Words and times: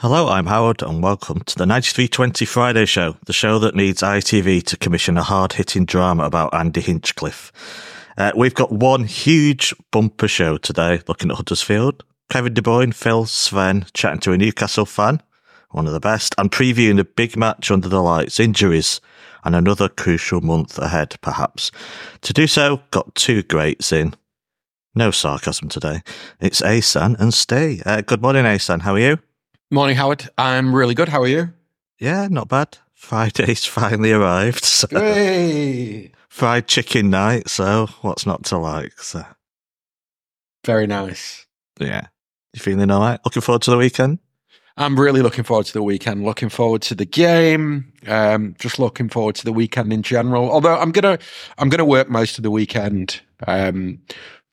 Hello, 0.00 0.28
I'm 0.28 0.46
Howard, 0.46 0.80
and 0.80 1.02
welcome 1.02 1.40
to 1.40 1.56
the 1.56 1.66
9320 1.66 2.44
Friday 2.44 2.86
Show, 2.86 3.16
the 3.26 3.32
show 3.32 3.58
that 3.58 3.74
needs 3.74 4.00
ITV 4.00 4.62
to 4.66 4.76
commission 4.76 5.18
a 5.18 5.24
hard 5.24 5.54
hitting 5.54 5.84
drama 5.84 6.22
about 6.22 6.54
Andy 6.54 6.80
Hinchcliffe. 6.80 7.50
Uh, 8.16 8.30
we've 8.36 8.54
got 8.54 8.70
one 8.70 9.06
huge 9.06 9.74
bumper 9.90 10.28
show 10.28 10.56
today 10.56 11.02
looking 11.08 11.32
at 11.32 11.38
Huddersfield. 11.38 12.04
Kevin 12.30 12.54
De 12.54 12.62
Bruyne, 12.62 12.94
Phil, 12.94 13.26
Sven 13.26 13.86
chatting 13.92 14.20
to 14.20 14.30
a 14.30 14.38
Newcastle 14.38 14.86
fan, 14.86 15.20
one 15.72 15.88
of 15.88 15.92
the 15.92 15.98
best, 15.98 16.32
and 16.38 16.52
previewing 16.52 17.00
a 17.00 17.04
big 17.04 17.36
match 17.36 17.68
under 17.68 17.88
the 17.88 18.00
lights, 18.00 18.38
injuries, 18.38 19.00
and 19.42 19.56
another 19.56 19.88
crucial 19.88 20.40
month 20.40 20.78
ahead, 20.78 21.16
perhaps. 21.22 21.72
To 22.20 22.32
do 22.32 22.46
so, 22.46 22.82
got 22.92 23.16
two 23.16 23.42
greats 23.42 23.90
in. 23.90 24.14
No 24.94 25.10
sarcasm 25.10 25.68
today. 25.68 26.02
It's 26.38 26.60
Ahsan 26.60 27.18
and 27.18 27.34
Ste. 27.34 27.84
Uh, 27.84 28.00
good 28.02 28.22
morning, 28.22 28.44
Ahsan. 28.44 28.82
How 28.82 28.94
are 28.94 29.00
you? 29.00 29.18
Morning, 29.70 29.96
Howard. 29.96 30.28
I'm 30.38 30.74
really 30.74 30.94
good. 30.94 31.08
How 31.10 31.22
are 31.22 31.28
you? 31.28 31.52
Yeah, 31.98 32.28
not 32.30 32.48
bad. 32.48 32.78
Friday's 32.94 33.64
finally 33.66 34.12
arrived. 34.12 34.64
So. 34.64 34.86
Hey. 34.90 36.12
Fried 36.28 36.68
chicken 36.68 37.10
night, 37.10 37.48
so 37.48 37.86
what's 38.02 38.24
not 38.24 38.44
to 38.46 38.58
like? 38.58 38.98
So 39.00 39.24
Very 40.64 40.86
nice. 40.86 41.46
yeah. 41.80 42.06
You 42.54 42.60
feeling 42.60 42.90
all 42.90 43.00
right? 43.00 43.20
Looking 43.24 43.42
forward 43.42 43.62
to 43.62 43.70
the 43.72 43.76
weekend? 43.76 44.20
I'm 44.76 44.98
really 44.98 45.20
looking 45.20 45.42
forward 45.44 45.66
to 45.66 45.72
the 45.72 45.82
weekend. 45.82 46.24
Looking 46.24 46.48
forward 46.48 46.82
to 46.82 46.94
the 46.94 47.04
game. 47.04 47.92
Um, 48.06 48.54
just 48.60 48.78
looking 48.78 49.08
forward 49.08 49.34
to 49.36 49.44
the 49.44 49.52
weekend 49.52 49.92
in 49.92 50.02
general. 50.02 50.50
Although 50.50 50.76
I'm 50.78 50.92
gonna, 50.92 51.18
I'm 51.58 51.68
gonna 51.68 51.84
work 51.84 52.08
most 52.08 52.38
of 52.38 52.44
the 52.44 52.50
weekend, 52.50 53.20
um, 53.48 53.98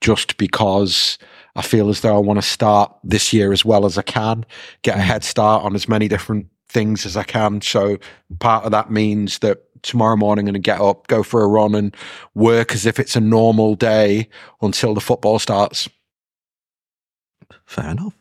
just 0.01 0.37
because 0.37 1.17
I 1.55 1.61
feel 1.61 1.89
as 1.89 2.01
though 2.01 2.15
I 2.15 2.19
want 2.19 2.37
to 2.37 2.47
start 2.47 2.93
this 3.03 3.31
year 3.31 3.53
as 3.53 3.63
well 3.63 3.85
as 3.85 3.97
I 3.97 4.01
can, 4.01 4.45
get 4.81 4.97
a 4.97 4.99
mm. 4.99 5.03
head 5.03 5.23
start 5.23 5.63
on 5.63 5.75
as 5.75 5.87
many 5.87 6.07
different 6.07 6.47
things 6.67 7.05
as 7.05 7.15
I 7.15 7.23
can. 7.23 7.61
So 7.61 7.97
part 8.39 8.65
of 8.65 8.71
that 8.71 8.91
means 8.91 9.39
that 9.39 9.63
tomorrow 9.81 10.15
morning 10.15 10.43
I'm 10.43 10.53
going 10.53 10.61
to 10.61 10.65
get 10.65 10.81
up, 10.81 11.07
go 11.07 11.23
for 11.23 11.43
a 11.43 11.47
run, 11.47 11.75
and 11.75 11.95
work 12.33 12.73
as 12.73 12.85
if 12.85 12.99
it's 12.99 13.15
a 13.15 13.21
normal 13.21 13.75
day 13.75 14.27
until 14.61 14.93
the 14.93 15.01
football 15.01 15.39
starts. 15.39 15.87
Fair 17.65 17.91
enough. 17.91 18.17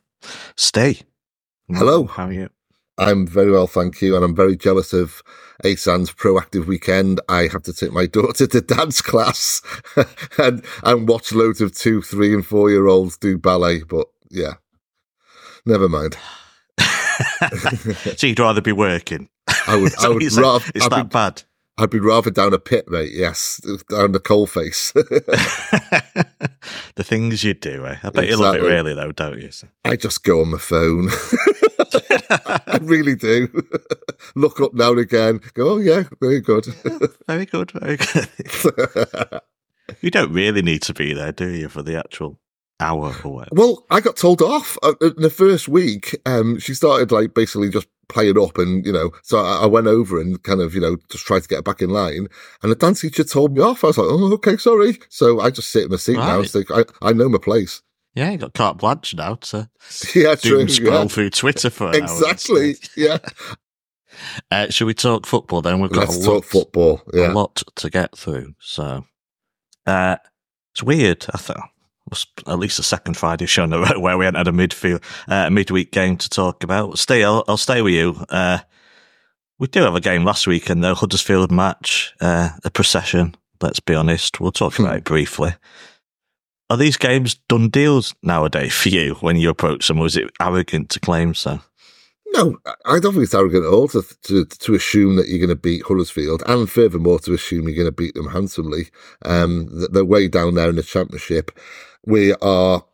Ste. 0.56 1.05
Hello. 1.68 2.05
How 2.05 2.27
are 2.27 2.32
you? 2.32 2.50
I'm 2.98 3.26
very 3.26 3.50
well, 3.50 3.66
thank 3.66 4.00
you, 4.00 4.14
and 4.14 4.24
I'm 4.24 4.36
very 4.36 4.56
jealous 4.56 4.92
of 4.92 5.22
Ahsan's 5.64 6.12
proactive 6.12 6.66
weekend. 6.66 7.20
I 7.28 7.48
have 7.48 7.62
to 7.64 7.72
take 7.72 7.92
my 7.92 8.06
daughter 8.18 8.46
to 8.46 8.60
dance 8.60 9.00
class 9.00 9.62
and 10.38 10.64
and 10.82 11.08
watch 11.08 11.32
loads 11.32 11.60
of 11.60 11.74
two, 11.74 12.02
three, 12.02 12.32
and 12.34 12.46
four 12.46 12.70
year 12.70 12.86
olds 12.86 13.16
do 13.16 13.38
ballet. 13.38 13.82
But 13.82 14.06
yeah, 14.30 14.54
never 15.66 15.88
mind. 15.88 16.16
so 18.16 18.26
you'd 18.26 18.38
rather 18.38 18.60
be 18.60 18.72
working? 18.72 19.28
I 19.66 19.76
would. 19.76 19.92
I 19.98 20.08
would 20.08 20.32
rather. 20.32 20.64
It's 20.74 20.88
that 20.88 21.04
be, 21.04 21.08
bad. 21.08 21.42
I'd 21.77 21.91
be 21.91 21.98
rather 21.98 22.30
down 22.30 22.55
a 22.55 22.58
pit, 22.58 22.89
mate. 22.89 23.11
Yes, 23.12 23.61
down 23.91 24.12
the 24.12 24.20
coal 24.20 24.47
face. 24.47 24.92
the 24.94 26.14
things 27.03 27.42
you 27.42 27.55
do, 27.55 27.84
eh? 27.86 27.97
I 28.03 28.11
bet 28.11 28.28
you 28.28 28.36
love 28.36 28.55
it 28.55 28.58
Exactly. 28.58 28.70
really, 28.70 28.94
though, 28.94 29.12
don't 29.12 29.41
you? 29.41 29.50
I 29.84 29.97
just 29.97 30.22
go 30.22 30.41
on 30.41 30.52
my 30.52 30.58
phone. 30.58 31.08
I 32.67 32.78
really 32.83 33.17
do. 33.17 33.48
Look 34.36 34.61
up 34.61 34.75
now 34.75 34.91
and 34.91 35.00
again. 35.00 35.41
Go, 35.55 35.70
oh 35.70 35.78
yeah, 35.78 36.05
very 36.20 36.41
good. 36.41 36.67
very 37.27 37.47
good, 37.47 37.72
very 37.72 37.97
good. 37.97 38.28
you 40.00 40.11
don't 40.11 40.33
really 40.33 40.62
need 40.62 40.83
to 40.83 40.95
be 40.95 41.12
there, 41.12 41.33
do 41.33 41.48
you, 41.48 41.69
for 41.69 41.83
the 41.83 41.98
actual 41.98 42.39
hour 42.80 43.14
or 43.25 43.33
whatever? 43.34 43.55
Well, 43.55 43.84
I 43.91 44.00
got 44.00 44.17
told 44.17 44.42
off 44.42 44.78
Uh, 44.83 44.95
in 45.00 45.14
the 45.17 45.30
first 45.30 45.69
week. 45.69 46.17
Um, 46.25 46.58
she 46.61 46.75
started 46.75 47.11
like 47.11 47.34
basically 47.34 47.70
just 47.70 47.89
playing 48.08 48.38
up, 48.38 48.58
and 48.58 48.84
you 48.84 48.92
know, 48.92 49.10
so 49.22 49.38
I, 49.38 49.62
I 49.62 49.66
went 49.66 49.86
over 49.86 50.20
and 50.20 50.42
kind 50.42 50.60
of 50.60 50.74
you 50.74 50.80
know 50.80 50.97
just 51.10 51.24
tried 51.27 51.42
to 51.42 51.48
get 51.48 51.64
back 51.64 51.80
in 51.83 51.91
line. 51.91 52.28
And 52.62 52.70
the 52.72 52.77
dance 52.77 53.00
teacher 53.00 53.24
told 53.24 53.56
me 53.56 53.62
off. 53.62 53.84
I 53.84 53.88
was 53.88 53.98
like, 53.98 54.06
oh, 54.08 54.33
okay, 54.34 54.56
sorry. 54.56 54.98
So 55.08 55.40
I 55.40 55.51
just 55.51 55.70
sit 55.70 55.84
in 55.84 55.90
my 55.90 55.96
seat 55.96 56.17
now. 56.17 56.39
Right. 56.39 56.48
So 56.48 56.62
I, 56.70 56.84
I 57.02 57.12
know 57.12 57.28
my 57.28 57.39
place. 57.39 57.83
Yeah, 58.14 58.30
you 58.30 58.39
got 58.39 58.55
carte 58.55 58.78
blanche 58.78 59.12
now 59.14 59.34
to 59.36 59.68
Yeah, 60.14 60.36
true. 60.36 60.68
scroll 60.68 61.02
yeah. 61.02 61.08
through 61.08 61.30
Twitter 61.30 61.68
for 61.70 61.89
an 61.89 61.96
Exactly. 61.96 62.77
Yeah. 62.96 63.18
Uh, 64.48 64.68
should 64.70 64.84
we 64.86 64.95
talk 64.95 65.27
football 65.27 65.61
then? 65.61 65.80
We've 65.80 65.90
got 65.90 66.02
Let's 66.08 66.18
a 66.18 66.24
talk 66.24 66.34
lot, 66.34 66.45
football. 66.45 67.02
a 67.12 67.18
Yeah. 67.18 67.33
lot 67.33 67.64
to 67.74 67.90
get 67.90 68.17
through. 68.17 68.55
So 68.61 69.05
uh, 69.86 70.17
it's 70.73 70.84
weird. 70.84 71.27
I 71.34 71.39
thought 71.39 71.68
was 72.08 72.26
at 72.46 72.58
least 72.58 72.76
the 72.76 72.82
second 72.82 73.16
Friday 73.16 73.46
show 73.46 73.64
in 73.64 73.72
a 73.72 73.78
row 73.78 73.98
where 73.98 74.18
we 74.18 74.24
hadn't 74.24 74.38
had 74.38 74.48
a 74.48 74.52
midfield 74.52 75.02
uh, 75.28 75.50
midweek 75.50 75.92
game 75.92 76.16
to 76.16 76.28
talk 76.28 76.62
about. 76.62 76.98
Ste, 76.98 77.22
I'll, 77.22 77.44
I'll 77.48 77.56
stay 77.56 77.82
with 77.82 77.94
you. 77.94 78.24
Uh, 78.28 78.58
we 79.58 79.68
do 79.68 79.82
have 79.82 79.94
a 79.94 80.00
game 80.00 80.24
last 80.24 80.46
weekend 80.46 80.82
though. 80.82 80.94
Huddersfield 80.94 81.50
match, 81.50 82.14
uh, 82.20 82.50
a 82.64 82.70
procession. 82.70 83.34
Let's 83.60 83.80
be 83.80 83.94
honest. 83.94 84.40
We'll 84.40 84.52
talk 84.52 84.78
about 84.78 84.96
it 84.96 85.04
briefly. 85.04 85.54
Are 86.70 86.76
these 86.76 86.96
games 86.96 87.34
done 87.48 87.68
deals 87.68 88.14
nowadays 88.22 88.74
for 88.74 88.88
you 88.88 89.14
when 89.20 89.36
you 89.36 89.50
approach 89.50 89.86
them, 89.86 90.00
or 90.00 90.06
is 90.06 90.16
it 90.16 90.30
arrogant 90.40 90.90
to 90.90 91.00
claim 91.00 91.34
so? 91.34 91.60
No, 92.32 92.58
I 92.84 92.98
don't 92.98 93.12
think 93.12 93.24
it's 93.24 93.34
arrogant 93.34 93.64
at 93.64 93.72
all 93.72 93.86
to, 93.88 94.02
to 94.22 94.44
to 94.44 94.74
assume 94.74 95.14
that 95.16 95.28
you're 95.28 95.38
going 95.38 95.50
to 95.50 95.54
beat 95.54 95.84
Huddersfield, 95.84 96.42
and 96.46 96.68
furthermore 96.68 97.20
to 97.20 97.32
assume 97.32 97.68
you're 97.68 97.76
going 97.76 97.86
to 97.86 97.92
beat 97.92 98.14
them 98.14 98.28
handsomely. 98.28 98.88
Um, 99.24 99.68
they're 99.92 100.04
way 100.04 100.26
down 100.26 100.54
there 100.54 100.70
in 100.70 100.76
the 100.76 100.82
Championship. 100.82 101.52
We 102.06 102.34
are 102.34 102.84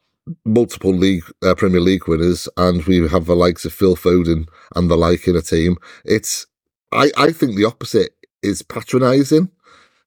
multiple 0.44 0.93
league 0.94 1.25
uh, 1.43 1.54
Premier 1.54 1.81
League 1.81 2.06
winners, 2.06 2.48
and 2.56 2.84
we 2.84 3.09
have 3.09 3.26
the 3.26 3.37
likes 3.37 3.65
of 3.65 3.72
Phil 3.72 3.97
Foden 3.97 4.48
and 4.76 4.91
the 4.91 4.97
like 4.97 5.26
in 5.26 5.37
a 5.37 5.43
team. 5.43 5.76
It's 6.04 6.47
I 6.93 7.10
I 7.16 7.32
think 7.32 7.56
the 7.56 7.65
opposite 7.65 8.12
is 8.43 8.62
patronising 8.62 9.50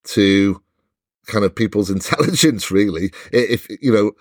to 0.06 0.62
kind 1.28 1.46
of 1.46 1.56
people's 1.56 1.90
intelligence. 1.98 2.72
Really, 2.72 3.12
if 3.32 3.68
you 3.82 3.92
know. 3.94 4.12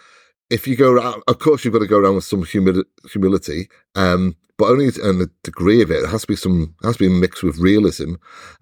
If 0.51 0.69
you 0.69 0.77
go 0.77 0.93
around, 0.93 1.23
of 1.29 1.39
course, 1.39 1.65
you've 1.65 1.73
got 1.73 1.79
to 1.79 1.87
go 1.87 1.97
around 1.97 2.17
with 2.17 2.25
some 2.25 2.45
humil- 2.45 2.85
humility, 3.11 3.71
um, 3.95 4.37
but 4.63 4.71
only 4.71 4.87
in 4.87 5.21
a 5.21 5.27
degree 5.43 5.83
of 5.83 5.91
it. 5.91 6.05
It 6.05 6.09
has 6.11 6.23
to 6.23 6.27
be 6.29 6.37
some, 6.37 6.75
has 6.85 6.97
to 6.97 7.09
be 7.09 7.21
mixed 7.21 7.43
with 7.43 7.59
realism 7.59 8.15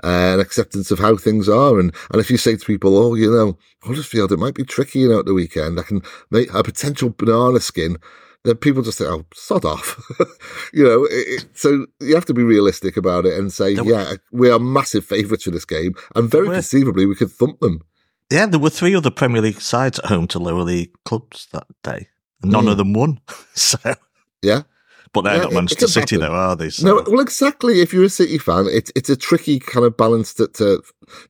uh, 0.03 0.07
and 0.33 0.41
acceptance 0.41 0.91
of 0.91 0.99
how 0.99 1.17
things 1.17 1.49
are. 1.49 1.79
And 1.79 1.95
and 2.11 2.21
if 2.21 2.31
you 2.31 2.37
say 2.39 2.57
to 2.57 2.65
people, 2.67 2.97
"Oh, 2.97 3.15
you 3.15 3.31
know, 3.31 3.59
Huddersfield, 3.83 4.33
it 4.33 4.39
might 4.39 4.55
be 4.55 4.65
tricky, 4.65 5.01
you 5.01 5.09
know, 5.11 5.21
at 5.21 5.27
the 5.27 5.35
weekend. 5.35 5.79
I 5.79 5.83
can 5.83 6.03
make 6.31 6.53
a 6.55 6.63
potential 6.63 7.11
banana 7.11 7.61
skin." 7.61 7.97
Then 8.45 8.57
people 8.57 8.83
just 8.83 8.97
say, 8.99 9.05
"Oh, 9.07 9.27
sod 9.35 9.65
off," 9.67 10.01
you 10.73 10.85
know. 10.85 11.05
It, 11.05 11.27
it- 11.43 11.47
so 11.55 11.87
you 12.01 12.15
have 12.15 12.25
to 12.27 12.35
be 12.35 12.43
realistic 12.43 12.97
about 12.97 13.27
it 13.27 13.39
and 13.39 13.53
say, 13.53 13.75
There- 13.75 13.85
"Yeah, 13.85 14.15
we 14.33 14.51
are 14.51 14.59
massive 14.59 15.05
favourites 15.05 15.45
for 15.45 15.51
this 15.51 15.67
game, 15.67 15.95
and 16.17 16.31
very 16.31 16.49
conceivably 16.49 17.05
we 17.07 17.15
could 17.17 17.31
thump 17.31 17.61
them." 17.61 17.83
Yeah, 18.33 18.47
there 18.47 18.61
were 18.61 18.71
three 18.71 18.95
other 18.95 19.11
Premier 19.11 19.43
League 19.43 19.61
sides 19.61 19.99
at 19.99 20.07
home 20.07 20.27
to 20.29 20.39
lower 20.39 20.63
league 20.63 20.93
clubs 21.05 21.49
that 21.53 21.67
day. 21.83 22.09
None 22.43 22.65
Mm. 22.67 22.71
of 22.71 22.77
them 22.79 22.93
won. 22.95 23.21
so, 23.55 23.79
Yeah. 24.41 24.63
But 25.13 25.23
they're 25.23 25.37
Yeah, 25.37 25.43
not 25.45 25.53
Manchester 25.53 25.87
City, 25.89 26.17
happen. 26.17 26.29
though, 26.33 26.39
are 26.39 26.57
they? 26.57 26.71
So, 26.71 26.87
No, 26.87 27.05
well, 27.07 27.21
exactly. 27.21 27.81
If 27.81 27.93
you're 27.93 28.05
a 28.05 28.09
City 28.09 28.39
fan, 28.39 28.67
it's 28.71 28.93
it's 28.95 29.11
a 29.11 29.17
tricky 29.17 29.59
kind 29.59 29.85
of 29.87 29.97
balance 29.97 30.35
to 30.35 30.49
to, 30.49 30.83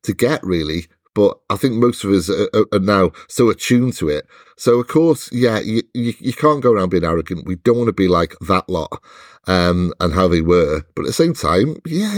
to 0.03 0.13
get 0.15 0.43
really. 0.45 0.87
But 1.13 1.41
I 1.51 1.57
think 1.57 1.75
most 1.75 2.05
of 2.05 2.13
us 2.13 2.31
are, 2.31 2.49
are- 2.73 2.79
now 2.79 3.11
so 3.29 3.51
attuned 3.51 3.95
to 3.95 4.09
it. 4.09 4.27
So 4.57 4.79
of 4.79 4.87
course, 4.87 5.29
yeah, 5.33 5.59
you, 5.59 5.83
you 5.93 6.15
you 6.21 6.33
can't 6.33 6.63
go 6.63 6.73
around 6.73 6.91
being 6.91 7.05
arrogant. 7.05 7.47
We 7.47 7.57
don't 7.57 7.77
want 7.79 7.89
to 7.89 7.93
be 7.93 8.07
like 8.07 8.37
that 8.47 8.69
lot, 8.69 9.03
um, 9.49 9.93
and 9.99 10.13
how 10.13 10.29
they 10.29 10.41
were. 10.41 10.83
But 10.95 11.03
at 11.03 11.07
the 11.09 11.13
same 11.13 11.35
time, 11.35 11.79
yeah, 11.85 12.17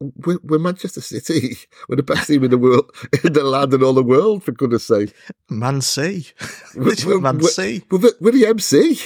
we're, 0.00 0.38
we're 0.42 0.58
Manchester 0.58 1.00
City. 1.00 1.56
We're 1.88 1.96
the 1.96 2.02
best 2.02 2.26
team 2.26 2.44
in 2.44 2.50
the 2.50 2.58
world, 2.58 2.90
in 3.24 3.32
the 3.32 3.42
land, 3.42 3.72
and 3.72 3.82
all 3.82 3.94
the 3.94 4.02
world. 4.02 4.44
For 4.44 4.52
goodness' 4.52 4.84
sake, 4.86 5.14
Man 5.48 5.80
C. 5.80 6.26
We're- 6.76 6.92
is 6.92 7.06
Man 7.06 7.38
we're- 7.38 7.48
C. 7.50 7.82
we're 7.90 7.98
the, 7.98 8.16
we're 8.20 8.32
the 8.32 8.46
MC. 8.48 9.00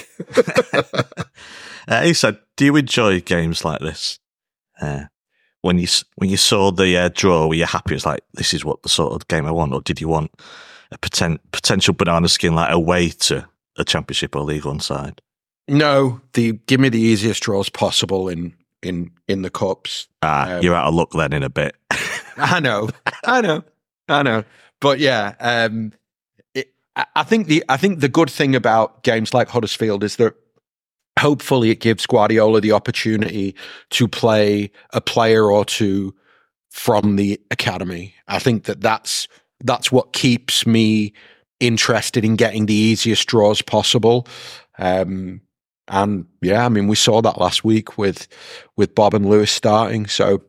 Uh, 1.88 2.02
he 2.02 2.12
said, 2.14 2.38
"Do 2.56 2.64
you 2.64 2.76
enjoy 2.76 3.20
games 3.20 3.64
like 3.64 3.80
this? 3.80 4.18
Uh, 4.80 5.04
when 5.62 5.78
you 5.78 5.86
when 6.16 6.30
you 6.30 6.36
saw 6.36 6.70
the 6.70 6.96
uh, 6.96 7.10
draw, 7.14 7.46
were 7.46 7.54
you 7.54 7.66
happy? 7.66 7.94
It's 7.94 8.06
like 8.06 8.20
this 8.34 8.54
is 8.54 8.64
what 8.64 8.82
the 8.82 8.88
sort 8.88 9.12
of 9.12 9.28
game 9.28 9.46
I 9.46 9.50
want, 9.50 9.72
or 9.74 9.80
did 9.82 10.00
you 10.00 10.08
want 10.08 10.30
a 10.90 10.98
poten- 10.98 11.38
potential 11.52 11.94
banana 11.94 12.28
skin 12.28 12.54
like 12.54 12.72
away 12.72 13.10
to 13.10 13.46
a 13.78 13.84
Championship 13.84 14.34
or 14.36 14.42
League 14.42 14.64
One 14.64 14.80
side? 14.80 15.20
No, 15.68 16.20
the 16.32 16.52
give 16.66 16.80
me 16.80 16.88
the 16.88 17.00
easiest 17.00 17.42
draws 17.42 17.68
possible 17.68 18.28
in 18.28 18.54
in 18.82 19.10
in 19.28 19.42
the 19.42 19.50
cups. 19.50 20.08
Ah, 20.22 20.54
Um, 20.56 20.62
you're 20.62 20.74
out 20.74 20.88
of 20.88 20.94
luck 20.94 21.10
then 21.12 21.32
in 21.32 21.42
a 21.42 21.50
bit. 21.50 21.76
I 22.36 22.60
know, 22.60 22.88
I 23.24 23.40
know, 23.42 23.62
I 24.08 24.22
know. 24.22 24.44
But 24.80 24.98
yeah, 24.98 25.34
um, 25.40 25.92
it, 26.54 26.72
I 26.96 27.04
I 27.16 27.22
think 27.22 27.46
the 27.48 27.62
I 27.68 27.76
think 27.76 28.00
the 28.00 28.08
good 28.08 28.30
thing 28.30 28.56
about 28.56 29.02
games 29.02 29.34
like 29.34 29.48
Huddersfield 29.50 30.02
is 30.02 30.16
that 30.16 30.34
hopefully 31.18 31.70
it 31.70 31.80
gives 31.80 32.06
Guardiola 32.06 32.60
the 32.60 32.72
opportunity 32.72 33.54
to 33.90 34.08
play 34.08 34.70
a 34.92 35.00
player 35.00 35.50
or 35.50 35.64
two 35.64 36.14
from 36.70 37.16
the 37.16 37.40
academy. 37.50 38.14
I 38.28 38.38
think 38.38 38.64
that 38.64 38.80
that's 38.80 39.28
that's 39.62 39.92
what 39.92 40.12
keeps 40.12 40.66
me 40.66 41.12
interested 41.58 42.24
in 42.24 42.36
getting 42.36 42.66
the 42.66 42.74
easiest 42.74 43.28
draws 43.28 43.60
possible. 43.60 44.26
Um, 44.78 45.42
And 45.88 46.26
yeah, 46.40 46.64
I 46.64 46.68
mean, 46.68 46.86
we 46.86 46.94
saw 46.96 47.20
that 47.20 47.38
last 47.38 47.64
week 47.64 47.98
with 47.98 48.28
with 48.76 48.94
Bobb 48.94 49.12
and 49.12 49.28
Lewis 49.28 49.50
starting. 49.50 50.06
So 50.06 50.42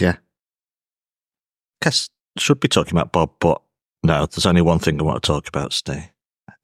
yeah, 0.00 0.16
guess 1.80 2.08
should 2.38 2.60
be 2.60 2.68
talking 2.68 2.92
about 2.92 3.12
Bobb, 3.12 3.30
but 3.38 3.62
no, 4.02 4.26
there's 4.26 4.46
only 4.46 4.62
one 4.62 4.80
thing 4.80 5.00
I 5.00 5.04
want 5.04 5.22
to 5.22 5.26
talk 5.26 5.46
about 5.46 5.70
today. 5.70 6.10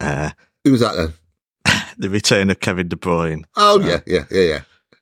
Uh, 0.01 0.31
Who's 0.65 0.81
that 0.81 0.97
then? 0.97 1.13
The 1.99 2.09
return 2.09 2.51
of 2.51 2.61
Kevin 2.61 2.89
De 2.89 2.97
Bruyne. 2.97 3.45
Oh 3.57 3.81
so, 3.81 3.87
yeah, 3.87 4.01
yeah, 4.07 4.25
yeah, 4.31 4.43
yeah. 4.43 4.61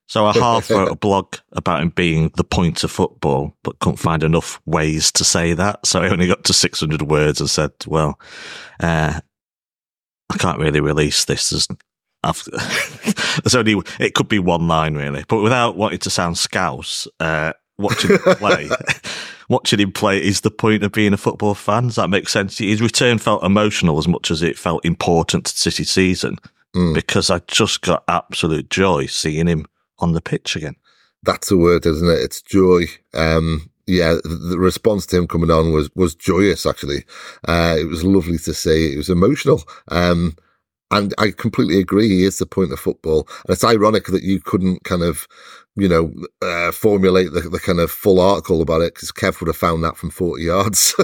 So 0.09 0.27
I 0.27 0.33
half 0.33 0.71
wrote 0.71 0.89
a 0.93 0.97
blog 0.97 1.37
about 1.53 1.83
him 1.83 1.91
being 1.91 2.31
the 2.37 2.45
point 2.45 2.85
of 2.85 2.91
football, 2.91 3.57
but 3.63 3.79
couldn't 3.81 3.99
find 3.99 4.23
enough 4.23 4.61
ways 4.67 5.11
to 5.13 5.25
say 5.25 5.53
that. 5.53 5.85
So 5.87 6.03
I 6.03 6.09
only 6.09 6.29
got 6.29 6.45
to 6.45 6.53
600 6.53 7.03
words 7.03 7.41
and 7.41 7.51
said, 7.51 7.73
well, 7.87 8.19
uh, 8.81 9.21
I 10.31 10.37
can't 10.39 10.59
really 10.59 10.81
release 10.81 11.25
this 11.25 11.53
as 11.53 11.69
there's 13.45 13.55
only 13.55 13.81
it 14.01 14.15
could 14.15 14.27
be 14.27 14.41
one 14.41 14.67
line 14.67 14.95
really, 14.95 15.25
but 15.29 15.43
without 15.43 15.77
wanting 15.77 16.01
to 16.01 16.11
sound 16.11 16.37
scouse, 16.37 17.07
uh, 17.21 17.53
watching 17.79 18.11
him 18.11 18.19
play, 18.37 18.69
watching 19.49 19.79
him 19.79 19.93
play 19.93 20.21
is 20.21 20.41
the 20.41 20.51
point 20.51 20.83
of 20.83 20.91
being 20.91 21.13
a 21.13 21.17
football 21.17 21.55
fan. 21.55 21.85
Does 21.85 21.97
that 21.97 22.11
make 22.11 22.29
sense? 22.29 22.59
His 22.59 22.83
return 22.83 23.19
felt 23.19 23.45
emotional 23.45 23.99
as 23.99 24.09
much 24.09 24.33
as 24.33 24.43
it 24.43 24.59
felt 24.59 24.85
important 24.85 25.47
to 25.47 25.57
City 25.57 25.85
season 25.85 26.39
mm. 26.75 26.95
because 26.95 27.31
I 27.31 27.41
just 27.47 27.83
got 27.83 28.05
absolute 28.09 28.71
joy 28.71 29.07
seeing 29.07 29.47
him 29.47 29.67
on 29.99 30.13
the 30.13 30.21
pitch 30.21 30.57
again. 30.57 30.77
That's 31.23 31.49
the 31.49 31.57
word, 31.57 31.87
isn't 31.87 32.09
it? 32.09 32.23
It's 32.23 32.43
joy. 32.43 32.85
Um, 33.15 33.71
yeah, 33.87 34.17
the 34.25 34.57
response 34.59 35.07
to 35.07 35.17
him 35.17 35.29
coming 35.29 35.51
on 35.51 35.73
was 35.73 35.91
was 35.95 36.15
joyous. 36.15 36.67
Actually, 36.67 37.05
uh, 37.47 37.77
it 37.79 37.89
was 37.89 38.05
lovely 38.05 38.39
to 38.39 38.55
see. 38.55 38.93
It 38.93 38.97
was 38.97 39.09
emotional. 39.09 39.63
Um, 39.89 40.37
and 40.91 41.15
I 41.19 41.33
completely 41.33 41.81
agree. 41.81 42.09
He 42.09 42.25
is 42.25 42.39
the 42.39 42.47
point 42.47 42.73
of 42.73 42.79
football, 42.79 43.29
and 43.29 43.53
it's 43.53 43.65
ironic 43.65 44.07
that 44.07 44.23
you 44.23 44.41
couldn't 44.41 44.85
kind 44.85 45.03
of, 45.03 45.27
you 45.75 45.89
know, 45.89 46.13
uh, 46.43 46.71
formulate 46.73 47.33
the, 47.33 47.41
the, 47.41 47.59
kind 47.59 47.81
of 47.81 47.91
full 47.91 48.21
article 48.21 48.63
about 48.63 48.83
it 48.83 48.95
because 48.95 49.11
Kev 49.11 49.41
would 49.41 49.49
have 49.49 49.57
found 49.57 49.83
that 49.83 49.97
from 49.97 50.11
forty 50.11 50.45
yards. 50.45 50.95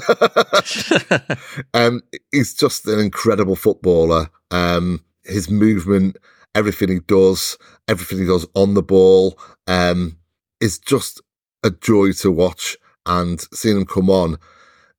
um, 1.75 2.01
he's 2.31 2.55
just 2.55 2.87
an 2.87 3.01
incredible 3.01 3.57
footballer. 3.57 4.31
Um, 4.51 5.05
his 5.25 5.51
movement, 5.51 6.17
everything 6.55 6.89
he 6.89 7.01
does, 7.01 7.57
everything 7.89 8.19
he 8.19 8.27
does 8.27 8.47
on 8.55 8.75
the 8.75 8.83
ball, 8.83 9.39
um, 9.67 10.19
is 10.61 10.79
just 10.79 11.21
a 11.63 11.71
joy 11.71 12.13
to 12.13 12.31
watch. 12.31 12.77
And 13.07 13.41
seeing 13.53 13.79
him 13.79 13.87
come 13.87 14.11
on, 14.11 14.39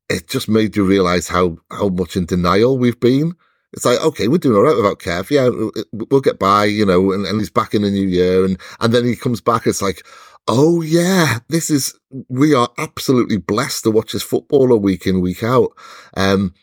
it 0.10 0.28
just 0.28 0.50
made 0.50 0.76
you 0.76 0.84
realise 0.86 1.28
how 1.30 1.58
how 1.72 1.88
much 1.88 2.18
in 2.18 2.26
denial 2.26 2.78
we've 2.78 3.00
been. 3.00 3.34
It's 3.74 3.86
like, 3.86 4.00
okay, 4.02 4.28
we're 4.28 4.38
doing 4.38 4.56
all 4.56 4.64
right 4.64 4.76
without 4.76 5.00
Kev. 5.00 5.32
Yeah, 5.32 5.50
we'll 5.92 6.22
get 6.22 6.38
by, 6.38 6.66
you 6.66 6.86
know, 6.86 7.12
and, 7.12 7.26
and 7.26 7.40
he's 7.40 7.50
back 7.50 7.74
in 7.74 7.82
the 7.82 7.90
new 7.90 8.08
year. 8.08 8.46
And, 8.46 8.60
and 8.80 8.94
then 8.94 9.04
he 9.04 9.16
comes 9.16 9.42
back. 9.42 9.66
It's 9.66 9.82
like, 9.82 10.06
oh 10.48 10.82
yeah, 10.82 11.40
this 11.50 11.72
is, 11.72 11.98
we 12.30 12.54
are 12.54 12.70
absolutely 12.78 13.38
blessed 13.38 13.84
to 13.84 13.92
watch 13.92 14.12
this 14.12 14.22
footballer 14.22 14.78
week 14.78 15.08
in, 15.08 15.22
week 15.22 15.42
out. 15.42 15.72
Um, 16.16 16.54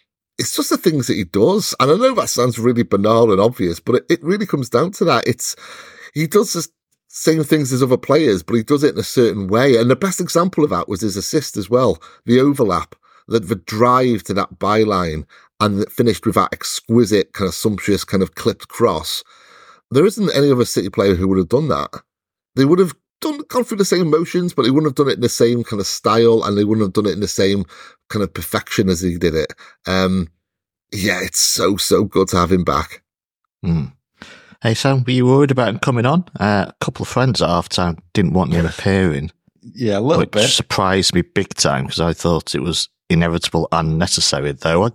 it's 0.41 0.57
just 0.57 0.71
the 0.71 0.79
things 0.79 1.07
that 1.07 1.17
he 1.17 1.25
does. 1.25 1.75
And 1.79 1.91
I 1.91 1.97
know 1.97 2.15
that 2.15 2.31
sounds 2.31 2.59
really 2.59 2.83
banal 2.83 3.31
and 3.31 3.41
obvious, 3.41 3.79
but 3.79 3.97
it, 3.97 4.07
it 4.09 4.23
really 4.25 4.47
comes 4.47 4.71
down 4.71 4.91
to 4.93 5.05
that. 5.05 5.29
It's, 5.29 5.55
he 6.15 6.27
does 6.27 6.55
the 6.55 6.67
same 7.09 7.45
things 7.45 7.75
as 7.75 7.83
other 7.83 7.99
players, 7.99 8.43
but 8.43 8.55
he 8.55 8.63
does 8.63 8.83
it 8.83 8.95
in 8.95 9.01
a 9.01 9.05
certain 9.05 9.49
way. 9.49 9.77
And 9.77 9.91
the 9.91 9.97
best 9.97 10.19
example 10.19 10.65
of 10.65 10.71
that 10.71 10.89
was 10.89 11.03
his 11.03 11.17
assist 11.17 11.59
as 11.59 11.69
well. 11.69 12.03
The 12.25 12.41
overlap, 12.41 12.95
the, 13.29 13.39
the 13.39 13.55
drive 13.55 14.23
to 14.25 14.35
that 14.35 14.59
byline 14.59 15.27
and 15.61 15.87
finished 15.93 16.25
with 16.25 16.37
that 16.37 16.55
exquisite 16.55 17.35
kind 17.35 17.49
of 17.49 17.55
sumptuous 17.55 18.05
kind 18.05 18.23
of 18.23 18.35
clipped 18.35 18.69
cross. 18.69 19.23
There 19.91 20.07
isn't 20.07 20.35
any 20.35 20.51
other 20.51 20.65
City 20.65 20.89
player 20.89 21.17
who 21.17 21.29
would 21.29 21.39
have 21.39 21.51
done 21.51 21.69
that. 21.69 21.91
They 22.57 22.65
would 22.65 22.79
have 22.79 22.95
done 23.21 23.41
gone 23.49 23.65
through 23.65 23.79
the 23.79 23.85
same 23.85 24.11
motions, 24.11 24.53
but 24.55 24.63
they 24.63 24.71
wouldn't 24.71 24.91
have 24.91 24.97
done 24.97 25.09
it 25.09 25.17
in 25.17 25.21
the 25.21 25.29
same 25.29 25.63
kind 25.65 25.81
of 25.81 25.87
style, 25.87 26.43
and 26.45 26.57
they 26.57 26.65
wouldn't 26.65 26.85
have 26.85 26.93
done 26.93 27.11
it 27.11 27.15
in 27.15 27.21
the 27.21 27.29
same 27.29 27.65
kind 28.09 28.23
of 28.23 28.33
perfection 28.33 28.89
as 28.89 29.01
he 29.01 29.19
did 29.19 29.35
it. 29.35 29.53
Um, 29.87 30.29
yeah, 30.93 31.21
it's 31.23 31.39
so 31.39 31.77
so 31.77 32.05
good 32.05 32.29
to 32.29 32.37
have 32.37 32.53
him 32.53 32.65
back. 32.65 33.03
Mm. 33.65 33.93
Hey 34.63 34.75
Sam, 34.75 35.05
were 35.07 35.13
you 35.13 35.27
worried 35.27 35.51
about 35.51 35.69
him 35.69 35.79
coming 35.79 36.05
on? 36.05 36.25
Uh, 36.39 36.67
a 36.69 36.75
couple 36.85 37.03
of 37.03 37.09
friends 37.09 37.41
at 37.41 37.49
halftime 37.49 37.99
didn't 38.13 38.35
want 38.35 38.53
him 38.53 38.67
appearing. 38.67 39.31
Yeah, 39.63 39.99
a 39.99 40.01
little 40.01 40.21
which 40.21 40.33
bit. 40.33 40.49
surprised 40.51 41.15
me 41.15 41.23
big 41.23 41.55
time 41.55 41.85
because 41.85 42.01
I 42.01 42.13
thought 42.13 42.55
it 42.55 42.61
was 42.61 42.89
inevitable 43.09 43.69
and 43.73 43.99
necessary. 43.99 44.53
Though 44.53 44.87
I, 44.87 44.91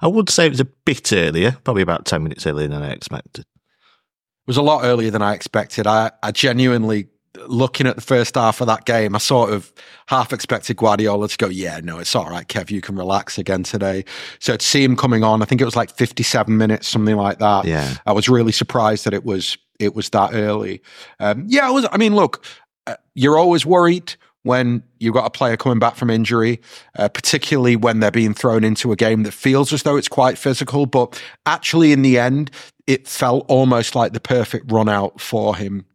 I 0.00 0.08
would 0.08 0.30
say 0.30 0.46
it 0.46 0.50
was 0.50 0.60
a 0.60 0.64
bit 0.66 1.12
earlier, 1.12 1.52
probably 1.64 1.82
about 1.82 2.06
ten 2.06 2.22
minutes 2.22 2.46
earlier 2.46 2.68
than 2.68 2.82
I 2.82 2.90
expected. 2.92 3.40
It 3.44 4.46
was 4.46 4.56
a 4.56 4.62
lot 4.62 4.84
earlier 4.84 5.10
than 5.10 5.22
I 5.22 5.34
expected. 5.34 5.86
I, 5.86 6.10
I 6.22 6.30
genuinely 6.30 7.08
looking 7.46 7.86
at 7.86 7.96
the 7.96 8.02
first 8.02 8.34
half 8.34 8.60
of 8.60 8.66
that 8.66 8.84
game, 8.84 9.14
I 9.14 9.18
sort 9.18 9.52
of 9.52 9.72
half 10.06 10.32
expected 10.32 10.76
Guardiola 10.76 11.28
to 11.28 11.36
go, 11.36 11.48
yeah, 11.48 11.80
no, 11.82 11.98
it's 11.98 12.14
all 12.14 12.28
right, 12.28 12.46
Kev, 12.46 12.70
you 12.70 12.80
can 12.80 12.96
relax 12.96 13.38
again 13.38 13.62
today. 13.62 14.04
So 14.38 14.56
to 14.56 14.64
see 14.64 14.84
him 14.84 14.96
coming 14.96 15.24
on, 15.24 15.42
I 15.42 15.44
think 15.44 15.60
it 15.60 15.64
was 15.64 15.76
like 15.76 15.90
57 15.90 16.56
minutes, 16.56 16.88
something 16.88 17.16
like 17.16 17.38
that. 17.38 17.64
Yeah. 17.64 17.94
I 18.06 18.12
was 18.12 18.28
really 18.28 18.52
surprised 18.52 19.04
that 19.04 19.14
it 19.14 19.24
was, 19.24 19.58
it 19.78 19.94
was 19.94 20.10
that 20.10 20.34
early. 20.34 20.82
Um, 21.20 21.44
yeah, 21.48 21.66
I 21.66 21.70
was, 21.70 21.86
I 21.90 21.96
mean, 21.96 22.14
look, 22.14 22.44
uh, 22.86 22.96
you're 23.14 23.38
always 23.38 23.66
worried 23.66 24.14
when 24.42 24.82
you've 24.98 25.14
got 25.14 25.26
a 25.26 25.30
player 25.30 25.56
coming 25.56 25.78
back 25.78 25.96
from 25.96 26.10
injury, 26.10 26.60
uh, 26.98 27.08
particularly 27.08 27.76
when 27.76 28.00
they're 28.00 28.10
being 28.10 28.34
thrown 28.34 28.62
into 28.62 28.92
a 28.92 28.96
game 28.96 29.22
that 29.22 29.32
feels 29.32 29.72
as 29.72 29.82
though 29.82 29.96
it's 29.96 30.08
quite 30.08 30.36
physical. 30.36 30.84
But 30.84 31.20
actually, 31.46 31.92
in 31.92 32.02
the 32.02 32.18
end, 32.18 32.50
it 32.86 33.08
felt 33.08 33.46
almost 33.48 33.94
like 33.94 34.12
the 34.12 34.20
perfect 34.20 34.70
run 34.70 34.88
out 34.88 35.18
for 35.18 35.56
him 35.56 35.86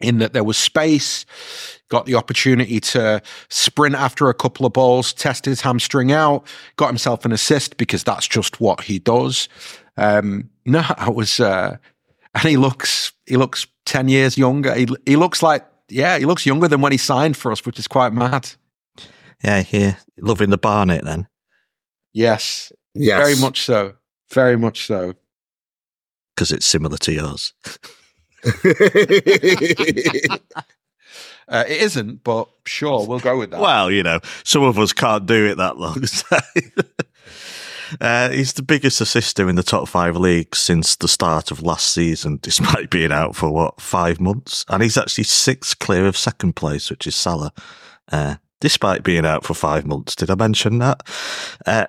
in 0.00 0.18
that 0.18 0.32
there 0.32 0.44
was 0.44 0.56
space, 0.56 1.26
got 1.88 2.06
the 2.06 2.14
opportunity 2.14 2.80
to 2.80 3.22
sprint 3.48 3.94
after 3.94 4.28
a 4.28 4.34
couple 4.34 4.64
of 4.64 4.72
balls, 4.72 5.12
test 5.12 5.44
his 5.44 5.60
hamstring 5.60 6.12
out, 6.12 6.46
got 6.76 6.88
himself 6.88 7.24
an 7.24 7.32
assist 7.32 7.76
because 7.76 8.04
that's 8.04 8.28
just 8.28 8.60
what 8.60 8.82
he 8.82 8.98
does. 8.98 9.48
Um, 9.96 10.50
no, 10.66 10.84
I 10.96 11.10
was, 11.10 11.40
uh, 11.40 11.76
and 12.34 12.44
he 12.44 12.56
looks, 12.56 13.12
he 13.26 13.36
looks 13.36 13.66
10 13.86 14.08
years 14.08 14.38
younger. 14.38 14.74
He, 14.74 14.86
he 15.06 15.16
looks 15.16 15.42
like, 15.42 15.66
yeah, 15.88 16.18
he 16.18 16.26
looks 16.26 16.46
younger 16.46 16.68
than 16.68 16.80
when 16.80 16.92
he 16.92 16.98
signed 16.98 17.36
for 17.36 17.50
us, 17.50 17.64
which 17.64 17.78
is 17.78 17.88
quite 17.88 18.12
mad. 18.12 18.50
Yeah, 19.42 19.64
yeah. 19.70 19.96
Loving 20.18 20.50
the 20.50 20.58
Barnet 20.58 21.04
then. 21.04 21.28
Yes. 22.12 22.72
Yes. 22.94 23.18
Very 23.18 23.36
much 23.36 23.62
so. 23.62 23.94
Very 24.32 24.56
much 24.56 24.86
so. 24.86 25.14
Because 26.34 26.52
it's 26.52 26.66
similar 26.66 26.98
to 26.98 27.12
yours. 27.12 27.54
uh, 31.48 31.64
it 31.66 31.82
isn't, 31.82 32.22
but 32.22 32.48
sure, 32.64 33.06
we'll 33.06 33.18
go 33.18 33.38
with 33.38 33.50
that. 33.50 33.60
Well, 33.60 33.90
you 33.90 34.02
know, 34.02 34.20
some 34.44 34.62
of 34.62 34.78
us 34.78 34.92
can't 34.92 35.26
do 35.26 35.46
it 35.46 35.56
that 35.56 35.76
long. 35.76 36.02
uh, 38.00 38.30
he's 38.30 38.52
the 38.52 38.62
biggest 38.62 39.00
assister 39.00 39.48
in 39.48 39.56
the 39.56 39.62
top 39.62 39.88
five 39.88 40.16
leagues 40.16 40.58
since 40.58 40.94
the 40.96 41.08
start 41.08 41.50
of 41.50 41.62
last 41.62 41.92
season, 41.92 42.38
despite 42.42 42.90
being 42.90 43.12
out 43.12 43.34
for 43.34 43.50
what 43.50 43.80
five 43.80 44.20
months, 44.20 44.64
and 44.68 44.82
he's 44.82 44.96
actually 44.96 45.24
six 45.24 45.74
clear 45.74 46.06
of 46.06 46.16
second 46.16 46.54
place, 46.54 46.90
which 46.90 47.06
is 47.06 47.16
Salah. 47.16 47.52
Uh, 48.10 48.36
despite 48.60 49.02
being 49.02 49.26
out 49.26 49.44
for 49.44 49.54
five 49.54 49.86
months, 49.86 50.14
did 50.14 50.30
I 50.30 50.34
mention 50.34 50.78
that? 50.78 51.02
Uh, 51.66 51.86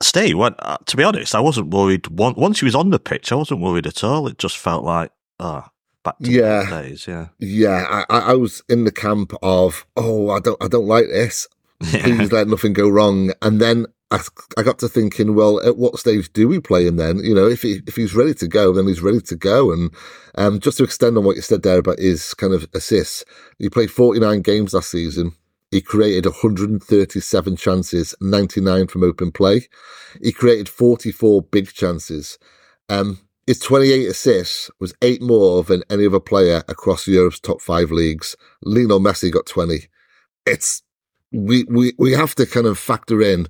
Steve, 0.00 0.38
uh, 0.38 0.76
to 0.86 0.96
be 0.96 1.02
honest, 1.02 1.34
I 1.34 1.40
wasn't 1.40 1.72
worried. 1.74 2.06
Once 2.08 2.60
he 2.60 2.64
was 2.64 2.74
on 2.74 2.90
the 2.90 3.00
pitch, 3.00 3.32
I 3.32 3.36
wasn't 3.36 3.60
worried 3.60 3.86
at 3.86 4.04
all. 4.04 4.28
It 4.28 4.38
just 4.38 4.56
felt 4.56 4.84
like 4.84 5.10
oh, 5.40 5.64
back 6.04 6.18
to 6.18 6.30
yeah, 6.30 6.82
days. 6.82 7.06
Yeah, 7.06 7.28
yeah. 7.38 8.04
I, 8.08 8.18
I 8.18 8.34
was 8.34 8.62
in 8.68 8.84
the 8.84 8.92
camp 8.92 9.32
of, 9.42 9.86
oh, 9.96 10.30
I 10.30 10.40
don't, 10.40 10.62
I 10.62 10.68
don't 10.68 10.86
like 10.86 11.06
this. 11.06 11.48
Please 11.82 12.32
let 12.32 12.48
nothing 12.48 12.72
go 12.72 12.88
wrong. 12.88 13.32
And 13.42 13.60
then 13.60 13.86
I, 14.10 14.20
I 14.56 14.62
got 14.62 14.78
to 14.80 14.88
thinking, 14.88 15.34
well, 15.34 15.64
at 15.64 15.76
what 15.76 15.98
stage 15.98 16.32
do 16.32 16.48
we 16.48 16.60
play 16.60 16.86
him 16.86 16.96
then? 16.96 17.18
You 17.18 17.34
know, 17.34 17.46
if 17.46 17.62
he 17.62 17.82
if 17.86 17.96
he's 17.96 18.14
ready 18.14 18.34
to 18.34 18.48
go, 18.48 18.72
then 18.72 18.86
he's 18.86 19.02
ready 19.02 19.20
to 19.20 19.36
go. 19.36 19.70
And 19.70 19.94
um, 20.34 20.60
just 20.60 20.78
to 20.78 20.84
extend 20.84 21.18
on 21.18 21.24
what 21.24 21.36
you 21.36 21.42
said 21.42 21.62
there 21.62 21.78
about 21.78 21.98
his 21.98 22.34
kind 22.34 22.54
of 22.54 22.66
assists, 22.74 23.24
he 23.58 23.68
played 23.68 23.90
49 23.90 24.40
games 24.40 24.74
last 24.74 24.90
season. 24.90 25.32
He 25.70 25.82
created 25.82 26.24
137 26.24 27.56
chances, 27.56 28.14
99 28.22 28.86
from 28.86 29.04
open 29.04 29.30
play. 29.30 29.68
He 30.22 30.32
created 30.32 30.68
44 30.68 31.42
big 31.42 31.70
chances. 31.74 32.38
Um, 32.88 33.20
his 33.48 33.60
28 33.60 34.08
assists 34.08 34.70
was 34.78 34.92
eight 35.00 35.22
more 35.22 35.62
than 35.62 35.82
any 35.88 36.04
other 36.04 36.20
player 36.20 36.62
across 36.68 37.08
Europe's 37.08 37.40
top 37.40 37.62
five 37.62 37.90
leagues. 37.90 38.36
Lionel 38.62 39.00
Messi 39.00 39.32
got 39.32 39.46
20. 39.46 39.88
It's, 40.44 40.82
we, 41.32 41.64
we, 41.64 41.94
we 41.98 42.12
have 42.12 42.34
to 42.34 42.44
kind 42.44 42.66
of 42.66 42.78
factor 42.78 43.22
in 43.22 43.46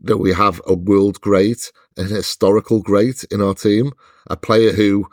that 0.00 0.16
we 0.16 0.32
have 0.32 0.62
a 0.66 0.72
world 0.72 1.20
great, 1.20 1.70
an 1.98 2.06
historical 2.06 2.80
great 2.80 3.24
in 3.24 3.42
our 3.42 3.52
team, 3.52 3.92
a 4.26 4.38
player 4.38 4.72
who 4.72 5.06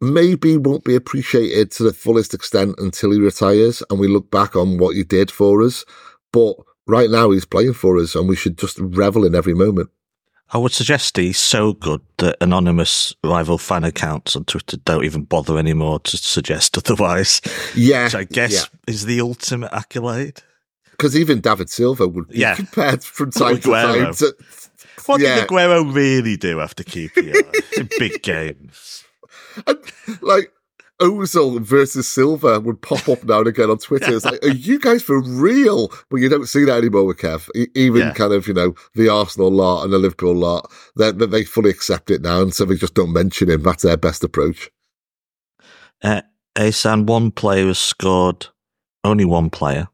maybe 0.00 0.56
won't 0.56 0.84
be 0.84 0.94
appreciated 0.94 1.72
to 1.72 1.82
the 1.82 1.92
fullest 1.92 2.34
extent 2.34 2.76
until 2.78 3.10
he 3.10 3.18
retires 3.18 3.82
and 3.90 3.98
we 3.98 4.06
look 4.06 4.30
back 4.30 4.54
on 4.54 4.78
what 4.78 4.94
he 4.94 5.02
did 5.02 5.28
for 5.28 5.60
us. 5.64 5.84
But 6.32 6.54
right 6.86 7.10
now 7.10 7.32
he's 7.32 7.44
playing 7.44 7.74
for 7.74 7.98
us 7.98 8.14
and 8.14 8.28
we 8.28 8.36
should 8.36 8.58
just 8.58 8.78
revel 8.78 9.24
in 9.24 9.34
every 9.34 9.54
moment. 9.54 9.90
I 10.52 10.58
would 10.58 10.72
suggest 10.72 11.16
he's 11.16 11.38
so 11.38 11.72
good 11.72 12.00
that 12.18 12.36
anonymous 12.40 13.14
rival 13.24 13.58
fan 13.58 13.82
accounts 13.82 14.36
on 14.36 14.44
Twitter 14.44 14.76
don't 14.78 15.04
even 15.04 15.24
bother 15.24 15.58
anymore 15.58 15.98
to 16.00 16.16
suggest 16.16 16.78
otherwise. 16.78 17.40
Yeah, 17.74 18.04
Which 18.04 18.14
I 18.14 18.24
guess 18.24 18.52
yeah. 18.52 18.64
is 18.86 19.06
the 19.06 19.20
ultimate 19.20 19.72
accolade. 19.72 20.42
because 20.92 21.16
even 21.16 21.40
David 21.40 21.68
Silva 21.68 22.06
would 22.06 22.28
be 22.28 22.38
Yeah. 22.38 22.54
compared 22.54 23.02
from 23.02 23.30
time 23.32 23.58
to 23.60 23.70
time. 23.70 24.14
To, 24.14 24.34
What 25.06 25.20
Yeah. 25.20 25.34
did 25.40 25.48
Aguero 25.48 25.94
really 25.94 26.36
do 26.36 26.60
after 26.60 26.84
QPR 26.84 27.52
in 27.78 27.88
big 27.98 28.22
games? 28.22 29.04
and, 29.66 29.78
like 30.20 30.52
Ozil 31.00 31.60
versus 31.60 32.08
Silva 32.08 32.58
would 32.60 32.80
pop 32.80 33.06
up 33.08 33.22
now 33.24 33.38
and 33.40 33.48
again 33.48 33.68
on 33.70 33.78
Twitter. 33.78 34.14
It's 34.14 34.24
like, 34.24 34.42
are 34.44 34.48
you 34.48 34.78
guys 34.78 35.02
for 35.02 35.20
real? 35.20 35.92
But 36.10 36.16
you 36.16 36.28
don't 36.28 36.46
see 36.48 36.64
that 36.64 36.78
anymore 36.78 37.04
with 37.04 37.18
Kev. 37.18 37.48
Even 37.74 38.00
Yeah. 38.00 38.12
kind 38.14 38.32
of, 38.32 38.48
you 38.48 38.54
know, 38.54 38.74
the 38.94 39.08
Arsenal 39.10 39.50
lot 39.50 39.84
and 39.84 39.92
the 39.92 39.98
Liverpool 39.98 40.34
lot, 40.34 40.70
they, 40.96 41.12
they 41.12 41.26
they 41.26 41.44
fully 41.44 41.70
accept 41.70 42.10
it 42.10 42.22
now, 42.22 42.40
and 42.40 42.54
so 42.54 42.64
they 42.64 42.76
just 42.76 42.94
don't 42.94 43.12
mention 43.12 43.50
him. 43.50 43.62
That's 43.62 43.82
their 43.82 43.96
best 43.98 44.24
approach. 44.24 44.70
Uh, 46.02 46.22
Ahsan, 46.56 47.04
one 47.06 47.30
player 47.30 47.66
has 47.66 47.78
scored, 47.78 48.46
only 49.04 49.24
one 49.24 49.50
player 49.50 49.88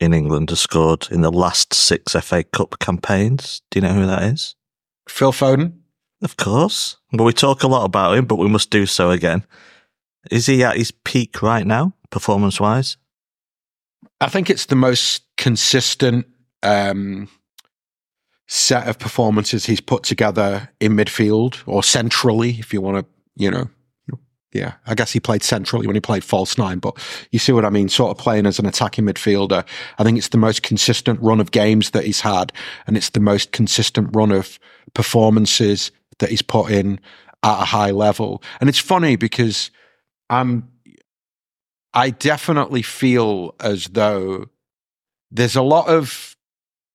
in 0.00 0.12
England 0.12 0.50
has 0.50 0.60
scored 0.60 1.06
in 1.10 1.20
the 1.22 1.32
last 1.32 1.72
six 1.72 2.12
FA 2.14 2.42
Cup 2.42 2.78
campaigns. 2.80 3.62
Do 3.70 3.78
you 3.78 3.86
know 3.86 3.94
who 3.94 4.06
that 4.06 4.22
is? 4.24 4.56
Phil 5.08 5.32
Foden. 5.32 5.72
Of 6.22 6.36
course. 6.36 6.96
Well, 7.12 7.26
we 7.26 7.32
talk 7.32 7.62
a 7.62 7.68
lot 7.68 7.84
about 7.84 8.16
him, 8.16 8.24
but 8.26 8.36
we 8.36 8.48
must 8.48 8.70
do 8.70 8.86
so 8.86 9.10
again. 9.10 9.44
Is 10.30 10.46
he 10.46 10.64
at 10.64 10.76
his 10.76 10.90
peak 10.90 11.42
right 11.42 11.66
now, 11.66 11.94
performance 12.10 12.60
wise? 12.60 12.96
I 14.20 14.28
think 14.28 14.48
it's 14.48 14.66
the 14.66 14.76
most 14.76 15.22
consistent 15.36 16.26
um, 16.62 17.28
set 18.46 18.88
of 18.88 18.98
performances 18.98 19.66
he's 19.66 19.80
put 19.80 20.02
together 20.02 20.70
in 20.80 20.92
midfield 20.92 21.62
or 21.66 21.82
centrally, 21.82 22.50
if 22.58 22.72
you 22.72 22.80
want 22.80 22.98
to, 22.98 23.06
you 23.36 23.50
know. 23.50 23.68
Yeah, 24.52 24.74
I 24.86 24.94
guess 24.94 25.12
he 25.12 25.20
played 25.20 25.42
centrally 25.42 25.86
when 25.86 25.96
he 25.96 26.00
played 26.00 26.24
false 26.24 26.56
nine, 26.56 26.78
but 26.78 26.96
you 27.30 27.38
see 27.38 27.52
what 27.52 27.66
I 27.66 27.68
mean? 27.68 27.90
Sort 27.90 28.16
of 28.16 28.16
playing 28.16 28.46
as 28.46 28.58
an 28.58 28.64
attacking 28.64 29.04
midfielder. 29.04 29.66
I 29.98 30.02
think 30.02 30.16
it's 30.16 30.28
the 30.28 30.38
most 30.38 30.62
consistent 30.62 31.20
run 31.20 31.40
of 31.40 31.50
games 31.50 31.90
that 31.90 32.04
he's 32.04 32.20
had, 32.20 32.52
and 32.86 32.96
it's 32.96 33.10
the 33.10 33.20
most 33.20 33.52
consistent 33.52 34.08
run 34.16 34.32
of 34.32 34.58
performances 34.94 35.90
that 36.20 36.30
he's 36.30 36.40
put 36.40 36.70
in 36.70 37.00
at 37.42 37.62
a 37.62 37.66
high 37.66 37.90
level. 37.90 38.42
And 38.60 38.70
it's 38.70 38.78
funny 38.78 39.16
because 39.16 39.70
I'm 40.30 40.68
I 41.94 42.10
definitely 42.10 42.82
feel 42.82 43.54
as 43.60 43.86
though 43.86 44.46
there's 45.30 45.56
a 45.56 45.62
lot 45.62 45.88
of 45.88 46.36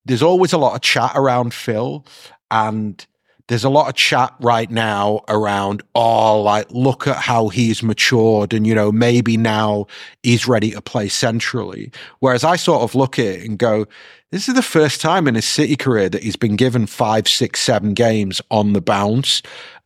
there's 0.05 0.21
always 0.21 0.53
a 0.53 0.57
lot 0.57 0.75
of 0.75 0.81
chat 0.81 1.11
around 1.15 1.53
Phil 1.53 2.05
and 2.49 3.05
there's 3.47 3.63
a 3.63 3.69
lot 3.69 3.89
of 3.89 3.95
chat 3.95 4.33
right 4.39 4.69
now 4.69 5.21
around 5.27 5.81
oh 5.95 6.41
like 6.41 6.69
look 6.71 7.07
at 7.07 7.17
how 7.17 7.49
he's 7.49 7.83
matured 7.83 8.53
and 8.53 8.65
you 8.65 8.75
know 8.75 8.91
maybe 8.91 9.37
now 9.37 9.87
he's 10.23 10.47
ready 10.47 10.71
to 10.71 10.81
play 10.81 11.09
centrally. 11.09 11.91
Whereas 12.19 12.43
I 12.43 12.55
sort 12.55 12.83
of 12.83 12.95
look 12.95 13.17
at 13.17 13.25
it 13.25 13.49
and 13.49 13.57
go 13.57 13.87
this 14.31 14.47
is 14.47 14.55
the 14.55 14.61
first 14.61 15.01
time 15.01 15.27
in 15.27 15.35
his 15.35 15.45
city 15.45 15.75
career 15.75 16.07
that 16.07 16.23
he's 16.23 16.37
been 16.37 16.55
given 16.55 16.85
five 16.85 17.27
six 17.27 17.59
seven 17.59 17.93
games 17.93 18.41
on 18.51 18.73
the 18.73 18.81
bounce 18.81 19.41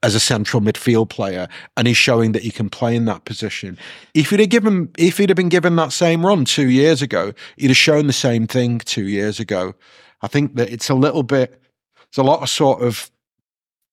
as 0.05 0.13
a 0.13 0.19
central 0.19 0.61
midfield 0.61 1.09
player, 1.09 1.47
and 1.75 1.87
he's 1.87 1.97
showing 1.97 2.31
that 2.33 2.43
he 2.43 2.51
can 2.51 2.69
play 2.69 2.95
in 2.95 3.05
that 3.05 3.25
position. 3.25 3.75
If 4.13 4.29
he'd 4.29 4.39
have 4.39 4.49
given, 4.49 4.89
if 4.99 5.17
he'd 5.17 5.29
have 5.29 5.35
been 5.35 5.49
given 5.49 5.75
that 5.77 5.91
same 5.91 6.23
run 6.23 6.45
two 6.45 6.69
years 6.69 7.01
ago, 7.01 7.33
he'd 7.57 7.71
have 7.71 7.77
shown 7.77 8.05
the 8.05 8.13
same 8.13 8.45
thing 8.45 8.77
two 8.77 9.07
years 9.07 9.39
ago. 9.39 9.73
I 10.21 10.27
think 10.27 10.57
that 10.57 10.71
it's 10.71 10.89
a 10.89 10.93
little 10.93 11.23
bit, 11.23 11.59
it's 12.07 12.19
a 12.19 12.23
lot 12.23 12.43
of 12.43 12.49
sort 12.49 12.83
of 12.83 13.09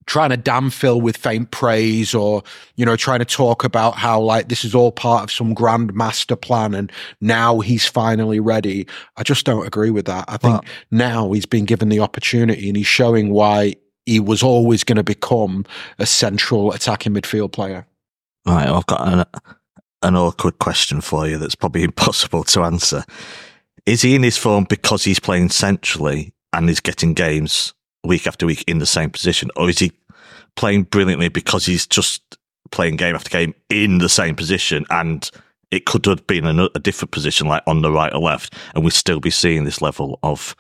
trying 0.04 0.30
to 0.30 0.36
damn 0.36 0.68
Phil 0.68 1.00
with 1.00 1.16
faint 1.16 1.50
praise 1.50 2.14
or, 2.14 2.42
you 2.76 2.84
know, 2.84 2.96
trying 2.96 3.20
to 3.20 3.24
talk 3.24 3.64
about 3.64 3.94
how 3.94 4.20
like 4.20 4.48
this 4.48 4.66
is 4.66 4.74
all 4.74 4.92
part 4.92 5.22
of 5.22 5.30
some 5.30 5.54
grand 5.54 5.94
master 5.94 6.36
plan 6.36 6.74
and 6.74 6.92
now 7.22 7.60
he's 7.60 7.86
finally 7.86 8.40
ready. 8.40 8.86
I 9.16 9.22
just 9.22 9.46
don't 9.46 9.66
agree 9.66 9.90
with 9.90 10.04
that. 10.06 10.26
I 10.28 10.36
think 10.36 10.64
now 10.90 11.32
he's 11.32 11.46
been 11.46 11.64
given 11.64 11.88
the 11.88 12.00
opportunity 12.00 12.68
and 12.68 12.76
he's 12.76 12.86
showing 12.86 13.30
why 13.30 13.76
he 14.06 14.20
was 14.20 14.42
always 14.42 14.84
going 14.84 14.96
to 14.96 15.04
become 15.04 15.64
a 15.98 16.06
central 16.06 16.72
attacking 16.72 17.14
midfield 17.14 17.52
player. 17.52 17.86
Right, 18.46 18.68
I've 18.68 18.86
got 18.86 19.08
an, 19.08 19.24
an 20.02 20.16
awkward 20.16 20.58
question 20.58 21.00
for 21.00 21.28
you 21.28 21.38
that's 21.38 21.54
probably 21.54 21.82
impossible 21.84 22.44
to 22.44 22.62
answer. 22.62 23.04
Is 23.86 24.02
he 24.02 24.14
in 24.14 24.22
his 24.22 24.36
form 24.36 24.66
because 24.68 25.04
he's 25.04 25.20
playing 25.20 25.50
centrally 25.50 26.32
and 26.52 26.68
he's 26.68 26.80
getting 26.80 27.14
games 27.14 27.74
week 28.04 28.26
after 28.26 28.46
week 28.46 28.64
in 28.66 28.78
the 28.78 28.86
same 28.86 29.10
position, 29.10 29.50
or 29.56 29.68
is 29.68 29.78
he 29.78 29.92
playing 30.56 30.84
brilliantly 30.84 31.28
because 31.28 31.66
he's 31.66 31.86
just 31.86 32.36
playing 32.70 32.96
game 32.96 33.14
after 33.14 33.30
game 33.30 33.54
in 33.70 33.98
the 33.98 34.08
same 34.08 34.34
position 34.34 34.84
and 34.90 35.30
it 35.70 35.86
could 35.86 36.04
have 36.06 36.26
been 36.26 36.46
a, 36.46 36.68
a 36.74 36.78
different 36.78 37.10
position, 37.10 37.48
like 37.48 37.62
on 37.66 37.82
the 37.82 37.90
right 37.90 38.12
or 38.12 38.20
left, 38.20 38.54
and 38.74 38.84
we'd 38.84 38.92
still 38.92 39.20
be 39.20 39.30
seeing 39.30 39.64
this 39.64 39.80
level 39.80 40.18
of 40.22 40.54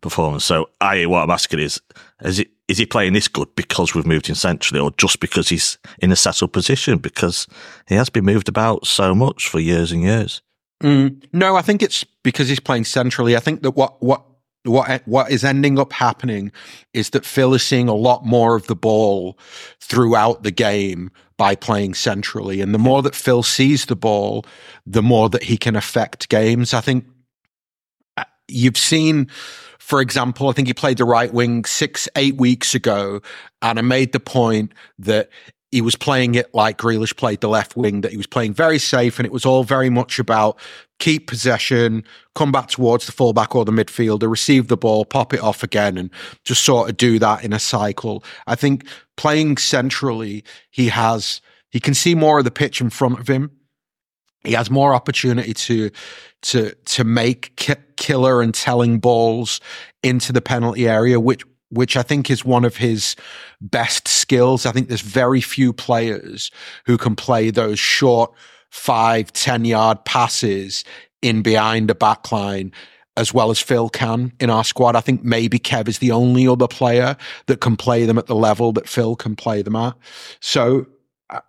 performance. 0.00 0.44
So, 0.44 0.70
I 0.80 1.06
what 1.06 1.22
I'm 1.22 1.30
asking 1.30 1.60
is, 1.60 1.80
is 2.22 2.40
it 2.40 2.50
is 2.68 2.78
he 2.78 2.86
playing 2.86 3.14
this 3.14 3.28
good 3.28 3.48
because 3.56 3.94
we've 3.94 4.06
moved 4.06 4.26
him 4.26 4.34
centrally, 4.34 4.80
or 4.80 4.92
just 4.98 5.20
because 5.20 5.48
he's 5.48 5.78
in 6.00 6.12
a 6.12 6.16
settled 6.16 6.52
position? 6.52 6.98
Because 6.98 7.46
he 7.88 7.94
has 7.94 8.10
been 8.10 8.26
moved 8.26 8.48
about 8.48 8.86
so 8.86 9.14
much 9.14 9.48
for 9.48 9.58
years 9.58 9.90
and 9.90 10.02
years. 10.02 10.42
Mm, 10.82 11.24
no, 11.32 11.56
I 11.56 11.62
think 11.62 11.82
it's 11.82 12.04
because 12.22 12.48
he's 12.48 12.60
playing 12.60 12.84
centrally. 12.84 13.36
I 13.36 13.40
think 13.40 13.62
that 13.62 13.72
what 13.72 14.00
what 14.02 14.24
what 14.64 15.02
what 15.06 15.30
is 15.30 15.44
ending 15.44 15.78
up 15.78 15.92
happening 15.92 16.52
is 16.92 17.10
that 17.10 17.24
Phil 17.24 17.54
is 17.54 17.62
seeing 17.62 17.88
a 17.88 17.94
lot 17.94 18.24
more 18.24 18.54
of 18.54 18.66
the 18.66 18.76
ball 18.76 19.38
throughout 19.80 20.42
the 20.42 20.50
game 20.50 21.10
by 21.36 21.54
playing 21.54 21.94
centrally, 21.94 22.60
and 22.60 22.74
the 22.74 22.78
more 22.78 23.02
that 23.02 23.14
Phil 23.14 23.42
sees 23.42 23.86
the 23.86 23.96
ball, 23.96 24.44
the 24.86 25.02
more 25.02 25.28
that 25.30 25.44
he 25.44 25.56
can 25.56 25.74
affect 25.74 26.28
games. 26.28 26.74
I 26.74 26.80
think 26.80 27.06
uh, 28.16 28.24
you've 28.46 28.78
seen. 28.78 29.28
For 29.88 30.02
example, 30.02 30.50
I 30.50 30.52
think 30.52 30.68
he 30.68 30.74
played 30.74 30.98
the 30.98 31.06
right 31.06 31.32
wing 31.32 31.64
six, 31.64 32.10
eight 32.14 32.36
weeks 32.36 32.74
ago, 32.74 33.22
and 33.62 33.78
I 33.78 33.82
made 33.82 34.12
the 34.12 34.20
point 34.20 34.74
that 34.98 35.30
he 35.72 35.80
was 35.80 35.96
playing 35.96 36.34
it 36.34 36.54
like 36.54 36.76
Grealish 36.76 37.16
played 37.16 37.40
the 37.40 37.48
left 37.48 37.74
wing, 37.74 38.02
that 38.02 38.10
he 38.10 38.18
was 38.18 38.26
playing 38.26 38.52
very 38.52 38.78
safe, 38.78 39.18
and 39.18 39.24
it 39.24 39.32
was 39.32 39.46
all 39.46 39.64
very 39.64 39.88
much 39.88 40.18
about 40.18 40.58
keep 40.98 41.26
possession, 41.26 42.04
come 42.34 42.52
back 42.52 42.68
towards 42.68 43.06
the 43.06 43.12
fullback 43.12 43.54
or 43.54 43.64
the 43.64 43.72
midfielder, 43.72 44.30
receive 44.30 44.68
the 44.68 44.76
ball, 44.76 45.06
pop 45.06 45.32
it 45.32 45.40
off 45.40 45.62
again, 45.62 45.96
and 45.96 46.10
just 46.44 46.64
sort 46.64 46.90
of 46.90 46.98
do 46.98 47.18
that 47.18 47.42
in 47.42 47.54
a 47.54 47.58
cycle. 47.58 48.22
I 48.46 48.56
think 48.56 48.86
playing 49.16 49.56
centrally, 49.56 50.44
he 50.70 50.88
has 50.88 51.40
he 51.70 51.80
can 51.80 51.94
see 51.94 52.14
more 52.14 52.38
of 52.38 52.44
the 52.44 52.50
pitch 52.50 52.82
in 52.82 52.90
front 52.90 53.20
of 53.20 53.26
him. 53.26 53.57
He 54.44 54.52
has 54.52 54.70
more 54.70 54.94
opportunity 54.94 55.52
to 55.54 55.90
to 56.42 56.74
to 56.74 57.04
make 57.04 57.56
ki- 57.56 57.74
killer 57.96 58.40
and 58.40 58.54
telling 58.54 58.98
balls 58.98 59.60
into 60.02 60.32
the 60.32 60.40
penalty 60.40 60.88
area, 60.88 61.18
which 61.18 61.42
which 61.70 61.96
I 61.96 62.02
think 62.02 62.30
is 62.30 62.44
one 62.44 62.64
of 62.64 62.76
his 62.76 63.16
best 63.60 64.08
skills. 64.08 64.64
I 64.64 64.72
think 64.72 64.88
there's 64.88 65.00
very 65.00 65.40
few 65.40 65.72
players 65.72 66.50
who 66.86 66.96
can 66.96 67.14
play 67.14 67.50
those 67.50 67.78
short 67.78 68.32
five, 68.70 69.32
10 69.32 69.64
yard 69.64 70.04
passes 70.04 70.84
in 71.22 71.42
behind 71.42 71.90
a 71.90 71.94
backline 71.94 72.72
as 73.16 73.34
well 73.34 73.50
as 73.50 73.58
Phil 73.58 73.88
can 73.88 74.32
in 74.38 74.48
our 74.48 74.62
squad. 74.62 74.94
I 74.94 75.00
think 75.00 75.24
maybe 75.24 75.58
Kev 75.58 75.88
is 75.88 75.98
the 75.98 76.12
only 76.12 76.46
other 76.46 76.68
player 76.68 77.16
that 77.46 77.60
can 77.60 77.76
play 77.76 78.06
them 78.06 78.16
at 78.16 78.26
the 78.26 78.36
level 78.36 78.72
that 78.72 78.88
Phil 78.88 79.16
can 79.16 79.34
play 79.34 79.60
them 79.60 79.74
at. 79.74 79.94
So 80.40 80.86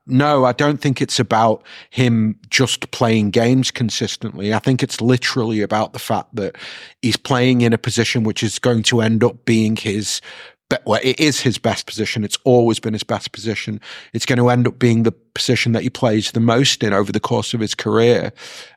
no, 0.06 0.46
I 0.46 0.52
don't 0.52 0.82
think 0.82 1.02
it's 1.02 1.20
about 1.20 1.64
him 1.90 2.38
just 2.50 2.92
playing 2.92 3.32
games 3.32 3.72
consistently. 3.72 4.54
I 4.54 4.60
think 4.60 4.84
it's 4.84 5.02
literally 5.02 5.62
about 5.62 5.94
the 5.94 6.00
fact 6.00 6.36
that 6.36 6.58
he's 7.02 7.18
playing 7.18 7.62
in 7.62 7.74
a 7.74 7.78
position 7.78 8.24
which 8.24 8.44
is 8.44 8.60
going 8.60 8.84
to 8.84 9.02
end 9.02 9.24
up 9.24 9.46
being 9.46 9.76
his 9.76 10.22
well, 10.86 11.00
it 11.04 11.20
is 11.20 11.42
his 11.42 11.58
best 11.58 11.88
position. 11.88 12.24
It's 12.24 12.38
always 12.44 12.80
been 12.80 12.94
his 12.94 13.04
best 13.04 13.32
position. 13.32 13.82
It's 14.14 14.26
going 14.26 14.38
to 14.38 14.50
end 14.50 14.68
up 14.68 14.78
being 14.78 15.04
the 15.04 15.12
position 15.34 15.72
that 15.72 15.82
he 15.82 15.90
plays 15.90 16.32
the 16.32 16.40
most 16.40 16.84
in 16.84 16.94
over 16.94 17.12
the 17.12 17.20
course 17.20 17.56
of 17.56 17.60
his 17.60 17.74
career, 17.74 18.32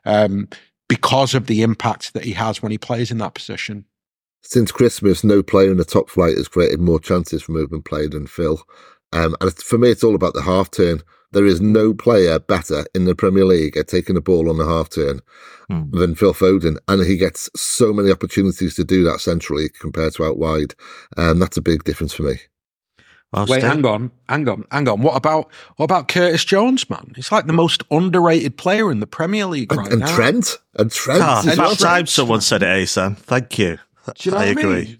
um, 0.05 0.47
because 0.89 1.35
of 1.35 1.45
the 1.45 1.61
impact 1.61 2.13
that 2.13 2.23
he 2.23 2.33
has 2.33 2.63
when 2.63 2.71
he 2.71 2.79
plays 2.79 3.11
in 3.11 3.19
that 3.19 3.35
position. 3.35 3.85
Since 4.41 4.71
Christmas, 4.71 5.23
no 5.23 5.41
player 5.41 5.71
in 5.71 5.77
the 5.77 5.85
top 5.85 6.09
flight 6.09 6.35
has 6.35 6.47
created 6.47 6.81
more 6.81 6.99
chances 6.99 7.41
from 7.41 7.55
open 7.57 7.81
play 7.81 8.07
than 8.07 8.27
Phil. 8.27 8.61
Um, 9.13 9.35
and 9.41 9.53
for 9.55 9.77
me, 9.77 9.89
it's 9.91 10.03
all 10.03 10.15
about 10.15 10.33
the 10.33 10.41
half 10.41 10.71
turn. 10.71 11.01
There 11.31 11.45
is 11.45 11.61
no 11.61 11.93
player 11.93 12.37
better 12.39 12.85
in 12.93 13.05
the 13.05 13.15
Premier 13.15 13.45
League 13.45 13.75
at 13.77 13.87
taking 13.87 14.15
the 14.15 14.21
ball 14.21 14.49
on 14.49 14.57
the 14.57 14.65
half 14.65 14.89
turn 14.89 15.21
Hmm. 15.69 15.89
than 15.97 16.13
Phil 16.15 16.33
Foden, 16.33 16.77
and 16.89 17.05
he 17.05 17.15
gets 17.15 17.49
so 17.55 17.93
many 17.93 18.11
opportunities 18.11 18.75
to 18.75 18.83
do 18.83 19.03
that 19.05 19.21
centrally 19.21 19.69
compared 19.79 20.13
to 20.15 20.25
out 20.25 20.37
wide. 20.37 20.75
Um, 21.15 21.39
that's 21.39 21.55
a 21.57 21.61
big 21.61 21.85
difference 21.85 22.13
for 22.13 22.23
me. 22.23 22.35
Well, 23.31 23.47
Wait, 23.47 23.61
Steve- 23.61 23.71
hang 23.71 23.85
on, 23.85 24.11
hang 24.29 24.47
on, 24.47 24.65
hang 24.71 24.87
on. 24.87 25.01
What 25.01 25.15
about 25.15 25.49
what 25.77 25.85
about 25.85 26.07
Curtis 26.07 26.45
Jones, 26.45 26.87
man? 26.89 27.13
He's 27.15 27.31
like 27.31 27.47
the 27.47 27.53
most 27.53 27.81
underrated 27.89 28.57
player 28.57 28.91
in 28.91 28.99
the 28.99 29.07
Premier 29.07 29.45
League 29.47 29.71
And, 29.71 29.79
right 29.79 29.91
and 29.91 30.01
now. 30.01 30.15
Trent, 30.15 30.57
and 30.75 30.91
Trent. 30.91 31.21
Ah, 31.23 31.39
as 31.39 31.47
it's 31.47 31.57
well. 31.57 31.67
about 31.71 31.79
time 31.79 32.05
someone 32.05 32.41
said 32.41 32.61
it, 32.61 32.67
Ahsan. 32.67 33.17
Thank 33.17 33.57
you. 33.57 33.79
Do 34.05 34.13
you 34.19 34.31
know 34.31 34.37
I 34.37 34.39
what 34.41 34.47
I 34.47 34.51
agree. 34.51 34.83
mean? 34.85 34.97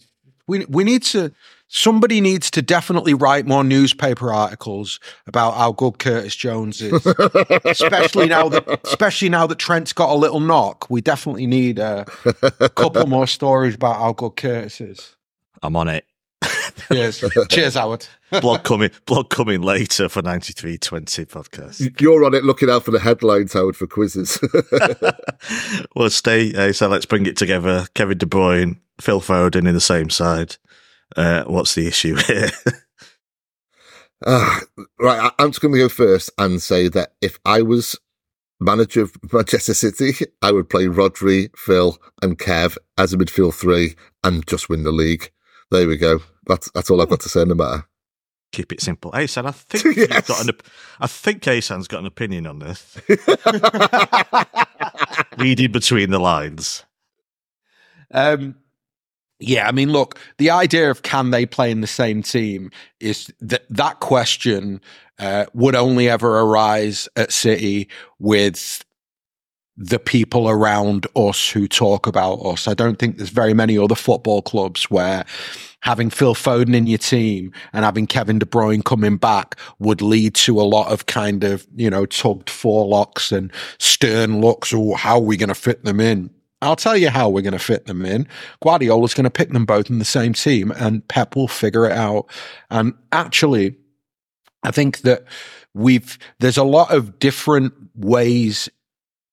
We 0.47 0.65
we 0.65 0.83
need 0.83 1.03
to 1.03 1.31
somebody 1.73 2.21
needs 2.21 2.51
to 2.51 2.61
definitely 2.61 3.15
write 3.15 3.47
more 3.47 3.63
newspaper 3.63 4.31
articles 4.31 4.99
about 5.25 5.55
how 5.55 5.71
good 5.71 5.97
Curtis 5.97 6.35
Jones 6.35 6.81
is, 6.81 7.05
especially 7.65 8.27
now 8.27 8.47
that 8.47 8.79
especially 8.85 9.29
now 9.29 9.47
that 9.47 9.57
Trent's 9.57 9.91
got 9.91 10.11
a 10.11 10.15
little 10.15 10.39
knock. 10.39 10.89
We 10.89 11.01
definitely 11.01 11.47
need 11.47 11.79
a 11.79 12.05
couple 12.75 13.07
more 13.07 13.27
stories 13.27 13.75
about 13.75 13.97
how 13.97 14.13
good 14.13 14.35
Curtis 14.37 14.79
is. 14.79 15.15
I'm 15.61 15.75
on 15.75 15.89
it. 15.89 16.05
Cheers, 16.89 17.23
cheers, 17.49 17.75
Howard. 17.75 18.05
blog 18.41 18.63
coming, 18.63 18.89
blog 19.05 19.29
coming 19.29 19.61
later 19.61 20.09
for 20.09 20.21
ninety 20.21 20.53
three 20.53 20.77
twenty 20.77 21.25
podcast. 21.25 21.99
You're 22.01 22.25
on 22.25 22.33
it, 22.33 22.43
looking 22.43 22.69
out 22.69 22.83
for 22.83 22.91
the 22.91 22.99
headlines, 22.99 23.53
Howard, 23.53 23.75
for 23.75 23.87
quizzes. 23.87 24.39
well, 25.95 26.09
Ste. 26.09 26.55
Uh, 26.55 26.73
so 26.73 26.87
let's 26.87 27.05
bring 27.05 27.25
it 27.25 27.37
together. 27.37 27.87
Kevin 27.93 28.17
De 28.17 28.25
Bruyne, 28.25 28.79
Phil 28.99 29.21
Foden 29.21 29.67
in 29.67 29.73
the 29.73 29.81
same 29.81 30.09
side. 30.09 30.57
Uh, 31.15 31.43
what's 31.43 31.75
the 31.75 31.87
issue 31.87 32.15
here? 32.15 32.49
uh, 34.25 34.59
right, 34.99 35.31
I'm 35.39 35.51
just 35.51 35.61
going 35.61 35.73
to 35.73 35.79
go 35.79 35.89
first 35.89 36.31
and 36.37 36.61
say 36.61 36.87
that 36.89 37.13
if 37.21 37.39
I 37.45 37.61
was 37.61 37.97
manager 38.59 39.01
of 39.01 39.15
Manchester 39.33 39.73
City, 39.73 40.25
I 40.41 40.51
would 40.51 40.69
play 40.69 40.85
Rodri, 40.85 41.49
Phil, 41.55 41.97
and 42.21 42.37
Kev 42.37 42.77
as 42.97 43.13
a 43.13 43.17
midfield 43.17 43.53
three 43.53 43.95
and 44.23 44.45
just 44.47 44.69
win 44.69 44.83
the 44.83 44.91
league. 44.91 45.31
There 45.71 45.87
we 45.87 45.97
go. 45.97 46.19
That's 46.45 46.69
that's 46.71 46.89
all 46.89 47.01
I've 47.01 47.09
got 47.09 47.21
to 47.21 47.29
say 47.29 47.41
on 47.41 47.49
the 47.49 47.55
matter. 47.55 47.85
Keep 48.51 48.73
it 48.73 48.81
simple. 48.81 49.11
Ahsan, 49.11 49.45
I 49.47 49.51
think 49.51 49.97
yes. 49.97 50.09
you've 50.09 50.27
got 50.27 50.47
an. 50.47 50.55
I 50.99 51.07
think 51.07 51.41
Ahsan's 51.43 51.87
got 51.87 52.01
an 52.01 52.05
opinion 52.05 52.45
on 52.45 52.59
this. 52.59 52.97
Reading 55.37 55.71
between 55.71 56.11
the 56.11 56.19
lines. 56.19 56.85
Um, 58.11 58.55
yeah, 59.47 59.67
I 59.67 59.71
mean, 59.71 59.91
look, 59.91 60.19
the 60.37 60.49
idea 60.49 60.89
of 60.89 61.01
can 61.01 61.31
they 61.31 61.45
play 61.45 61.69
in 61.71 61.81
the 61.81 61.87
same 61.87 62.23
team 62.23 62.71
is 62.99 63.31
that 63.41 63.63
that 63.69 63.99
question 63.99 64.81
uh, 65.19 65.45
would 65.53 65.75
only 65.75 66.09
ever 66.09 66.39
arise 66.39 67.09
at 67.15 67.31
City 67.31 67.89
with 68.19 68.83
the 69.75 69.99
people 69.99 70.49
around 70.49 71.07
us 71.15 71.49
who 71.49 71.67
talk 71.67 72.05
about 72.05 72.35
us. 72.35 72.67
I 72.67 72.73
don't 72.73 72.99
think 72.99 73.17
there's 73.17 73.29
very 73.29 73.53
many 73.53 73.77
other 73.77 73.95
football 73.95 74.41
clubs 74.41 74.89
where 74.89 75.25
having 75.81 76.09
Phil 76.09 76.35
Foden 76.35 76.75
in 76.75 76.87
your 76.87 76.99
team 76.99 77.51
and 77.73 77.83
having 77.83 78.07
Kevin 78.07 78.39
De 78.39 78.45
Bruyne 78.45 78.85
coming 78.85 79.17
back 79.17 79.59
would 79.79 80.01
lead 80.01 80.35
to 80.35 80.61
a 80.61 80.63
lot 80.63 80.91
of 80.91 81.07
kind 81.07 81.43
of, 81.43 81.67
you 81.75 81.89
know, 81.89 82.05
tugged 82.05 82.47
forelocks 82.47 83.35
and 83.35 83.51
stern 83.79 84.41
looks. 84.41 84.73
Oh, 84.73 84.93
how 84.93 85.15
are 85.15 85.21
we 85.21 85.37
going 85.37 85.49
to 85.49 85.55
fit 85.55 85.83
them 85.83 85.99
in? 85.99 86.29
I'll 86.63 86.75
tell 86.75 86.97
you 86.97 87.09
how 87.09 87.29
we're 87.29 87.41
going 87.41 87.53
to 87.53 87.59
fit 87.59 87.85
them 87.85 88.05
in. 88.05 88.27
Guardiola's 88.61 89.13
going 89.13 89.25
to 89.25 89.29
pick 89.29 89.49
them 89.49 89.65
both 89.65 89.89
in 89.89 89.99
the 89.99 90.05
same 90.05 90.33
team 90.33 90.71
and 90.71 91.07
Pep 91.07 91.35
will 91.35 91.47
figure 91.47 91.85
it 91.85 91.91
out. 91.91 92.29
And 92.69 92.93
actually, 93.11 93.75
I 94.63 94.71
think 94.71 95.01
that 95.01 95.25
we've, 95.73 96.17
there's 96.39 96.57
a 96.57 96.63
lot 96.63 96.93
of 96.93 97.19
different 97.19 97.73
ways 97.95 98.69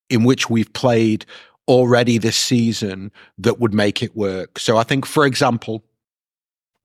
in 0.08 0.24
which 0.24 0.50
we've 0.50 0.72
played 0.72 1.24
already 1.68 2.18
this 2.18 2.36
season 2.36 3.12
that 3.38 3.60
would 3.60 3.72
make 3.72 4.02
it 4.02 4.16
work. 4.16 4.58
So 4.58 4.76
I 4.76 4.82
think, 4.82 5.06
for 5.06 5.24
example, 5.24 5.84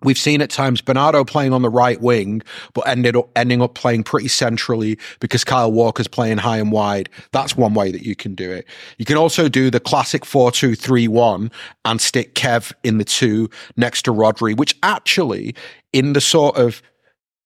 We've 0.03 0.17
seen 0.17 0.41
at 0.41 0.49
times 0.49 0.81
Bernardo 0.81 1.23
playing 1.23 1.53
on 1.53 1.61
the 1.61 1.69
right 1.69 1.99
wing, 1.99 2.41
but 2.73 2.87
ended 2.87 3.15
up 3.15 3.29
ending 3.35 3.61
up 3.61 3.73
playing 3.73 4.03
pretty 4.03 4.27
centrally 4.27 4.99
because 5.19 5.43
Kyle 5.43 5.71
Walker's 5.71 6.07
playing 6.07 6.37
high 6.37 6.57
and 6.57 6.71
wide. 6.71 7.09
That's 7.31 7.55
one 7.55 7.73
way 7.73 7.91
that 7.91 8.03
you 8.03 8.15
can 8.15 8.35
do 8.35 8.51
it. 8.51 8.67
You 8.97 9.05
can 9.05 9.17
also 9.17 9.49
do 9.49 9.71
the 9.71 9.79
classic 9.79 10.23
4-2-3-1 10.23 11.51
and 11.85 12.01
stick 12.01 12.35
Kev 12.35 12.73
in 12.83 12.97
the 12.97 13.05
two 13.05 13.49
next 13.77 14.03
to 14.03 14.11
Rodri, 14.11 14.55
which 14.55 14.75
actually 14.83 15.55
in 15.93 16.13
the 16.13 16.21
sort 16.21 16.57
of 16.57 16.81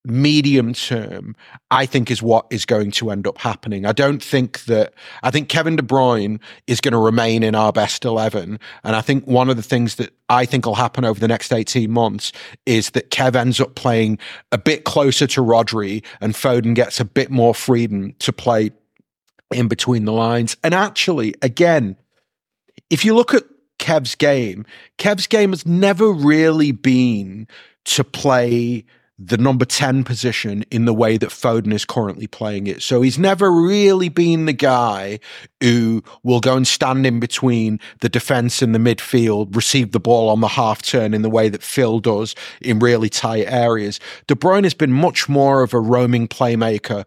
medium 0.04 0.72
term, 0.72 1.36
I 1.70 1.84
think 1.84 2.10
is 2.10 2.22
what 2.22 2.46
is 2.50 2.64
going 2.64 2.90
to 2.92 3.10
end 3.10 3.26
up 3.26 3.38
happening. 3.38 3.84
I 3.84 3.92
don't 3.92 4.22
think 4.22 4.64
that, 4.64 4.94
I 5.22 5.30
think 5.30 5.48
Kevin 5.48 5.76
De 5.76 5.82
Bruyne 5.82 6.40
is 6.66 6.80
going 6.80 6.92
to 6.92 6.98
remain 6.98 7.42
in 7.42 7.54
our 7.54 7.72
best 7.72 8.04
11. 8.04 8.58
And 8.82 8.96
I 8.96 9.02
think 9.02 9.26
one 9.26 9.50
of 9.50 9.56
the 9.56 9.62
things 9.62 9.96
that 9.96 10.10
I 10.28 10.46
think 10.46 10.64
will 10.64 10.74
happen 10.74 11.04
over 11.04 11.20
the 11.20 11.28
next 11.28 11.52
18 11.52 11.90
months 11.90 12.32
is 12.64 12.90
that 12.90 13.10
Kev 13.10 13.36
ends 13.36 13.60
up 13.60 13.74
playing 13.74 14.18
a 14.52 14.58
bit 14.58 14.84
closer 14.84 15.26
to 15.28 15.42
Rodri 15.42 16.04
and 16.20 16.34
Foden 16.34 16.74
gets 16.74 16.98
a 16.98 17.04
bit 17.04 17.30
more 17.30 17.54
freedom 17.54 18.14
to 18.20 18.32
play 18.32 18.70
in 19.52 19.68
between 19.68 20.06
the 20.06 20.12
lines. 20.12 20.56
And 20.64 20.74
actually, 20.74 21.34
again, 21.42 21.96
if 22.88 23.04
you 23.04 23.14
look 23.14 23.34
at 23.34 23.44
Kev's 23.78 24.14
game, 24.14 24.64
Kev's 24.98 25.26
game 25.26 25.50
has 25.50 25.66
never 25.66 26.10
really 26.10 26.72
been 26.72 27.48
to 27.84 28.04
play 28.04 28.84
the 29.22 29.36
number 29.36 29.66
10 29.66 30.02
position 30.02 30.64
in 30.70 30.86
the 30.86 30.94
way 30.94 31.18
that 31.18 31.28
Foden 31.28 31.74
is 31.74 31.84
currently 31.84 32.26
playing 32.26 32.66
it. 32.66 32.82
So 32.82 33.02
he's 33.02 33.18
never 33.18 33.52
really 33.52 34.08
been 34.08 34.46
the 34.46 34.54
guy 34.54 35.20
who 35.60 36.02
will 36.22 36.40
go 36.40 36.56
and 36.56 36.66
stand 36.66 37.06
in 37.06 37.20
between 37.20 37.80
the 38.00 38.08
defense 38.08 38.62
and 38.62 38.74
the 38.74 38.78
midfield, 38.78 39.54
receive 39.54 39.92
the 39.92 40.00
ball 40.00 40.30
on 40.30 40.40
the 40.40 40.48
half 40.48 40.80
turn 40.80 41.12
in 41.12 41.20
the 41.20 41.28
way 41.28 41.50
that 41.50 41.62
Phil 41.62 42.00
does 42.00 42.34
in 42.62 42.78
really 42.78 43.10
tight 43.10 43.44
areas. 43.46 44.00
De 44.26 44.34
Bruyne 44.34 44.64
has 44.64 44.74
been 44.74 44.92
much 44.92 45.28
more 45.28 45.62
of 45.62 45.74
a 45.74 45.80
roaming 45.80 46.26
playmaker 46.26 47.04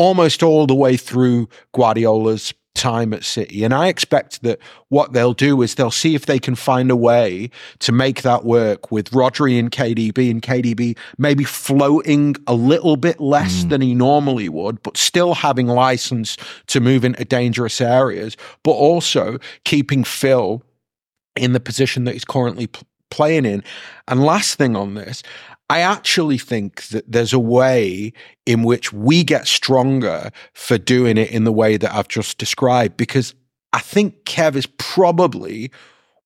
almost 0.00 0.42
all 0.42 0.66
the 0.66 0.74
way 0.74 0.96
through 0.96 1.46
Guardiola's 1.74 2.54
time 2.74 3.12
at 3.12 3.24
City. 3.24 3.64
And 3.64 3.74
I 3.74 3.88
expect 3.88 4.42
that 4.42 4.58
what 4.88 5.12
they'll 5.12 5.34
do 5.34 5.60
is 5.62 5.74
they'll 5.74 5.90
see 5.90 6.14
if 6.14 6.26
they 6.26 6.38
can 6.38 6.54
find 6.54 6.90
a 6.90 6.96
way 6.96 7.50
to 7.80 7.92
make 7.92 8.22
that 8.22 8.44
work 8.44 8.90
with 8.90 9.10
Rodri 9.10 9.58
and 9.58 9.70
KDB 9.70 10.30
and 10.30 10.40
KDB 10.40 10.96
maybe 11.18 11.44
floating 11.44 12.36
a 12.46 12.54
little 12.54 12.96
bit 12.96 13.20
less 13.20 13.64
mm. 13.64 13.70
than 13.70 13.80
he 13.80 13.94
normally 13.94 14.48
would, 14.48 14.82
but 14.82 14.96
still 14.96 15.34
having 15.34 15.66
license 15.66 16.36
to 16.68 16.80
move 16.80 17.04
into 17.04 17.24
dangerous 17.24 17.80
areas, 17.80 18.36
but 18.62 18.72
also 18.72 19.38
keeping 19.64 20.04
Phil 20.04 20.62
in 21.36 21.52
the 21.52 21.60
position 21.60 22.04
that 22.04 22.12
he's 22.12 22.24
currently 22.24 22.66
p- 22.66 22.82
playing 23.10 23.44
in. 23.44 23.62
And 24.08 24.24
last 24.24 24.56
thing 24.56 24.76
on 24.76 24.94
this, 24.94 25.22
I 25.70 25.80
actually 25.82 26.36
think 26.36 26.88
that 26.88 27.10
there's 27.10 27.32
a 27.32 27.38
way 27.38 28.12
in 28.44 28.64
which 28.64 28.92
we 28.92 29.22
get 29.22 29.46
stronger 29.46 30.30
for 30.52 30.76
doing 30.76 31.16
it 31.16 31.30
in 31.30 31.44
the 31.44 31.52
way 31.52 31.76
that 31.76 31.94
I've 31.94 32.08
just 32.08 32.38
described, 32.38 32.96
because 32.96 33.34
I 33.72 33.78
think 33.78 34.24
Kev 34.24 34.56
is 34.56 34.66
probably 34.66 35.70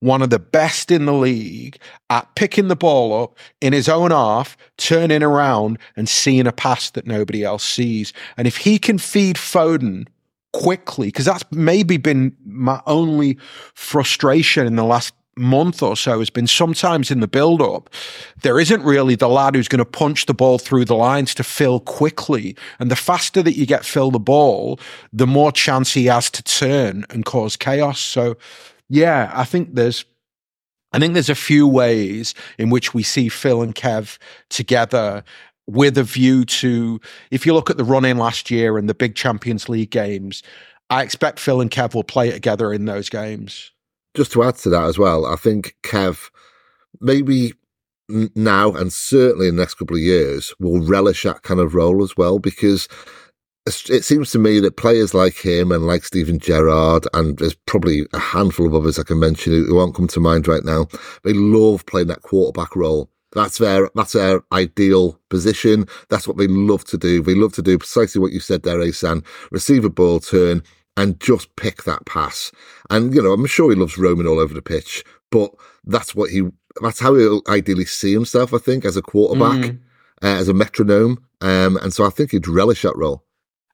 one 0.01 0.23
of 0.23 0.31
the 0.31 0.39
best 0.39 0.91
in 0.91 1.05
the 1.05 1.13
league 1.13 1.79
at 2.09 2.35
picking 2.37 2.69
the 2.69 2.77
ball 2.77 3.23
up 3.23 3.39
in 3.61 3.75
his 3.75 3.87
own 3.87 4.13
half, 4.13 4.57
turning 4.79 5.23
around 5.23 5.79
and 5.95 6.09
seeing 6.09 6.47
a 6.47 6.53
pass 6.53 6.89
that 6.93 7.07
nobody 7.07 7.45
else 7.45 7.65
sees. 7.65 8.15
And 8.39 8.49
if 8.49 8.57
he 8.57 8.79
can 8.79 8.97
feed 8.97 9.37
Foden 9.37 10.07
quickly, 10.55 11.09
because 11.09 11.27
that's 11.27 11.45
maybe 11.51 11.99
been 11.99 12.35
my 12.47 12.81
only 12.87 13.37
frustration 13.75 14.67
in 14.67 14.77
the 14.77 14.85
last 14.85 15.13
month 15.37 15.83
or 15.83 15.97
so 15.97 16.19
has 16.19 16.31
been 16.31 16.47
sometimes 16.47 17.11
in 17.11 17.21
the 17.21 17.29
build 17.29 17.61
up, 17.61 17.91
there 18.43 18.59
isn't 18.59 18.83
really 18.83 19.15
the 19.15 19.29
lad 19.29 19.55
who's 19.55 19.69
going 19.69 19.79
to 19.79 19.85
punch 19.85 20.27
the 20.27 20.35
ball 20.35 20.59
through 20.59 20.85
the 20.85 20.95
lines 20.95 21.35
to 21.35 21.45
Phil 21.45 21.81
quickly. 21.81 22.57
And 22.79 22.91
the 22.91 22.97
faster 22.97 23.43
that 23.43 23.57
you 23.57 23.67
get 23.67 23.85
Phil 23.85 24.11
the 24.11 24.19
ball, 24.19 24.79
the 25.13 25.27
more 25.27 25.53
chance 25.53 25.93
he 25.95 26.07
has 26.07 26.31
to 26.31 26.43
turn 26.43 27.05
and 27.11 27.25
cause 27.25 27.57
chaos. 27.57 28.01
So, 28.01 28.37
yeah, 28.89 29.31
I 29.35 29.45
think 29.45 29.75
there's. 29.75 30.05
I 30.93 31.01
think 31.01 31.15
there's 31.15 31.29
a 31.29 31.35
few 31.35 31.67
ways 31.67 32.35
in 32.57 32.71
which 32.71 32.95
we 32.95 33.03
see 33.03 33.29
Phil 33.29 33.63
and 33.63 33.75
Kev 33.75 34.17
together 34.49 35.25
with 35.67 35.99
a 35.99 36.05
view 36.05 36.45
to, 36.45 37.01
if 37.33 37.45
you 37.45 37.53
look 37.53 37.69
at 37.69 37.77
the 37.77 37.83
run 37.83 38.05
in 38.05 38.17
last 38.17 38.49
year 38.49 38.79
and 38.79 38.89
the 38.89 38.95
big 38.95 39.17
Champions 39.17 39.69
League 39.69 39.91
games, 39.91 40.45
I 40.91 41.03
expect 41.03 41.41
Phil 41.41 41.61
and 41.61 41.69
Kev 41.69 41.95
will 41.95 42.05
play 42.05 42.31
together 42.31 42.73
in 42.73 42.85
those 42.85 43.09
games 43.09 43.73
just 44.15 44.33
to 44.33 44.43
add 44.43 44.57
to 44.57 44.71
that 44.71 44.85
as 44.85 44.99
well, 44.99 45.27
I 45.27 45.37
think 45.37 45.77
Kev 45.83 46.31
maybe 47.01 47.53
now 48.09 48.73
and 48.73 48.93
certainly 48.93 49.49
in 49.49 49.57
the 49.57 49.63
next 49.63 49.75
couple 49.75 49.97
of 49.97 50.03
years 50.03 50.55
will 50.61 50.81
relish 50.81 51.23
that 51.23 51.43
kind 51.43 51.61
of 51.61 51.75
role 51.75 52.03
as 52.03 52.17
well 52.17 52.39
because 52.39 52.87
it 53.67 54.05
seems 54.05 54.31
to 54.31 54.39
me 54.39 54.61
that 54.61 54.77
players 54.77 55.15
like 55.15 55.37
him 55.37 55.73
and 55.73 55.87
like 55.87 56.05
Steven 56.05 56.39
Gerrard 56.39 57.07
and 57.15 57.39
there's 57.39 57.55
probably 57.67 58.07
a 58.13 58.19
handful 58.19 58.67
of 58.67 58.75
others 58.75 58.99
I 58.99 59.05
can 59.05 59.19
mention 59.19 59.53
who 59.55 59.75
won't 59.75 59.95
come 59.95 60.07
to 60.09 60.21
mind 60.21 60.47
right 60.47 60.65
now. 60.65 60.87
They 61.23 61.33
love 61.33 61.87
playing 61.87 62.09
that 62.09 62.23
quarterback 62.23 62.77
role. 62.77 63.09
That's 63.33 63.57
their 63.57 63.91
that's 63.95 64.13
their 64.13 64.43
ideal 64.53 65.19
position. 65.31 65.87
That's 66.11 66.29
what 66.29 66.37
they 66.37 66.47
love 66.47 66.85
to 66.85 66.99
do. 66.99 67.23
They 67.23 67.35
love 67.35 67.55
to 67.55 67.63
do 67.63 67.79
precisely 67.79 68.21
what 68.21 68.33
you 68.33 68.39
said 68.39 68.65
there, 68.65 68.79
Ahsan. 68.79 69.25
Receive 69.51 69.85
a 69.85 69.91
ball, 69.91 70.21
turn, 70.21 70.63
and 70.97 71.21
just 71.21 71.55
pick 71.57 71.85
that 71.85 72.07
pass. 72.07 72.53
And, 72.91 73.15
you 73.15 73.23
know, 73.23 73.33
I'm 73.33 73.47
sure 73.47 73.71
he 73.71 73.77
loves 73.77 73.99
roaming 73.99 74.27
all 74.27 74.39
over 74.39 74.55
the 74.55 74.63
pitch, 74.63 75.05
but 75.31 75.51
that's 75.85 76.15
what 76.15 76.31
he, 76.31 76.43
that's 76.81 77.01
how 77.01 77.15
he'll 77.15 77.43
ideally 77.49 77.85
see 77.85 78.13
himself, 78.13 78.55
I 78.55 78.59
think, 78.59 78.85
as 78.85 78.97
a 78.97 79.03
quarterback, 79.03 79.71
mm. 79.71 79.79
uh, 80.23 80.27
as 80.27 80.49
a 80.49 80.55
metronome. 80.55 81.25
Um, 81.41 81.77
and 81.79 81.93
so 81.93 82.07
I 82.07 82.11
think 82.11 82.31
he'd 82.31 82.47
relish 82.47 82.83
that 82.83 82.97
role. 82.97 83.25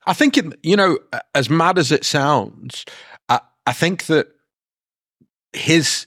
I 0.07 0.15
think, 0.15 0.39
it, 0.39 0.47
you 0.63 0.77
know, 0.77 0.99
as 1.35 1.51
mad 1.51 1.79
as 1.79 1.93
it 1.93 2.05
sounds, 2.05 2.85
I, 3.29 3.41
I 3.67 3.73
think 3.73 4.07
that 4.07 4.29
his, 5.53 6.07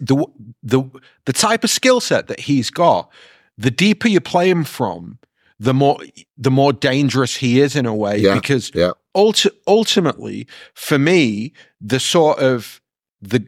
the, 0.00 0.26
the, 0.62 0.82
the 1.24 1.32
type 1.32 1.64
of 1.64 1.70
skill 1.70 2.00
set 2.00 2.28
that 2.28 2.40
he's 2.40 2.70
got 2.70 3.10
the 3.56 3.70
deeper 3.70 4.08
you 4.08 4.20
play 4.20 4.50
him 4.50 4.64
from, 4.64 5.18
the 5.58 5.72
more 5.72 5.98
the 6.36 6.50
more 6.50 6.72
dangerous 6.72 7.36
he 7.36 7.60
is 7.60 7.76
in 7.76 7.86
a 7.86 7.94
way. 7.94 8.18
Yeah, 8.18 8.34
because 8.34 8.72
yeah. 8.74 8.92
Ulti- 9.16 9.54
ultimately, 9.66 10.46
for 10.74 10.98
me, 10.98 11.52
the 11.80 12.00
sort 12.00 12.38
of 12.38 12.80
the 13.20 13.46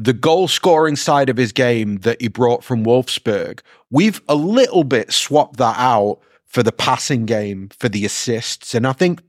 the 0.00 0.12
goal 0.12 0.46
scoring 0.46 0.94
side 0.94 1.28
of 1.28 1.36
his 1.36 1.50
game 1.50 1.98
that 1.98 2.20
he 2.20 2.28
brought 2.28 2.62
from 2.62 2.84
Wolfsburg, 2.84 3.60
we've 3.90 4.22
a 4.28 4.36
little 4.36 4.84
bit 4.84 5.12
swapped 5.12 5.56
that 5.56 5.76
out 5.76 6.20
for 6.46 6.62
the 6.62 6.72
passing 6.72 7.26
game, 7.26 7.68
for 7.76 7.88
the 7.88 8.04
assists. 8.04 8.74
And 8.74 8.86
I 8.86 8.92
think 8.92 9.20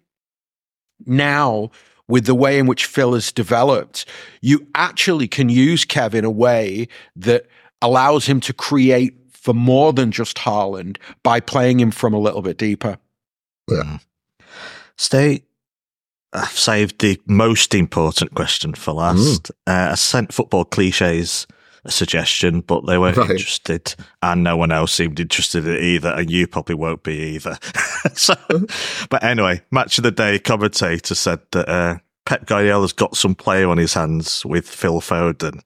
now, 1.07 1.71
with 2.07 2.25
the 2.25 2.35
way 2.35 2.59
in 2.59 2.67
which 2.67 2.85
Phil 2.85 3.13
has 3.13 3.31
developed, 3.31 4.05
you 4.41 4.67
actually 4.75 5.27
can 5.27 5.49
use 5.49 5.85
Kev 5.85 6.13
in 6.13 6.23
a 6.23 6.29
way 6.29 6.87
that 7.15 7.47
allows 7.81 8.27
him 8.27 8.39
to 8.41 8.53
create 8.53 9.15
for 9.31 9.53
more 9.53 9.91
than 9.91 10.11
just 10.11 10.37
Haaland 10.37 10.97
by 11.23 11.39
playing 11.39 11.79
him 11.79 11.91
from 11.91 12.13
a 12.13 12.19
little 12.19 12.41
bit 12.41 12.57
deeper. 12.57 12.97
Yeah. 13.69 13.99
Ste. 14.97 15.43
I've 16.33 16.49
saved 16.49 16.99
the 16.99 17.19
most 17.25 17.73
important 17.73 18.35
question 18.35 18.73
for 18.73 18.93
last. 18.93 19.49
Uh, 19.65 19.89
I 19.91 19.95
sent 19.95 20.33
football 20.33 20.63
cliches 20.65 21.47
a 21.85 21.91
suggestion, 21.91 22.61
but 22.61 22.85
they 22.85 22.97
weren't 22.97 23.17
Right. 23.17 23.31
interested, 23.31 23.95
and 24.21 24.43
no 24.43 24.55
one 24.57 24.71
else 24.71 24.91
seemed 24.91 25.19
interested 25.19 25.65
in 25.65 25.75
it 25.75 25.81
either, 25.81 26.09
and 26.09 26.29
you 26.29 26.45
probably 26.45 26.75
won't 26.75 27.03
be 27.03 27.13
either. 27.35 27.57
so, 28.13 28.35
but 29.09 29.23
anyway, 29.23 29.61
match 29.71 29.97
of 29.97 30.03
the 30.03 30.11
day 30.11 30.37
commentator 30.39 31.15
said 31.15 31.39
that 31.51 31.69
uh, 31.69 31.97
Pep 32.25 32.45
Guardiola's 32.45 32.93
got 32.93 33.15
some 33.15 33.33
player 33.33 33.67
on 33.69 33.77
his 33.77 33.93
hands 33.93 34.45
with 34.45 34.67
Phil 34.67 34.99
Foden. 35.01 35.61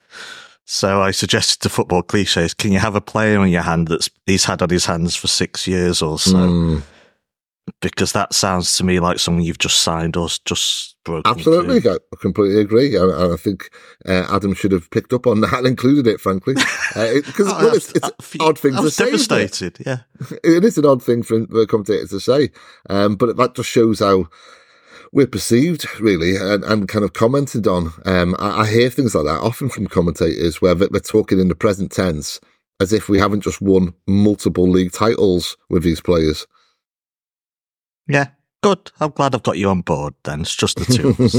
So 0.66 1.02
I 1.02 1.12
suggested 1.12 1.60
to 1.64 1.70
football 1.70 2.04
cliches, 2.04 2.54
can 2.54 2.72
you 2.72 2.80
have 2.80 2.96
a 2.96 3.02
player 3.02 3.40
on 3.40 3.50
your 3.50 3.64
hand 3.64 3.90
that's 3.90 4.10
he's 4.26 4.46
had 4.46 4.62
on 4.62 4.70
his 4.70 4.86
hands 4.86 5.14
for 5.16 5.28
six 5.28 5.68
years 5.68 6.02
or 6.02 6.18
so? 6.18 6.36
Mm, 6.38 6.82
Because 7.82 8.12
that 8.12 8.34
sounds 8.34 8.76
to 8.78 8.84
me 8.84 9.00
like 9.00 9.20
something 9.20 9.44
you've 9.46 9.58
just 9.58 9.84
signed 9.84 10.18
or 10.18 10.28
just 10.44 10.96
broken. 11.06 11.32
absolutely. 11.32 11.90
I 11.90 11.98
completely 12.20 12.60
agree, 12.60 12.96
and, 12.98 13.10
and 13.10 13.34
I 13.34 13.38
think 13.38 13.70
uh, 14.06 14.26
Adam 14.30 14.54
should 14.54 14.74
have 14.74 14.90
picked 14.92 15.14
up 15.14 15.26
on 15.28 15.40
that 15.42 15.54
and 15.54 15.68
included 15.68 16.06
it. 16.08 16.20
Frankly, 16.20 16.56
because 16.94 17.48
Oh, 17.48 17.58
well, 17.66 17.76
it's, 17.76 17.92
it's 17.92 18.10
I- 18.10 18.44
odd 18.44 18.60
thing 18.60 18.76
I 18.76 18.82
to 18.82 18.90
say. 18.92 19.06
devastated. 19.06 19.78
Yeah. 19.86 20.00
it 20.44 20.64
is 20.66 20.78
an 20.78 20.86
odd 20.86 21.02
thing 21.02 21.24
for 21.24 21.40
the 21.40 21.66
commentators 21.66 22.10
to 22.10 22.20
say, 22.20 22.52
um, 22.90 23.16
but 23.16 23.38
that 23.38 23.56
just 23.56 23.70
shows 23.70 24.00
how 24.00 24.28
we're 25.14 25.28
perceived, 25.28 25.86
really, 26.02 26.36
and, 26.36 26.64
and 26.66 26.88
kind 26.90 27.06
of 27.06 27.14
commented 27.14 27.66
on. 27.68 27.94
Um, 28.06 28.36
I, 28.40 28.62
I 28.62 28.68
hear 28.68 28.90
things 28.90 29.16
like 29.16 29.26
that 29.26 29.40
often 29.42 29.70
from 29.70 29.88
commentators 29.88 30.62
where 30.62 30.76
they're 30.76 30.90
talking 31.00 31.40
in 31.40 31.48
the 31.48 31.56
present 31.56 31.92
tense 31.94 32.42
as 32.82 32.92
if 32.92 33.08
we 33.08 33.20
haven't 33.20 33.42
just 33.42 33.62
won 33.62 33.94
multiple 34.08 34.68
league 34.70 34.92
titles 34.92 35.56
with 35.70 35.84
these 35.84 36.02
players. 36.02 36.46
Yeah. 38.08 38.28
Good. 38.62 38.92
I'm 39.02 39.12
glad 39.12 39.36
I've 39.36 39.44
got 39.44 39.58
you 39.58 39.70
on 39.70 39.82
board 39.82 40.14
then. 40.24 40.42
It's 40.42 40.56
just 40.56 40.78
the 40.78 40.86
two 40.86 41.10
of 41.10 41.20
us. 41.20 41.36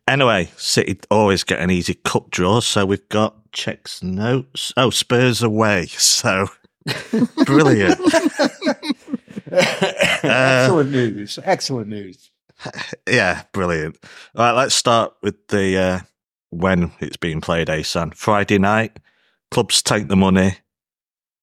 Anyway, 0.08 0.50
City 0.56 0.98
always 1.10 1.44
get 1.44 1.60
an 1.60 1.70
easy 1.70 1.94
cup 1.94 2.30
draw, 2.30 2.60
so 2.60 2.86
we've 2.86 3.06
got 3.10 3.52
checks 3.52 4.02
notes. 4.02 4.72
Oh, 4.76 4.88
Spurs 4.88 5.42
away. 5.42 5.86
So 5.86 6.48
brilliant. 7.44 8.00
Excellent 9.52 10.90
news. 10.90 11.38
Excellent 11.44 11.88
news. 11.88 12.30
yeah, 13.06 13.42
brilliant. 13.52 13.98
All 14.34 14.44
right, 14.46 14.52
let's 14.52 14.74
start 14.74 15.12
with 15.22 15.34
the 15.48 15.76
uh, 15.76 16.00
when 16.50 16.92
it's 17.00 17.16
being 17.18 17.40
played, 17.42 17.68
Ahsan. 17.68 18.14
Friday 18.14 18.58
night, 18.58 18.98
clubs 19.50 19.82
take 19.82 20.08
the 20.08 20.16
money. 20.16 20.56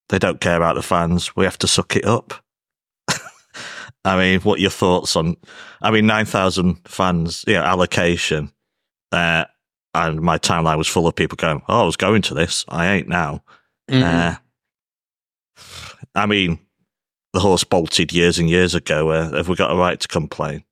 They 0.10 0.20
don't 0.20 0.42
care 0.42 0.58
about 0.58 0.76
the 0.76 0.82
fans. 0.82 1.36
We 1.36 1.46
have 1.46 1.60
to 1.60 1.68
suck 1.68 1.96
it 1.96 2.06
up. 2.06 2.43
I 4.06 4.18
mean, 4.18 4.42
what 4.42 4.60
are 4.60 4.62
your 4.62 4.72
thoughts 4.72 5.16
on? 5.16 5.38
I 5.82 5.92
mean, 5.92 6.06
nine 6.06 6.26
thousand 6.26 6.80
fans, 6.86 7.46
yeah, 7.48 7.64
allocation, 7.64 8.52
uh, 9.12 9.46
and 9.94 10.22
my 10.22 10.38
timeline 10.38 10.78
was 10.78 10.88
full 10.88 11.08
of 11.08 11.16
people 11.16 11.36
going, 11.38 11.62
"Oh, 11.70 11.84
I 11.84 11.86
was 11.86 11.96
going 11.96 12.22
to 12.24 12.34
this. 12.34 12.66
I 12.68 12.94
ain't 12.94 13.08
now." 13.08 13.44
Mm-hmm. 13.90 14.04
Uh, 14.04 14.36
I 16.16 16.26
mean, 16.26 16.60
the 17.34 17.40
horse 17.40 17.64
bolted 17.64 18.12
years 18.12 18.40
and 18.40 18.50
years 18.50 18.76
ago. 18.76 19.10
Uh, 19.10 19.32
have 19.32 19.48
we 19.48 19.56
got 19.56 19.72
a 19.72 19.76
right 19.76 20.00
to 20.00 20.08
complain? 20.08 20.64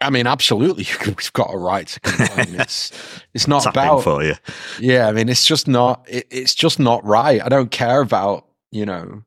I 0.00 0.08
mean, 0.08 0.26
absolutely, 0.26 0.86
we've 1.06 1.32
got 1.32 1.52
a 1.52 1.58
right 1.58 1.86
to 1.86 2.00
complain. 2.00 2.54
it's 2.60 2.92
it's 3.34 3.48
not 3.48 3.64
Tapping 3.64 3.82
about 3.82 4.04
for 4.04 4.22
you. 4.22 4.34
yeah. 4.78 5.08
I 5.08 5.12
mean, 5.12 5.28
it's 5.28 5.46
just 5.46 5.68
not. 5.68 6.04
It, 6.08 6.26
it's 6.30 6.54
just 6.54 6.78
not 6.78 7.04
right. 7.04 7.42
I 7.42 7.48
don't 7.48 7.70
care 7.70 8.00
about 8.00 8.46
you 8.70 8.86
know 8.86 9.24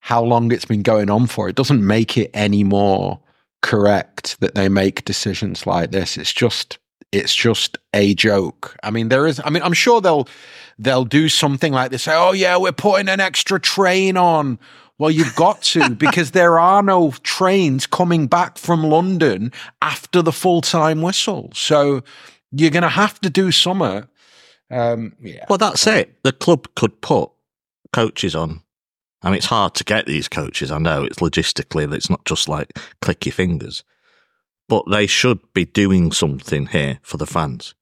how 0.00 0.22
long 0.22 0.50
it's 0.52 0.64
been 0.64 0.82
going 0.82 1.10
on 1.10 1.26
for. 1.26 1.48
It 1.48 1.56
doesn't 1.56 1.86
make 1.86 2.16
it 2.16 2.30
any 2.34 2.64
more 2.64 3.20
correct 3.62 4.40
that 4.40 4.54
they 4.54 4.68
make 4.68 5.04
decisions 5.04 5.66
like 5.66 5.90
this. 5.90 6.16
It's 6.16 6.32
just 6.32 6.78
it's 7.12 7.34
just 7.34 7.76
a 7.92 8.14
joke. 8.14 8.76
I 8.82 8.90
mean, 8.90 9.08
there 9.08 9.26
is. 9.26 9.40
I 9.44 9.50
mean, 9.50 9.62
I'm 9.62 9.72
sure 9.72 10.00
they'll 10.00 10.28
they'll 10.78 11.04
do 11.04 11.28
something 11.28 11.72
like 11.72 11.90
this. 11.90 12.04
Say, 12.04 12.14
oh 12.14 12.32
yeah, 12.32 12.56
we're 12.56 12.72
putting 12.72 13.08
an 13.08 13.20
extra 13.20 13.60
train 13.60 14.16
on. 14.16 14.58
Well, 14.98 15.10
you've 15.10 15.34
got 15.34 15.62
to 15.62 15.90
because 15.94 16.32
there 16.32 16.58
are 16.58 16.82
no 16.82 17.12
trains 17.22 17.86
coming 17.86 18.26
back 18.26 18.58
from 18.58 18.84
London 18.84 19.52
after 19.82 20.22
the 20.22 20.32
full 20.32 20.60
time 20.60 21.02
whistle. 21.02 21.50
So 21.54 22.02
you're 22.52 22.70
going 22.70 22.82
to 22.82 22.88
have 22.88 23.20
to 23.20 23.30
do 23.30 23.50
something. 23.50 24.06
Um, 24.70 25.16
yeah. 25.20 25.46
Well, 25.48 25.58
that's 25.58 25.86
it. 25.86 26.22
The 26.22 26.32
club 26.32 26.68
could 26.76 27.00
put 27.00 27.30
coaches 27.92 28.34
on. 28.34 28.62
I 29.22 29.28
mean, 29.28 29.36
it's 29.36 29.46
hard 29.46 29.74
to 29.74 29.84
get 29.84 30.06
these 30.06 30.28
coaches. 30.28 30.70
I 30.70 30.78
know 30.78 31.04
it's 31.04 31.18
logistically, 31.18 31.92
it's 31.92 32.08
not 32.10 32.24
just 32.24 32.48
like 32.48 32.78
click 33.02 33.26
your 33.26 33.32
fingers, 33.34 33.84
but 34.68 34.84
they 34.90 35.06
should 35.06 35.40
be 35.52 35.64
doing 35.66 36.12
something 36.12 36.66
here 36.66 36.98
for 37.02 37.16
the 37.18 37.26
fans. 37.26 37.74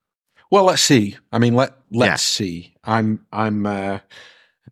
Well, 0.50 0.64
let's 0.64 0.82
see. 0.82 1.16
I 1.30 1.38
mean, 1.38 1.54
let 1.54 1.74
let's 1.90 2.10
Yeah. 2.10 2.16
see. 2.16 2.74
I'm 2.84 3.24
I'm 3.32 3.66
uh, 3.66 3.98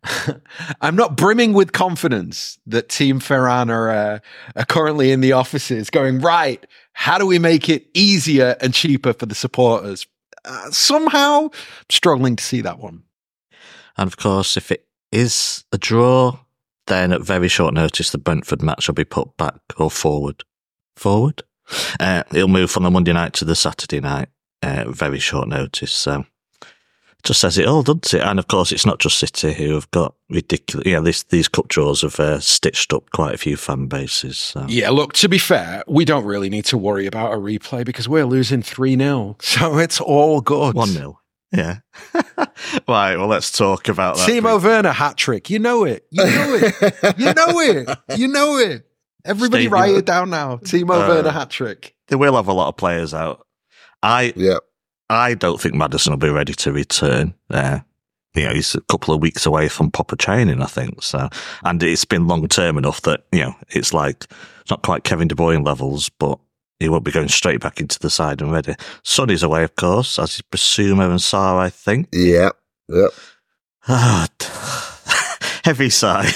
I'm 0.81 0.95
not 0.95 1.15
brimming 1.15 1.53
with 1.53 1.71
confidence 1.71 2.57
that 2.65 2.89
Team 2.89 3.19
Ferran 3.19 3.69
are 3.69 3.89
uh, 3.89 4.19
are 4.55 4.65
currently 4.65 5.11
in 5.11 5.21
the 5.21 5.31
offices 5.33 5.89
going 5.89 6.19
right. 6.19 6.65
How 6.93 7.17
do 7.17 7.25
we 7.25 7.39
make 7.39 7.69
it 7.69 7.87
easier 7.93 8.55
and 8.59 8.73
cheaper 8.73 9.13
for 9.13 9.25
the 9.27 9.35
supporters? 9.35 10.07
Uh, 10.43 10.71
somehow, 10.71 11.43
I'm 11.43 11.49
struggling 11.89 12.35
to 12.37 12.43
see 12.43 12.61
that 12.61 12.79
one. 12.79 13.03
And 13.97 14.07
of 14.07 14.17
course, 14.17 14.57
if 14.57 14.71
it 14.71 14.85
is 15.11 15.63
a 15.71 15.77
draw, 15.77 16.39
then 16.87 17.13
at 17.13 17.21
very 17.21 17.47
short 17.47 17.73
notice, 17.73 18.11
the 18.11 18.17
Brentford 18.17 18.61
match 18.61 18.87
will 18.87 18.95
be 18.95 19.05
put 19.05 19.35
back 19.37 19.55
or 19.77 19.91
forward. 19.91 20.43
Forward? 20.95 21.43
Uh, 21.99 22.23
it'll 22.33 22.47
move 22.47 22.71
from 22.71 22.83
the 22.83 22.91
Monday 22.91 23.13
night 23.13 23.33
to 23.33 23.45
the 23.45 23.55
Saturday 23.55 23.99
night, 23.99 24.29
uh, 24.63 24.85
very 24.89 25.19
short 25.19 25.47
notice. 25.47 25.93
So 25.93 26.25
just 27.23 27.41
says 27.41 27.57
it 27.57 27.67
all, 27.67 27.83
doesn't 27.83 28.13
it? 28.13 28.21
And 28.21 28.39
of 28.39 28.47
course, 28.47 28.71
it's 28.71 28.85
not 28.85 28.99
just 28.99 29.19
City 29.19 29.53
who 29.53 29.73
have 29.73 29.89
got 29.91 30.15
ridiculous. 30.29 30.87
Yeah, 30.87 31.01
this, 31.01 31.23
these 31.23 31.47
cup 31.47 31.67
draws 31.67 32.01
have 32.01 32.19
uh, 32.19 32.39
stitched 32.39 32.93
up 32.93 33.09
quite 33.11 33.35
a 33.35 33.37
few 33.37 33.57
fan 33.57 33.87
bases. 33.87 34.37
So. 34.37 34.65
Yeah, 34.67 34.89
look, 34.91 35.13
to 35.13 35.29
be 35.29 35.37
fair, 35.37 35.83
we 35.87 36.05
don't 36.05 36.25
really 36.25 36.49
need 36.49 36.65
to 36.65 36.77
worry 36.77 37.05
about 37.05 37.33
a 37.33 37.37
replay 37.37 37.83
because 37.85 38.07
we're 38.07 38.25
losing 38.25 38.61
3 38.61 38.97
0. 38.97 39.37
So 39.57 39.77
it's 39.77 39.99
all 39.99 40.41
good. 40.41 40.75
1 40.75 40.87
0. 40.89 41.19
Yeah. 41.51 41.79
right, 42.87 43.15
well, 43.15 43.27
let's 43.27 43.51
talk 43.51 43.87
about 43.87 44.17
that. 44.17 44.29
Timo 44.29 44.61
Werner 44.61 44.91
hat 44.91 45.17
trick. 45.17 45.49
You 45.49 45.59
know 45.59 45.85
it. 45.85 46.05
You 46.11 46.25
know 46.25 46.59
it. 46.61 47.15
you 47.17 47.33
know 47.33 47.59
it. 47.59 47.99
You 48.17 48.27
know 48.27 48.57
it. 48.57 48.85
Everybody 49.25 49.63
Steve, 49.63 49.71
write 49.71 49.95
it 49.95 50.05
down 50.05 50.29
now. 50.29 50.57
Timo 50.57 51.03
Uh, 51.03 51.07
Werner 51.07 51.31
hat 51.31 51.49
trick. 51.49 51.95
They 52.07 52.15
will 52.15 52.35
have 52.35 52.47
a 52.47 52.53
lot 52.53 52.69
of 52.69 52.77
players 52.77 53.13
out. 53.13 53.45
I 54.03 54.33
Yeah, 54.35 54.57
I 55.09 55.33
don't 55.33 55.59
think 55.59 55.75
Maddison 55.75 56.11
will 56.11 56.17
be 56.17 56.29
ready 56.29 56.53
to 56.53 56.71
return. 56.71 57.33
Uh, 57.49 57.79
you 58.35 58.45
know, 58.45 58.53
he's 58.53 58.75
a 58.75 58.81
couple 58.81 59.13
of 59.13 59.21
weeks 59.21 59.45
away 59.45 59.67
from 59.67 59.89
proper 59.89 60.15
training, 60.15 60.61
I 60.61 60.67
think. 60.67 61.01
So, 61.01 61.29
and 61.63 61.81
it's 61.81 62.05
been 62.05 62.27
long 62.27 62.47
term 62.47 62.77
enough 62.77 63.01
that 63.01 63.23
you 63.31 63.39
know 63.41 63.55
it's 63.69 63.93
like 63.93 64.25
it's 64.61 64.69
not 64.69 64.83
quite 64.83 65.03
Kevin 65.03 65.27
De 65.27 65.35
Bruyne 65.35 65.65
levels, 65.65 66.09
but 66.09 66.39
he 66.79 66.89
won't 66.89 67.03
be 67.03 67.11
going 67.11 67.27
straight 67.29 67.59
back 67.59 67.79
into 67.79 67.99
the 67.99 68.09
side 68.09 68.41
and 68.41 68.51
ready. 68.51 68.75
Sonny's 69.03 69.43
away, 69.43 69.63
of 69.63 69.75
course, 69.75 70.19
as 70.19 70.35
is 70.35 70.41
Bissouma 70.43 71.09
and 71.09 71.19
Sarr, 71.19 71.57
I 71.57 71.69
think. 71.69 72.07
yeah. 72.11 72.49
Ah, 73.87 74.27
d- 74.37 74.45
heavy 75.63 75.89
sigh. 75.91 76.29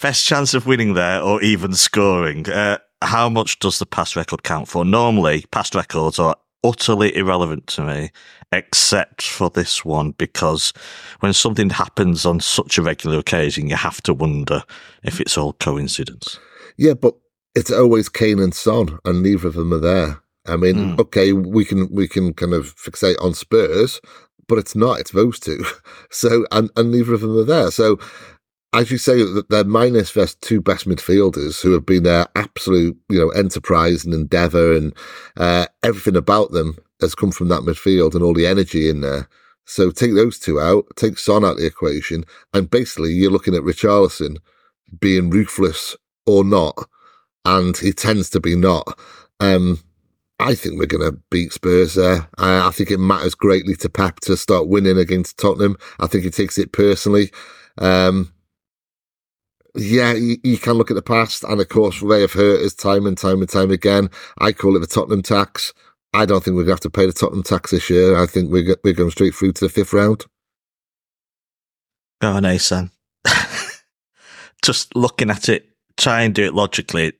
Best 0.00 0.24
chance 0.24 0.54
of 0.54 0.66
winning 0.66 0.94
there 0.94 1.20
or 1.20 1.42
even 1.42 1.74
scoring. 1.74 2.48
Uh, 2.48 2.78
how 3.02 3.28
much 3.28 3.58
does 3.58 3.78
the 3.78 3.86
past 3.86 4.16
record 4.16 4.42
count 4.42 4.68
for? 4.68 4.84
Normally, 4.84 5.44
past 5.50 5.74
records 5.74 6.18
are 6.18 6.36
utterly 6.62 7.14
irrelevant 7.16 7.66
to 7.66 7.82
me, 7.84 8.10
except 8.52 9.22
for 9.22 9.50
this 9.50 9.84
one, 9.84 10.12
because 10.12 10.72
when 11.20 11.32
something 11.32 11.70
happens 11.70 12.24
on 12.24 12.40
such 12.40 12.78
a 12.78 12.82
regular 12.82 13.18
occasion, 13.18 13.68
you 13.68 13.76
have 13.76 14.00
to 14.02 14.14
wonder 14.14 14.62
if 15.02 15.20
it's 15.20 15.36
all 15.36 15.52
coincidence. 15.54 16.38
Yeah, 16.76 16.94
but 16.94 17.14
it's 17.54 17.70
always 17.70 18.08
Kane 18.08 18.38
and 18.40 18.54
Son, 18.54 18.98
and 19.04 19.22
neither 19.22 19.48
of 19.48 19.54
them 19.54 19.72
are 19.72 19.78
there. 19.78 20.20
I 20.46 20.56
mean, 20.56 20.74
Mm. 20.76 21.00
okay, 21.00 21.32
we 21.32 21.64
can 21.64 21.88
we 21.90 22.06
can 22.08 22.34
kind 22.34 22.52
of 22.52 22.74
fixate 22.76 23.16
on 23.20 23.34
Spurs, 23.34 24.00
but 24.48 24.58
it's 24.58 24.74
not. 24.76 25.00
It's 25.00 25.12
those 25.12 25.38
two. 25.38 25.64
So 26.10 26.46
and 26.52 26.70
and 26.76 26.90
neither 26.92 27.14
of 27.14 27.20
them 27.22 27.36
are 27.38 27.44
there. 27.44 27.70
So 27.70 27.98
as 28.72 28.90
you 28.90 28.98
say, 28.98 29.22
that 29.22 29.48
they're 29.50 29.64
minus 29.64 30.12
their 30.12 30.26
two 30.26 30.60
best 30.60 30.86
midfielders 30.88 31.62
who 31.62 31.70
have 31.72 31.86
been 31.86 32.02
their 32.02 32.26
absolute, 32.34 32.96
you 33.08 33.18
know, 33.20 33.30
enterprise 33.30 34.04
and 34.04 34.12
endeavour 34.12 34.74
and 34.74 34.92
uh, 35.36 35.66
everything 35.84 36.16
about 36.16 36.50
them 36.50 36.76
has 37.00 37.14
come 37.14 37.30
from 37.30 37.48
that 37.48 37.62
midfield 37.62 38.14
and 38.14 38.24
all 38.24 38.34
the 38.34 38.46
energy 38.48 38.88
in 38.88 39.00
there. 39.00 39.28
So 39.64 39.92
take 39.92 40.14
those 40.14 40.40
two 40.40 40.60
out, 40.60 40.86
take 40.96 41.18
Son 41.18 41.44
out 41.44 41.52
of 41.52 41.58
the 41.58 41.66
equation, 41.66 42.24
and 42.52 42.68
basically 42.68 43.12
you're 43.12 43.30
looking 43.30 43.54
at 43.54 43.62
Richarlison 43.62 44.38
being 45.00 45.30
ruthless 45.30 45.96
or 46.26 46.42
not, 46.44 46.76
and 47.44 47.76
he 47.76 47.92
tends 47.92 48.30
to 48.30 48.40
be 48.40 48.56
not. 48.56 48.98
Um, 49.40 49.80
I 50.40 50.54
think 50.54 50.78
we're 50.78 50.86
going 50.86 51.10
to 51.10 51.18
beat 51.30 51.52
Spurs 51.52 51.94
there. 51.94 52.28
I, 52.38 52.68
I, 52.68 52.70
think 52.70 52.90
it 52.90 52.98
matters 52.98 53.34
greatly 53.34 53.76
to 53.76 53.88
Pep 53.88 54.20
to 54.20 54.36
start 54.36 54.68
winning 54.68 54.98
against 54.98 55.38
Tottenham. 55.38 55.76
I 56.00 56.06
think 56.06 56.24
he 56.24 56.30
takes 56.30 56.58
it 56.58 56.72
personally. 56.72 57.30
Um, 57.78 58.32
yeah, 59.76 60.12
you, 60.12 60.36
you, 60.42 60.58
can 60.58 60.74
look 60.74 60.90
at 60.90 60.94
the 60.94 61.02
past, 61.02 61.44
and 61.44 61.60
of 61.60 61.68
course, 61.68 62.00
they 62.00 62.20
have 62.20 62.32
hurt 62.32 62.64
us 62.64 62.74
time 62.74 63.06
and 63.06 63.18
time 63.18 63.40
and 63.40 63.48
time 63.48 63.70
again. 63.70 64.08
I 64.38 64.52
call 64.52 64.76
it 64.76 64.80
the 64.80 64.86
Tottenham 64.86 65.22
tax. 65.22 65.72
I 66.12 66.26
don't 66.26 66.44
think 66.44 66.54
we're 66.54 66.62
going 66.62 66.66
to 66.66 66.72
have 66.74 66.80
to 66.80 66.90
pay 66.90 67.06
the 67.06 67.12
Tottenham 67.12 67.42
tax 67.42 67.72
this 67.72 67.90
year. 67.90 68.16
I 68.16 68.26
think 68.26 68.50
we're, 68.50 68.76
we're 68.84 68.92
going 68.92 69.10
straight 69.10 69.34
through 69.34 69.52
to 69.54 69.64
the 69.64 69.68
fifth 69.68 69.92
round. 69.92 70.24
Go 72.20 72.32
on, 72.32 72.44
Ahsan. 72.44 72.90
Just 74.64 74.94
looking 74.94 75.30
at 75.30 75.48
it, 75.48 75.68
try 75.96 76.22
and 76.22 76.34
do 76.34 76.44
it 76.44 76.54
logically. 76.54 77.14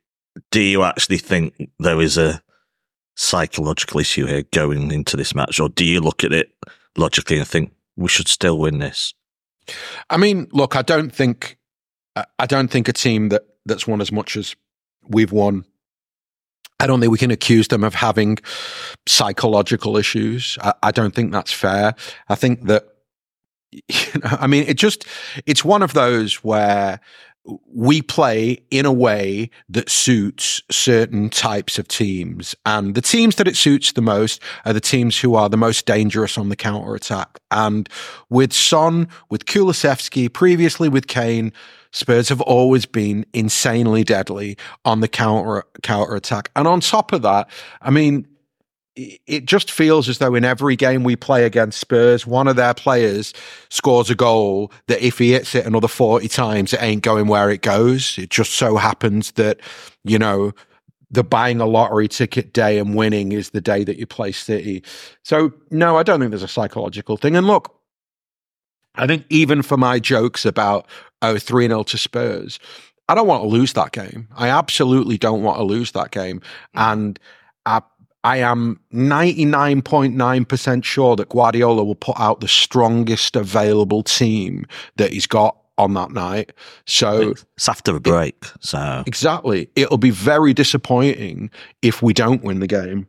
Do 0.51 0.61
you 0.61 0.83
actually 0.83 1.19
think 1.19 1.71
there 1.79 2.01
is 2.01 2.19
a 2.19 2.43
psychological 3.17 4.01
issue 4.01 4.27
here 4.27 4.43
going 4.53 4.91
into 4.91 5.17
this 5.17 5.35
match, 5.35 5.61
or 5.61 5.69
do 5.69 5.85
you 5.85 6.01
look 6.01 6.25
at 6.25 6.33
it 6.33 6.53
logically 6.97 7.39
and 7.39 7.47
think 7.47 7.73
we 7.97 8.09
should 8.09 8.29
still 8.29 8.59
win 8.59 8.79
this? 8.79 9.15
I 10.11 10.17
mean, 10.17 10.49
look, 10.53 10.77
I 10.77 10.83
don't 10.83 11.15
think 11.15 11.57
I 12.39 12.47
don't 12.47 12.69
think 12.69 12.89
a 12.89 12.93
team 12.93 13.31
that 13.31 13.43
that's 13.67 13.87
won 13.87 14.01
as 14.01 14.13
much 14.13 14.37
as 14.37 14.55
we've 15.09 15.33
won 15.33 15.65
I 16.81 16.87
don't 16.87 17.01
think 17.01 17.13
we 17.13 17.19
can 17.19 17.31
accuse 17.31 17.69
them 17.69 17.85
of 17.85 17.95
having 17.95 18.39
psychological 19.07 19.97
issues. 19.97 20.59
I, 20.61 20.75
I 20.83 20.91
don't 20.91 21.15
think 21.15 21.33
that's 21.33 21.53
fair. 21.53 21.95
I 22.29 22.35
think 22.35 22.67
that, 22.67 22.85
you 23.71 24.21
know, 24.23 24.37
I 24.39 24.47
mean, 24.47 24.65
it 24.67 24.75
just, 24.75 25.07
it's 25.47 25.65
one 25.65 25.83
of 25.83 25.95
those 25.95 26.45
where 26.45 27.01
we 27.67 28.01
play 28.01 28.63
in 28.71 28.87
a 28.87 28.93
way 28.93 29.51
that 29.69 29.91
suits 29.91 30.63
certain 30.71 31.29
types 31.29 31.79
of 31.79 31.89
teams. 31.89 32.55
And 32.65 32.95
the 32.95 33.03
teams 33.03 33.37
that 33.37 33.47
it 33.47 33.57
suits 33.57 33.93
the 33.93 34.03
most 34.03 34.43
are 34.65 34.73
the 34.73 34.81
teams 34.81 35.19
who 35.19 35.35
are 35.35 35.49
the 35.49 35.57
most 35.57 35.85
dangerous 35.87 36.39
on 36.39 36.49
the 36.49 36.57
counter 36.57 36.95
attack. 36.95 37.39
And 37.51 37.89
with 38.31 38.53
Son, 38.53 39.09
with 39.29 39.45
Kulusevski, 39.45 40.33
previously 40.33 40.89
with 40.89 41.07
Kane, 41.07 41.53
Spurs 41.93 42.29
have 42.29 42.41
always 42.41 42.87
been 42.87 43.25
insanely 43.33 44.03
deadly 44.03 44.57
on 44.85 45.01
the 45.01 45.09
counter 45.09 45.65
counter 45.83 46.17
attack. 46.17 46.51
And 46.57 46.67
on 46.67 46.81
top 46.81 47.13
of 47.13 47.23
that, 47.23 47.49
I 47.83 47.91
mean, 47.91 48.27
it 48.97 49.45
just 49.45 49.71
feels 49.71 50.09
as 50.09 50.19
though 50.19 50.35
in 50.35 50.45
every 50.45 50.77
game 50.77 51.03
we 51.03 51.17
play 51.17 51.45
against 51.45 51.81
Spurs, 51.81 52.27
one 52.27 52.47
of 52.47 52.57
their 52.57 52.75
players 52.75 53.33
scores 53.69 54.09
a 54.09 54.15
goal 54.15 54.71
that 54.87 55.05
if 55.05 55.19
he 55.19 55.33
hits 55.33 55.55
it 55.55 55.67
another 55.67 55.89
40 55.89 56.29
times, 56.29 56.73
it 56.73 56.83
ain't 56.83 57.03
going 57.03 57.27
where 57.27 57.51
it 57.51 57.63
goes. 57.63 58.17
It 58.19 58.31
just 58.31 58.53
so 58.53 58.77
happens 58.77 59.33
that, 59.33 59.59
you 60.05 60.19
know, 60.19 60.53
the 61.11 61.25
buying 61.25 61.61
a 61.61 61.67
lottery 61.67 62.09
ticket 62.09 62.53
day 62.53 62.79
and 62.79 62.95
winning 62.95 63.33
is 63.33 63.51
the 63.51 63.61
day 63.61 63.85
that 63.85 63.99
you 63.99 64.07
play 64.07 64.33
City. 64.33 64.83
So, 65.23 65.53
no, 65.71 65.97
I 65.97 66.03
don't 66.03 66.21
think 66.21 66.31
there's 66.31 66.43
a 66.43 66.49
psychological 66.49 67.17
thing. 67.17 67.37
And 67.37 67.47
look, 67.47 67.75
I 68.95 69.07
think 69.07 69.25
even 69.29 69.63
for 69.63 69.77
my 69.77 69.99
jokes 69.99 70.45
about, 70.45 70.87
oh, 71.21 71.39
3 71.39 71.67
0 71.67 71.83
to 71.85 71.99
Spurs, 71.99 72.61
I 73.09 73.15
don't 73.15 73.27
want 73.27 73.43
to 73.43 73.49
lose 73.49 73.73
that 73.75 73.93
game. 73.93 74.29
I 74.37 74.49
absolutely 74.49 75.19
don't 75.19 75.43
want 75.43 75.59
to 75.59 75.65
lose 75.65 75.93
that 75.93 76.11
game. 76.11 76.41
Mm. 76.77 76.93
And 76.93 77.19
I, 77.19 77.21
I 78.25 78.39
am 78.39 78.81
99.9% 78.93 80.85
sure 80.85 81.15
that 81.17 81.29
Guardiola 81.29 81.85
will 81.85 81.95
put 81.95 82.19
out 82.19 82.41
the 82.41 82.49
strongest 82.49 83.37
available 83.37 84.03
team 84.03 84.67
that 84.97 85.13
he's 85.13 85.27
got 85.27 85.57
on 85.77 85.93
that 85.95 86.11
night. 86.11 86.53
So 86.87 87.35
it's 87.57 87.69
after 87.69 87.95
a 87.95 88.01
break. 88.01 88.43
So 88.61 89.05
exactly. 89.07 89.69
It'll 89.77 89.99
be 89.99 90.11
very 90.11 90.55
disappointing 90.55 91.51
if 91.83 92.03
we 92.03 92.15
don't 92.15 92.43
win 92.43 92.61
the 92.61 92.67
game. 92.67 93.09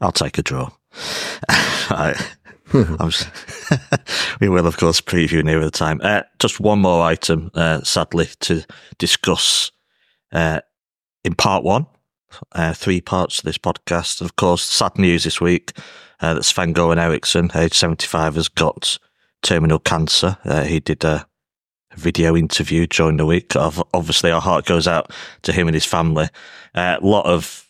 I'll 0.00 0.12
take 0.12 0.38
a 0.38 0.42
draw. 0.42 0.70
we 4.40 4.48
will, 4.48 4.66
of 4.66 4.76
course, 4.76 5.00
preview 5.00 5.44
nearer 5.44 5.64
the 5.64 5.70
time. 5.70 6.00
Uh, 6.02 6.22
just 6.38 6.60
one 6.60 6.78
more 6.80 7.02
item, 7.02 7.50
uh, 7.54 7.82
sadly, 7.82 8.28
to 8.40 8.64
discuss 8.98 9.72
uh, 10.32 10.60
in 11.24 11.34
part 11.34 11.64
one. 11.64 11.86
Uh, 12.52 12.72
three 12.72 13.00
parts 13.00 13.38
of 13.38 13.44
this 13.44 13.58
podcast. 13.58 14.20
Of 14.20 14.36
course, 14.36 14.62
sad 14.62 14.98
news 14.98 15.24
this 15.24 15.40
week 15.40 15.72
uh, 16.20 16.34
that 16.34 16.44
Sven 16.44 16.74
Goran 16.74 16.98
Eriksson, 16.98 17.50
age 17.54 17.74
75, 17.74 18.34
has 18.34 18.48
got 18.48 18.98
terminal 19.42 19.78
cancer. 19.78 20.36
Uh, 20.44 20.64
he 20.64 20.80
did 20.80 21.04
a 21.04 21.26
video 21.94 22.36
interview 22.36 22.86
during 22.86 23.16
the 23.16 23.26
week. 23.26 23.54
Obviously, 23.56 24.30
our 24.30 24.40
heart 24.40 24.66
goes 24.66 24.86
out 24.86 25.12
to 25.42 25.52
him 25.52 25.68
and 25.68 25.74
his 25.74 25.84
family. 25.84 26.28
A 26.74 26.98
lot 27.00 27.26
of 27.26 27.68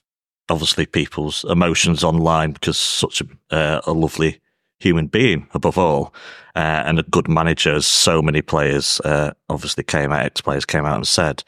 obviously 0.49 0.87
people's 0.87 1.44
emotions 1.44 2.03
online 2.03 2.53
because 2.53 2.77
such 2.77 3.23
a, 3.51 3.83
a 3.87 3.92
lovely 3.92 4.40
human 4.81 5.07
being 5.07 5.49
above 5.55 5.77
all, 5.77 6.14
uh, 6.55 6.83
and 6.87 6.99
a 6.99 7.05
good 7.05 7.29
manager, 7.29 7.75
as 7.75 7.87
so 7.87 8.23
many 8.23 8.42
players 8.42 9.01
uh, 9.01 9.33
obviously 9.49 9.85
came 9.85 10.12
out, 10.12 10.25
ex 10.25 10.40
players 10.40 10.64
came 10.64 10.85
out 10.85 10.97
and 10.97 11.07
said. 11.09 11.42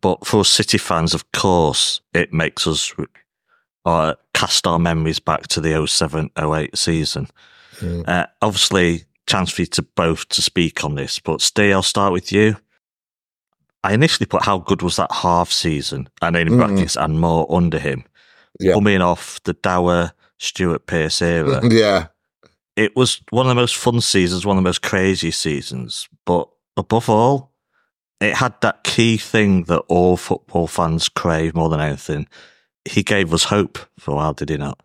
But 0.00 0.26
for 0.26 0.44
City 0.44 0.78
fans, 0.78 1.14
of 1.14 1.30
course, 1.32 2.00
it 2.14 2.32
makes 2.32 2.66
us 2.66 2.94
uh, 3.84 4.14
cast 4.34 4.66
our 4.66 4.78
memories 4.78 5.20
back 5.20 5.48
to 5.48 5.60
the 5.60 5.86
07 5.86 6.30
08 6.38 6.76
season. 6.76 7.28
Mm. 7.78 8.08
Uh, 8.08 8.26
obviously, 8.42 9.04
chance 9.26 9.50
for 9.50 9.62
you 9.62 9.66
to 9.66 9.82
both 9.82 10.28
to 10.30 10.42
speak 10.42 10.84
on 10.84 10.94
this, 10.94 11.18
but 11.18 11.40
Steve, 11.40 11.74
I'll 11.74 11.82
start 11.82 12.12
with 12.12 12.32
you. 12.32 12.56
I 13.82 13.94
initially 13.94 14.26
put 14.26 14.44
how 14.44 14.58
good 14.58 14.82
was 14.82 14.96
that 14.96 15.10
half 15.12 15.50
season, 15.50 16.08
and 16.20 16.36
in 16.36 16.48
mm. 16.48 16.56
brackets, 16.56 16.96
and 16.96 17.20
more 17.20 17.46
under 17.54 17.78
him, 17.78 18.04
yeah. 18.58 18.74
coming 18.74 19.00
off 19.00 19.42
the 19.44 19.54
dour 19.54 20.12
Stuart 20.38 20.86
Pearce 20.86 21.22
era. 21.22 21.60
yeah 21.70 22.08
it 22.80 22.96
was 22.96 23.20
one 23.28 23.46
of 23.46 23.50
the 23.50 23.60
most 23.60 23.76
fun 23.76 24.00
seasons, 24.00 24.46
one 24.46 24.56
of 24.56 24.62
the 24.62 24.68
most 24.68 24.80
crazy 24.80 25.30
seasons. 25.30 26.08
But 26.24 26.48
above 26.78 27.10
all, 27.10 27.49
it 28.20 28.34
had 28.34 28.54
that 28.60 28.84
key 28.84 29.16
thing 29.16 29.64
that 29.64 29.80
all 29.88 30.16
football 30.16 30.66
fans 30.66 31.08
crave 31.08 31.54
more 31.54 31.68
than 31.68 31.80
anything. 31.80 32.28
He 32.84 33.02
gave 33.02 33.32
us 33.32 33.44
hope 33.44 33.78
for 33.98 34.12
a 34.12 34.14
while, 34.14 34.32
did 34.32 34.50
he 34.50 34.56
not? 34.56 34.80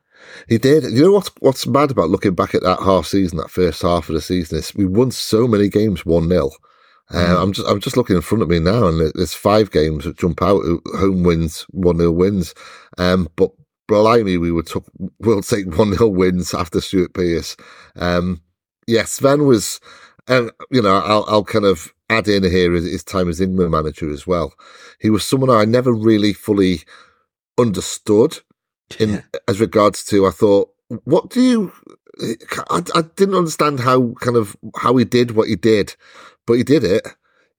He 0.47 0.57
did. 0.57 0.83
You 0.85 1.03
know 1.03 1.11
what's 1.11 1.29
what's 1.39 1.67
mad 1.67 1.91
about 1.91 2.09
looking 2.09 2.33
back 2.33 2.55
at 2.55 2.63
that 2.63 2.79
half 2.79 3.05
season, 3.05 3.37
that 3.37 3.51
first 3.51 3.81
half 3.81 4.09
of 4.09 4.15
the 4.15 4.21
season 4.21 4.57
is 4.57 4.73
we 4.73 4.85
won 4.85 5.11
so 5.11 5.47
many 5.47 5.69
games 5.69 6.05
one 6.05 6.27
0 6.27 6.49
uh, 7.11 7.15
mm. 7.15 7.41
I'm 7.41 7.53
just 7.53 7.67
I'm 7.67 7.79
just 7.79 7.97
looking 7.97 8.15
in 8.15 8.21
front 8.21 8.41
of 8.41 8.49
me 8.49 8.59
now, 8.59 8.87
and 8.87 9.11
there's 9.13 9.33
five 9.33 9.71
games 9.71 10.05
that 10.05 10.17
jump 10.17 10.41
out. 10.41 10.63
Home 10.97 11.23
wins, 11.23 11.61
one 11.69 11.97
0 11.97 12.11
wins. 12.11 12.55
Um, 12.97 13.29
but 13.35 13.51
blimey, 13.87 14.37
we 14.37 14.51
would 14.51 14.67
took, 14.67 14.85
we'll 15.19 15.41
take 15.41 15.67
1 15.75 15.93
0 15.93 16.07
wins 16.09 16.53
after 16.53 16.81
Stuart 16.81 17.13
Pearce. 17.13 17.55
Um, 17.95 18.41
yeah, 18.87 19.05
Sven 19.05 19.45
was, 19.45 19.79
and 20.27 20.51
you 20.71 20.81
know, 20.81 20.97
I'll, 20.97 21.25
I'll 21.27 21.43
kind 21.43 21.65
of 21.65 21.93
add 22.09 22.27
in 22.27 22.43
here 22.43 22.73
his, 22.73 22.85
his 22.85 23.03
time 23.03 23.29
as 23.29 23.41
England 23.41 23.71
manager 23.71 24.11
as 24.11 24.27
well. 24.27 24.53
He 24.99 25.09
was 25.09 25.25
someone 25.25 25.49
I 25.49 25.65
never 25.65 25.93
really 25.93 26.33
fully 26.33 26.81
understood 27.57 28.39
in 28.99 29.09
yeah. 29.09 29.21
as 29.47 29.59
regards 29.59 30.03
to, 30.05 30.25
I 30.25 30.31
thought, 30.31 30.69
what 31.03 31.29
do 31.29 31.41
you, 31.41 31.73
I, 32.69 32.83
I 32.93 33.03
didn't 33.15 33.35
understand 33.35 33.79
how 33.79 34.13
kind 34.21 34.37
of, 34.37 34.55
how 34.77 34.95
he 34.97 35.05
did 35.05 35.31
what 35.31 35.47
he 35.47 35.55
did, 35.55 35.95
but 36.45 36.53
he 36.53 36.63
did 36.63 36.83
it. 36.83 37.07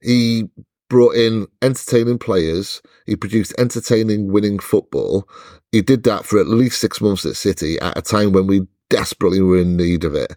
He 0.01 0.45
brought 0.89 1.17
in 1.17 1.47
entertaining 1.63 2.19
players. 2.19 2.81
He 3.07 3.17
produced 3.17 3.55
entertaining, 3.59 4.31
winning 4.31 4.59
football. 4.59 5.29
He 5.73 5.83
did 5.83 6.05
that 6.05 6.25
for 6.25 6.39
at 6.39 6.47
least 6.47 6.81
six 6.81 7.01
months 7.01 7.27
at 7.27 7.37
City 7.37 7.79
at 7.81 7.99
a 7.99 8.03
time 8.03 8.33
when 8.33 8.47
we 8.47 8.67
desperately 8.89 9.41
were 9.41 9.59
in 9.59 9.77
need 9.77 10.05
of 10.05 10.15
it. 10.15 10.33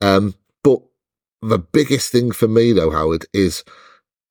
Um, 0.00 0.34
but 0.64 0.82
the 1.42 1.58
biggest 1.58 2.12
thing 2.12 2.32
for 2.32 2.48
me, 2.48 2.72
though, 2.72 2.90
Howard, 2.90 3.26
is 3.32 3.64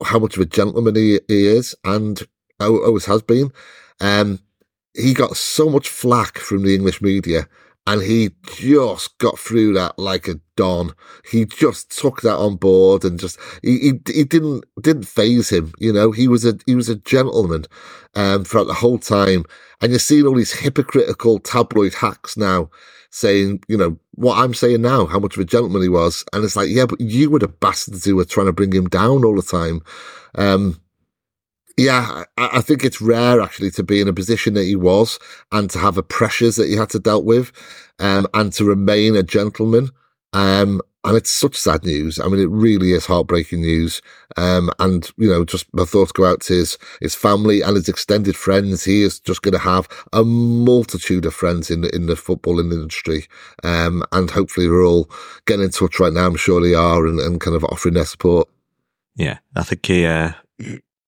how 0.03 0.19
much 0.19 0.35
of 0.35 0.41
a 0.41 0.45
gentleman 0.45 0.95
he, 0.95 1.19
he 1.27 1.47
is 1.47 1.75
and 1.83 2.21
always 2.59 3.05
has 3.05 3.21
been. 3.21 3.51
Um, 3.99 4.39
he 4.95 5.13
got 5.13 5.37
so 5.37 5.69
much 5.69 5.87
flack 5.87 6.37
from 6.37 6.63
the 6.63 6.73
English 6.73 7.01
media 7.01 7.47
and 7.87 8.01
he 8.01 8.31
just 8.45 9.17
got 9.17 9.39
through 9.39 9.73
that 9.73 9.97
like 9.97 10.27
a 10.27 10.39
don. 10.55 10.93
He 11.29 11.45
just 11.45 11.97
took 11.97 12.21
that 12.21 12.37
on 12.37 12.55
board 12.57 13.03
and 13.03 13.19
just 13.19 13.39
he 13.63 13.79
he, 13.79 13.93
he 14.13 14.23
didn't 14.23 14.65
didn't 14.79 15.07
phase 15.07 15.49
him. 15.49 15.73
You 15.79 15.91
know, 15.91 16.11
he 16.11 16.27
was 16.27 16.45
a 16.45 16.57
he 16.65 16.75
was 16.75 16.89
a 16.89 16.95
gentleman 16.95 17.65
um, 18.15 18.43
throughout 18.43 18.67
the 18.67 18.75
whole 18.75 18.99
time. 18.99 19.45
And 19.81 19.91
you're 19.91 19.99
seeing 19.99 20.27
all 20.27 20.35
these 20.35 20.53
hypocritical 20.53 21.39
tabloid 21.39 21.95
hacks 21.95 22.37
now 22.37 22.69
saying, 23.11 23.61
you 23.67 23.77
know, 23.77 23.97
what 24.15 24.37
I'm 24.37 24.53
saying 24.53 24.81
now, 24.81 25.05
how 25.05 25.19
much 25.19 25.35
of 25.35 25.41
a 25.41 25.45
gentleman 25.45 25.81
he 25.81 25.89
was. 25.89 26.25
And 26.33 26.43
it's 26.43 26.55
like, 26.55 26.69
yeah, 26.69 26.85
but 26.85 26.99
you 26.99 27.29
were 27.29 27.39
the 27.39 27.47
bastards 27.47 28.05
who 28.05 28.15
were 28.15 28.25
trying 28.25 28.47
to 28.47 28.53
bring 28.53 28.71
him 28.71 28.87
down 28.87 29.23
all 29.23 29.35
the 29.35 29.41
time. 29.41 29.81
Um, 30.35 30.81
yeah, 31.77 32.23
I, 32.37 32.49
I, 32.57 32.61
think 32.61 32.83
it's 32.83 33.01
rare 33.01 33.41
actually 33.41 33.71
to 33.71 33.83
be 33.83 34.01
in 34.01 34.07
a 34.07 34.13
position 34.13 34.53
that 34.53 34.63
he 34.63 34.75
was 34.75 35.19
and 35.51 35.69
to 35.71 35.79
have 35.79 35.95
the 35.95 36.03
pressures 36.03 36.55
that 36.55 36.67
he 36.67 36.75
had 36.75 36.89
to 36.89 36.99
dealt 36.99 37.25
with, 37.25 37.51
um, 37.99 38.27
and 38.33 38.51
to 38.53 38.65
remain 38.65 39.15
a 39.15 39.23
gentleman. 39.23 39.89
Um, 40.33 40.81
and 41.03 41.17
it's 41.17 41.31
such 41.31 41.55
sad 41.55 41.83
news. 41.83 42.19
I 42.19 42.27
mean, 42.27 42.39
it 42.39 42.49
really 42.49 42.91
is 42.91 43.05
heartbreaking 43.05 43.61
news. 43.61 44.01
Um, 44.37 44.69
and 44.79 45.09
you 45.17 45.29
know, 45.29 45.43
just 45.43 45.65
my 45.73 45.83
thoughts 45.83 46.11
go 46.11 46.25
out 46.25 46.41
to 46.41 46.53
his 46.53 46.77
his 46.99 47.15
family 47.15 47.61
and 47.61 47.75
his 47.75 47.89
extended 47.89 48.35
friends. 48.35 48.83
He 48.83 49.01
is 49.01 49.19
just 49.19 49.41
going 49.41 49.53
to 49.53 49.59
have 49.59 49.87
a 50.13 50.23
multitude 50.23 51.25
of 51.25 51.33
friends 51.33 51.71
in 51.71 51.81
the, 51.81 51.95
in 51.95 52.05
the 52.05 52.15
football 52.15 52.59
industry. 52.59 53.25
Um, 53.63 54.03
and 54.11 54.29
hopefully 54.29 54.67
they're 54.67 54.83
all 54.83 55.09
getting 55.45 55.65
in 55.65 55.71
touch 55.71 55.99
right 55.99 56.13
now. 56.13 56.27
I'm 56.27 56.35
sure 56.35 56.61
they 56.61 56.75
are, 56.75 57.05
and, 57.07 57.19
and 57.19 57.41
kind 57.41 57.55
of 57.55 57.63
offering 57.65 57.95
their 57.95 58.05
support. 58.05 58.47
Yeah, 59.15 59.39
I 59.55 59.63
think 59.63 59.85
he 59.85 60.05
uh, 60.05 60.33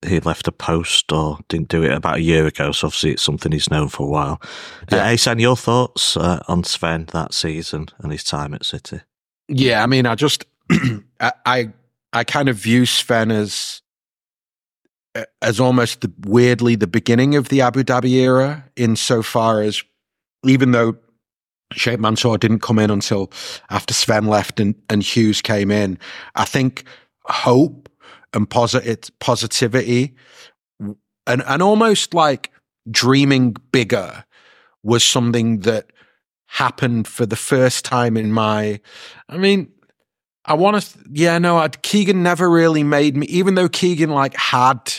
he 0.04 0.20
left 0.20 0.48
a 0.48 0.52
post 0.52 1.12
or 1.12 1.38
didn't 1.48 1.68
do 1.68 1.82
it 1.82 1.92
about 1.92 2.16
a 2.16 2.22
year 2.22 2.46
ago. 2.46 2.72
So 2.72 2.88
obviously 2.88 3.12
it's 3.12 3.22
something 3.22 3.52
he's 3.52 3.70
known 3.70 3.88
for 3.88 4.06
a 4.06 4.10
while. 4.10 4.40
Yeah. 4.90 4.98
Uh, 4.98 5.12
Ahsan, 5.12 5.40
your 5.40 5.56
thoughts 5.56 6.16
uh, 6.16 6.42
on 6.48 6.64
Sven 6.64 7.06
that 7.12 7.32
season 7.32 7.88
and 7.98 8.12
his 8.12 8.24
time 8.24 8.54
at 8.54 8.64
City? 8.64 9.00
Yeah, 9.48 9.82
I 9.82 9.86
mean, 9.86 10.06
I 10.06 10.14
just 10.14 10.44
I, 11.20 11.72
I, 12.12 12.24
kind 12.24 12.48
of 12.48 12.56
view 12.56 12.86
Sven 12.86 13.30
as 13.30 13.82
as 15.40 15.60
almost 15.60 16.00
the, 16.00 16.12
weirdly 16.26 16.74
the 16.74 16.86
beginning 16.86 17.36
of 17.36 17.48
the 17.48 17.60
Abu 17.60 17.84
Dhabi 17.84 18.10
era, 18.10 18.64
insofar 18.76 19.60
as 19.60 19.82
even 20.44 20.72
though 20.72 20.96
Sheikh 21.72 22.00
Mansour 22.00 22.38
didn't 22.38 22.60
come 22.60 22.78
in 22.78 22.90
until 22.90 23.30
after 23.70 23.94
Sven 23.94 24.26
left 24.26 24.60
and, 24.60 24.74
and 24.88 25.02
Hughes 25.02 25.40
came 25.40 25.70
in, 25.70 25.98
I 26.34 26.44
think 26.44 26.84
hope 27.24 27.88
and 28.32 28.48
positive 28.48 29.10
positivity 29.20 30.14
and 31.26 31.42
and 31.46 31.62
almost 31.62 32.14
like 32.14 32.50
dreaming 32.90 33.56
bigger 33.72 34.24
was 34.82 35.04
something 35.04 35.60
that 35.60 35.90
happened 36.54 37.08
for 37.08 37.26
the 37.26 37.34
first 37.34 37.84
time 37.84 38.16
in 38.16 38.30
my 38.30 38.80
I 39.28 39.38
mean 39.38 39.72
I 40.44 40.54
want 40.54 40.80
to 40.80 40.98
yeah 41.10 41.36
no 41.38 41.56
I'd, 41.56 41.82
Keegan 41.82 42.22
never 42.22 42.48
really 42.48 42.84
made 42.84 43.16
me 43.16 43.26
even 43.26 43.56
though 43.56 43.68
Keegan 43.68 44.10
like 44.10 44.36
had 44.36 44.94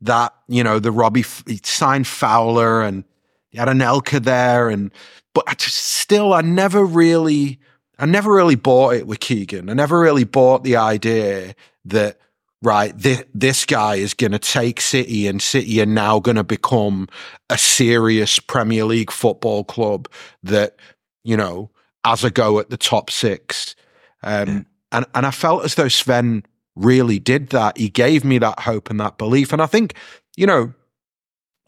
that 0.00 0.34
you 0.48 0.64
know 0.64 0.80
the 0.80 0.90
Robbie 0.90 1.24
he 1.46 1.60
signed 1.62 2.08
Fowler 2.08 2.82
and 2.82 3.04
he 3.50 3.58
had 3.58 3.68
Anelka 3.68 4.20
there 4.20 4.68
and 4.68 4.90
but 5.34 5.44
I 5.46 5.54
just, 5.54 5.76
still 5.76 6.34
I 6.34 6.40
never 6.40 6.84
really 6.84 7.60
I 8.00 8.06
never 8.06 8.34
really 8.34 8.56
bought 8.56 8.94
it 8.94 9.06
with 9.06 9.20
Keegan. 9.20 9.70
I 9.70 9.74
never 9.74 10.00
really 10.00 10.24
bought 10.24 10.64
the 10.64 10.76
idea 10.76 11.54
that 11.84 12.18
right, 12.62 12.96
this, 12.96 13.24
this 13.34 13.64
guy 13.64 13.96
is 13.96 14.14
going 14.14 14.32
to 14.32 14.38
take 14.38 14.80
City 14.80 15.26
and 15.26 15.40
City 15.40 15.80
are 15.80 15.86
now 15.86 16.18
going 16.18 16.36
to 16.36 16.44
become 16.44 17.08
a 17.50 17.58
serious 17.58 18.38
Premier 18.38 18.84
League 18.84 19.10
football 19.10 19.64
club 19.64 20.08
that, 20.42 20.76
you 21.24 21.36
know, 21.36 21.70
as 22.04 22.24
a 22.24 22.30
go 22.30 22.58
at 22.58 22.70
the 22.70 22.76
top 22.76 23.10
six. 23.10 23.76
Um, 24.22 24.48
yeah. 24.48 24.60
and, 24.92 25.06
and 25.14 25.26
I 25.26 25.30
felt 25.30 25.64
as 25.64 25.74
though 25.76 25.88
Sven 25.88 26.44
really 26.74 27.18
did 27.18 27.50
that. 27.50 27.76
He 27.76 27.88
gave 27.88 28.24
me 28.24 28.38
that 28.38 28.60
hope 28.60 28.90
and 28.90 28.98
that 29.00 29.18
belief. 29.18 29.52
And 29.52 29.62
I 29.62 29.66
think, 29.66 29.94
you 30.36 30.46
know, 30.46 30.72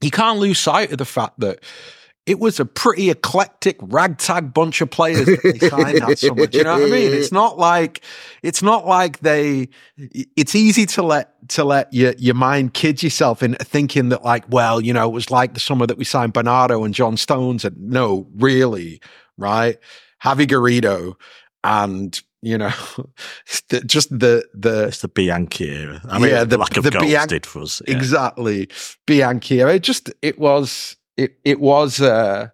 you 0.00 0.11
can't 0.11 0.38
lose 0.38 0.59
sight 0.59 0.92
of 0.92 0.98
the 0.98 1.05
fact 1.05 1.38
that 1.40 1.62
it 2.31 2.38
was 2.38 2.61
a 2.61 2.64
pretty 2.64 3.11
eclectic 3.11 3.77
ragtag 3.81 4.55
bunch 4.55 4.81
of 4.81 4.88
players 4.88 5.27
that 5.27 5.43
they 5.43 5.69
signed 5.69 5.99
that 5.99 6.16
summer. 6.16 6.47
Do 6.47 6.59
you 6.59 6.62
know 6.62 6.75
what 6.75 6.87
I 6.87 6.90
mean? 6.90 7.12
It's 7.12 7.33
not 7.43 7.59
like 7.59 8.03
it's 8.45 8.62
not 8.62 8.87
like 8.87 9.19
they. 9.19 9.69
It's 9.97 10.55
easy 10.55 10.87
to 10.87 11.03
let 11.03 11.49
to 11.49 11.64
let 11.64 11.93
your 11.93 12.14
your 12.19 12.37
mind 12.37 12.73
kid 12.73 13.03
yourself 13.03 13.43
in 13.43 13.57
thinking 13.57 14.11
that 14.11 14.23
like, 14.23 14.45
well, 14.49 14.81
you 14.81 14.93
know, 14.93 15.09
it 15.09 15.12
was 15.12 15.33
like 15.33 15.55
the 15.55 15.61
summer 15.61 15.88
that 15.88 15.99
we 15.99 16.05
signed 16.05 16.33
Bernardo 16.33 16.85
and 16.85 16.95
John 16.95 17.16
Stones, 17.16 17.64
and 17.64 17.77
no, 17.77 18.29
really, 18.37 19.01
right? 19.37 19.77
Javi 20.23 20.47
Garrido 20.47 21.16
and 21.64 22.23
you 22.43 22.59
know, 22.59 22.71
just 23.87 24.11
the 24.11 24.47
the 24.55 24.87
it's 24.87 25.01
the 25.01 25.09
Bianchi 25.09 25.69
era. 25.69 26.01
I 26.09 26.21
mean, 26.21 26.31
yeah, 26.31 26.45
the 26.45 26.59
lack 26.59 26.77
of 26.77 26.85
the 26.85 26.93
goals 26.93 27.07
Bian- 27.07 27.27
did 27.27 27.45
for 27.45 27.62
us. 27.62 27.83
Yeah. 27.88 27.97
Exactly, 27.97 28.69
Bianchi 29.05 29.61
era. 29.61 29.75
It 29.75 29.83
just 29.83 30.12
it 30.23 30.38
was 30.38 30.97
it 31.16 31.38
it 31.44 31.61
was 31.61 32.01
uh, 32.01 32.49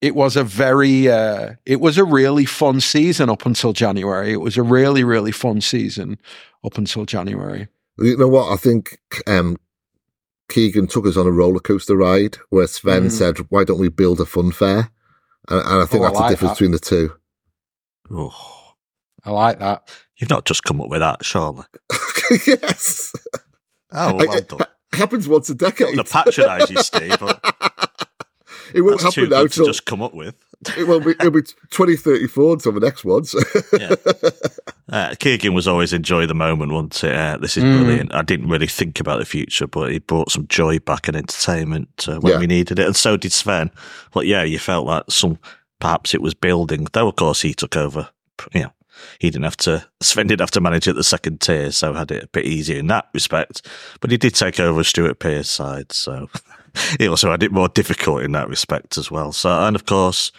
it 0.00 0.14
was 0.14 0.36
a 0.36 0.44
very 0.44 1.08
uh, 1.08 1.54
it 1.64 1.80
was 1.80 1.98
a 1.98 2.04
really 2.04 2.44
fun 2.44 2.80
season 2.80 3.30
up 3.30 3.46
until 3.46 3.72
January. 3.72 4.32
It 4.32 4.40
was 4.40 4.56
a 4.56 4.62
really 4.62 5.04
really 5.04 5.32
fun 5.32 5.60
season 5.60 6.18
up 6.64 6.78
until 6.78 7.04
January. 7.04 7.68
You 7.98 8.16
know 8.16 8.28
what? 8.28 8.52
I 8.52 8.56
think 8.56 8.98
um, 9.26 9.58
Keegan 10.50 10.88
took 10.88 11.06
us 11.06 11.16
on 11.16 11.26
a 11.26 11.30
roller 11.30 11.60
coaster 11.60 11.96
ride 11.96 12.36
where 12.50 12.66
Sven 12.66 13.04
mm. 13.04 13.10
said, 13.10 13.38
"Why 13.50 13.64
don't 13.64 13.78
we 13.78 13.88
build 13.88 14.20
a 14.20 14.26
fun 14.26 14.52
fair?" 14.52 14.90
And, 15.48 15.60
and 15.60 15.82
I 15.82 15.86
think 15.86 16.02
oh, 16.02 16.06
that's 16.06 16.16
I 16.16 16.20
like 16.20 16.28
the 16.28 16.34
difference 16.34 16.50
that. 16.50 16.54
between 16.54 16.70
the 16.72 16.78
two. 16.78 17.12
Oh, 18.10 18.74
I 19.24 19.30
like 19.30 19.58
that. 19.60 19.88
You've 20.16 20.30
not 20.30 20.44
just 20.44 20.64
come 20.64 20.80
up 20.80 20.88
with 20.88 21.00
that, 21.00 21.24
surely? 21.24 21.64
yes. 22.46 23.12
Oh, 23.92 24.14
well 24.14 24.32
it, 24.32 24.52
it 24.52 24.68
happens 24.92 25.28
once 25.28 25.48
a 25.50 25.54
decade. 25.54 25.96
To 25.96 26.04
patronise 26.04 26.70
you, 26.70 26.82
Steve. 26.82 27.16
But... 27.18 27.40
it 28.74 28.82
won't 28.82 29.00
That's 29.00 29.14
happen 29.14 29.30
now. 29.30 29.46
To 29.46 29.64
just 29.64 29.84
come 29.84 30.02
up 30.02 30.14
with. 30.14 30.34
it 30.76 30.86
will 30.86 31.00
be, 31.00 31.10
it'll 31.12 31.30
be 31.30 31.42
2034 31.70 32.52
until 32.54 32.72
the 32.72 32.80
next 32.80 33.04
ones. 33.04 33.34
yeah. 33.78 33.94
Uh, 34.92 35.14
Keegan 35.18 35.54
was 35.54 35.66
always 35.66 35.94
enjoy 35.94 36.26
the 36.26 36.34
moment, 36.34 36.70
wasn't 36.70 37.04
it? 37.04 37.16
Uh, 37.16 37.38
this 37.38 37.56
is 37.56 37.64
mm. 37.64 37.78
brilliant. 37.78 38.14
I 38.14 38.20
didn't 38.20 38.50
really 38.50 38.66
think 38.66 39.00
about 39.00 39.20
the 39.20 39.24
future, 39.24 39.66
but 39.66 39.90
he 39.90 40.00
brought 40.00 40.30
some 40.30 40.46
joy 40.48 40.80
back 40.80 41.08
and 41.08 41.16
entertainment 41.16 42.06
uh, 42.06 42.18
when 42.20 42.34
yeah. 42.34 42.38
we 42.38 42.46
needed 42.46 42.78
it. 42.78 42.86
And 42.86 42.94
so 42.94 43.16
did 43.16 43.32
Sven. 43.32 43.70
But 44.12 44.26
yeah, 44.26 44.42
you 44.42 44.58
felt 44.58 44.84
like 44.84 45.04
some, 45.08 45.38
perhaps 45.80 46.12
it 46.12 46.20
was 46.20 46.34
building. 46.34 46.88
Though, 46.92 47.08
of 47.08 47.16
course, 47.16 47.40
he 47.40 47.54
took 47.54 47.74
over, 47.74 48.10
you 48.52 48.64
know, 48.64 48.72
he 49.18 49.30
didn't 49.30 49.44
have 49.44 49.56
to, 49.58 49.86
Sven 50.02 50.26
didn't 50.26 50.40
have 50.40 50.50
to 50.50 50.60
manage 50.60 50.88
at 50.88 50.94
the 50.94 51.04
second 51.04 51.40
tier, 51.40 51.70
so 51.72 51.94
had 51.94 52.10
it 52.10 52.24
a 52.24 52.28
bit 52.28 52.44
easier 52.44 52.78
in 52.78 52.88
that 52.88 53.08
respect. 53.14 53.66
But 54.00 54.10
he 54.10 54.18
did 54.18 54.34
take 54.34 54.60
over 54.60 54.84
Stuart 54.84 55.18
Pearce 55.18 55.48
side, 55.48 55.92
so 55.92 56.28
he 56.98 57.08
also 57.08 57.30
had 57.30 57.42
it 57.42 57.52
more 57.52 57.68
difficult 57.68 58.22
in 58.22 58.32
that 58.32 58.48
respect 58.48 58.98
as 58.98 59.10
well. 59.10 59.32
So, 59.32 59.50
and 59.50 59.76
of 59.76 59.86
course, 59.86 60.32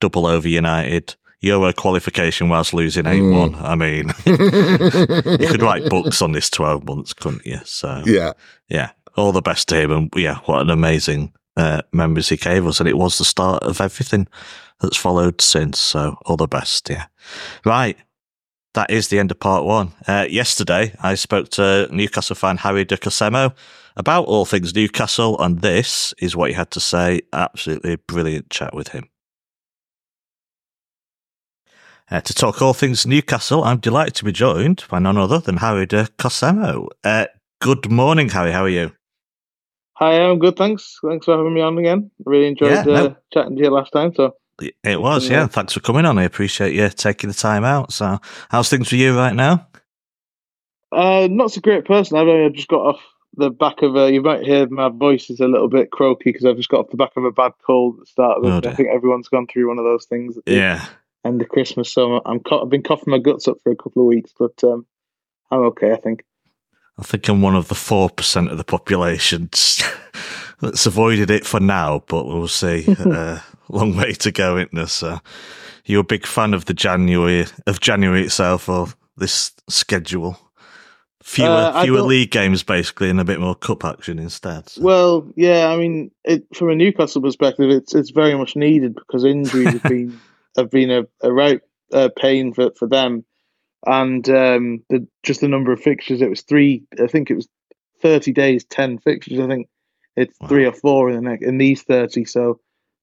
double 0.00 0.26
over 0.26 0.48
United. 0.48 1.14
Euro 1.42 1.72
qualification 1.72 2.50
whilst 2.50 2.74
losing 2.74 3.06
8 3.06 3.18
mm. 3.18 3.54
1. 3.54 3.64
I 3.64 3.74
mean, 3.74 4.08
you 5.40 5.48
could 5.48 5.62
write 5.62 5.88
books 5.88 6.20
on 6.20 6.32
this 6.32 6.50
12 6.50 6.84
months, 6.84 7.14
couldn't 7.14 7.46
you? 7.46 7.60
So, 7.64 8.02
yeah. 8.04 8.32
Yeah. 8.68 8.90
All 9.16 9.32
the 9.32 9.40
best 9.40 9.66
to 9.68 9.76
him. 9.76 9.90
And 9.90 10.12
yeah, 10.14 10.40
what 10.44 10.60
an 10.60 10.68
amazing 10.68 11.32
uh, 11.56 11.80
memories 11.92 12.28
he 12.28 12.36
gave 12.36 12.66
us. 12.66 12.78
And 12.78 12.86
it 12.86 12.98
was 12.98 13.16
the 13.16 13.24
start 13.24 13.62
of 13.62 13.80
everything 13.80 14.28
that's 14.82 14.98
followed 14.98 15.40
since. 15.40 15.78
So, 15.78 16.18
all 16.26 16.36
the 16.36 16.46
best. 16.46 16.90
Yeah. 16.90 17.06
Right 17.64 17.96
that 18.74 18.90
is 18.90 19.08
the 19.08 19.18
end 19.18 19.30
of 19.30 19.40
part 19.40 19.64
one. 19.64 19.92
Uh, 20.06 20.26
yesterday, 20.28 20.94
I 21.00 21.14
spoke 21.14 21.48
to 21.50 21.88
Newcastle 21.90 22.36
fan 22.36 22.58
Harry 22.58 22.84
De 22.84 22.96
Cosemo 22.96 23.54
about 23.96 24.26
all 24.26 24.44
things 24.44 24.74
Newcastle, 24.74 25.40
and 25.40 25.60
this 25.60 26.14
is 26.18 26.36
what 26.36 26.50
he 26.50 26.54
had 26.54 26.70
to 26.72 26.80
say. 26.80 27.22
Absolutely 27.32 27.96
brilliant 27.96 28.50
chat 28.50 28.74
with 28.74 28.88
him. 28.88 29.08
Uh, 32.10 32.20
to 32.20 32.34
talk 32.34 32.60
all 32.60 32.74
things 32.74 33.06
Newcastle, 33.06 33.62
I'm 33.62 33.78
delighted 33.78 34.14
to 34.16 34.24
be 34.24 34.32
joined 34.32 34.84
by 34.88 34.98
none 34.98 35.16
other 35.16 35.38
than 35.38 35.58
Harry 35.58 35.86
De 35.86 36.06
Cosemo. 36.18 36.88
Uh, 37.04 37.26
good 37.60 37.90
morning, 37.90 38.30
Harry. 38.30 38.52
How 38.52 38.64
are 38.64 38.68
you? 38.68 38.92
Hi, 39.94 40.14
I'm 40.14 40.38
good. 40.38 40.56
Thanks. 40.56 40.96
Thanks 41.06 41.26
for 41.26 41.36
having 41.36 41.54
me 41.54 41.60
on 41.60 41.76
again. 41.78 42.10
I 42.20 42.22
really 42.30 42.48
enjoyed 42.48 42.72
yeah, 42.72 42.82
no. 42.82 43.06
uh, 43.06 43.14
chatting 43.32 43.56
to 43.56 43.62
you 43.62 43.70
last 43.70 43.92
time. 43.92 44.14
So 44.14 44.34
it 44.60 45.00
was, 45.00 45.28
yeah. 45.28 45.46
Thanks 45.46 45.72
for 45.72 45.80
coming 45.80 46.04
on. 46.04 46.18
I 46.18 46.24
appreciate 46.24 46.74
you 46.74 46.88
taking 46.90 47.28
the 47.28 47.34
time 47.34 47.64
out. 47.64 47.92
So, 47.92 48.18
how's 48.50 48.68
things 48.68 48.88
for 48.88 48.96
you 48.96 49.16
right 49.16 49.34
now? 49.34 49.66
Uh, 50.92 51.28
not 51.30 51.52
so 51.52 51.60
great 51.60 51.84
person. 51.84 52.16
I've 52.16 52.52
just 52.52 52.68
got 52.68 52.80
off 52.86 53.00
the 53.36 53.50
back 53.50 53.82
of 53.82 53.96
a. 53.96 54.12
You 54.12 54.22
might 54.22 54.44
hear 54.44 54.68
my 54.68 54.88
voice 54.88 55.30
is 55.30 55.40
a 55.40 55.46
little 55.46 55.68
bit 55.68 55.90
croaky 55.90 56.30
because 56.30 56.44
I've 56.44 56.56
just 56.56 56.68
got 56.68 56.80
off 56.80 56.90
the 56.90 56.96
back 56.96 57.16
of 57.16 57.24
a 57.24 57.30
bad 57.30 57.52
cold 57.64 57.96
at 57.96 58.00
the 58.00 58.06
start 58.06 58.38
of 58.38 58.44
it. 58.44 58.66
Oh, 58.66 58.70
I 58.70 58.74
think 58.74 58.88
everyone's 58.88 59.28
gone 59.28 59.46
through 59.46 59.68
one 59.68 59.78
of 59.78 59.84
those 59.84 60.06
things. 60.06 60.36
yeah. 60.46 60.86
End 61.22 61.42
of 61.42 61.50
Christmas, 61.50 61.92
so 61.92 62.22
I'm. 62.24 62.40
I've 62.50 62.70
been 62.70 62.82
coughing 62.82 63.10
my 63.10 63.18
guts 63.18 63.46
up 63.46 63.58
for 63.62 63.70
a 63.70 63.76
couple 63.76 64.02
of 64.02 64.08
weeks, 64.08 64.32
but 64.38 64.64
um, 64.64 64.86
I'm 65.50 65.60
okay. 65.66 65.92
I 65.92 65.96
think. 65.96 66.24
I 66.98 67.02
think 67.02 67.28
I'm 67.28 67.42
one 67.42 67.56
of 67.56 67.68
the 67.68 67.74
four 67.74 68.08
percent 68.08 68.50
of 68.50 68.56
the 68.56 68.64
population 68.64 69.50
that's 70.60 70.86
avoided 70.86 71.30
it 71.30 71.44
for 71.44 71.60
now, 71.60 72.02
but 72.08 72.26
we'll 72.26 72.48
see. 72.48 72.86
uh, 72.98 73.40
long 73.76 73.96
way 73.96 74.12
to 74.12 74.32
go, 74.32 74.56
isn't 74.56 74.74
there? 74.74 74.86
So 74.86 75.20
you're 75.84 76.00
a 76.00 76.04
big 76.04 76.26
fan 76.26 76.54
of 76.54 76.66
the 76.66 76.74
January 76.74 77.46
of 77.66 77.80
January 77.80 78.24
itself 78.24 78.68
or 78.68 78.88
this 79.16 79.52
schedule. 79.68 80.38
Fewer 81.22 81.48
uh, 81.48 81.82
fewer 81.82 82.00
league 82.00 82.30
games 82.30 82.62
basically 82.62 83.10
and 83.10 83.20
a 83.20 83.24
bit 83.24 83.40
more 83.40 83.54
cup 83.54 83.84
action 83.84 84.18
instead. 84.18 84.68
So. 84.68 84.82
Well, 84.82 85.32
yeah, 85.36 85.68
I 85.68 85.76
mean, 85.76 86.10
it, 86.24 86.44
from 86.54 86.70
a 86.70 86.74
Newcastle 86.74 87.20
perspective, 87.20 87.70
it's 87.70 87.94
it's 87.94 88.10
very 88.10 88.34
much 88.34 88.56
needed 88.56 88.94
because 88.94 89.24
injuries 89.24 89.74
have 89.74 89.82
been 89.82 90.20
have 90.56 90.70
been 90.70 90.90
a, 90.90 91.02
a 91.22 91.32
right 91.32 91.60
uh, 91.92 92.08
pain 92.16 92.54
for, 92.54 92.70
for 92.78 92.88
them, 92.88 93.24
and 93.86 94.28
um, 94.30 94.82
the 94.88 95.06
just 95.22 95.42
the 95.42 95.48
number 95.48 95.72
of 95.72 95.80
fixtures. 95.80 96.22
It 96.22 96.30
was 96.30 96.40
three. 96.40 96.84
I 96.98 97.06
think 97.06 97.30
it 97.30 97.34
was 97.34 97.48
thirty 98.00 98.32
days, 98.32 98.64
ten 98.64 98.98
fixtures. 98.98 99.40
I 99.40 99.46
think 99.46 99.68
it's 100.16 100.34
wow. 100.40 100.48
three 100.48 100.64
or 100.64 100.72
four 100.72 101.10
in 101.10 101.16
the 101.16 101.22
next 101.22 101.44
in 101.44 101.58
these 101.58 101.82
thirty. 101.82 102.24
So 102.24 102.60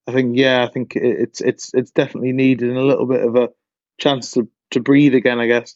I 0.08 0.14
think 0.14 0.38
yeah, 0.38 0.64
I 0.64 0.72
think 0.72 0.96
it's 0.96 1.42
it's 1.42 1.74
it's 1.74 1.92
definitely 1.92 2.32
needed 2.32 2.70
and 2.70 2.78
a 2.78 2.86
little 2.86 3.06
bit 3.06 3.24
of 3.24 3.36
a 3.36 3.50
chance 4.00 4.32
to 4.32 4.48
to 4.72 4.80
breathe 4.80 5.16
again. 5.16 5.40
I 5.40 5.48
guess. 5.48 5.76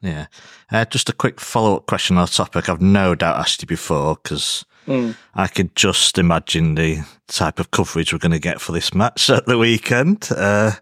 Yeah. 0.00 0.26
Uh, 0.70 0.84
just 0.84 1.08
a 1.08 1.14
quick 1.14 1.40
follow 1.40 1.76
up 1.76 1.86
question 1.86 2.18
on 2.18 2.26
the 2.26 2.30
topic. 2.30 2.68
I've 2.68 2.82
no 2.82 3.14
doubt 3.14 3.38
asked 3.38 3.62
you 3.62 3.66
before 3.66 4.16
because 4.22 4.64
mm. 4.86 5.16
I 5.34 5.46
could 5.46 5.74
just 5.74 6.18
imagine 6.18 6.74
the 6.74 6.98
type 7.26 7.58
of 7.58 7.70
coverage 7.70 8.12
we're 8.12 8.18
going 8.18 8.32
to 8.32 8.38
get 8.38 8.60
for 8.60 8.72
this 8.72 8.92
match 8.92 9.30
at 9.30 9.46
the 9.46 9.56
weekend. 9.56 10.28
Uh, 10.30 10.72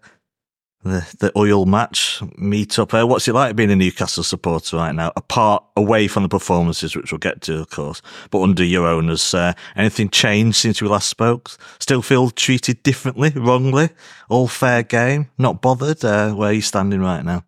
the 0.83 1.15
the 1.19 1.31
oil 1.37 1.65
match 1.65 2.21
meet 2.37 2.77
up. 2.77 2.93
Uh, 2.93 3.05
what's 3.05 3.27
it 3.27 3.33
like 3.33 3.55
being 3.55 3.71
a 3.71 3.75
Newcastle 3.75 4.23
supporter 4.23 4.77
right 4.77 4.93
now? 4.93 5.11
Apart 5.15 5.63
away 5.75 6.07
from 6.07 6.23
the 6.23 6.29
performances, 6.29 6.95
which 6.95 7.11
we'll 7.11 7.19
get 7.19 7.41
to, 7.41 7.59
of 7.59 7.69
course, 7.69 8.01
but 8.29 8.41
under 8.41 8.63
your 8.63 8.85
owners, 8.85 9.33
uh, 9.33 9.53
anything 9.75 10.09
changed 10.09 10.57
since 10.57 10.81
we 10.81 10.87
last 10.87 11.09
spoke? 11.09 11.51
Still 11.79 12.01
feel 12.01 12.29
treated 12.29 12.83
differently, 12.83 13.31
wrongly? 13.35 13.89
All 14.29 14.47
fair 14.47 14.83
game? 14.83 15.29
Not 15.37 15.61
bothered? 15.61 16.03
Uh, 16.03 16.33
where 16.33 16.49
are 16.49 16.53
you 16.53 16.61
standing 16.61 17.01
right 17.01 17.23
now? 17.23 17.43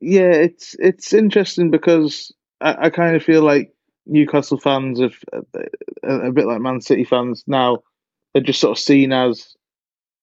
Yeah, 0.00 0.32
it's 0.32 0.74
it's 0.78 1.12
interesting 1.12 1.70
because 1.70 2.32
I, 2.60 2.86
I 2.86 2.90
kind 2.90 3.16
of 3.16 3.22
feel 3.22 3.42
like 3.42 3.74
Newcastle 4.06 4.58
fans 4.58 5.00
have 5.00 5.14
a, 6.02 6.28
a 6.28 6.32
bit 6.32 6.46
like 6.46 6.60
Man 6.60 6.80
City 6.80 7.04
fans 7.04 7.44
now. 7.46 7.78
They're 8.32 8.42
just 8.42 8.60
sort 8.60 8.78
of 8.78 8.82
seen 8.82 9.12
as, 9.12 9.54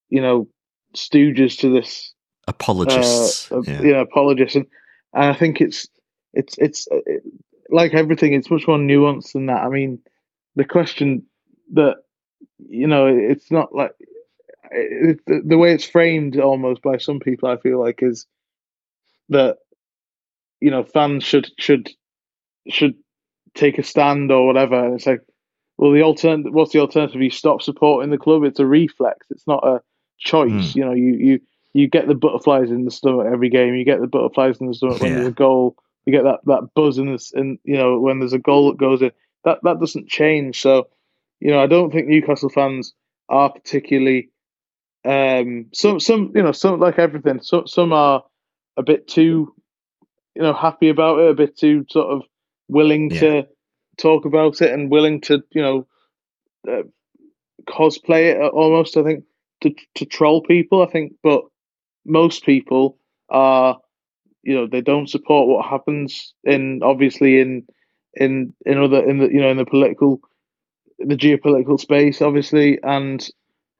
you 0.09 0.21
know, 0.21 0.47
stooges 0.95 1.59
to 1.59 1.69
this 1.69 2.13
apologists. 2.47 3.51
Uh, 3.51 3.61
yeah. 3.61 3.81
yeah, 3.81 4.01
apologists, 4.01 4.55
and, 4.55 4.65
and 5.13 5.25
I 5.25 5.33
think 5.33 5.61
it's 5.61 5.87
it's 6.33 6.57
it's 6.57 6.87
it, 6.91 7.23
like 7.69 7.93
everything. 7.93 8.33
It's 8.33 8.49
much 8.49 8.67
more 8.67 8.77
nuanced 8.77 9.33
than 9.33 9.47
that. 9.47 9.63
I 9.63 9.69
mean, 9.69 9.99
the 10.55 10.65
question 10.65 11.23
that 11.73 11.97
you 12.57 12.87
know, 12.87 13.07
it's 13.07 13.51
not 13.51 13.73
like 13.73 13.91
it, 14.71 15.19
the, 15.25 15.41
the 15.45 15.57
way 15.57 15.73
it's 15.73 15.85
framed 15.85 16.39
almost 16.39 16.81
by 16.81 16.97
some 16.97 17.19
people. 17.19 17.49
I 17.49 17.57
feel 17.57 17.79
like 17.79 17.99
is 18.01 18.25
that 19.29 19.57
you 20.59 20.71
know 20.71 20.83
fans 20.83 21.23
should 21.23 21.49
should 21.57 21.89
should 22.69 22.95
take 23.55 23.77
a 23.77 23.83
stand 23.83 24.31
or 24.31 24.45
whatever. 24.45 24.85
And 24.85 24.95
it's 24.95 25.05
like, 25.05 25.21
well, 25.77 25.91
the 25.91 26.03
alternative. 26.03 26.53
What's 26.53 26.73
the 26.73 26.79
alternative? 26.79 27.21
You 27.21 27.29
stop 27.29 27.61
supporting 27.61 28.11
the 28.11 28.17
club. 28.17 28.43
It's 28.43 28.59
a 28.59 28.65
reflex. 28.65 29.27
It's 29.29 29.47
not 29.47 29.65
a 29.65 29.81
choice. 30.17 30.51
Mm. 30.51 30.75
You 30.75 30.85
know, 30.85 30.93
you 30.93 31.13
you 31.13 31.39
you 31.77 31.87
get 31.87 32.07
the 32.07 32.15
butterflies 32.15 32.71
in 32.71 32.85
the 32.85 32.91
stomach 32.91 33.27
every 33.31 33.49
game. 33.49 33.75
You 33.75 33.85
get 33.85 34.01
the 34.01 34.07
butterflies 34.07 34.59
in 34.59 34.65
the 34.65 34.73
stomach 34.73 34.99
when 34.99 35.11
yeah. 35.11 35.17
there's 35.17 35.27
a 35.27 35.31
goal. 35.31 35.75
You 36.07 36.11
get 36.11 36.23
that, 36.23 36.39
that 36.45 36.73
buzz 36.73 36.97
in 36.97 37.11
this, 37.11 37.31
and 37.33 37.59
you 37.63 37.75
know 37.75 37.99
when 37.99 38.17
there's 38.17 38.33
a 38.33 38.39
goal 38.39 38.71
that 38.71 38.79
goes 38.79 39.03
in. 39.03 39.11
That 39.43 39.59
that 39.61 39.79
doesn't 39.79 40.09
change. 40.09 40.59
So, 40.59 40.87
you 41.39 41.51
know, 41.51 41.61
I 41.61 41.67
don't 41.67 41.91
think 41.91 42.07
Newcastle 42.07 42.49
fans 42.49 42.95
are 43.29 43.51
particularly 43.51 44.31
um, 45.05 45.67
some 45.71 45.99
some 45.99 46.31
you 46.33 46.41
know 46.41 46.51
some 46.51 46.79
like 46.79 46.97
everything. 46.97 47.41
Some 47.41 47.67
some 47.67 47.93
are 47.93 48.23
a 48.75 48.81
bit 48.81 49.07
too 49.07 49.53
you 50.33 50.41
know 50.41 50.53
happy 50.53 50.89
about 50.89 51.19
it, 51.19 51.29
a 51.29 51.35
bit 51.35 51.57
too 51.57 51.85
sort 51.91 52.07
of 52.09 52.23
willing 52.67 53.11
yeah. 53.11 53.19
to 53.19 53.47
talk 53.97 54.25
about 54.25 54.63
it 54.63 54.71
and 54.71 54.89
willing 54.89 55.21
to 55.21 55.43
you 55.51 55.61
know 55.61 55.87
uh, 56.67 56.83
cosplay 57.69 58.33
it 58.33 58.39
almost. 58.41 58.97
I 58.97 59.03
think 59.03 59.25
to 59.61 59.75
to 59.93 60.05
troll 60.05 60.41
people. 60.41 60.81
I 60.81 60.89
think, 60.89 61.13
but 61.21 61.43
most 62.07 62.45
people 62.45 62.97
are, 63.29 63.77
you 64.43 64.55
know, 64.55 64.67
they 64.67 64.81
don't 64.81 65.09
support 65.09 65.47
what 65.47 65.65
happens 65.65 66.33
in 66.43 66.81
obviously 66.83 67.39
in 67.39 67.67
in 68.13 68.53
in 68.65 68.77
other 68.81 69.03
in 69.07 69.19
the 69.19 69.27
you 69.27 69.41
know 69.41 69.49
in 69.49 69.57
the 69.57 69.65
political, 69.65 70.21
the 70.99 71.15
geopolitical 71.15 71.79
space, 71.79 72.21
obviously, 72.21 72.79
and 72.81 73.27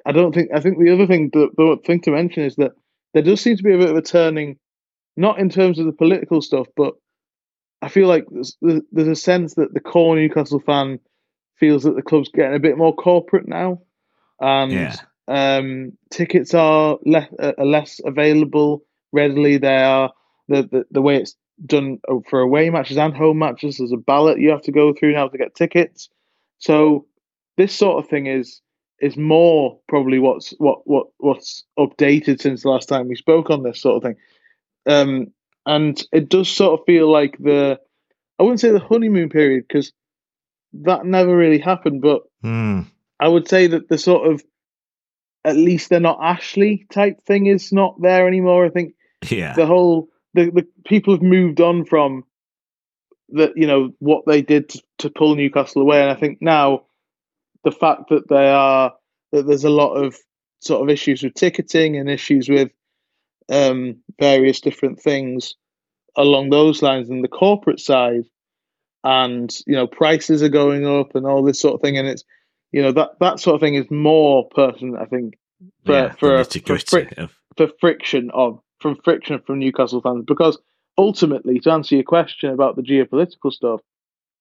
I 0.05 0.11
don't 0.11 0.33
think 0.33 0.49
I 0.53 0.59
think 0.59 0.77
the 0.77 0.93
other 0.93 1.07
thing 1.07 1.29
the, 1.33 1.49
the 1.57 1.77
thing 1.85 2.01
to 2.01 2.11
mention 2.11 2.43
is 2.43 2.55
that 2.57 2.71
there 3.13 3.23
does 3.23 3.41
seem 3.41 3.57
to 3.57 3.63
be 3.63 3.73
a 3.73 3.77
bit 3.77 3.89
of 3.89 3.97
a 3.97 4.01
turning, 4.01 4.57
not 5.15 5.39
in 5.39 5.49
terms 5.49 5.79
of 5.79 5.85
the 5.85 5.93
political 5.93 6.41
stuff, 6.41 6.67
but 6.75 6.93
I 7.81 7.89
feel 7.89 8.07
like 8.07 8.25
there's, 8.29 8.57
there's 8.61 9.07
a 9.07 9.15
sense 9.15 9.55
that 9.55 9.73
the 9.73 9.79
core 9.79 10.15
Newcastle 10.15 10.59
fan 10.59 10.99
feels 11.55 11.83
that 11.83 11.95
the 11.95 12.01
club's 12.01 12.29
getting 12.29 12.55
a 12.55 12.59
bit 12.59 12.77
more 12.77 12.93
corporate 12.95 13.47
now, 13.47 13.81
and 14.39 14.71
yeah. 14.71 14.95
Um, 15.27 15.93
tickets 16.09 16.53
are 16.53 16.97
less 17.05 17.27
uh, 17.39 17.53
are 17.57 17.65
less 17.65 17.99
available 18.05 18.83
readily. 19.11 19.57
They 19.57 19.77
are 19.77 20.11
the, 20.47 20.63
the 20.63 20.85
the 20.91 21.01
way 21.01 21.17
it's 21.17 21.35
done 21.65 21.99
for 22.29 22.39
away 22.39 22.69
matches 22.69 22.97
and 22.97 23.15
home 23.15 23.39
matches. 23.39 23.77
There's 23.77 23.91
a 23.91 23.97
ballot 23.97 24.39
you 24.39 24.49
have 24.51 24.61
to 24.63 24.71
go 24.71 24.93
through 24.93 25.13
now 25.13 25.27
to 25.27 25.37
get 25.37 25.55
tickets. 25.55 26.09
So 26.59 27.05
this 27.57 27.75
sort 27.75 28.03
of 28.03 28.09
thing 28.09 28.27
is 28.27 28.61
is 28.99 29.17
more 29.17 29.79
probably 29.87 30.19
what's 30.19 30.51
what 30.57 30.79
what 30.85 31.07
what's 31.17 31.63
updated 31.77 32.41
since 32.41 32.63
the 32.63 32.69
last 32.69 32.89
time 32.89 33.07
we 33.07 33.15
spoke 33.15 33.49
on 33.49 33.63
this 33.63 33.81
sort 33.81 33.97
of 33.97 34.03
thing. 34.03 34.15
Um, 34.87 35.27
and 35.65 36.01
it 36.13 36.29
does 36.29 36.49
sort 36.49 36.79
of 36.79 36.85
feel 36.85 37.11
like 37.11 37.37
the 37.39 37.79
I 38.39 38.43
wouldn't 38.43 38.61
say 38.61 38.71
the 38.71 38.79
honeymoon 38.79 39.29
period 39.29 39.65
because 39.67 39.91
that 40.73 41.05
never 41.05 41.35
really 41.35 41.59
happened, 41.59 42.01
but 42.01 42.23
mm. 42.43 42.85
I 43.19 43.27
would 43.27 43.47
say 43.47 43.67
that 43.67 43.89
the 43.89 43.97
sort 43.97 44.31
of 44.31 44.43
at 45.43 45.55
least 45.55 45.89
they're 45.89 45.99
not 45.99 46.19
Ashley 46.21 46.85
type 46.91 47.23
thing 47.25 47.45
is 47.45 47.71
not 47.71 48.01
there 48.01 48.27
anymore. 48.27 48.65
I 48.65 48.69
think 48.69 48.93
yeah. 49.29 49.53
the 49.53 49.65
whole 49.65 50.09
the, 50.33 50.51
the 50.51 50.67
people 50.85 51.13
have 51.13 51.21
moved 51.21 51.61
on 51.61 51.85
from 51.85 52.23
that 53.29 53.53
you 53.55 53.67
know 53.67 53.91
what 53.99 54.23
they 54.25 54.41
did 54.41 54.69
to, 54.69 54.81
to 54.99 55.09
pull 55.09 55.35
Newcastle 55.35 55.81
away, 55.81 56.01
and 56.01 56.11
I 56.11 56.15
think 56.15 56.41
now 56.41 56.83
the 57.63 57.71
fact 57.71 58.09
that 58.09 58.29
they 58.29 58.49
are 58.49 58.93
that 59.31 59.45
there's 59.47 59.65
a 59.65 59.69
lot 59.69 59.93
of 59.93 60.15
sort 60.59 60.81
of 60.81 60.89
issues 60.89 61.23
with 61.23 61.33
ticketing 61.33 61.97
and 61.97 62.09
issues 62.09 62.49
with 62.49 62.71
um, 63.49 63.97
various 64.19 64.61
different 64.61 64.99
things 64.99 65.55
along 66.15 66.49
those 66.49 66.81
lines 66.81 67.09
and 67.09 67.23
the 67.23 67.29
corporate 67.29 67.79
side 67.79 68.23
and 69.03 69.55
you 69.67 69.73
know 69.73 69.85
prices 69.87 70.41
are 70.41 70.49
going 70.49 70.85
up 70.85 71.15
and 71.15 71.25
all 71.25 71.43
this 71.43 71.61
sort 71.61 71.75
of 71.75 71.81
thing 71.81 71.97
and 71.97 72.07
it's 72.07 72.23
you 72.71 72.81
know 72.81 72.91
that 72.91 73.19
that 73.19 73.39
sort 73.39 73.55
of 73.55 73.61
thing 73.61 73.75
is 73.75 73.89
more 73.89 74.47
pertinent, 74.49 74.97
I 75.01 75.05
think, 75.05 75.35
for 75.85 75.93
yeah, 75.93 76.09
for, 76.13 76.43
for, 76.43 76.75
fric- 76.75 77.29
for 77.55 77.67
friction 77.79 78.31
of 78.33 78.59
from 78.79 78.97
friction 79.03 79.41
from 79.45 79.59
Newcastle 79.59 80.01
fans 80.01 80.25
because 80.27 80.59
ultimately, 80.97 81.59
to 81.59 81.71
answer 81.71 81.95
your 81.95 82.03
question 82.03 82.51
about 82.51 82.75
the 82.75 82.81
geopolitical 82.81 83.51
stuff, 83.51 83.81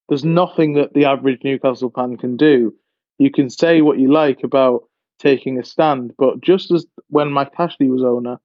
there's 0.08 0.24
nothing 0.24 0.74
that 0.74 0.94
the 0.94 1.04
average 1.04 1.40
Newcastle 1.44 1.90
fan 1.94 2.16
can 2.16 2.36
do. 2.36 2.74
You 3.18 3.30
can 3.30 3.50
say 3.50 3.80
what 3.80 3.98
you 3.98 4.12
like 4.12 4.42
about 4.42 4.84
taking 5.18 5.58
a 5.58 5.64
stand, 5.64 6.12
but 6.18 6.40
just 6.40 6.70
as 6.70 6.86
when 7.08 7.32
Mike 7.32 7.52
Ashley 7.58 7.88
was 7.88 8.02
owner, 8.02 8.38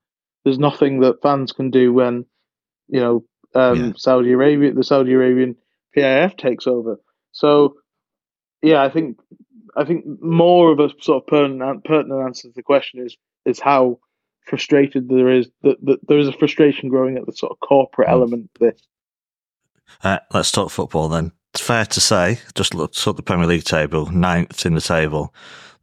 there's 0.43 0.59
nothing 0.59 1.01
that 1.01 1.21
fans 1.21 1.51
can 1.51 1.69
do 1.71 1.93
when 1.93 2.25
you 2.87 2.99
know 2.99 3.23
um, 3.53 3.85
yeah. 3.85 3.91
Saudi 3.97 4.31
Arabia, 4.31 4.73
the 4.73 4.83
Saudi 4.83 5.13
Arabian 5.13 5.55
PIF 5.95 6.37
takes 6.37 6.67
over. 6.67 6.99
So, 7.31 7.75
yeah, 8.61 8.81
I 8.81 8.89
think 8.89 9.19
I 9.75 9.85
think 9.85 10.05
more 10.21 10.71
of 10.71 10.79
a 10.79 10.89
sort 11.01 11.23
of 11.23 11.27
pertinent, 11.27 11.83
pertinent 11.83 12.21
answer 12.21 12.47
to 12.47 12.53
the 12.53 12.63
question 12.63 13.05
is 13.05 13.17
is 13.45 13.59
how 13.59 13.99
frustrated 14.45 15.09
there 15.09 15.29
is 15.29 15.49
that, 15.63 15.83
that 15.85 16.07
there 16.07 16.19
is 16.19 16.27
a 16.27 16.33
frustration 16.33 16.89
growing 16.89 17.17
at 17.17 17.25
the 17.25 17.33
sort 17.33 17.51
of 17.51 17.59
corporate 17.59 18.07
mm. 18.07 18.11
element 18.11 18.49
of 18.55 18.59
this. 18.59 18.81
Uh, 20.03 20.19
let's 20.33 20.51
talk 20.51 20.71
football 20.71 21.09
then. 21.09 21.31
It's 21.53 21.61
fair 21.61 21.85
to 21.85 21.99
say, 21.99 22.39
just 22.55 22.73
look 22.73 22.95
at 22.95 23.15
the 23.15 23.23
Premier 23.23 23.47
League 23.47 23.65
table, 23.65 24.09
ninth 24.11 24.65
in 24.65 24.73
the 24.73 24.81
table. 24.81 25.33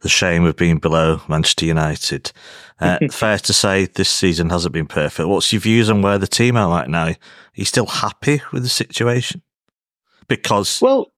The 0.01 0.09
shame 0.09 0.45
of 0.45 0.55
being 0.55 0.79
below 0.79 1.21
Manchester 1.29 1.67
United. 1.67 2.31
Uh, 2.79 2.99
fair 3.11 3.37
to 3.39 3.53
say 3.53 3.87
this 3.87 4.09
season 4.09 4.49
hasn't 4.49 4.73
been 4.73 4.87
perfect. 4.87 5.29
What's 5.29 5.53
your 5.53 5.61
views 5.61 5.91
on 5.91 6.03
where 6.03 6.19
the 6.19 6.29
team 6.29 6.57
are 6.57 6.71
right 6.71 6.89
now? 6.89 7.09
Are 7.09 7.17
you 7.55 7.65
still 7.65 7.87
happy 7.87 8.41
with 8.53 8.63
the 8.63 8.69
situation? 8.69 9.43
Because 10.29 10.81
well, 10.81 11.11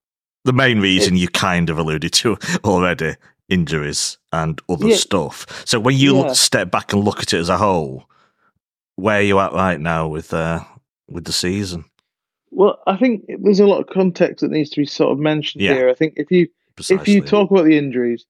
the 0.44 0.52
main 0.52 0.80
reason 0.80 1.16
you 1.16 1.28
kind 1.28 1.70
of 1.70 1.78
alluded 1.78 2.12
to 2.14 2.36
already 2.64 3.16
injuries 3.48 4.18
and 4.32 4.60
other 4.68 4.88
yeah. 4.88 4.96
stuff. 4.96 5.64
So 5.66 5.80
when 5.80 5.96
you 5.96 6.18
yeah. 6.18 6.32
step 6.32 6.70
back 6.70 6.92
and 6.92 7.04
look 7.04 7.20
at 7.20 7.32
it 7.32 7.38
as 7.38 7.48
a 7.48 7.58
whole, 7.58 8.08
where 8.96 9.18
are 9.18 9.22
you 9.22 9.38
at 9.40 9.52
right 9.52 9.80
now 9.80 10.08
with 10.08 10.32
uh, 10.32 10.60
with 11.08 11.24
the 11.24 11.32
season? 11.32 11.84
Well, 12.50 12.80
I 12.86 12.96
think 12.96 13.24
there's 13.40 13.60
a 13.60 13.66
lot 13.66 13.80
of 13.80 13.86
context 13.86 14.40
that 14.40 14.50
needs 14.50 14.70
to 14.70 14.80
be 14.80 14.86
sort 14.86 15.12
of 15.12 15.18
mentioned 15.18 15.62
yeah. 15.62 15.74
here. 15.74 15.88
I 15.88 15.94
think 15.94 16.14
if 16.16 16.30
you 16.30 16.48
Precisely. 16.76 17.02
if 17.02 17.08
you 17.08 17.22
talk 17.22 17.50
about 17.50 17.64
the 17.64 17.78
injuries, 17.78 18.24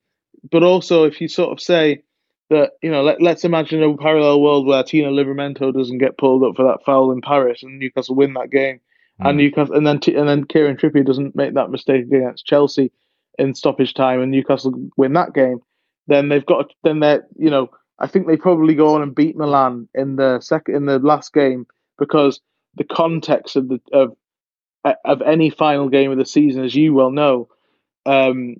but 0.51 0.63
also 0.63 1.05
if 1.05 1.21
you 1.21 1.29
sort 1.29 1.53
of 1.53 1.61
say 1.61 2.03
that 2.51 2.73
you 2.83 2.91
know, 2.91 3.03
let, 3.03 3.23
let's 3.23 3.45
imagine 3.45 3.83
a 3.83 3.97
parallel 3.97 4.43
world 4.43 4.67
where 4.67 4.83
Tino 4.83 5.11
Livramento 5.11 5.73
doesn't 5.73 5.99
get 5.99 6.19
pulled 6.19 6.43
up 6.43 6.57
for 6.57 6.65
that 6.65 6.85
foul 6.85 7.13
in 7.13 7.21
Paris, 7.21 7.63
and 7.63 7.79
Newcastle 7.79 8.15
win 8.15 8.35
that 8.35 8.51
game. 8.51 8.81
And 9.23 9.39
Newcastle, 9.39 9.75
and 9.75 9.87
then 9.87 10.01
and 10.17 10.29
then 10.29 10.45
Kieran 10.45 10.77
Trippier 10.77 11.05
doesn't 11.05 11.37
make 11.37 11.55
that 11.55 11.71
mistake 11.71 12.05
against 12.05 12.47
Chelsea 12.47 12.93
in 13.39 13.55
stoppage 13.55 13.95
time, 13.95 14.21
and 14.21 14.31
Newcastle 14.31 14.75
win 14.97 15.13
that 15.15 15.35
game. 15.35 15.61
Then 16.07 16.29
they've 16.29 16.45
got 16.45 16.73
then 16.83 17.01
they're 17.01 17.27
you 17.37 17.51
know 17.51 17.71
I 17.99 18.07
think 18.07 18.27
they 18.27 18.37
probably 18.37 18.75
go 18.75 18.95
on 18.95 19.03
and 19.03 19.15
beat 19.15 19.37
Milan 19.37 19.89
in 19.95 20.17
the 20.17 20.41
second 20.41 20.75
in 20.75 20.87
the 20.87 20.99
last 20.99 21.33
game 21.33 21.67
because 21.99 22.41
the 22.75 22.85
context 22.85 23.57
of 23.57 23.69
the 23.69 23.81
of 23.93 24.17
of 25.05 25.23
any 25.23 25.51
final 25.51 25.89
game 25.89 26.11
of 26.11 26.19
the 26.19 26.25
season, 26.25 26.65
as 26.65 26.75
you 26.75 26.95
well 26.95 27.11
know, 27.11 27.49
um, 28.07 28.57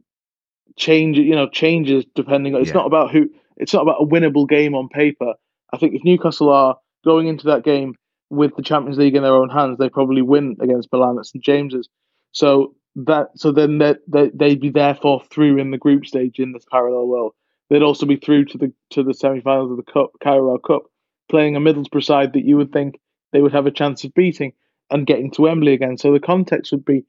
change 0.77 1.17
you 1.17 1.35
know 1.35 1.49
changes 1.49 2.05
depending. 2.15 2.55
on 2.55 2.61
It's 2.61 2.69
yeah. 2.69 2.75
not 2.75 2.87
about 2.87 3.11
who 3.11 3.31
it's 3.57 3.73
not 3.73 3.83
about 3.83 4.03
a 4.03 4.07
winnable 4.07 4.49
game 4.49 4.75
on 4.75 4.89
paper. 4.89 5.35
I 5.73 5.79
think 5.79 5.95
if 5.95 6.05
Newcastle 6.05 6.51
are 6.51 6.77
going 7.05 7.29
into 7.29 7.47
that 7.47 7.65
game 7.65 7.95
with 8.31 8.57
the 8.57 8.63
Champions 8.63 8.99
League 8.99 9.17
in 9.17 9.23
their 9.23 9.35
own 9.35 9.51
hands, 9.51 9.79
they 9.79 9.89
probably 9.89 10.23
win 10.23 10.57
against 10.61 10.89
Milan 10.93 11.19
at 11.19 11.27
St 11.27 11.45
James's. 11.45 11.89
So 12.33 12.75
that 12.97 13.29
so 13.37 13.53
then 13.53 13.79
that 13.79 13.99
they, 14.09 14.31
they'd 14.33 14.61
be 14.61 14.71
therefore 14.71 15.23
through 15.31 15.59
in 15.59 15.71
the 15.71 15.79
group 15.79 16.07
stage 16.07 16.39
in 16.39 16.53
this 16.53 16.65
parallel 16.71 17.07
world. 17.07 17.33
They'd 17.69 17.83
also 17.83 18.07
be 18.07 18.17
through 18.17 18.47
to 18.47 18.59
the 18.59 18.73
to 18.91 19.03
the 19.03 19.15
semi-finals 19.15 19.71
of 19.71 19.77
the 19.77 19.93
Cup, 19.93 20.13
Carabao 20.21 20.59
Cup, 20.59 20.83
playing 21.29 21.57
a 21.57 21.61
Middlesbrough 21.61 22.05
side 22.05 22.33
that 22.33 22.45
you 22.45 22.57
would 22.57 22.73
think 22.73 23.01
they 23.33 23.41
would 23.41 23.53
have 23.53 23.67
a 23.67 23.71
chance 23.71 24.05
of 24.05 24.15
beating 24.15 24.53
and 24.91 25.07
getting 25.07 25.31
to 25.33 25.43
Wembley 25.43 25.73
again. 25.73 25.99
So 25.99 26.13
the 26.13 26.21
context 26.21 26.73
would 26.73 26.85
be 26.85 27.05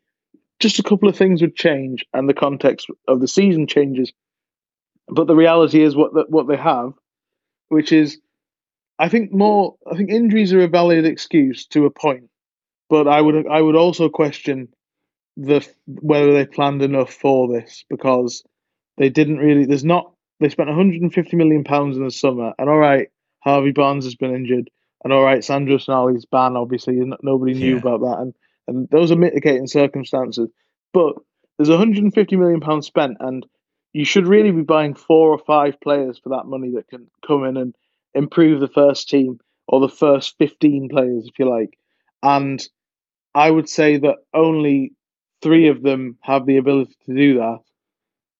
just 0.59 0.79
a 0.79 0.83
couple 0.83 1.09
of 1.09 1.17
things 1.17 1.41
would 1.41 1.55
change, 1.55 2.05
and 2.13 2.29
the 2.29 2.35
context 2.35 2.87
of 3.07 3.19
the 3.19 3.27
season 3.27 3.67
changes. 3.67 4.13
But 5.07 5.27
the 5.27 5.35
reality 5.35 5.81
is 5.81 5.95
what 5.95 6.13
the, 6.13 6.25
what 6.29 6.47
they 6.47 6.57
have, 6.57 6.93
which 7.69 7.91
is, 7.91 8.19
I 9.01 9.09
think 9.09 9.33
more. 9.33 9.75
I 9.91 9.97
think 9.97 10.11
injuries 10.11 10.53
are 10.53 10.61
a 10.61 10.67
valid 10.67 11.05
excuse 11.05 11.65
to 11.67 11.87
a 11.87 11.89
point, 11.89 12.29
but 12.87 13.07
I 13.07 13.19
would 13.19 13.47
I 13.47 13.59
would 13.59 13.75
also 13.75 14.09
question 14.09 14.69
the 15.35 15.67
whether 15.87 16.33
they 16.33 16.45
planned 16.45 16.83
enough 16.83 17.11
for 17.11 17.51
this 17.51 17.83
because 17.89 18.43
they 18.97 19.09
didn't 19.09 19.39
really. 19.39 19.65
There's 19.65 19.83
not. 19.83 20.13
They 20.39 20.49
spent 20.49 20.69
150 20.69 21.35
million 21.35 21.63
pounds 21.63 21.97
in 21.97 22.03
the 22.03 22.11
summer, 22.11 22.53
and 22.59 22.69
all 22.69 22.77
right, 22.77 23.07
Harvey 23.39 23.71
Barnes 23.71 24.05
has 24.05 24.13
been 24.13 24.35
injured, 24.35 24.69
and 25.03 25.11
all 25.11 25.23
right, 25.23 25.43
Sandro 25.43 25.77
Tonali's 25.77 26.25
ban. 26.25 26.55
Obviously, 26.55 27.01
nobody 27.23 27.55
knew 27.55 27.73
yeah. 27.73 27.79
about 27.79 28.01
that, 28.01 28.19
and 28.19 28.35
and 28.67 28.87
those 28.89 29.11
are 29.11 29.15
mitigating 29.15 29.65
circumstances. 29.65 30.47
But 30.93 31.15
there's 31.57 31.69
150 31.69 32.35
million 32.35 32.59
pounds 32.59 32.85
spent, 32.85 33.17
and 33.19 33.47
you 33.93 34.05
should 34.05 34.27
really 34.27 34.51
be 34.51 34.61
buying 34.61 34.93
four 34.93 35.31
or 35.31 35.39
five 35.39 35.81
players 35.81 36.19
for 36.19 36.29
that 36.29 36.45
money 36.45 36.73
that 36.75 36.87
can 36.87 37.07
come 37.25 37.45
in 37.45 37.57
and 37.57 37.75
improve 38.13 38.59
the 38.59 38.67
first 38.67 39.09
team 39.09 39.39
or 39.67 39.79
the 39.79 39.89
first 39.89 40.37
15 40.37 40.89
players, 40.89 41.27
if 41.27 41.39
you 41.39 41.49
like. 41.49 41.77
And 42.23 42.61
I 43.33 43.49
would 43.49 43.69
say 43.69 43.97
that 43.97 44.17
only 44.33 44.93
three 45.41 45.67
of 45.67 45.81
them 45.81 46.17
have 46.21 46.45
the 46.45 46.57
ability 46.57 46.95
to 47.05 47.15
do 47.15 47.33
that, 47.35 47.59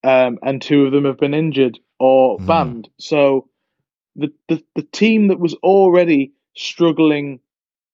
um, 0.03 0.39
and 0.43 0.61
two 0.61 0.86
of 0.86 0.91
them 0.91 1.05
have 1.05 1.17
been 1.17 1.34
injured 1.34 1.80
or 1.99 2.38
mm. 2.38 2.45
banned. 2.45 2.89
So 2.99 3.49
the, 4.15 4.32
the 4.47 4.63
the 4.76 4.84
team 4.84 5.30
that 5.30 5.39
was 5.39 5.53
already 5.55 6.34
struggling, 6.55 7.39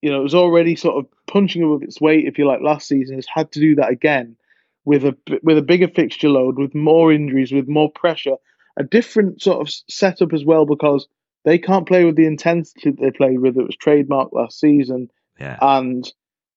you 0.02 0.10
know, 0.10 0.20
it 0.20 0.24
was 0.24 0.36
already 0.36 0.76
sort 0.76 0.98
of 0.98 1.12
punching 1.28 1.64
above 1.64 1.84
its 1.84 2.02
weight, 2.02 2.26
if 2.26 2.38
you 2.38 2.48
like, 2.48 2.62
last 2.62 2.88
season, 2.88 3.16
has 3.16 3.28
had 3.32 3.52
to 3.52 3.60
do 3.60 3.76
that 3.76 3.90
again 3.90 4.36
with 4.86 5.06
a 5.06 5.16
with 5.44 5.58
a 5.58 5.62
bigger 5.62 5.88
fixture 5.88 6.30
load, 6.30 6.58
with 6.58 6.74
more 6.74 7.12
injuries, 7.12 7.52
with 7.52 7.68
more 7.68 7.92
pressure, 7.92 8.36
a 8.78 8.84
different 8.84 9.42
sort 9.42 9.62
of 9.62 9.74
setup 9.90 10.34
as 10.34 10.46
well 10.46 10.66
because 10.66 11.08
they 11.48 11.58
can't 11.58 11.88
play 11.88 12.04
with 12.04 12.18
the 12.18 12.26
intensity 12.26 12.90
that 12.90 13.00
they 13.00 13.10
played 13.10 13.40
with. 13.40 13.58
It 13.58 13.64
was 13.64 13.78
trademarked 13.78 14.34
last 14.34 14.60
season, 14.60 15.10
yeah. 15.40 15.58
and 15.62 16.06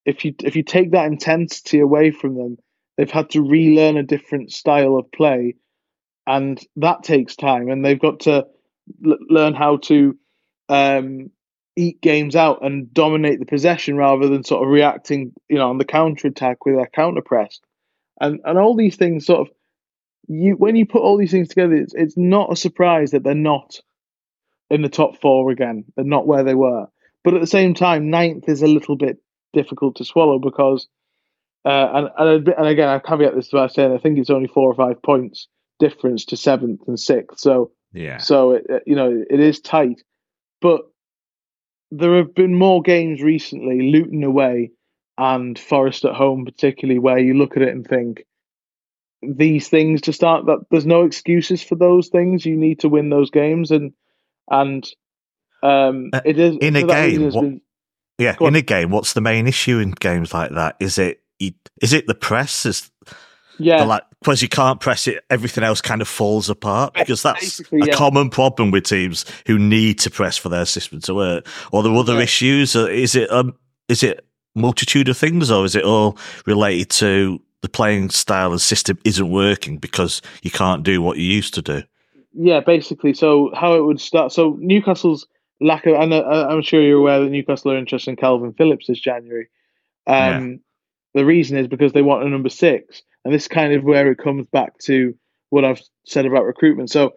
if 0.05 0.25
you 0.25 0.35
if 0.43 0.57
you 0.57 0.65
take 0.65 0.91
that 0.91 1.07
intensity 1.07 1.79
away 1.79 2.11
from 2.11 2.35
them, 2.35 2.57
they've 2.97 3.09
had 3.09 3.31
to 3.31 3.41
relearn 3.41 3.97
a 3.97 4.03
different 4.03 4.51
style 4.51 4.97
of 4.97 5.13
play, 5.13 5.55
and 6.27 6.61
that 6.75 7.05
takes 7.05 7.37
time. 7.37 7.69
And 7.69 7.85
they've 7.85 8.01
got 8.01 8.21
to 8.21 8.49
l- 9.07 9.19
learn 9.29 9.55
how 9.55 9.77
to 9.77 10.19
um, 10.69 11.31
eat 11.77 12.01
games 12.01 12.35
out 12.35 12.65
and 12.65 12.93
dominate 12.93 13.39
the 13.39 13.47
possession 13.47 13.97
rather 13.97 14.27
than 14.27 14.43
sort 14.43 14.65
of 14.65 14.73
reacting, 14.73 15.33
you 15.49 15.59
know, 15.59 15.71
on 15.71 15.79
the 15.79 15.85
counter 15.85 16.27
attack 16.27 16.67
with 16.67 16.75
their 16.75 16.91
counter 16.93 17.23
press, 17.23 17.61
and 18.21 18.41
and 18.45 18.59
all 18.59 18.75
these 18.75 18.97
things 18.97 19.25
sort 19.25 19.47
of 19.47 19.55
you 20.27 20.55
when 20.55 20.75
you 20.75 20.85
put 20.85 21.03
all 21.03 21.17
these 21.17 21.31
things 21.31 21.47
together, 21.47 21.77
it's 21.77 21.95
it's 21.95 22.17
not 22.17 22.53
a 22.53 22.57
surprise 22.57 23.13
that 23.13 23.23
they're 23.23 23.35
not 23.37 23.81
in 24.71 24.83
the 24.83 24.89
top 24.89 25.21
four 25.21 25.51
again. 25.51 25.85
They're 25.97 26.05
not 26.05 26.27
where 26.27 26.45
they 26.45 26.55
were, 26.55 26.87
but 27.25 27.35
at 27.35 27.41
the 27.41 27.47
same 27.47 27.75
time, 27.75 28.11
ninth 28.11 28.49
is 28.49 28.63
a 28.63 28.67
little 28.67 28.97
bit 28.97 29.19
difficult 29.53 29.97
to 29.97 30.05
swallow 30.05 30.39
because, 30.39 30.89
uh, 31.65 31.89
and 31.93 32.09
and 32.17 32.49
and 32.49 32.67
again, 32.67 32.89
I 32.89 32.99
caveat 32.99 33.35
this 33.35 33.51
by 33.51 33.67
saying 33.67 33.93
I 33.93 33.99
think 33.99 34.19
it's 34.19 34.31
only 34.31 34.49
four 34.49 34.71
or 34.71 34.75
five 34.75 35.03
points 35.03 35.49
difference 35.79 36.25
to 36.27 36.37
seventh 36.37 36.83
and 36.87 36.99
sixth. 36.99 37.41
So 37.41 37.73
yeah, 37.93 38.19
so 38.19 38.53
it, 38.53 38.65
you 38.87 38.95
know 38.95 39.25
it 39.29 39.41
is 39.41 39.61
tight, 39.61 40.03
but 40.61 40.83
there 41.91 42.17
have 42.19 42.35
been 42.35 42.55
more 42.55 42.83
games 42.83 43.21
recently, 43.21 43.91
Luton 43.91 44.23
away 44.23 44.71
and 45.19 45.59
Forest 45.59 46.05
at 46.05 46.15
home, 46.15 46.45
particularly 46.45 46.99
where 46.99 47.19
you 47.19 47.35
look 47.35 47.57
at 47.57 47.63
it 47.63 47.75
and 47.75 47.87
think 47.87 48.25
these 49.23 49.69
things 49.69 50.01
to 50.03 50.13
start 50.13 50.47
that 50.47 50.65
there's 50.71 50.87
no 50.87 51.05
excuses 51.05 51.63
for 51.63 51.75
those 51.75 52.09
things. 52.09 52.47
You 52.47 52.57
need 52.57 52.81
to 52.81 52.89
win 52.89 53.11
those 53.11 53.31
games 53.31 53.71
and 53.71 53.93
and 54.51 54.87
um, 55.63 56.11
uh, 56.13 56.21
it 56.25 56.39
is 56.39 56.57
in 56.61 56.77
a 56.77 56.83
game. 56.83 57.31
What, 57.31 57.41
been, 57.41 57.61
yeah, 58.19 58.37
in 58.41 58.55
a 58.55 58.63
game, 58.63 58.91
what's 58.91 59.13
the 59.15 59.21
main 59.21 59.47
issue 59.47 59.79
in 59.79 59.93
games 59.93 60.35
like 60.35 60.51
that? 60.53 60.77
Is 60.81 60.99
it 60.99 61.23
is 61.39 61.93
it 61.93 62.07
the 62.07 62.15
press? 62.15 62.67
Is 62.67 62.91
yeah, 63.59 63.85
like 63.85 64.03
because 64.21 64.43
you 64.43 64.49
can't 64.49 64.81
press 64.81 65.07
it, 65.07 65.25
everything 65.31 65.65
else 65.65 65.81
kind 65.81 66.03
of 66.03 66.09
falls 66.09 66.51
apart 66.51 66.95
because 66.95 67.23
that's 67.23 67.61
a 67.61 67.65
yeah. 67.73 67.95
common 67.95 68.31
problem 68.31 68.71
with 68.71 68.85
teams 68.85 69.25
who 69.47 69.59
need 69.59 69.99
to 70.01 70.11
press 70.11 70.37
for 70.37 70.49
their 70.49 70.67
system 70.67 71.01
to 71.01 71.15
work. 71.15 71.47
Or 71.73 71.83
the 71.83 71.93
other 71.93 72.15
yeah. 72.15 72.21
issues? 72.21 72.77
Is 72.77 73.15
it 73.15 73.31
um, 73.31 73.55
is 73.89 74.03
it 74.03 74.25
multitude 74.55 75.09
of 75.09 75.17
things, 75.17 75.51
or 75.51 75.65
is 75.65 75.75
it 75.75 75.85
all 75.85 76.19
related 76.47 76.91
to 76.91 77.41
the 77.63 77.69
playing 77.69 78.11
style 78.11 78.53
and 78.53 78.61
system 78.61 78.99
isn't 79.05 79.31
working 79.31 79.77
because 79.77 80.23
you 80.43 80.51
can't 80.51 80.83
do 80.83 81.03
what 81.03 81.19
you 81.19 81.25
used 81.25 81.55
to 81.55 81.63
do? 81.63 81.83
Yeah, 82.33 82.61
basically. 82.61 83.15
So 83.15 83.51
how 83.55 83.75
it 83.75 83.85
would 83.85 84.01
start? 84.01 84.33
So 84.33 84.57
Newcastle's 84.61 85.27
lack 85.61 85.87
of, 85.87 85.95
and 85.95 86.13
uh, 86.13 86.47
I'm 86.49 86.63
sure 86.63 86.81
you're 86.81 86.99
aware 86.99 87.21
that 87.21 87.31
Newcastle 87.31 87.73
are 87.73 87.79
interested 87.79 88.11
in 88.11 88.17
Kalvin 88.17 88.57
Phillips 88.57 88.87
this 88.87 89.01
January. 89.01 89.49
Um, 90.07 90.51
yeah. 90.51 90.57
The 91.15 91.25
reason 91.25 91.59
is 91.59 91.67
because 91.67 91.93
they 91.93 92.03
want 92.03 92.25
a 92.25 92.29
number 92.29 92.49
six. 92.49 93.03
And 93.25 93.35
this 93.35 93.43
is 93.43 93.49
kind 93.49 93.75
of 93.75 93.85
where 93.85 94.11
it 94.11 94.19
comes 94.19 94.47
back 94.47 94.79
to 94.85 95.15
what 95.51 95.65
I've 95.65 95.83
said 96.07 96.25
about 96.25 96.45
recruitment. 96.45 96.91
So 96.91 97.15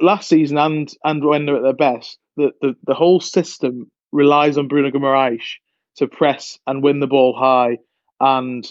last 0.00 0.28
season 0.28 0.58
and 0.58 0.88
and 1.04 1.24
when 1.24 1.46
they're 1.46 1.56
at 1.56 1.62
their 1.62 1.72
best, 1.74 2.18
the, 2.36 2.52
the, 2.62 2.76
the 2.86 2.94
whole 2.94 3.20
system 3.20 3.90
relies 4.12 4.56
on 4.56 4.68
Bruno 4.68 4.90
Guimaraes 4.90 5.42
to 5.96 6.06
press 6.06 6.58
and 6.66 6.82
win 6.82 7.00
the 7.00 7.06
ball 7.06 7.36
high 7.36 7.78
and 8.20 8.66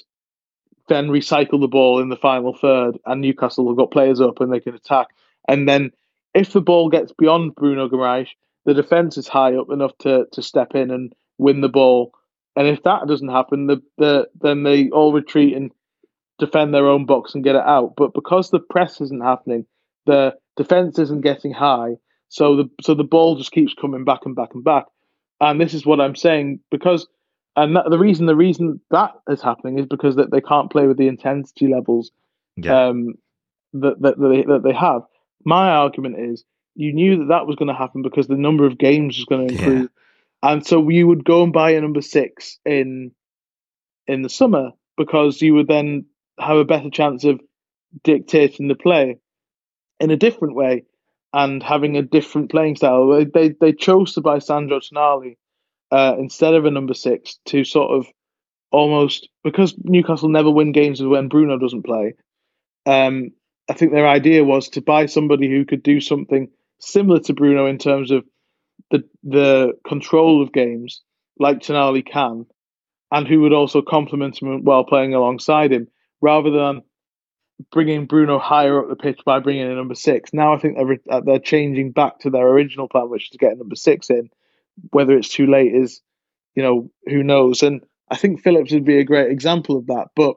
then 0.88 1.07
recycle 1.07 1.59
the 1.59 1.67
ball 1.67 1.99
in 1.99 2.09
the 2.09 2.15
final 2.15 2.55
third. 2.55 2.97
And 3.05 3.21
Newcastle 3.21 3.67
have 3.67 3.77
got 3.77 3.91
players 3.91 4.21
up 4.21 4.39
and 4.39 4.51
they 4.51 4.59
can 4.59 4.75
attack. 4.75 5.07
And 5.47 5.67
then 5.67 5.91
if 6.33 6.53
the 6.53 6.61
ball 6.61 6.89
gets 6.89 7.11
beyond 7.17 7.55
Bruno 7.55 7.87
Guimaraes, 7.87 8.29
the 8.65 8.73
defence 8.73 9.17
is 9.17 9.27
high 9.27 9.55
up 9.55 9.69
enough 9.71 9.97
to 9.99 10.25
to 10.31 10.41
step 10.41 10.75
in 10.75 10.91
and 10.91 11.13
win 11.37 11.61
the 11.61 11.69
ball. 11.69 12.11
And 12.55 12.67
if 12.67 12.83
that 12.83 13.07
doesn't 13.07 13.29
happen, 13.29 13.67
the, 13.67 13.81
the 13.97 14.27
then 14.39 14.63
they 14.63 14.89
all 14.89 15.13
retreat 15.13 15.55
and 15.55 15.71
defend 16.39 16.73
their 16.73 16.87
own 16.87 17.05
box 17.05 17.35
and 17.35 17.43
get 17.43 17.55
it 17.55 17.63
out. 17.65 17.93
But 17.95 18.13
because 18.13 18.49
the 18.49 18.59
press 18.59 19.01
isn't 19.01 19.23
happening, 19.23 19.65
the 20.05 20.35
defense 20.55 20.99
isn't 20.99 21.21
getting 21.21 21.51
high. 21.51 21.95
So 22.29 22.55
the 22.55 22.69
so 22.81 22.93
the 22.93 23.03
ball 23.03 23.35
just 23.35 23.51
keeps 23.51 23.73
coming 23.73 24.03
back 24.03 24.21
and 24.25 24.35
back 24.35 24.53
and 24.53 24.63
back. 24.63 24.85
And 25.41 25.59
this 25.59 25.73
is 25.73 25.85
what 25.85 25.99
I'm 25.99 26.15
saying 26.15 26.59
because 26.71 27.07
and 27.55 27.75
that, 27.75 27.89
the 27.89 27.99
reason 27.99 28.25
the 28.25 28.35
reason 28.35 28.81
that 28.91 29.11
is 29.29 29.41
happening 29.41 29.79
is 29.79 29.85
because 29.85 30.15
that 30.15 30.31
they 30.31 30.41
can't 30.41 30.71
play 30.71 30.87
with 30.87 30.97
the 30.97 31.07
intensity 31.07 31.67
levels 31.67 32.11
yeah. 32.57 32.87
um, 32.87 33.15
that, 33.73 34.01
that, 34.01 34.17
that, 34.17 34.27
they, 34.27 34.41
that 34.43 34.63
they 34.63 34.73
have. 34.73 35.03
My 35.45 35.69
argument 35.69 36.19
is 36.19 36.43
you 36.75 36.93
knew 36.93 37.19
that 37.19 37.27
that 37.29 37.47
was 37.47 37.55
going 37.55 37.67
to 37.67 37.73
happen 37.73 38.01
because 38.01 38.27
the 38.27 38.35
number 38.35 38.65
of 38.65 38.77
games 38.77 39.17
was 39.17 39.25
going 39.25 39.47
to 39.47 39.53
improve, 39.53 39.89
yeah. 40.43 40.51
and 40.51 40.65
so 40.65 40.89
you 40.89 41.07
would 41.07 41.23
go 41.23 41.43
and 41.43 41.53
buy 41.53 41.71
a 41.71 41.81
number 41.81 42.01
six 42.01 42.59
in 42.65 43.11
in 44.07 44.21
the 44.21 44.29
summer 44.29 44.71
because 44.97 45.41
you 45.41 45.53
would 45.55 45.67
then 45.67 46.05
have 46.39 46.57
a 46.57 46.65
better 46.65 46.89
chance 46.89 47.23
of 47.23 47.39
dictating 48.03 48.67
the 48.67 48.75
play 48.75 49.17
in 49.99 50.11
a 50.11 50.17
different 50.17 50.55
way 50.55 50.83
and 51.33 51.61
having 51.63 51.97
a 51.97 52.01
different 52.01 52.51
playing 52.51 52.75
style. 52.75 53.25
They 53.33 53.49
they 53.59 53.73
chose 53.73 54.13
to 54.13 54.21
buy 54.21 54.39
Sandro 54.39 54.79
Tonali 54.79 55.37
uh, 55.91 56.15
instead 56.17 56.53
of 56.53 56.65
a 56.65 56.71
number 56.71 56.93
six 56.93 57.39
to 57.47 57.63
sort 57.63 57.91
of 57.91 58.07
almost 58.71 59.29
because 59.43 59.75
Newcastle 59.83 60.29
never 60.29 60.51
win 60.51 60.71
games 60.71 61.01
when 61.01 61.29
Bruno 61.29 61.57
doesn't 61.57 61.85
play. 61.85 62.13
Um, 62.85 63.31
I 63.70 63.74
think 63.74 63.91
their 63.91 64.07
idea 64.07 64.43
was 64.43 64.70
to 64.70 64.82
buy 64.82 65.07
somebody 65.07 65.49
who 65.49 65.66
could 65.66 65.84
do 65.84 65.99
something 65.99 66.49
similar 66.80 67.20
to 67.22 67.34
Bruno 67.34 67.66
in 67.66 67.78
terms 67.78 68.11
of 68.11 68.24
the 68.91 69.03
the 69.24 69.74
control 69.88 70.41
of 70.41 70.53
games, 70.53 71.01
like 71.39 71.59
Tonali 71.59 72.05
can, 72.05 72.45
and 73.11 73.28
who 73.28 73.41
would 73.41 73.53
also 73.53 73.82
complement 73.82 74.41
him 74.41 74.63
while 74.63 74.84
playing 74.84 75.13
alongside 75.13 75.72
him, 75.72 75.88
rather 76.22 76.51
than 76.51 76.82
bringing 77.72 78.05
Bruno 78.05 78.38
higher 78.38 78.80
up 78.80 78.89
the 78.89 78.95
pitch 78.95 79.22
by 79.26 79.39
bringing 79.39 79.70
in 79.70 79.76
number 79.76 79.95
six. 79.95 80.34
Now 80.34 80.53
I 80.53 80.59
think 80.59 80.78
they're 80.78 80.97
uh, 81.09 81.22
they're 81.22 81.39
changing 81.39 81.91
back 81.91 82.20
to 82.20 82.30
their 82.30 82.47
original 82.47 82.88
plan, 82.88 83.09
which 83.09 83.32
is 83.32 83.38
getting 83.38 83.59
number 83.59 83.76
six 83.76 84.09
in. 84.09 84.30
Whether 84.91 85.18
it's 85.18 85.30
too 85.30 85.47
late 85.47 85.74
is, 85.74 86.01
you 86.53 86.61
know, 86.61 86.91
who 87.05 87.24
knows. 87.24 87.63
And 87.63 87.82
I 88.11 88.18
think 88.18 88.41
Phillips 88.41 88.74
would 88.74 88.84
be 88.84 88.99
a 88.99 89.05
great 89.05 89.32
example 89.32 89.78
of 89.78 89.88
that. 89.88 90.09
But 90.16 90.36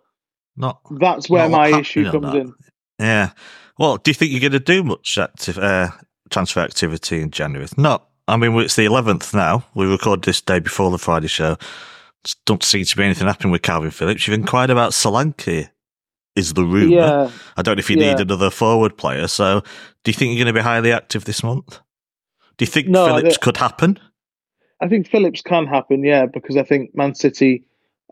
not 0.56 0.80
that's 0.98 1.28
where 1.28 1.48
my 1.48 1.80
issue 1.80 2.10
comes 2.10 2.34
in. 2.34 2.54
Yeah. 2.98 3.30
Well, 3.78 3.96
do 3.98 4.10
you 4.10 4.14
think 4.14 4.32
you're 4.32 4.40
going 4.40 4.52
to 4.52 4.58
do 4.60 4.82
much 4.82 5.18
active, 5.18 5.58
uh, 5.58 5.90
transfer 6.30 6.60
activity 6.60 7.20
in 7.20 7.30
January? 7.30 7.68
Not. 7.76 8.06
I 8.26 8.36
mean, 8.36 8.54
it's 8.58 8.76
the 8.76 8.84
11th 8.86 9.32
now. 9.34 9.64
We 9.74 9.86
record 9.86 10.22
this 10.22 10.40
day 10.40 10.58
before 10.58 10.90
the 10.90 10.98
Friday 10.98 11.28
show. 11.28 11.56
Don't 12.44 12.62
seem 12.62 12.84
to 12.84 12.96
be 12.96 13.04
anything 13.04 13.26
happening 13.26 13.52
with 13.52 13.62
Kalvin 13.62 13.92
Phillips. 13.92 14.26
You've 14.26 14.38
inquired 14.38 14.70
about 14.70 14.92
Solanke, 14.92 15.70
is 16.36 16.52
the 16.54 16.64
rumour. 16.64 16.94
Yeah. 16.94 17.30
I 17.56 17.62
don't 17.62 17.76
know 17.76 17.80
if 17.80 17.88
you 17.88 17.96
Yeah. 17.96 18.12
need 18.14 18.20
another 18.20 18.50
forward 18.50 18.96
player. 18.98 19.28
So 19.28 19.60
do 20.04 20.10
you 20.10 20.12
think 20.12 20.30
you're 20.36 20.44
going 20.44 20.54
to 20.54 20.58
be 20.58 20.62
highly 20.62 20.92
active 20.92 21.24
this 21.24 21.42
month? 21.42 21.78
Do 22.58 22.64
you 22.64 22.66
think 22.66 22.88
No, 22.88 23.06
Phillips 23.06 23.36
don't- 23.36 23.40
could 23.40 23.56
happen? 23.58 23.98
I 24.80 24.88
think 24.88 25.08
Phillips 25.08 25.40
can 25.42 25.66
happen, 25.66 26.04
yeah, 26.04 26.26
because 26.26 26.56
I 26.56 26.62
think 26.64 26.94
Man 26.94 27.14
City. 27.14 27.64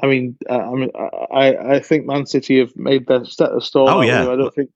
I 0.02 0.06
mean, 0.06 0.36
uh, 0.48 0.58
I 0.58 0.72
mean, 0.74 0.90
I 1.32 1.56
I 1.76 1.80
think 1.80 2.06
Man 2.06 2.26
City 2.26 2.58
have 2.58 2.74
made 2.76 3.06
their 3.06 3.24
set 3.24 3.50
of 3.50 3.64
stall. 3.64 3.88
Oh, 3.88 4.00
yeah. 4.00 4.22
I 4.22 4.36
don't 4.36 4.54
think. 4.54 4.70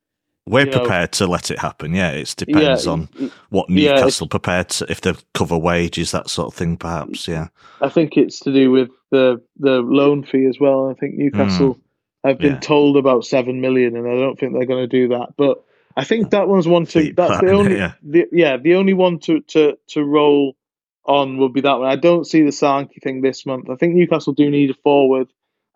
We're 0.51 0.67
You 0.67 0.73
know- 0.73 0.81
prepared 0.81 1.13
to 1.13 1.27
let 1.27 1.51
it 1.51 1.59
happen. 1.59 1.95
Yeah, 1.95 2.11
it 2.11 2.35
depends 2.37 2.87
yeah, 2.87 2.93
on 2.93 3.09
what 3.51 3.71
yeah, 3.71 3.95
Newcastle 3.95 4.27
prepared 4.27 4.69
to, 4.71 4.91
if 4.91 5.01
they 5.01 5.15
cover 5.33 5.57
wages, 5.57 6.11
that 6.11 6.29
sort 6.29 6.49
of 6.49 6.55
thing, 6.55 6.77
perhaps. 6.77 7.29
Yeah. 7.29 7.49
I 7.81 7.89
think 7.89 8.17
it's 8.17 8.41
to 8.41 8.53
do 8.53 8.71
with 8.71 8.91
the 9.11 9.41
the 9.59 9.81
loan 9.81 10.25
fee 10.25 10.47
as 10.47 10.59
well. 10.59 10.91
I 10.91 10.95
think 10.95 11.15
Newcastle 11.15 11.75
hmm. 11.75 12.29
have 12.29 12.39
been. 12.39 12.55
Yeah. 12.55 12.61
told 12.61 12.97
about 12.97 13.25
seven 13.25 13.61
million, 13.61 13.97
and 13.97 14.09
I 14.09 14.15
don't 14.15 14.39
think 14.39 14.53
they're 14.53 14.67
going 14.67 14.89
to 14.89 14.99
do 14.99 15.09
that. 15.09 15.35
But 15.37 15.63
I 15.97 16.05
think 16.05 16.31
that 16.31 16.49
one's 16.49 16.69
one 16.69 16.87
to 16.87 17.03
Keep 17.03 17.17
that's 17.17 17.41
that, 17.41 17.45
the 17.45 17.53
only 17.53 17.77
yeah. 17.77 17.93
the, 18.03 18.27
yeah 18.33 18.57
the 18.57 18.75
only 18.75 18.95
one 18.95 19.19
to 19.21 19.41
to 19.41 19.79
to 19.89 20.05
roll 20.05 20.57
on 21.05 21.39
will 21.39 21.49
be 21.49 21.61
that 21.61 21.79
one. 21.79 21.89
I 21.89 21.97
don't 21.97 22.27
see 22.27 22.43
the 22.43 22.51
Solanke 22.51 23.03
thing 23.03 23.21
this 23.21 23.47
month. 23.47 23.71
I 23.71 23.77
think 23.77 23.95
Newcastle 23.95 24.33
do 24.33 24.51
need 24.51 24.71
a 24.71 24.75
forward 24.75 25.29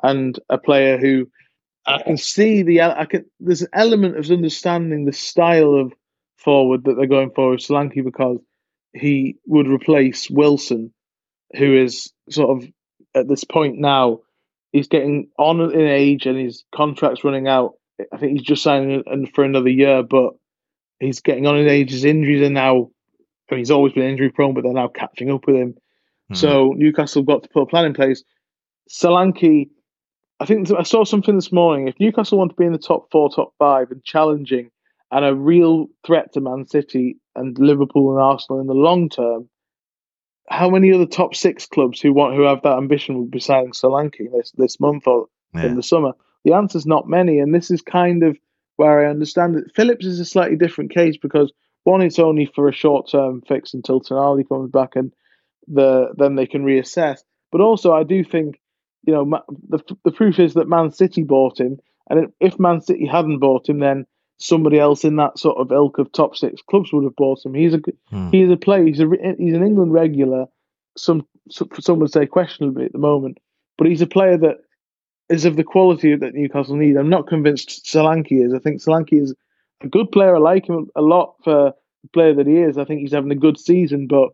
and 0.03 0.39
a 0.51 0.59
player 0.59 0.99
who 0.99 1.29
I 1.87 2.03
can 2.03 2.17
see 2.17 2.63
the 2.63 2.83
I 2.83 3.05
can 3.05 3.25
there's 3.41 3.63
an 3.63 3.69
element 3.73 4.17
of 4.17 4.31
understanding 4.31 5.05
the 5.05 5.13
style 5.13 5.75
of 5.75 5.93
forward 6.37 6.85
that 6.85 6.95
they're 6.95 7.07
going 7.07 7.31
for 7.35 7.51
with 7.51 7.61
Solanke 7.61 8.05
because 8.05 8.39
he 8.93 9.37
would 9.47 9.69
replace 9.69 10.31
Wilson, 10.31 10.93
who 11.57 11.77
is 11.77 12.13
sort 12.31 12.63
of 12.63 12.69
at 13.15 13.29
this 13.29 13.45
point 13.45 13.79
now 13.79 14.21
he's 14.75 14.89
getting 14.89 15.29
on 15.39 15.61
in 15.61 15.87
age 15.87 16.27
and 16.27 16.37
his 16.37 16.65
contract's 16.75 17.23
running 17.23 17.47
out. 17.47 17.75
I 18.13 18.17
think 18.17 18.33
he's 18.33 18.47
just 18.47 18.65
signing 18.65 19.05
in 19.07 19.27
for 19.27 19.45
another 19.45 19.69
year, 19.69 20.03
but 20.03 20.33
he's 20.99 21.21
getting 21.21 21.47
on 21.47 21.57
in 21.57 21.69
age. 21.69 21.93
His 21.93 22.05
injuries 22.05 22.43
are 22.43 22.51
now. 22.51 22.91
I 23.49 23.55
mean, 23.55 23.61
he's 23.61 23.71
always 23.71 23.93
been 23.93 24.11
injury 24.11 24.31
prone, 24.31 24.53
but 24.53 24.65
they're 24.65 24.73
now 24.73 24.89
catching 24.89 25.31
up 25.31 25.47
with 25.47 25.57
him. 25.57 25.75
Hmm. 26.29 26.35
So 26.35 26.73
Newcastle 26.77 27.23
have 27.23 27.27
got 27.27 27.43
to 27.45 27.49
put 27.51 27.63
a 27.63 27.67
plan 27.67 27.85
in 27.85 27.95
place. 27.95 28.25
Solanke, 28.91 29.69
I 30.41 30.47
think 30.47 30.71
I 30.73 30.83
saw 30.83 31.05
something 31.05 31.35
this 31.37 31.53
morning. 31.53 31.89
If 31.89 31.99
Newcastle 32.01 32.39
want 32.39 32.51
to 32.51 32.57
be 32.57 32.67
in 32.67 32.73
the 32.73 32.79
top 32.79 33.11
four, 33.11 33.31
top 33.31 33.55
five, 33.59 33.91
and 33.91 34.03
challenging, 34.03 34.71
and 35.11 35.25
a 35.25 35.35
real 35.35 35.87
threat 36.05 36.33
to 36.33 36.41
Man 36.41 36.67
City 36.67 37.19
and 37.37 37.57
Liverpool 37.59 38.13
and 38.13 38.21
Arsenal 38.21 38.61
in 38.61 38.67
the 38.67 38.75
long 38.75 39.09
term, 39.09 39.49
how 40.49 40.69
many 40.69 40.93
other 40.93 41.07
top 41.07 41.35
six 41.35 41.67
clubs 41.67 42.01
who 42.01 42.13
want 42.13 42.35
who 42.35 42.43
have 42.43 42.63
that 42.63 42.77
ambition 42.77 43.19
would 43.19 43.31
be 43.31 43.41
signing 43.41 43.73
Solanke 43.73 44.31
this 44.33 44.53
this 44.57 44.81
month 44.81 45.07
or 45.07 45.29
Yeah. 45.55 45.67
in 45.67 45.77
the 45.77 45.83
summer? 45.83 46.13
The 46.45 46.55
answer's 46.55 46.85
not 46.87 47.09
many, 47.09 47.39
and 47.39 47.55
this 47.55 47.71
is 47.71 47.81
kind 47.81 48.23
of 48.23 48.37
where 48.77 49.07
I 49.07 49.11
understand 49.11 49.57
it. 49.57 49.71
Phillips 49.75 50.05
is 50.05 50.19
a 50.21 50.25
slightly 50.25 50.57
different 50.57 50.91
case 50.91 51.17
because 51.17 51.53
one, 51.85 52.03
it's 52.03 52.19
only 52.19 52.47
for 52.47 52.69
a 52.69 52.73
short 52.73 53.09
term 53.09 53.43
fix 53.43 53.73
until 53.73 54.01
Tonali 54.01 54.47
comes 54.49 54.71
back, 54.71 54.97
and 54.97 55.13
the 55.69 56.09
then 56.17 56.35
they 56.35 56.47
can 56.47 56.65
reassess. 56.65 57.21
But 57.53 57.61
also, 57.61 57.93
I 57.93 58.03
do 58.03 58.25
think, 58.25 58.59
you 59.07 59.13
know, 59.13 59.43
the 59.69 59.79
the 60.05 60.13
proof 60.13 60.39
is 60.39 60.55
that 60.55 60.69
Man 60.69 60.91
City 60.91 61.23
bought 61.23 61.61
him, 61.61 61.79
and 62.11 62.33
if 62.41 62.59
Man 62.59 62.81
City 62.81 63.07
hadn't 63.07 63.39
bought 63.39 63.69
him, 63.69 63.81
then 63.81 64.07
somebody 64.39 64.79
else 64.79 65.05
in 65.05 65.17
that 65.17 65.39
sort 65.39 65.57
of 65.59 65.73
ilk 65.73 65.99
of 65.99 66.11
top 66.13 66.37
six 66.37 66.61
clubs 66.63 66.93
would 66.93 67.05
have 67.05 67.17
bought 67.17 67.45
him. 67.45 67.55
He's 67.55 67.75
a 67.75 67.81
Hmm. 68.11 68.31
he's 68.31 68.51
a 68.51 68.57
player. 68.57 68.85
He's 68.85 69.01
a 69.01 69.09
he's 69.39 69.55
an 69.55 69.65
England 69.65 69.93
regular. 69.93 70.47
Some 70.97 71.27
some 71.51 71.69
some 71.81 71.99
would 72.01 72.13
say 72.13 72.27
questionably 72.27 72.87
at 72.87 72.93
the 72.93 72.99
moment, 72.99 73.39
but 73.79 73.87
he's 73.87 74.03
a 74.03 74.07
player 74.07 74.37
that 74.39 74.59
is 75.29 75.45
of 75.45 75.57
the 75.57 75.65
quality 75.65 76.15
that 76.15 76.35
Newcastle 76.35 76.77
need. 76.77 76.97
I'm 76.97 77.09
not 77.09 77.27
convinced 77.27 77.87
Solanke 77.87 78.45
is. 78.45 78.53
I 78.53 78.59
think 78.59 78.83
Solanke 78.83 79.21
is 79.21 79.35
a 79.81 79.89
good 79.89 80.11
player. 80.13 80.37
I 80.37 80.39
like 80.39 80.69
him 80.69 80.89
a 80.95 81.03
lot 81.03 81.37
for 81.43 81.73
the 82.03 82.09
player 82.13 82.35
that 82.35 82.47
he 82.47 82.59
is. 82.59 82.77
I 82.77 82.85
think 82.85 83.01
he's 83.01 83.13
having 83.13 83.33
a 83.33 83.37
good 83.37 83.59
season, 83.59 84.07
but 84.07 84.31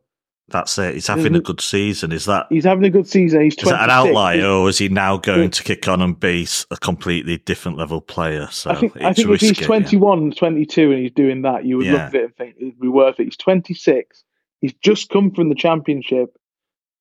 That's 0.50 0.76
it. 0.78 0.94
He's 0.94 1.06
having 1.06 1.34
a 1.36 1.40
good 1.40 1.60
season. 1.60 2.12
Is 2.12 2.24
that 2.26 2.46
he's 2.50 2.64
having 2.64 2.84
a 2.84 2.90
good 2.90 3.06
season. 3.06 3.42
He's 3.42 3.56
is 3.56 3.64
that 3.68 3.84
an 3.84 3.90
outlier, 3.90 4.46
or 4.46 4.68
is 4.68 4.78
he 4.78 4.88
now 4.88 5.16
going 5.16 5.44
Yeah. 5.44 5.48
to 5.50 5.62
kick 5.64 5.88
on 5.88 6.00
and 6.02 6.18
be 6.18 6.46
a 6.70 6.76
completely 6.76 7.38
different 7.38 7.78
level 7.78 8.00
player? 8.00 8.48
So 8.50 8.70
I 8.70 8.74
think, 8.74 8.96
I 8.96 9.12
think 9.12 9.28
if 9.30 9.40
he's 9.40 9.50
risky, 9.50 9.60
yeah. 9.62 9.66
21, 9.66 10.32
22 10.32 10.90
and 10.92 11.00
he's 11.00 11.12
doing 11.12 11.42
that, 11.42 11.64
you 11.64 11.76
would 11.78 11.86
Yeah. 11.86 11.92
look 11.92 12.00
at 12.02 12.14
it 12.14 12.24
and 12.24 12.36
think 12.36 12.54
it'd 12.58 12.80
be 12.80 12.88
worth 12.88 13.20
it. 13.20 13.24
He's 13.24 13.36
26. 13.36 14.24
He's 14.60 14.74
just 14.82 15.08
come 15.08 15.30
from 15.30 15.48
the 15.48 15.54
championship. 15.54 16.36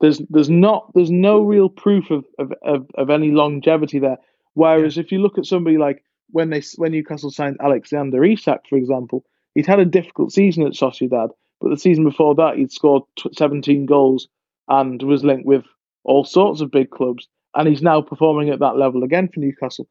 There's 0.01 0.19
there's 0.29 0.49
not 0.49 0.91
there's 0.93 1.11
no 1.11 1.41
real 1.41 1.69
proof 1.69 2.09
of 2.11 2.23
of, 2.37 2.53
of, 2.63 2.87
of 2.95 3.09
any 3.09 3.31
longevity 3.31 3.99
there. 3.99 4.17
Whereas 4.53 4.97
if 4.97 5.11
you 5.11 5.19
look 5.21 5.37
at 5.37 5.45
somebody 5.45 5.77
like 5.77 6.03
when 6.31 6.51
they 6.51 6.61
when 6.77 6.91
Newcastle 6.91 7.31
signed 7.31 7.57
Alexander 7.61 8.23
Isak, 8.23 8.61
for 8.69 8.77
example, 8.77 9.25
he'd 9.55 9.65
had 9.65 9.79
a 9.79 9.85
difficult 9.85 10.31
season 10.31 10.65
at 10.65 10.73
Sociedad, 10.73 11.29
but 11.61 11.69
the 11.69 11.77
season 11.77 12.03
before 12.03 12.35
that 12.35 12.57
he'd 12.57 12.71
scored 12.71 13.03
17 13.33 13.85
goals 13.85 14.27
and 14.67 15.01
was 15.03 15.23
linked 15.23 15.45
with 15.45 15.65
all 16.03 16.23
sorts 16.23 16.61
of 16.61 16.71
big 16.71 16.89
clubs, 16.89 17.27
and 17.55 17.67
he's 17.67 17.81
now 17.81 18.01
performing 18.01 18.49
at 18.49 18.59
that 18.59 18.77
level 18.77 19.03
again 19.03 19.27
for 19.27 19.39
Newcastle. 19.39 19.87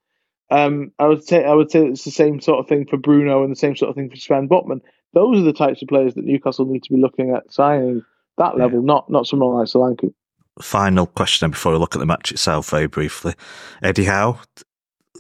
Um, 0.51 0.93
I 0.99 1.07
would 1.07 1.23
say 1.23 1.45
I 1.45 1.53
would 1.53 1.71
say 1.71 1.87
it's 1.87 2.05
the 2.05 2.11
same 2.11 2.41
sort 2.41 2.61
of 2.61 2.69
thing 2.69 2.87
for 2.87 2.97
Bruno 2.97 3.43
and 3.43 3.53
the 3.53 3.57
same 3.57 3.77
sort 3.77 3.91
of 3.91 3.97
thing 3.97 4.09
for 4.09 4.17
Sven 4.17 4.49
Botman. 4.49 4.81
Those 5.13 5.39
are 5.41 5.43
the 5.43 5.53
types 5.53 5.83
of 5.83 5.89
players 5.89 6.15
that 6.15 6.25
Newcastle 6.25 6.65
need 6.65 6.83
to 6.85 6.93
be 6.95 7.01
looking 7.01 7.31
at 7.35 7.53
signing 7.53 8.03
that 8.39 8.55
Yeah. 8.57 8.65
level, 8.65 8.83
not 8.83 9.11
not 9.11 9.27
someone 9.27 9.57
like 9.57 9.67
Solanke. 9.69 10.15
Final 10.63 11.07
question 11.07 11.51
before 11.51 11.73
we 11.73 11.79
look 11.79 11.95
at 11.95 11.99
the 11.99 12.07
match 12.07 12.33
itself 12.33 12.71
very 12.71 12.87
briefly. 12.87 13.35
Eddie 13.83 14.05
Howe, 14.05 14.39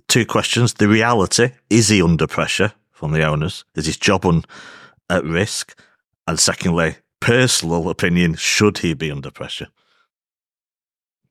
two 0.08 0.24
questions. 0.24 0.74
The 0.74 0.88
reality 0.88 1.50
is 1.68 1.88
he 1.88 2.00
under 2.02 2.26
pressure 2.26 2.72
from 2.90 3.12
the 3.12 3.22
owners? 3.22 3.64
Is 3.74 3.86
his 3.86 3.96
job 3.98 4.24
on 4.24 4.44
at 5.10 5.24
risk? 5.24 5.78
And 6.28 6.38
secondly, 6.38 6.96
personal 7.20 7.88
opinion, 7.88 8.34
should 8.34 8.76
he 8.78 8.92
be 8.92 9.10
under 9.10 9.30
pressure? 9.30 9.68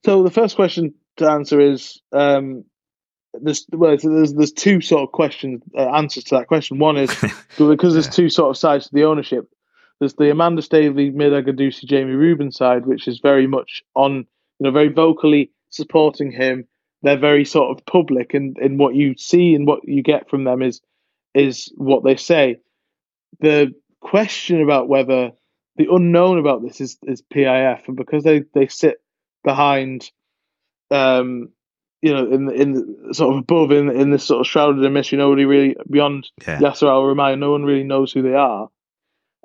So 0.03 0.23
the 0.23 0.31
first 0.31 0.55
question 0.55 0.95
to 1.17 1.29
answer 1.29 1.59
is 1.59 2.01
um, 2.13 2.65
there's 3.35 3.67
well, 3.71 3.95
so 3.99 4.09
there's 4.09 4.33
there's 4.33 4.51
two 4.51 4.81
sort 4.81 5.03
of 5.03 5.11
questions 5.11 5.61
uh, 5.77 5.87
answers 5.91 6.23
to 6.25 6.35
that 6.37 6.47
question. 6.47 6.79
One 6.79 6.97
is 6.97 7.15
because 7.59 7.93
there's 7.93 8.09
two 8.09 8.29
sort 8.29 8.49
of 8.49 8.57
sides 8.57 8.87
to 8.87 8.93
the 8.95 9.03
ownership. 9.03 9.47
There's 9.99 10.15
the 10.15 10.31
Amanda 10.31 10.63
Staveley, 10.63 11.11
Mehrdad 11.11 11.45
Ghodoussi, 11.45 11.85
Jamie 11.85 12.13
Reuben 12.13 12.51
side, 12.51 12.87
which 12.87 13.07
is 13.07 13.19
very 13.19 13.45
much 13.45 13.83
on, 13.95 14.15
you 14.15 14.25
know, 14.61 14.71
very 14.71 14.89
vocally 14.89 15.51
supporting 15.69 16.31
him. 16.31 16.67
They're 17.03 17.19
very 17.19 17.45
sort 17.45 17.69
of 17.69 17.85
public, 17.85 18.33
and 18.33 18.57
in 18.57 18.79
what 18.79 18.95
you 18.95 19.15
see 19.15 19.53
and 19.53 19.67
what 19.67 19.87
you 19.87 20.01
get 20.01 20.27
from 20.27 20.43
them 20.43 20.63
is 20.63 20.81
is 21.35 21.71
what 21.77 22.03
they 22.03 22.15
say. 22.15 22.57
The 23.41 23.75
question 24.09 24.61
about 24.61 24.87
whether 24.87 25.31
the 25.75 25.87
unknown 25.91 26.39
about 26.39 26.63
this 26.63 26.81
is 26.81 26.97
is 27.03 27.21
PIF, 27.21 27.87
and 27.87 27.97
because 27.97 28.23
they 28.23 28.43
they 28.53 28.67
sit 28.67 28.97
behind, 29.43 30.09
um, 30.91 31.49
you 32.01 32.13
know, 32.13 32.31
in 32.31 32.45
the, 32.45 32.53
in 32.53 32.73
the, 32.73 33.13
sort 33.13 33.33
of 33.33 33.39
above 33.41 33.71
in 33.71 33.89
in 33.89 34.11
this 34.11 34.23
sort 34.23 34.41
of 34.41 34.47
shrouded 34.47 34.83
in 34.83 34.93
mystery, 34.93 35.17
nobody 35.17 35.45
really 35.45 35.75
beyond 35.89 36.29
Yeah. 36.47 36.59
Yasser 36.59 36.87
Al 36.87 37.03
Rumayyan, 37.03 37.39
no 37.39 37.51
one 37.51 37.63
really 37.63 37.83
knows 37.83 38.11
who 38.11 38.21
they 38.21 38.33
are. 38.33 38.69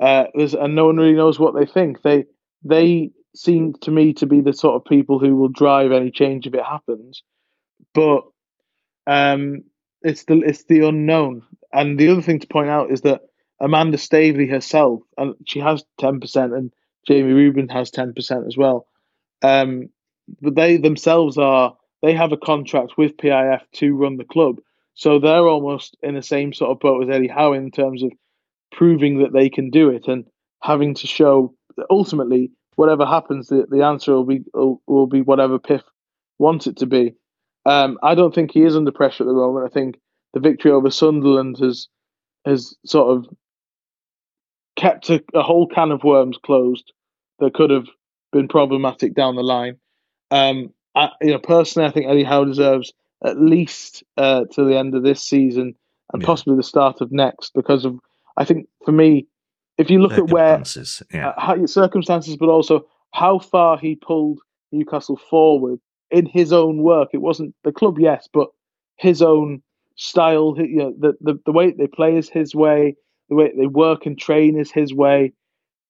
Uh, 0.00 0.24
there's, 0.34 0.54
and 0.54 0.74
no 0.74 0.86
one 0.86 0.96
really 0.96 1.12
knows 1.12 1.38
what 1.38 1.54
they 1.54 1.66
think. 1.66 2.02
They 2.02 2.24
they 2.64 3.10
seem 3.34 3.74
to 3.82 3.90
me 3.90 4.12
to 4.14 4.26
be 4.26 4.40
the 4.40 4.52
sort 4.52 4.76
of 4.76 4.84
people 4.84 5.18
who 5.18 5.36
will 5.36 5.48
drive 5.48 5.92
any 5.92 6.10
change 6.10 6.46
if 6.46 6.54
it 6.54 6.64
happens. 6.64 7.22
But 7.94 8.22
um, 9.06 9.64
it's 10.02 10.24
the 10.24 10.40
it's 10.40 10.64
the 10.64 10.86
unknown. 10.88 11.42
And 11.72 11.98
the 11.98 12.08
other 12.08 12.22
thing 12.22 12.40
to 12.40 12.46
point 12.46 12.68
out 12.68 12.90
is 12.90 13.02
that 13.02 13.22
Amanda 13.62 13.96
Staveley 13.96 14.48
herself, 14.48 15.00
and 15.16 15.34
she 15.46 15.60
has 15.60 15.84
ten 15.98 16.20
percent, 16.20 16.52
and 16.52 16.72
Jamie 17.06 17.32
Reuben 17.32 17.68
has 17.68 17.90
ten 17.90 18.12
percent 18.12 18.46
as 18.46 18.56
well. 18.56 18.88
Um, 19.42 19.88
but 20.40 20.56
they 20.56 20.76
themselves 20.76 21.38
are 21.38 21.76
they 22.02 22.12
have 22.12 22.32
a 22.32 22.36
contract 22.36 22.98
with 22.98 23.16
PIF 23.16 23.60
to 23.74 23.96
run 23.96 24.16
the 24.16 24.24
club, 24.24 24.60
so 24.94 25.18
they're 25.18 25.46
almost 25.46 25.96
in 26.02 26.14
the 26.14 26.22
same 26.22 26.52
sort 26.52 26.72
of 26.72 26.80
boat 26.80 27.04
as 27.04 27.14
Eddie 27.14 27.28
Howe 27.28 27.52
in 27.52 27.70
terms 27.70 28.02
of 28.02 28.10
proving 28.72 29.20
that 29.20 29.32
they 29.32 29.48
can 29.48 29.70
do 29.70 29.90
it. 29.90 30.08
And 30.08 30.24
having 30.60 30.94
to 30.94 31.06
show 31.06 31.54
ultimately 31.88 32.50
whatever 32.74 33.06
happens, 33.06 33.46
the, 33.48 33.66
the 33.70 33.84
answer 33.84 34.12
will 34.12 34.24
be 34.24 34.40
will, 34.52 34.82
will 34.88 35.06
be 35.06 35.22
whatever 35.22 35.60
PIF 35.60 35.82
wants 36.38 36.66
it 36.66 36.78
to 36.78 36.86
be. 36.86 37.14
Um, 37.64 37.96
I 38.02 38.16
don't 38.16 38.34
think 38.34 38.50
he 38.50 38.64
is 38.64 38.74
under 38.74 38.90
pressure 38.90 39.22
at 39.22 39.28
the 39.28 39.32
moment. 39.32 39.70
I 39.70 39.72
think 39.72 40.00
the 40.34 40.40
victory 40.40 40.72
over 40.72 40.90
Sunderland 40.90 41.58
has 41.60 41.86
has 42.44 42.74
sort 42.84 43.16
of 43.16 43.26
kept 44.82 45.10
a, 45.10 45.22
a 45.32 45.42
whole 45.42 45.68
can 45.68 45.92
of 45.92 46.02
worms 46.02 46.36
closed 46.44 46.92
that 47.38 47.54
could 47.54 47.70
have 47.70 47.86
been 48.32 48.48
problematic 48.48 49.14
down 49.14 49.36
the 49.36 49.42
line. 49.42 49.76
Um, 50.32 50.72
I, 50.96 51.10
you 51.20 51.30
know, 51.30 51.38
personally, 51.38 51.88
I 51.88 51.92
think 51.92 52.06
Eddie 52.06 52.24
Howe 52.24 52.44
deserves 52.44 52.92
at 53.24 53.40
least 53.40 54.02
uh, 54.16 54.44
to 54.52 54.64
the 54.64 54.76
end 54.76 54.94
of 54.94 55.04
this 55.04 55.22
season 55.22 55.74
and 56.12 56.20
yeah. 56.20 56.26
possibly 56.26 56.56
the 56.56 56.62
start 56.62 57.00
of 57.00 57.12
next 57.12 57.54
because 57.54 57.84
of. 57.84 57.98
I 58.36 58.44
think 58.44 58.66
for 58.84 58.92
me, 58.92 59.26
if 59.78 59.90
you 59.90 60.00
look 60.00 60.12
at 60.12 60.30
where 60.30 60.62
yeah. 61.12 61.28
uh, 61.28 61.40
how, 61.40 61.66
circumstances, 61.66 62.36
but 62.36 62.48
also 62.48 62.86
how 63.12 63.38
far 63.38 63.78
he 63.78 63.94
pulled 63.94 64.40
Newcastle 64.72 65.18
forward 65.18 65.78
in 66.10 66.26
his 66.26 66.52
own 66.52 66.82
work, 66.82 67.10
it 67.12 67.20
wasn't 67.20 67.54
the 67.62 67.72
club, 67.72 67.98
yes, 67.98 68.28
but 68.32 68.48
his 68.96 69.20
own 69.22 69.62
style. 69.96 70.54
You 70.58 70.76
know, 70.76 70.94
the 70.98 71.12
the, 71.20 71.38
the 71.44 71.52
way 71.52 71.72
they 71.72 71.86
play 71.86 72.16
is 72.16 72.28
his 72.28 72.54
way. 72.54 72.96
The 73.32 73.36
way 73.36 73.52
they 73.56 73.66
work 73.66 74.04
and 74.04 74.18
train 74.18 74.58
is 74.58 74.70
his 74.70 74.92
way. 74.92 75.32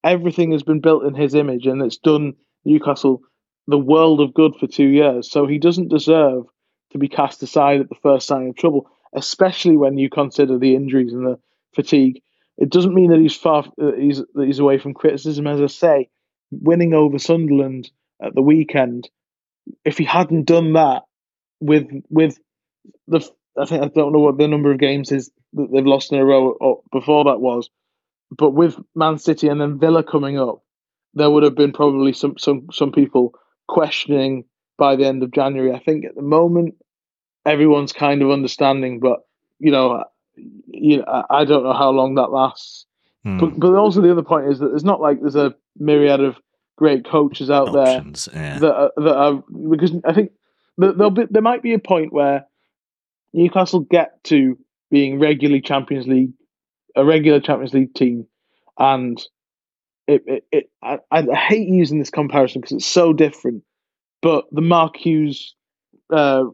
Everything 0.05 0.53
has 0.53 0.63
been 0.63 0.79
built 0.79 1.05
in 1.05 1.15
his 1.15 1.35
image, 1.35 1.67
and 1.67 1.83
it's 1.83 1.97
done 1.97 2.35
Newcastle 2.65 3.21
the 3.67 3.79
world 3.79 4.21
of 4.21 4.33
good 4.33 4.55
for 4.55 4.69
two 4.69 4.87
years. 4.87 5.29
So 5.29 5.49
he 5.49 5.59
doesn't 5.59 5.89
deserve 5.89 6.45
to 6.93 6.99
be 6.99 7.09
cast 7.09 7.43
aside 7.43 7.81
at 7.81 7.89
the 7.89 7.97
first 8.01 8.29
sign 8.29 8.47
of 8.47 8.55
trouble, 8.55 8.89
especially 9.13 9.77
when 9.77 9.99
you 9.99 10.09
consider 10.09 10.57
the 10.57 10.77
injuries 10.77 11.13
and 11.13 11.27
the 11.27 11.39
fatigue. 11.75 12.23
It 12.59 12.71
doesn't 12.71 12.95
mean 12.95 13.11
that 13.11 13.19
he's 13.19 13.35
far 13.35 13.65
uh, 13.81 13.91
he's 13.99 14.19
that 14.35 14.47
he's 14.47 14.61
away 14.61 14.79
from 14.79 14.95
criticism. 14.95 15.49
As 15.49 15.61
I 15.61 15.67
say, 15.67 16.11
winning 16.53 16.95
over 16.95 17.19
Sunderland 17.19 17.91
at 18.23 18.37
the 18.37 18.43
weekend, 18.43 19.11
if 19.85 19.99
he 19.99 20.05
hadn't 20.05 20.45
done 20.45 20.75
that 20.75 21.03
with 21.59 21.89
with 22.09 22.39
the 23.09 23.29
I 23.59 23.67
think 23.67 23.83
I 23.83 23.89
don't 23.89 24.13
know 24.13 24.21
what 24.21 24.39
the 24.39 24.49
number 24.49 24.73
of 24.73 24.79
games 24.79 25.13
is 25.13 25.31
that 25.55 25.69
they've 25.73 25.87
lost 25.87 26.13
in 26.13 26.19
a 26.19 26.25
row 26.25 26.83
before 26.91 27.25
that 27.25 27.41
was, 27.41 27.69
but 28.37 28.51
with 28.51 28.77
Man 28.95 29.19
City 29.19 29.49
and 29.49 29.61
then 29.61 29.79
Villa 29.79 30.03
coming 30.03 30.39
up, 30.39 30.63
there 31.15 31.31
would 31.31 31.43
have 31.43 31.55
been 31.55 31.73
probably 31.73 32.13
some 32.13 32.39
some 32.39 32.69
some 32.73 32.93
people 32.93 33.35
questioning 33.69 34.45
by 34.79 34.97
the 34.97 35.05
end 35.05 35.23
of 35.23 35.33
January. 35.33 35.73
I 35.73 35.79
think 35.79 36.05
at 36.05 36.15
the 36.15 36.23
moment 36.23 36.75
everyone's 37.45 37.93
kind 37.93 38.23
of 38.23 38.31
understanding, 38.31 39.01
but 39.01 39.21
you 39.59 39.71
know, 39.71 40.05
you 40.35 40.99
know, 40.99 41.25
I 41.29 41.45
don't 41.45 41.65
know 41.65 41.75
how 41.75 41.91
long 41.91 42.15
that 42.15 42.33
lasts. 42.33 42.87
Hmm. 43.25 43.39
But 43.39 43.59
but 43.59 43.75
also 43.75 44.01
the 44.01 44.13
other 44.13 44.23
point 44.23 44.51
is 44.51 44.59
that 44.61 44.73
it's 44.75 44.85
not 44.85 45.01
like 45.01 45.21
there's 45.21 45.37
a 45.37 45.55
myriad 45.77 46.21
of 46.21 46.37
great 46.77 47.05
coaches 47.05 47.51
out 47.51 47.69
Options, 47.69 48.25
there 48.27 48.43
yeah. 48.43 48.59
that 48.59 48.75
are, 48.75 48.93
that 48.97 49.17
are 49.17 49.45
because 49.71 49.93
I 50.05 50.13
think 50.13 50.33
there'll 50.79 51.11
be 51.11 51.27
there 51.31 51.43
might 51.43 51.63
be 51.63 51.75
a 51.75 51.79
point 51.79 52.13
where 52.13 52.47
Newcastle 53.33 53.81
get 53.81 54.23
to 54.25 54.59
being 54.91 55.19
regularly 55.19 55.61
Champions 55.61 56.07
League 56.07 56.33
a 56.97 57.05
regular 57.05 57.41
Champions 57.41 57.75
League 57.75 57.95
team, 57.95 58.27
and 58.79 59.21
it, 60.07 60.23
it, 60.27 60.45
it 60.53 60.71
I, 60.83 60.99
I 61.11 61.23
hate 61.35 61.69
using 61.69 61.99
this 61.99 62.11
comparison 62.11 62.61
because 62.61 62.77
it's 62.77 62.87
so 62.87 63.13
different. 63.13 63.63
But 64.21 64.45
the 64.53 64.61
Mark 64.61 64.97
Hughes, 64.97 65.55
uh, 66.13 66.45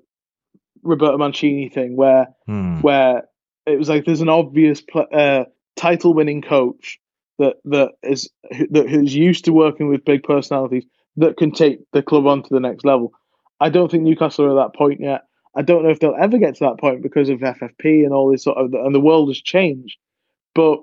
Roberto 0.82 1.18
Mancini 1.18 1.68
thing, 1.68 1.96
where 1.96 2.28
hmm. 2.46 2.80
where 2.80 3.24
it 3.66 3.78
was 3.78 3.88
like 3.88 4.04
there's 4.04 4.20
an 4.20 4.28
obvious 4.28 4.80
pl- 4.80 5.06
uh, 5.12 5.44
title-winning 5.76 6.42
coach 6.42 6.98
that 7.38 7.56
that 7.64 7.92
is 8.02 8.30
that 8.70 8.88
who's 8.88 9.14
used 9.14 9.44
to 9.46 9.52
working 9.52 9.88
with 9.88 10.04
big 10.04 10.22
personalities 10.22 10.84
that 11.16 11.36
can 11.36 11.50
take 11.50 11.80
the 11.92 12.02
club 12.02 12.26
on 12.26 12.42
to 12.42 12.48
the 12.50 12.60
next 12.60 12.84
level. 12.84 13.12
I 13.60 13.70
don't 13.70 13.90
think 13.90 14.04
Newcastle 14.04 14.44
are 14.44 14.58
at 14.58 14.66
that 14.66 14.78
point 14.78 15.00
yet. 15.00 15.22
I 15.58 15.62
don't 15.62 15.82
know 15.82 15.90
if 15.90 15.98
they'll 15.98 16.14
ever 16.16 16.38
get 16.38 16.54
to 16.54 16.64
that 16.64 16.78
point 16.78 17.02
because 17.02 17.28
of 17.28 17.40
FFP 17.40 18.04
and 18.04 18.12
all 18.12 18.30
this 18.30 18.44
sort 18.44 18.58
of, 18.58 18.72
and 18.74 18.94
the 18.94 19.00
world 19.00 19.28
has 19.28 19.42
changed. 19.42 19.98
But 20.54 20.78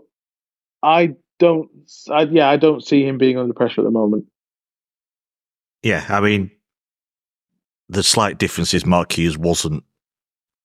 I 0.83 1.15
don't. 1.39 1.69
I, 2.11 2.23
yeah, 2.23 2.49
I 2.49 2.57
don't 2.57 2.85
see 2.85 3.07
him 3.07 3.17
being 3.17 3.37
under 3.37 3.53
pressure 3.53 3.79
at 3.79 3.85
the 3.85 3.91
moment. 3.91 4.25
Yeah, 5.81 6.05
I 6.09 6.19
mean, 6.19 6.51
the 7.87 8.03
slight 8.03 8.37
difference 8.37 8.73
is 8.73 8.85
Mark 8.85 9.13
Hughes 9.13 9.37
wasn't 9.37 9.81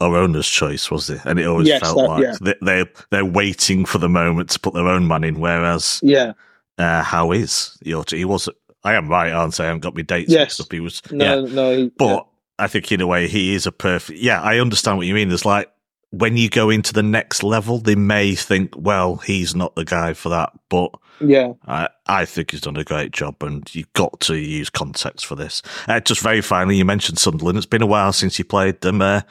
our 0.00 0.16
owner's 0.16 0.48
choice, 0.48 0.90
was 0.90 1.08
it? 1.08 1.20
And 1.24 1.38
it 1.38 1.46
always 1.46 1.68
yes, 1.68 1.80
felt 1.80 1.98
that, 1.98 2.08
like 2.08 2.22
yeah. 2.24 2.36
they, 2.40 2.54
they 2.62 2.90
they're 3.10 3.24
waiting 3.24 3.84
for 3.84 3.98
the 3.98 4.08
moment 4.08 4.50
to 4.50 4.58
put 4.58 4.74
their 4.74 4.88
own 4.88 5.06
man 5.06 5.22
in. 5.22 5.38
Whereas, 5.38 6.00
yeah, 6.02 6.32
uh, 6.78 7.04
how 7.04 7.30
is 7.30 7.78
he 7.80 7.94
was? 8.24 8.48
I 8.82 8.94
am 8.94 9.08
right, 9.08 9.30
aren't 9.30 9.60
I? 9.60 9.64
I 9.64 9.66
haven't 9.68 9.82
got 9.82 9.94
my 9.94 10.02
dates 10.02 10.32
yes. 10.32 10.58
up. 10.58 10.72
He 10.72 10.80
was, 10.80 11.00
no, 11.12 11.44
yeah. 11.44 11.54
no, 11.54 11.90
but. 11.96 12.26
I 12.60 12.68
think 12.68 12.90
in 12.92 13.00
a 13.00 13.06
way 13.06 13.28
he 13.28 13.54
is 13.54 13.66
a 13.66 13.72
perfect. 13.72 14.18
Yeah, 14.18 14.40
I 14.40 14.58
understand 14.58 14.98
what 14.98 15.06
you 15.06 15.14
mean. 15.14 15.30
It's 15.32 15.44
like 15.44 15.70
when 16.10 16.36
you 16.36 16.48
go 16.48 16.70
into 16.70 16.92
the 16.92 17.02
next 17.02 17.42
level, 17.42 17.78
they 17.78 17.94
may 17.94 18.34
think, 18.34 18.74
well, 18.76 19.16
he's 19.16 19.54
not 19.54 19.74
the 19.76 19.84
guy 19.84 20.12
for 20.12 20.28
that. 20.28 20.52
But 20.68 20.90
yeah, 21.20 21.52
I, 21.66 21.88
I 22.06 22.24
think 22.24 22.50
he's 22.50 22.60
done 22.60 22.76
a 22.76 22.84
great 22.84 23.12
job, 23.12 23.42
and 23.42 23.72
you've 23.74 23.92
got 23.94 24.20
to 24.20 24.36
use 24.36 24.70
context 24.70 25.26
for 25.26 25.36
this. 25.36 25.62
Uh, 25.88 26.00
just 26.00 26.20
very 26.20 26.40
finally, 26.40 26.76
you 26.76 26.84
mentioned 26.84 27.18
Sunderland. 27.18 27.58
It's 27.58 27.66
been 27.66 27.82
a 27.82 27.86
while 27.86 28.12
since 28.12 28.38
you 28.38 28.44
played 28.44 28.80
them. 28.80 29.00
Uh, 29.00 29.22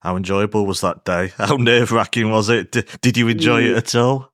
how 0.00 0.16
enjoyable 0.16 0.66
was 0.66 0.82
that 0.82 1.04
day? 1.04 1.32
How 1.38 1.56
nerve 1.56 1.90
wracking 1.90 2.30
was 2.30 2.48
it? 2.48 2.70
Did, 2.70 2.88
did 3.00 3.16
you 3.16 3.26
enjoy 3.26 3.62
it 3.62 3.76
at 3.76 3.94
all? 3.96 4.30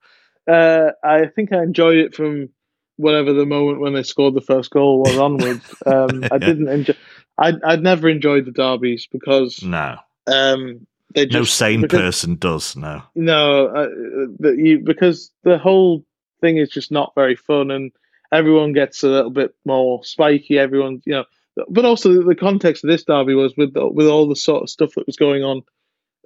Uh, 0.47 0.91
I 1.03 1.27
think 1.35 1.53
I 1.53 1.63
enjoyed 1.63 1.97
it 1.97 2.15
from 2.15 2.51
whatever 2.97 3.33
the 3.33 3.47
moment 3.47 3.81
when 3.81 3.95
they 3.95 4.03
scored 4.03 4.35
the 4.35 4.43
first 4.43 4.71
goal 4.71 5.01
was 5.01 5.17
onwards. 5.17 5.63
Um, 5.87 6.25
I 6.31 6.39
didn't 6.39 6.69
enjoy. 6.69 6.95
I'd, 7.39 7.63
I'd 7.63 7.83
never 7.83 8.09
enjoyed 8.09 8.45
the 8.45 8.53
derbies 8.53 9.07
because 9.11 9.63
no. 9.63 9.97
Um, 10.27 10.87
they 11.15 11.27
just, 11.27 11.35
no 11.35 11.45
sane 11.45 11.81
because, 11.83 12.01
person 12.01 12.37
does 12.37 12.77
no. 12.77 13.03
No, 13.15 13.67
uh, 13.67 14.51
you 14.53 14.79
because 14.79 15.31
the 15.43 15.59
whole 15.59 16.05
thing 16.41 16.57
is 16.57 16.71
just 16.71 16.91
not 16.91 17.15
very 17.15 17.37
fun, 17.37 17.71
and 17.71 17.93
everyone 18.33 18.73
gets 18.73 19.03
a 19.03 19.09
little 19.09 19.31
bit 19.31 19.55
more 19.65 20.05
spiky. 20.05 20.59
Everyone, 20.59 21.03
you 21.05 21.13
know, 21.13 21.25
but 21.69 21.85
also 21.85 22.23
the 22.23 22.35
context 22.35 22.85
of 22.85 22.89
this 22.89 23.05
derby 23.05 23.35
was 23.35 23.57
with 23.57 23.75
with 23.75 24.07
all 24.07 24.29
the 24.29 24.37
sort 24.37 24.63
of 24.63 24.71
stuff 24.71 24.95
that 24.95 25.07
was 25.07 25.17
going 25.17 25.43
on 25.43 25.63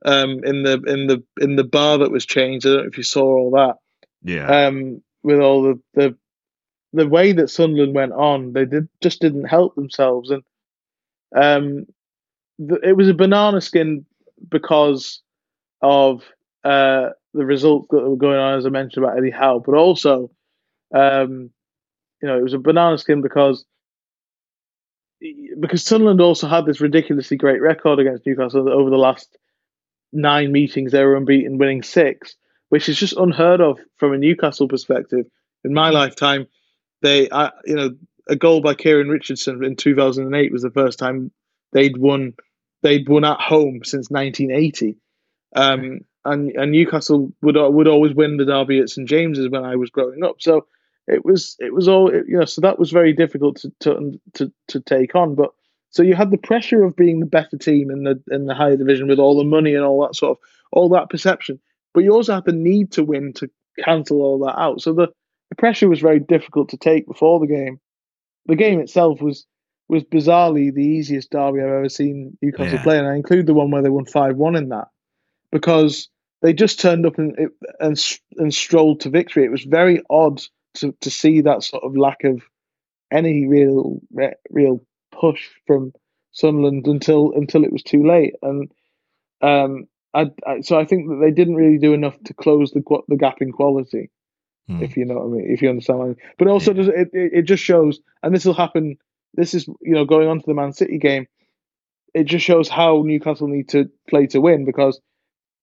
um, 0.05 0.45
in 0.45 0.63
the 0.63 0.81
in 0.87 1.07
the 1.07 1.23
in 1.41 1.57
the 1.57 1.65
bar 1.65 1.99
that 1.99 2.11
was 2.11 2.27
changed. 2.27 2.67
I 2.67 2.71
don't 2.71 2.83
know 2.83 2.89
if 2.89 2.99
you 2.99 3.05
saw 3.05 3.25
all 3.25 3.51
that. 3.53 3.77
Yeah. 4.23 4.67
Um, 4.67 5.03
with 5.23 5.41
all 5.41 5.63
the 5.63 5.81
the 5.95 6.17
the 6.93 7.09
way 7.09 7.33
that 7.33 7.51
Sunderland 7.51 7.95
went 7.95 8.13
on, 8.13 8.53
they 8.53 8.65
did 8.65 8.89
just 9.03 9.21
didn't 9.21 9.45
help 9.45 9.75
themselves, 9.75 10.31
and 10.31 10.43
um, 11.37 11.87
it 12.83 12.97
was 12.97 13.09
a 13.09 13.15
banana 13.15 13.61
skin 13.61 14.05
because 14.49 15.23
of 15.83 16.23
uh, 16.65 17.11
the 17.35 17.45
results 17.45 17.89
that 17.91 18.03
were 18.03 18.17
going 18.17 18.39
on, 18.39 18.59
as 18.59 18.67
I 18.67 18.71
mentioned 18.71 19.05
about 19.05 19.19
Eddie 19.19 19.31
Howe, 19.31 19.63
but 19.65 19.75
also, 19.75 20.31
um, 20.95 21.51
you 22.23 22.29
know, 22.29 22.39
it 22.39 22.43
was 22.43 22.55
a 22.55 22.59
banana 22.59 22.99
skin 22.99 23.21
because 23.21 23.65
because 25.61 25.85
Sunderland 25.85 26.21
also 26.21 26.47
had 26.47 26.67
this 26.67 26.81
ridiculously 26.81 27.37
great 27.37 27.61
record 27.61 27.99
against 27.99 28.27
Newcastle 28.27 28.69
over 28.69 28.91
the 28.91 28.97
last 28.97 29.37
nine 30.13 30.53
meetings. 30.53 30.93
They 30.93 31.05
were 31.05 31.17
unbeaten, 31.17 31.59
winning 31.59 31.83
six, 31.83 32.37
which 32.69 32.89
is 32.89 32.99
just 32.99 33.17
unheard 33.17 33.61
of 33.61 33.79
from 33.97 34.13
a 34.13 34.19
Newcastle 34.19 34.69
perspective. 34.69 35.27
In 35.65 35.73
my 35.73 35.91
lifetime, 35.91 36.47
they, 37.03 37.31
I, 37.31 37.51
you 37.65 37.77
know, 37.77 37.91
a 38.29 38.37
goal 38.37 38.61
by 38.61 38.75
Kieran 38.75 39.09
Richardson 39.09 39.65
in 39.65 39.77
2008 39.77 40.53
was 40.53 40.63
the 40.63 40.71
first 40.71 40.99
time 40.99 41.31
they'd 41.73 41.97
won 41.97 42.35
they'd 42.83 43.09
won 43.09 43.25
at 43.25 43.41
home 43.41 43.81
since 43.85 44.11
1980. 44.11 44.97
Um, 45.55 46.01
and, 46.25 46.51
and 46.51 46.73
Newcastle 46.73 47.33
would 47.43 47.57
would 47.57 47.89
always 47.89 48.15
win 48.15 48.37
the 48.37 48.45
derby 48.45 48.81
at 48.81 48.91
St 48.91 49.09
James's 49.09 49.49
when 49.49 49.65
I 49.65 49.77
was 49.77 49.91
growing 49.91 50.25
up. 50.25 50.37
So 50.41 50.67
it 51.07 51.25
was 51.25 51.57
it 51.61 51.73
was 51.73 51.89
all 51.89 52.13
you 52.13 52.39
know. 52.39 52.45
So 52.45 52.61
that 52.63 52.79
was 52.79 52.91
very 52.91 53.13
difficult 53.13 53.57
to 53.59 53.73
to 53.81 54.21
to, 54.35 54.53
to 54.69 54.81
take 54.81 55.15
on. 55.15 55.35
But 55.35 55.51
so 55.91 56.03
you 56.03 56.15
had 56.15 56.31
the 56.31 56.37
pressure 56.37 56.83
of 56.83 56.97
being 56.97 57.21
the 57.21 57.27
better 57.27 57.57
team 57.57 57.91
in 57.91 58.03
the 58.03 58.21
in 58.31 58.47
the 58.47 58.55
higher 58.55 58.77
division 58.77 59.07
with 59.07 59.21
all 59.21 59.39
the 59.39 59.45
money 59.45 59.75
and 59.75 59.85
all 59.85 60.03
that 60.03 60.17
sort 60.17 60.33
of 60.33 60.39
all 60.73 60.89
that 60.91 61.11
perception. 61.11 61.61
But 61.95 62.03
you 62.03 62.13
also 62.13 62.35
had 62.35 62.45
the 62.45 62.53
need 62.53 62.93
to 62.93 63.05
win 63.05 63.33
to 63.35 63.49
cancel 63.83 64.21
all 64.21 64.39
that 64.41 64.59
out. 64.59 64.83
So 64.83 64.93
the, 64.93 65.09
the 65.49 65.57
pressure 65.57 65.89
was 65.89 66.01
very 66.01 66.19
difficult 66.19 66.71
to 66.71 66.77
take 66.77 67.07
before 67.07 67.41
the 67.41 67.47
game. 67.47 67.81
The 68.47 68.57
game 68.57 68.81
itself 68.81 69.21
was 69.21 69.47
was 69.89 70.03
bizarrely 70.05 70.75
the 70.75 70.83
easiest 70.85 71.31
derby 71.31 71.61
I've 71.61 71.69
ever 71.69 71.89
seen 71.89 72.37
Newcastle 72.43 72.75
yeah. 72.75 72.83
play, 72.83 72.99
and 72.99 73.07
I 73.07 73.15
include 73.15 73.47
the 73.47 73.55
one 73.55 73.71
where 73.71 73.83
they 73.83 73.89
won 73.89 74.05
five 74.05 74.37
one 74.37 74.57
in 74.57 74.71
that 74.71 74.89
because 75.53 76.09
they 76.43 76.53
just 76.53 76.81
turned 76.81 77.07
up 77.07 77.19
and 77.19 77.37
and 77.81 78.19
and 78.37 78.55
strolled 78.55 79.01
to 79.01 79.11
victory. 79.11 79.45
It 79.45 79.51
was 79.51 79.65
very 79.65 80.03
odd 80.11 80.43
to 80.75 80.93
to 81.01 81.11
see 81.11 81.43
that 81.43 81.63
sort 81.63 81.85
of 81.85 81.97
lack 81.97 82.25
of 82.25 82.43
any 83.13 83.47
real 83.47 84.01
real 84.51 84.85
push 85.13 85.49
from 85.67 85.93
Sunderland 86.33 86.87
until 86.87 87.33
until 87.33 87.65
it 87.65 87.73
was 87.73 87.83
too 87.83 88.07
late, 88.07 88.35
and 88.43 88.71
um, 89.41 89.87
I, 90.13 90.31
I, 90.47 90.61
so 90.61 90.79
I 90.79 90.85
think 90.85 91.09
that 91.09 91.21
they 91.21 91.31
didn't 91.31 91.57
really 91.57 91.79
do 91.79 91.93
enough 91.93 92.17
to 92.25 92.35
close 92.35 92.73
the 92.73 92.83
the 93.09 93.17
gap 93.17 93.41
in 93.41 93.53
quality. 93.53 94.11
Hmm. 94.69 94.83
if 94.83 94.97
you 94.97 95.05
know 95.05 95.15
what 95.15 95.25
I 95.25 95.29
mean, 95.29 95.47
if 95.53 95.63
you 95.63 95.69
understand. 95.69 95.99
What 95.99 96.05
I 96.05 96.09
mean. 96.09 96.17
But 96.39 96.49
also, 96.49 96.73
does 96.73 96.89
it, 96.89 97.11
it 97.13 97.31
it 97.33 97.43
just 97.43 97.63
shows, 97.63 98.01
and 98.23 98.35
this 98.35 98.45
will 98.45 98.55
happen. 98.55 98.97
This 99.35 99.55
is 99.55 99.67
you 99.67 99.95
know 99.95 100.05
going 100.05 100.29
on 100.29 100.41
to 100.41 100.47
the 100.47 100.55
Man 100.55 100.73
City 100.73 100.99
game. 100.99 101.27
It 102.15 102.25
just 102.25 102.45
shows 102.45 102.69
how 102.69 103.03
Newcastle 103.05 103.49
need 103.49 103.69
to 103.71 103.91
play 104.09 104.27
to 104.29 104.41
win 104.41 104.65
because 104.65 105.01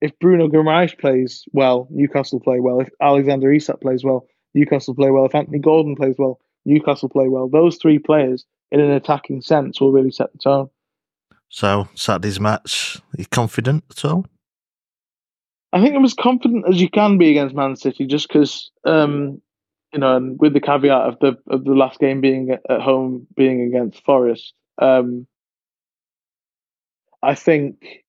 if 0.02 0.18
Bruno 0.20 0.48
Guimaraes 0.48 0.98
plays 0.98 1.46
well, 1.54 1.88
Newcastle 1.90 2.40
play 2.40 2.60
well. 2.60 2.82
If 2.82 2.90
Alexander 3.02 3.52
Isak 3.52 3.82
plays 3.82 4.04
well, 4.04 4.28
Newcastle 4.54 4.94
play 4.94 5.10
well. 5.10 5.26
If 5.26 5.34
Anthony 5.34 5.60
Gordon 5.60 5.96
plays 5.96 6.16
well, 6.20 6.40
Newcastle 6.66 7.10
play 7.10 7.28
well. 7.30 7.50
Those 7.50 7.78
three 7.78 8.00
players, 8.00 8.46
in 8.72 8.80
an 8.80 8.92
attacking 8.92 9.42
sense, 9.42 9.80
will 9.80 9.92
really 9.92 10.12
set 10.12 10.32
the 10.34 10.40
tone. 10.40 10.70
So 11.50 11.88
Saturday's 11.96 12.40
match, 12.40 13.02
are 13.18 13.22
you 13.22 13.26
confident 13.28 13.86
at 13.92 14.06
all? 14.06 14.26
I 15.74 15.82
think 15.82 15.96
I'm 15.96 16.06
as 16.06 16.14
confident 16.14 16.66
as 16.70 16.80
you 16.80 16.90
can 16.90 17.18
be 17.18 17.32
against 17.32 17.56
Man 17.56 17.76
City, 17.76 18.06
just 18.06 18.28
because, 18.28 18.72
um, 18.86 19.42
you 19.92 20.00
know, 20.00 20.16
and 20.16 20.40
with 20.40 20.54
the 20.54 20.62
caveat 20.62 21.02
of 21.10 21.20
the 21.20 21.38
of 21.48 21.64
the 21.64 21.74
last 21.74 22.00
game 22.00 22.22
being 22.22 22.52
at 22.52 22.82
home, 22.82 23.26
being 23.36 23.62
against 23.62 24.06
Forest. 24.06 24.54
Um, 24.78 25.26
I 27.24 27.36
think, 27.36 28.04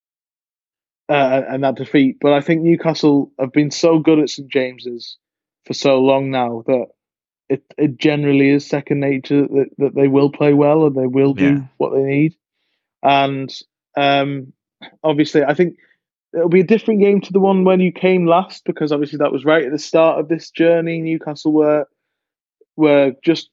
uh, 1.08 1.42
and 1.48 1.64
that 1.64 1.76
defeat, 1.76 2.18
but 2.20 2.32
I 2.34 2.40
think 2.42 2.62
Newcastle 2.62 3.32
have 3.38 3.52
been 3.52 3.70
so 3.70 3.98
good 3.98 4.18
at 4.18 4.28
St 4.30 4.48
James's 4.50 5.16
for 5.64 5.72
so 5.74 6.00
long 6.00 6.30
now 6.30 6.64
that 6.66 6.86
it 7.48 7.62
it 7.78 7.96
generally 7.96 8.50
is 8.50 8.66
second 8.66 9.00
nature 9.00 9.42
that, 9.42 9.68
that 9.78 9.94
they 9.94 10.08
will 10.08 10.30
play 10.30 10.52
well 10.52 10.84
and 10.86 10.96
they 10.96 11.06
will 11.06 11.32
do 11.32 11.44
Yeah. 11.44 11.60
what 11.78 11.94
they 11.94 12.02
need. 12.02 12.34
And 13.02 13.50
um, 13.96 14.52
obviously, 15.02 15.44
I 15.44 15.54
think 15.54 15.76
it'll 16.34 16.48
be 16.48 16.60
a 16.60 16.64
different 16.64 17.00
game 17.00 17.20
to 17.20 17.32
the 17.32 17.40
one 17.40 17.64
when 17.64 17.80
you 17.80 17.92
came 17.92 18.26
last 18.26 18.64
because 18.64 18.92
obviously 18.92 19.18
that 19.18 19.32
was 19.32 19.44
right 19.44 19.64
at 19.64 19.72
the 19.72 19.78
start 19.78 20.18
of 20.18 20.28
this 20.28 20.50
journey. 20.50 21.00
Newcastle 21.00 21.52
were 21.52 21.86
were 22.76 23.12
just 23.24 23.50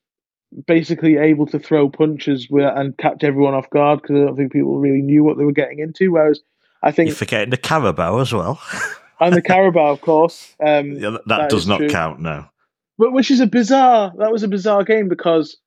basically 0.68 1.18
able 1.18 1.46
to 1.48 1.60
throw 1.60 1.90
punches 1.90 2.48
and 2.50 2.98
catch 2.98 3.24
everyone 3.24 3.54
off 3.54 3.70
guard 3.70 4.02
because 4.02 4.16
I 4.18 4.26
don't 4.26 4.36
think 4.36 4.52
people 4.52 4.78
really 4.78 5.02
knew 5.02 5.24
what 5.24 5.38
they 5.38 5.46
were 5.46 5.52
getting 5.52 5.80
into. 5.80 6.12
Whereas 6.12 6.42
I 6.84 6.92
think 6.92 7.10
You're 7.10 7.16
forgetting 7.16 7.52
the 7.52 7.58
Carabao 7.58 8.20
as 8.20 8.34
well. 8.34 8.60
and 9.20 9.36
the 9.36 9.42
Carabao, 9.42 9.92
of 9.92 10.02
course, 10.02 10.56
um, 10.66 10.94
yeah, 10.94 11.12
that, 11.12 11.28
that 11.28 11.38
that 11.38 11.50
does 11.50 11.68
not 11.68 11.78
true. 11.78 11.90
count 11.90 12.20
now. 12.20 12.52
but 12.98 13.14
which 13.14 13.32
is 13.32 13.40
a 13.40 13.48
bizarre. 13.48 14.12
That 14.18 14.32
was 14.32 14.44
a 14.44 14.48
bizarre 14.48 14.84
game 14.84 15.08
because 15.08 15.58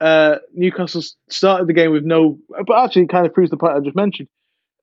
uh, 0.00 0.36
Newcastle 0.52 1.02
started 1.28 1.66
the 1.66 1.72
game 1.72 1.92
with 1.92 2.04
no, 2.04 2.38
but 2.66 2.84
actually, 2.84 3.02
it 3.02 3.08
kind 3.08 3.26
of 3.26 3.32
proves 3.32 3.50
the 3.50 3.56
point 3.56 3.76
I 3.76 3.80
just 3.80 3.96
mentioned. 3.96 4.28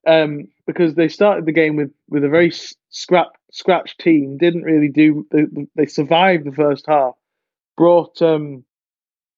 Um, 0.06 0.48
because 0.72 0.94
they 0.94 1.08
started 1.08 1.46
the 1.46 1.52
game 1.52 1.76
with, 1.76 1.90
with 2.08 2.24
a 2.24 2.28
very 2.28 2.52
scrap 2.90 3.28
scratch 3.52 3.96
team, 3.98 4.36
didn't 4.38 4.62
really 4.62 4.88
do. 4.88 5.26
They, 5.30 5.44
they 5.74 5.86
survived 5.86 6.44
the 6.44 6.52
first 6.52 6.86
half. 6.86 7.14
Brought 7.76 8.20
um, 8.22 8.64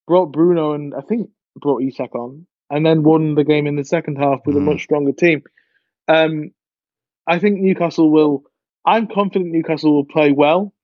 brought 0.07 0.33
Bruno 0.33 0.73
and 0.73 0.95
I 0.95 1.01
think 1.01 1.31
brought 1.57 1.83
Isak 1.83 2.15
on, 2.15 2.47
and 2.71 2.85
then 2.85 3.03
won 3.03 3.35
the 3.35 3.45
game 3.45 3.67
in 3.67 3.77
the 3.77 3.85
second 3.85 4.17
half 4.17 4.41
with 4.47 4.57
a 4.57 4.61
Mm. 4.61 4.65
much 4.65 4.83
stronger 4.83 5.13
team. 5.13 5.43
Um, 6.09 6.51
I 7.27 7.39
think 7.39 7.61
Newcastle 7.61 8.11
will. 8.11 8.43
I'm 8.85 9.07
confident 9.07 9.53
Newcastle 9.53 9.95
will 9.95 10.05
play 10.05 10.33
well. 10.33 10.75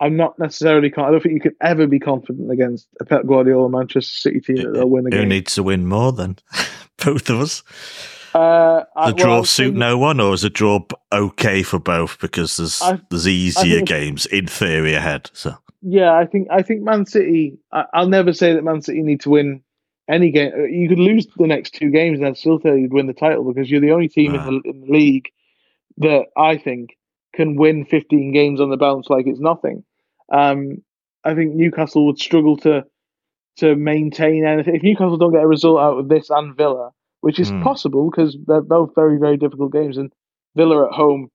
I'm 0.00 0.16
not 0.16 0.36
necessarily. 0.40 0.92
I 0.96 1.10
don't 1.10 1.22
think 1.22 1.34
you 1.34 1.40
can 1.40 1.54
ever 1.60 1.86
be 1.86 2.00
confident 2.00 2.50
against 2.50 2.88
a 3.00 3.04
Pep 3.04 3.26
Guardiola 3.26 3.70
Manchester 3.70 4.16
City 4.16 4.40
team 4.40 4.56
that 4.56 4.72
they'll 4.74 4.90
win 4.90 5.04
the 5.04 5.10
Who 5.14 5.20
game. 5.22 5.28
needs 5.28 5.54
to 5.54 5.62
win 5.62 5.86
more 5.86 6.10
than 6.12 6.36
both 7.04 7.30
of 7.30 7.40
us? 7.40 7.62
Uh, 8.34 8.84
I- 8.96 9.10
The 9.10 9.14
well, 9.16 9.24
draw 9.24 9.38
I 9.40 9.42
suit 9.44 9.74
no 9.74 9.96
one, 9.98 10.20
or 10.20 10.34
is 10.34 10.44
a 10.44 10.50
draw 10.50 10.80
okay 11.12 11.62
for 11.62 11.78
both 11.78 12.18
because 12.20 12.56
there's 12.56 12.82
I- 12.82 13.00
there's 13.10 13.28
easier 13.28 13.80
games 13.82 14.26
in 14.26 14.46
theory 14.46 14.94
ahead. 14.94 15.30
So 15.32 15.54
Yeah, 15.82 16.14
I 16.14 16.26
think 16.26 16.48
I 16.50 16.62
think 16.62 16.82
Man 16.82 17.06
City. 17.06 17.58
I, 17.72 17.84
I'll 17.94 18.08
never 18.08 18.32
say 18.32 18.52
that 18.54 18.64
Man 18.64 18.82
City 18.82 19.02
need 19.02 19.20
to 19.22 19.30
win 19.30 19.62
any 20.08 20.30
game. 20.30 20.52
Uh, 20.56 20.64
You 20.64 20.88
could 20.88 20.98
lose 20.98 21.26
the 21.36 21.46
next 21.46 21.74
two 21.74 21.90
games, 21.90 22.18
and 22.18 22.26
I'd 22.28 22.36
still 22.36 22.58
say 22.60 22.78
you'd 22.80 22.92
win 22.92 23.06
the 23.06 23.12
title 23.14 23.44
because 23.44 23.70
you're 23.70 23.80
the 23.80 23.92
only 23.92 24.08
team 24.08 24.34
in, 24.34 24.44
the, 24.62 24.70
in 24.70 24.80
the 24.82 24.92
league 24.92 25.28
that 25.98 26.26
I 26.36 26.56
think 26.58 26.96
can 27.34 27.56
win 27.56 27.84
15 27.84 28.32
games 28.32 28.60
on 28.60 28.70
the 28.70 28.76
bounce 28.76 29.08
like 29.10 29.26
it's 29.26 29.40
nothing. 29.40 29.84
Um, 30.32 30.82
I 31.24 31.34
think 31.34 31.54
Newcastle 31.54 32.06
would 32.06 32.18
struggle 32.18 32.56
to 32.58 32.84
to 33.58 33.76
maintain 33.76 34.44
anything 34.44 34.74
if 34.74 34.82
Newcastle 34.82 35.16
don't 35.16 35.32
get 35.32 35.42
a 35.42 35.46
result 35.46 35.78
out 35.80 35.98
of 35.98 36.08
this 36.08 36.28
and 36.30 36.56
Villa, 36.56 36.90
which 37.24 37.38
is 37.40 37.50
Hmm. 37.50 37.62
possible 37.62 38.10
because 38.10 38.36
they're 38.46 38.60
both 38.76 38.94
very 38.94 39.18
very 39.18 39.36
difficult 39.38 39.72
games, 39.72 39.96
and 39.96 40.12
Villa 40.56 40.86
at 40.86 40.92
home. 40.92 41.30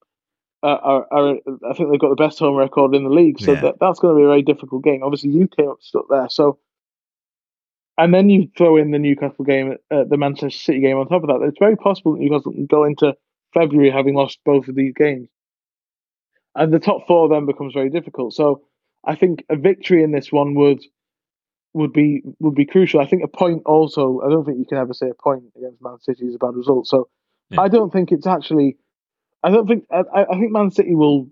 Uh, 0.61 0.77
are, 0.91 1.07
are, 1.13 1.35
I 1.69 1.73
think 1.73 1.89
they've 1.89 2.01
got 2.01 2.09
the 2.09 2.23
best 2.25 2.37
home 2.37 2.55
record 2.57 2.93
in 2.93 3.05
the 3.05 3.09
league, 3.09 3.39
so 3.39 3.53
Yeah. 3.53 3.61
that, 3.61 3.75
that's 3.79 3.99
going 3.99 4.13
to 4.13 4.19
be 4.19 4.25
a 4.25 4.27
very 4.27 4.41
difficult 4.41 4.83
game. 4.83 5.03
Obviously, 5.03 5.29
you 5.29 5.47
came 5.47 5.69
up 5.69 5.81
stuck 5.81 6.07
there, 6.09 6.27
so 6.29 6.59
and 7.97 8.13
then 8.13 8.29
you 8.29 8.49
throw 8.57 8.75
in 8.75 8.91
the 8.91 8.99
Newcastle 8.99 9.45
game, 9.45 9.77
uh, 9.89 10.03
the 10.03 10.17
Manchester 10.17 10.49
City 10.49 10.81
game 10.81 10.97
on 10.97 11.07
top 11.07 11.23
of 11.23 11.29
that. 11.29 11.45
It's 11.47 11.57
very 11.59 11.77
possible 11.77 12.13
that 12.13 12.19
Newcastle 12.21 12.51
can 12.51 12.65
go 12.65 12.83
into 12.83 13.15
February 13.53 13.89
having 13.89 14.15
lost 14.15 14.39
both 14.45 14.67
of 14.67 14.75
these 14.75 14.93
games, 14.93 15.29
and 16.55 16.73
the 16.73 16.79
top 16.79 17.07
four 17.07 17.29
then 17.29 17.45
becomes 17.45 17.73
very 17.73 17.89
difficult. 17.89 18.33
So 18.33 18.61
I 19.05 19.15
think 19.15 19.45
a 19.49 19.55
victory 19.55 20.03
in 20.03 20.11
this 20.11 20.29
one 20.29 20.55
would 20.55 20.81
would 21.73 21.93
be 21.93 22.21
would 22.39 22.55
be 22.55 22.65
crucial. 22.65 22.99
I 22.99 23.05
think 23.05 23.23
a 23.23 23.27
point 23.27 23.63
also. 23.65 24.21
I 24.25 24.29
don't 24.29 24.45
think 24.45 24.57
you 24.59 24.65
can 24.65 24.77
ever 24.77 24.93
say 24.93 25.09
a 25.09 25.13
point 25.13 25.43
against 25.57 25.81
Man 25.81 25.99
City 26.01 26.25
is 26.25 26.35
a 26.35 26.39
bad 26.39 26.55
result. 26.55 26.87
So 26.87 27.09
Yeah. 27.49 27.61
I 27.61 27.67
don't 27.67 27.91
think 27.91 28.11
it's 28.11 28.27
actually. 28.27 28.77
I 29.43 29.51
don't 29.51 29.67
think. 29.67 29.85
I, 29.91 30.03
I 30.31 30.39
think 30.39 30.51
Man 30.51 30.71
City 30.71 30.95
will 30.95 31.29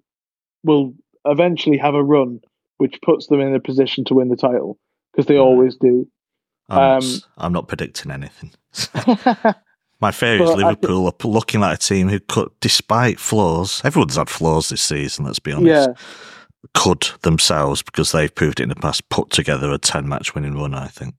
will 0.64 0.94
eventually 1.26 1.78
have 1.78 1.94
a 1.96 2.04
run 2.04 2.40
which 2.78 3.00
puts 3.02 3.28
them 3.28 3.40
in 3.42 3.54
a 3.56 3.60
position 3.60 4.06
to 4.06 4.14
win 4.14 4.30
the 4.30 4.36
title 4.36 4.78
because 5.12 5.26
they 5.26 5.36
Right. 5.36 5.42
always 5.42 5.76
do. 5.76 6.08
I'm, 6.70 6.78
Um, 6.80 6.98
s- 6.98 7.28
I'm 7.38 7.54
not 7.54 7.68
predicting 7.68 8.12
anything. 8.12 8.52
My 10.00 10.12
fear 10.12 10.42
is 10.44 10.54
Liverpool 10.54 11.08
are 11.08 11.28
looking 11.28 11.60
like 11.62 11.76
a 11.76 11.82
team 11.82 12.08
who 12.08 12.20
could, 12.20 12.50
despite 12.62 13.20
flaws, 13.20 13.82
everyone's 13.84 14.16
had 14.16 14.30
flaws 14.30 14.70
this 14.70 14.82
season. 14.84 15.26
Let's 15.26 15.40
be 15.40 15.52
honest. 15.54 15.68
yeah, 15.90 15.94
Could 16.74 17.10
themselves 17.22 17.82
because 17.82 18.12
they've 18.12 18.34
proved 18.34 18.60
it 18.60 18.64
in 18.64 18.70
the 18.70 18.76
past 18.76 19.08
put 19.10 19.30
together 19.30 19.72
a 19.72 19.78
ten 19.78 20.08
match 20.08 20.36
winning 20.36 20.55
run. 20.58 20.74
I 20.74 20.88
think. 20.88 21.16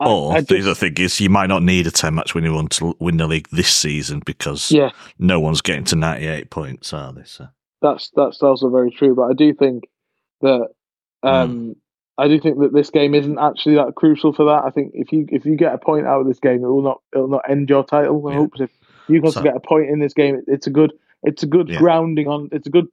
I- 0.00 0.06
or 0.08 0.32
I 0.36 0.40
the 0.40 0.60
other 0.60 0.74
thing 0.74 0.94
is 0.98 1.20
you 1.20 1.28
might 1.28 1.48
not 1.48 1.62
need 1.62 1.86
a 1.86 1.90
ten 1.90 2.14
match 2.14 2.34
winning 2.34 2.54
run 2.54 2.68
to 2.68 2.94
win 3.00 3.16
the 3.16 3.26
league 3.26 3.48
this 3.50 3.68
season 3.74 4.22
because 4.24 4.70
yeah, 4.70 4.90
no 5.18 5.40
one's 5.40 5.60
getting 5.60 5.84
to 5.84 5.96
ninety 5.96 6.26
eight 6.26 6.50
points, 6.50 6.92
are 6.92 7.12
they? 7.12 7.24
So 7.24 7.48
that's 7.82 8.10
that's 8.14 8.40
also 8.42 8.70
very 8.70 8.90
true. 8.92 9.14
But 9.16 9.30
I 9.30 9.32
do 9.34 9.52
think 9.52 9.84
that 10.40 10.68
um, 11.24 11.74
I 12.16 12.28
do 12.28 12.38
think 12.40 12.58
that 12.60 12.72
this 12.72 12.90
game 12.90 13.14
isn't 13.14 13.38
actually 13.38 13.74
that 13.74 13.94
crucial 13.96 14.32
for 14.32 14.44
that. 14.46 14.62
I 14.64 14.70
think 14.70 14.92
if 14.94 15.12
you 15.12 15.26
if 15.30 15.44
you 15.44 15.56
get 15.56 15.74
a 15.74 15.78
point 15.78 16.06
out 16.06 16.20
of 16.20 16.28
this 16.28 16.38
game, 16.38 16.62
it 16.64 16.68
will 16.68 16.82
not 16.82 17.00
it 17.12 17.18
will 17.18 17.28
not 17.28 17.48
end 17.50 17.68
your 17.68 17.84
title. 17.84 18.26
I 18.28 18.34
Yeah. 18.34 18.46
if 18.64 18.70
Newcastle 19.08 19.32
So- 19.32 19.42
get 19.42 19.56
a 19.56 19.60
point 19.60 19.90
in 19.90 19.98
this 19.98 20.14
game, 20.14 20.36
it, 20.36 20.44
it's 20.46 20.66
a 20.68 20.70
good 20.70 20.92
it's 21.24 21.42
a 21.42 21.46
good 21.46 21.68
Yeah. 21.68 21.78
grounding 21.78 22.28
on 22.28 22.48
it's 22.52 22.68
a 22.68 22.70
good 22.70 22.86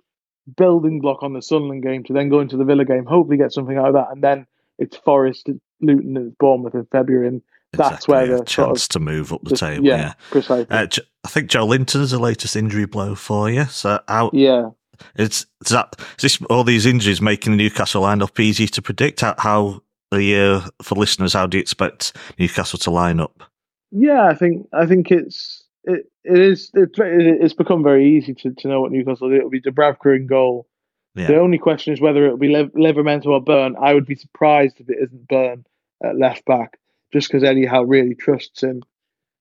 building 0.58 1.02
block 1.02 1.24
on 1.24 1.34
the 1.34 1.42
Sunderland 1.42 1.84
game 1.84 2.04
to 2.06 2.14
then 2.14 2.30
go 2.30 2.40
into 2.40 2.58
the 2.58 2.66
Villa 2.66 2.86
game. 2.86 3.06
Hopefully, 3.06 3.38
get 3.38 3.52
something 3.52 3.78
out 3.78 3.88
of 3.90 3.94
that, 3.96 4.08
and 4.12 4.24
then 4.24 4.46
it's 4.78 4.98
Forest, 4.98 5.50
Luton, 5.82 6.18
and 6.18 6.38
Bournemouth 6.38 6.76
in 6.76 6.86
February, 6.92 7.28
and 7.28 7.42
That's 7.74 8.08
where 8.08 8.24
a 8.36 8.38
the 8.40 8.46
chance 8.46 8.84
of- 8.86 8.90
to 8.90 9.00
move 9.00 9.34
up 9.34 9.42
the 9.44 9.50
the- 9.52 9.56
table. 9.58 9.86
yeah, 9.86 9.98
Yeah. 9.98 10.14
precisely. 10.32 10.68
Uh, 10.70 10.88
I 11.26 11.28
think 11.28 11.50
Joelinton's 11.50 12.12
the 12.12 12.20
latest 12.20 12.56
injury 12.56 12.86
blow 12.86 13.16
for 13.16 13.50
you. 13.50 13.66
So 13.66 14.00
how 14.08 14.30
yeah, 14.34 14.70
It's 15.16 15.46
is 15.66 15.72
that 15.72 15.96
is 16.18 16.22
this 16.22 16.42
all 16.50 16.64
these 16.64 16.86
injuries 16.86 17.22
making 17.22 17.52
the 17.52 17.58
Newcastle 17.58 18.04
lineup 18.04 18.40
easy 18.40 18.68
to 18.68 18.82
predict? 18.82 19.22
How, 19.22 19.36
how 19.38 19.82
the 20.12 20.36
uh, 20.40 20.70
for 20.82 20.96
listeners, 20.96 21.34
how 21.34 21.48
do 21.48 21.58
you 21.58 21.62
expect 21.62 22.14
Newcastle 22.40 22.80
to 22.80 22.92
line 22.92 23.20
up? 23.20 23.44
Yeah, 23.92 24.26
I 24.28 24.36
think 24.36 24.68
I 24.72 24.86
think 24.86 25.12
it's 25.12 25.65
it, 25.86 26.12
it 26.24 26.40
is 26.40 26.72
it's 26.74 26.98
it's 27.00 27.54
become 27.54 27.84
very 27.84 28.18
easy 28.18 28.34
to, 28.34 28.52
to 28.52 28.68
know 28.68 28.82
what 28.82 28.92
Newcastle 28.92 29.30
do. 29.30 29.36
It'll 29.36 29.50
be 29.50 29.62
Dubravka 29.62 30.16
in 30.16 30.28
goal. 30.28 30.68
Yeah. 31.16 31.28
The 31.28 31.40
only 31.40 31.58
question 31.58 31.94
is 31.94 32.02
whether 32.02 32.26
it'll 32.26 32.38
be 32.38 32.50
Livramento 32.50 33.28
or 33.28 33.42
Burn. 33.42 33.76
I 33.82 33.94
would 33.94 34.06
be 34.06 34.16
surprised 34.16 34.80
if 34.80 34.90
it 34.90 34.98
isn't 35.02 35.28
Burn 35.28 35.66
at 36.04 36.18
left 36.18 36.44
back, 36.46 36.78
just 37.14 37.30
because 37.30 37.44
Eddie 37.44 37.66
Howe 37.66 37.84
really 37.84 38.16
trusts 38.16 38.64
him. 38.64 38.84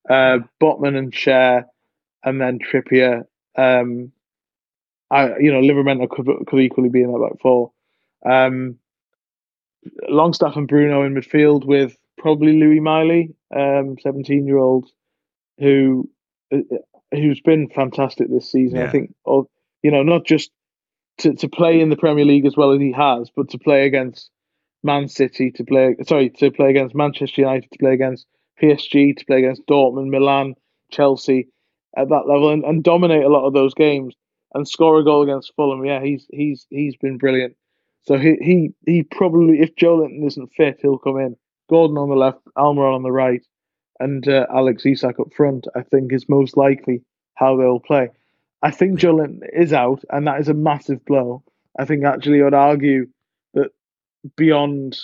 Uh, 0.08 0.38
Botman 0.60 0.96
and 0.96 1.12
Schär, 1.12 1.64
and 2.22 2.40
then 2.40 2.58
Trippier. 2.58 3.24
Um, 3.56 4.12
I 5.10 5.38
you 5.38 5.52
know 5.52 5.60
Livramento 5.60 6.08
could 6.08 6.28
could 6.46 6.60
equally 6.60 6.90
be 6.90 7.02
in 7.02 7.12
that 7.12 7.18
back 7.18 7.40
four. 7.40 7.72
Um, 8.24 8.78
Longstaff 10.08 10.56
and 10.56 10.68
Bruno 10.68 11.02
in 11.02 11.14
midfield 11.14 11.66
with 11.66 11.96
probably 12.16 12.58
Lewis 12.58 12.80
Miley, 12.80 13.34
um, 13.54 13.96
seventeen 14.00 14.46
year 14.46 14.58
old, 14.58 14.88
who 15.58 16.08
Uh, 16.52 16.58
uh, 16.72 16.78
who's 17.16 17.40
been 17.40 17.68
fantastic 17.68 18.28
this 18.28 18.50
season. 18.50 18.78
Yeah. 18.78 18.86
I 18.86 18.90
think, 18.90 19.14
or 19.24 19.46
you 19.82 19.90
know, 19.90 20.02
not 20.02 20.24
just 20.24 20.50
to, 21.18 21.34
to 21.34 21.48
play 21.48 21.80
in 21.80 21.90
the 21.90 21.96
Premier 21.96 22.24
League 22.24 22.46
as 22.46 22.56
well 22.56 22.72
as 22.72 22.80
he 22.80 22.92
has, 22.92 23.30
but 23.34 23.50
to 23.50 23.58
play 23.58 23.86
against 23.86 24.30
Man 24.82 25.08
City, 25.08 25.50
to 25.52 25.64
play 25.64 25.96
sorry, 26.06 26.30
to 26.30 26.50
play 26.50 26.70
against 26.70 26.94
Manchester 26.94 27.42
United, 27.42 27.70
to 27.70 27.78
play 27.78 27.94
against 27.94 28.26
PSG, 28.60 29.16
to 29.16 29.24
play 29.26 29.38
against 29.38 29.66
Dortmund, 29.66 30.10
Milan, 30.10 30.54
Chelsea 30.90 31.48
at 31.96 32.08
that 32.08 32.26
level, 32.26 32.50
and, 32.50 32.64
and 32.64 32.82
dominate 32.82 33.24
a 33.24 33.28
lot 33.28 33.46
of 33.46 33.52
those 33.52 33.74
games 33.74 34.14
and 34.54 34.66
score 34.66 34.98
a 34.98 35.04
goal 35.04 35.22
against 35.22 35.52
Fulham. 35.56 35.84
Yeah, 35.84 36.02
he's 36.02 36.26
he's 36.30 36.66
he's 36.70 36.96
been 36.96 37.18
brilliant. 37.18 37.56
So 38.02 38.18
he 38.18 38.36
he 38.40 38.70
he 38.86 39.02
probably 39.02 39.60
if 39.60 39.74
Joelinton 39.76 40.26
isn't 40.26 40.52
fit, 40.56 40.78
he'll 40.80 40.98
come 40.98 41.18
in. 41.18 41.36
Gordon 41.70 41.96
on 41.96 42.10
the 42.10 42.14
left, 42.14 42.40
Almiron 42.56 42.94
on 42.94 43.02
the 43.02 43.12
right, 43.12 43.42
and 44.00 44.26
uh, 44.28 44.46
Alex 44.52 44.84
Isak 44.86 45.20
up 45.20 45.32
front. 45.34 45.66
I 45.74 45.82
think 45.82 46.12
is 46.12 46.28
most 46.28 46.56
likely 46.56 47.02
how 47.34 47.56
they'll 47.56 47.80
play. 47.80 48.10
I 48.62 48.70
think 48.70 48.98
Joelinton 48.98 49.40
is 49.52 49.72
out, 49.72 50.02
and 50.10 50.26
that 50.26 50.40
is 50.40 50.48
a 50.48 50.54
massive 50.54 51.04
blow. 51.04 51.42
I 51.78 51.84
think 51.84 52.04
actually 52.04 52.42
I'd 52.42 52.54
argue 52.54 53.06
that 53.54 53.70
beyond 54.36 54.98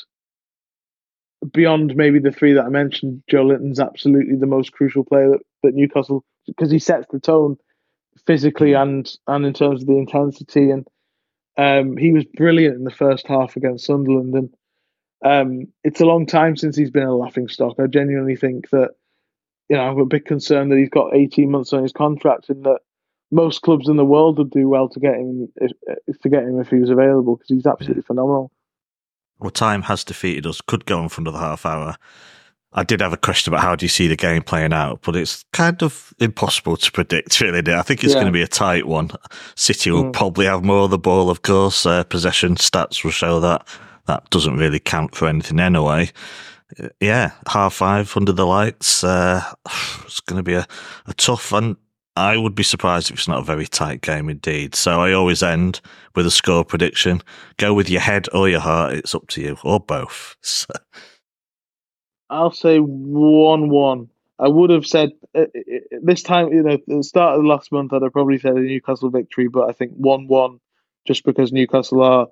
beyond 1.52 1.96
maybe 1.96 2.18
the 2.18 2.32
three 2.32 2.52
that 2.52 2.64
I 2.64 2.68
mentioned, 2.68 3.22
Joelinton's 3.30 3.80
absolutely 3.80 4.36
the 4.36 4.46
most 4.46 4.72
crucial 4.72 5.04
player 5.04 5.30
that, 5.30 5.40
that 5.62 5.74
Newcastle 5.74 6.24
because 6.46 6.70
he 6.70 6.78
sets 6.78 7.06
the 7.10 7.20
tone 7.20 7.56
physically 8.26 8.74
and 8.74 9.10
and 9.26 9.46
in 9.46 9.52
terms 9.52 9.82
of 9.82 9.88
the 9.88 9.96
intensity 9.96 10.70
and 10.70 10.86
um, 11.56 11.96
he 11.96 12.12
was 12.12 12.24
brilliant 12.24 12.76
in 12.76 12.84
the 12.84 12.90
first 12.90 13.26
half 13.26 13.56
against 13.56 13.86
Sunderland 13.86 14.34
and 14.34 14.54
um, 15.24 15.66
it's 15.84 16.00
a 16.00 16.06
long 16.06 16.26
time 16.26 16.56
since 16.56 16.76
he's 16.76 16.90
been 16.90 17.04
a 17.04 17.14
laughing 17.14 17.48
stock. 17.48 17.76
I 17.78 17.86
genuinely 17.86 18.36
think 18.36 18.70
that 18.70 18.90
you 19.68 19.76
know 19.76 19.82
I'm 19.82 19.98
a 19.98 20.06
bit 20.06 20.26
concerned 20.26 20.72
that 20.72 20.78
he's 20.78 20.88
got 20.88 21.14
18 21.14 21.50
months 21.50 21.72
on 21.72 21.82
his 21.82 21.92
contract 21.92 22.48
and 22.48 22.64
that 22.64 22.80
most 23.30 23.62
clubs 23.62 23.88
in 23.88 23.96
the 23.96 24.04
world 24.04 24.38
would 24.38 24.50
do 24.50 24.68
well 24.68 24.88
to 24.88 25.00
get 25.00 25.14
him 25.14 25.48
if, 25.56 26.20
to 26.20 26.28
get 26.28 26.42
him 26.42 26.60
if 26.60 26.68
he 26.68 26.76
was 26.76 26.90
available 26.90 27.36
because 27.36 27.48
he's 27.48 27.66
absolutely 27.66 28.02
phenomenal. 28.02 28.50
Well, 29.38 29.50
time 29.50 29.82
has 29.82 30.04
defeated 30.04 30.46
us. 30.46 30.60
Could 30.60 30.84
go 30.84 30.98
on 30.98 31.08
for 31.08 31.20
another 31.20 31.38
half 31.38 31.64
hour. 31.64 31.96
I 32.72 32.84
did 32.84 33.00
have 33.00 33.12
a 33.12 33.16
question 33.16 33.52
about 33.52 33.62
how 33.62 33.74
do 33.74 33.84
you 33.84 33.88
see 33.88 34.06
the 34.06 34.16
game 34.16 34.42
playing 34.42 34.72
out, 34.72 35.00
but 35.02 35.16
it's 35.16 35.44
kind 35.52 35.82
of 35.82 36.14
impossible 36.20 36.76
to 36.76 36.92
predict, 36.92 37.40
really. 37.40 37.58
I 37.72 37.82
think 37.82 38.04
it's 38.04 38.12
yeah. 38.12 38.20
going 38.20 38.26
to 38.26 38.32
be 38.32 38.42
a 38.42 38.48
tight 38.48 38.86
one. 38.86 39.10
City 39.56 39.90
will 39.90 40.04
mm. 40.04 40.12
probably 40.12 40.46
have 40.46 40.62
more 40.62 40.84
of 40.84 40.90
the 40.90 40.98
ball, 40.98 41.30
of 41.30 41.42
course. 41.42 41.84
Uh, 41.84 42.04
possession 42.04 42.54
stats 42.54 43.02
will 43.02 43.10
show 43.10 43.40
that. 43.40 43.66
That 44.10 44.28
doesn't 44.30 44.56
really 44.56 44.80
count 44.80 45.14
for 45.14 45.28
anything 45.28 45.60
anyway. 45.60 46.10
Uh, 46.82 46.88
yeah, 46.98 47.30
half 47.46 47.74
five 47.74 48.16
under 48.16 48.32
the 48.32 48.44
lights. 48.44 49.04
Uh, 49.04 49.40
it's 50.02 50.18
going 50.18 50.36
to 50.36 50.42
be 50.42 50.54
a, 50.54 50.66
a 51.06 51.14
tough 51.14 51.52
one. 51.52 51.76
I 52.16 52.36
would 52.36 52.56
be 52.56 52.64
surprised 52.64 53.08
if 53.08 53.18
it's 53.18 53.28
not 53.28 53.38
a 53.38 53.44
very 53.44 53.68
tight 53.68 54.00
game 54.00 54.28
indeed. 54.28 54.74
So 54.74 55.00
I 55.00 55.12
always 55.12 55.44
end 55.44 55.80
with 56.16 56.26
a 56.26 56.30
score 56.32 56.64
prediction. 56.64 57.22
Go 57.56 57.72
with 57.72 57.88
your 57.88 58.00
head 58.00 58.26
or 58.32 58.48
your 58.48 58.58
heart. 58.58 58.94
It's 58.94 59.14
up 59.14 59.28
to 59.28 59.42
you, 59.42 59.56
or 59.62 59.78
both. 59.78 60.36
So. 60.42 60.74
I'll 62.28 62.50
say 62.50 62.78
one-one. 62.78 64.08
I 64.40 64.48
would 64.48 64.70
have 64.70 64.86
said 64.86 65.10
uh, 65.36 65.42
uh, 65.42 65.98
this 66.02 66.24
time, 66.24 66.52
you 66.52 66.64
know, 66.64 66.72
at 66.72 66.80
the 66.88 67.04
start 67.04 67.38
of 67.38 67.44
last 67.44 67.70
month, 67.70 67.92
I'd 67.92 68.02
have 68.02 68.12
probably 68.12 68.38
said 68.38 68.56
a 68.56 68.60
Newcastle 68.60 69.10
victory, 69.10 69.46
but 69.46 69.68
I 69.68 69.72
think 69.72 69.92
one-one, 69.92 70.58
just 71.06 71.24
because 71.24 71.52
Newcastle 71.52 72.02
are 72.02 72.26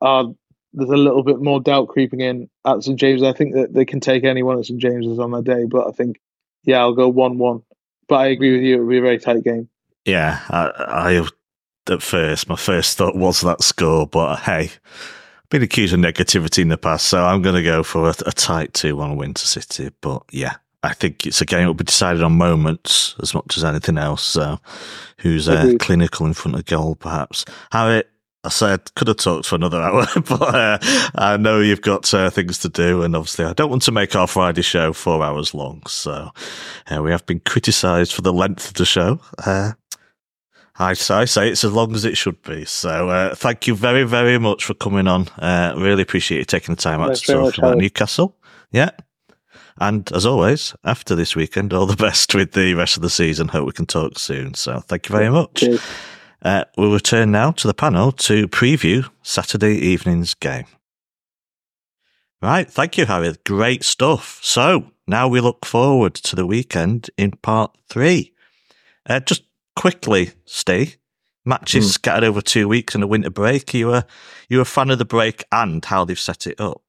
are 0.00 0.34
there's 0.74 0.90
a 0.90 0.96
little 0.96 1.22
bit 1.22 1.40
more 1.40 1.60
doubt 1.60 1.88
creeping 1.88 2.20
in 2.20 2.50
at 2.66 2.82
St 2.82 2.98
James's. 2.98 3.26
I 3.26 3.32
think 3.32 3.54
that 3.54 3.72
they 3.72 3.84
can 3.84 4.00
take 4.00 4.24
anyone 4.24 4.58
at 4.58 4.66
St 4.66 4.80
James's 4.80 5.18
on 5.18 5.30
that 5.30 5.44
day, 5.44 5.64
but 5.64 5.86
I 5.86 5.92
think 5.92 6.20
yeah, 6.64 6.80
I'll 6.80 6.94
go 6.94 7.08
one-one. 7.08 7.62
But 8.08 8.16
I 8.16 8.26
agree 8.28 8.52
with 8.52 8.62
you; 8.62 8.74
it'll 8.74 8.88
be 8.88 8.98
a 8.98 9.02
very 9.02 9.18
tight 9.18 9.44
game. 9.44 9.68
Yeah, 10.04 10.40
I, 10.48 10.66
I 10.76 11.92
at 11.92 12.02
first 12.02 12.48
my 12.48 12.56
first 12.56 12.98
thought 12.98 13.16
was 13.16 13.40
that 13.42 13.62
score, 13.62 14.06
but 14.06 14.40
hey, 14.40 14.70
I've 14.70 15.48
been 15.48 15.62
accused 15.62 15.94
of 15.94 16.00
negativity 16.00 16.62
in 16.62 16.68
the 16.68 16.76
past, 16.76 17.06
so 17.06 17.24
I'm 17.24 17.40
going 17.40 17.54
to 17.54 17.62
go 17.62 17.82
for 17.82 18.08
a, 18.08 18.14
a 18.26 18.32
tight 18.32 18.74
2 18.74 18.96
1 18.96 19.16
win 19.16 19.34
to 19.34 19.46
City. 19.46 19.90
But 20.00 20.24
yeah, 20.30 20.56
I 20.82 20.92
think 20.92 21.26
it's 21.26 21.40
a 21.40 21.46
game 21.46 21.62
that 21.62 21.66
will 21.68 21.74
be 21.74 21.84
decided 21.84 22.22
on 22.22 22.32
moments 22.32 23.14
as 23.22 23.32
much 23.32 23.56
as 23.56 23.64
anything 23.64 23.96
else. 23.96 24.22
So 24.22 24.58
who's 25.18 25.48
uh, 25.48 25.74
clinical 25.78 26.26
in 26.26 26.34
front 26.34 26.58
of 26.58 26.66
goal, 26.66 26.94
perhaps? 26.94 27.44
Harry, 27.72 28.04
I 28.44 28.50
said 28.50 28.94
could 28.94 29.08
have 29.08 29.16
talked 29.16 29.46
for 29.46 29.54
another 29.54 29.80
hour, 29.80 30.06
but 30.28 30.54
uh, 30.54 30.78
I 31.14 31.36
know 31.38 31.60
you've 31.60 31.80
got 31.80 32.12
uh, 32.12 32.28
things 32.28 32.58
to 32.58 32.68
do, 32.68 33.02
and 33.02 33.16
obviously 33.16 33.46
I 33.46 33.54
don't 33.54 33.70
want 33.70 33.82
to 33.82 33.92
make 33.92 34.14
our 34.14 34.26
Friday 34.26 34.62
show 34.62 34.92
four 34.92 35.24
hours 35.24 35.54
long. 35.54 35.82
So 35.86 36.30
uh, 36.90 37.02
we 37.02 37.10
have 37.10 37.24
been 37.24 37.40
criticised 37.40 38.12
for 38.12 38.22
the 38.22 38.32
length 38.32 38.68
of 38.68 38.74
the 38.74 38.84
show. 38.84 39.18
Uh, 39.38 39.72
I, 40.76 40.90
I 40.90 40.94
say 40.94 41.50
it's 41.50 41.64
as 41.64 41.72
long 41.72 41.94
as 41.94 42.04
it 42.04 42.16
should 42.16 42.42
be. 42.42 42.64
So 42.64 43.08
uh, 43.08 43.34
thank 43.34 43.66
you 43.66 43.74
very, 43.74 44.04
very 44.04 44.38
much 44.38 44.64
for 44.64 44.74
coming 44.74 45.06
on. 45.06 45.28
Uh, 45.38 45.74
really 45.76 46.02
appreciate 46.02 46.38
you 46.38 46.44
taking 46.44 46.74
the 46.74 46.80
time 46.80 47.00
out 47.00 47.08
Thanks 47.08 47.22
to 47.22 47.32
talk 47.34 47.58
about 47.58 47.78
Newcastle. 47.78 48.36
Yeah. 48.72 48.90
And 49.78 50.10
as 50.12 50.26
always, 50.26 50.74
after 50.84 51.14
this 51.14 51.34
weekend, 51.34 51.72
all 51.72 51.86
the 51.86 51.96
best 52.04 52.34
with 52.34 52.52
the 52.52 52.74
rest 52.74 52.96
of 52.96 53.02
the 53.02 53.10
season. 53.10 53.48
Hope 53.48 53.66
we 53.66 53.72
can 53.72 53.86
talk 53.86 54.18
soon. 54.18 54.54
So 54.54 54.80
thank 54.80 55.08
you 55.08 55.14
very 55.14 55.30
much. 55.30 55.64
Uh, 56.44 56.64
we'll 56.76 56.92
return 56.92 57.30
now 57.30 57.50
to 57.52 57.66
the 57.66 57.74
panel 57.74 58.12
to 58.12 58.46
preview 58.48 59.08
Saturday 59.22 59.76
evening's 59.76 60.34
game. 60.34 60.66
Right. 62.42 62.70
Thank 62.70 62.98
you, 62.98 63.06
Harry. 63.06 63.34
Great 63.46 63.82
stuff. 63.82 64.38
So 64.42 64.90
now 65.06 65.26
we 65.26 65.40
look 65.40 65.64
forward 65.64 66.14
to 66.16 66.36
the 66.36 66.44
weekend 66.44 67.08
in 67.16 67.30
part 67.30 67.74
three. 67.88 68.34
Uh, 69.08 69.20
just 69.20 69.44
quickly, 69.74 70.32
Steve. 70.44 70.98
Matches 71.46 71.86
mm. 71.86 71.90
scattered 71.92 72.24
over 72.24 72.40
two 72.40 72.68
weeks 72.68 72.94
and 72.94 73.02
a 73.02 73.06
winter 73.06 73.30
break. 73.30 73.74
Are 73.74 73.78
you 73.78 73.94
a 73.94 74.06
you 74.48 74.60
a 74.60 74.64
fan 74.64 74.90
of 74.90 74.98
the 74.98 75.04
break 75.04 75.44
and 75.52 75.84
how 75.84 76.04
they've 76.04 76.18
set 76.18 76.46
it 76.46 76.60
up? 76.60 76.82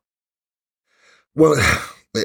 Well, 1.34 1.56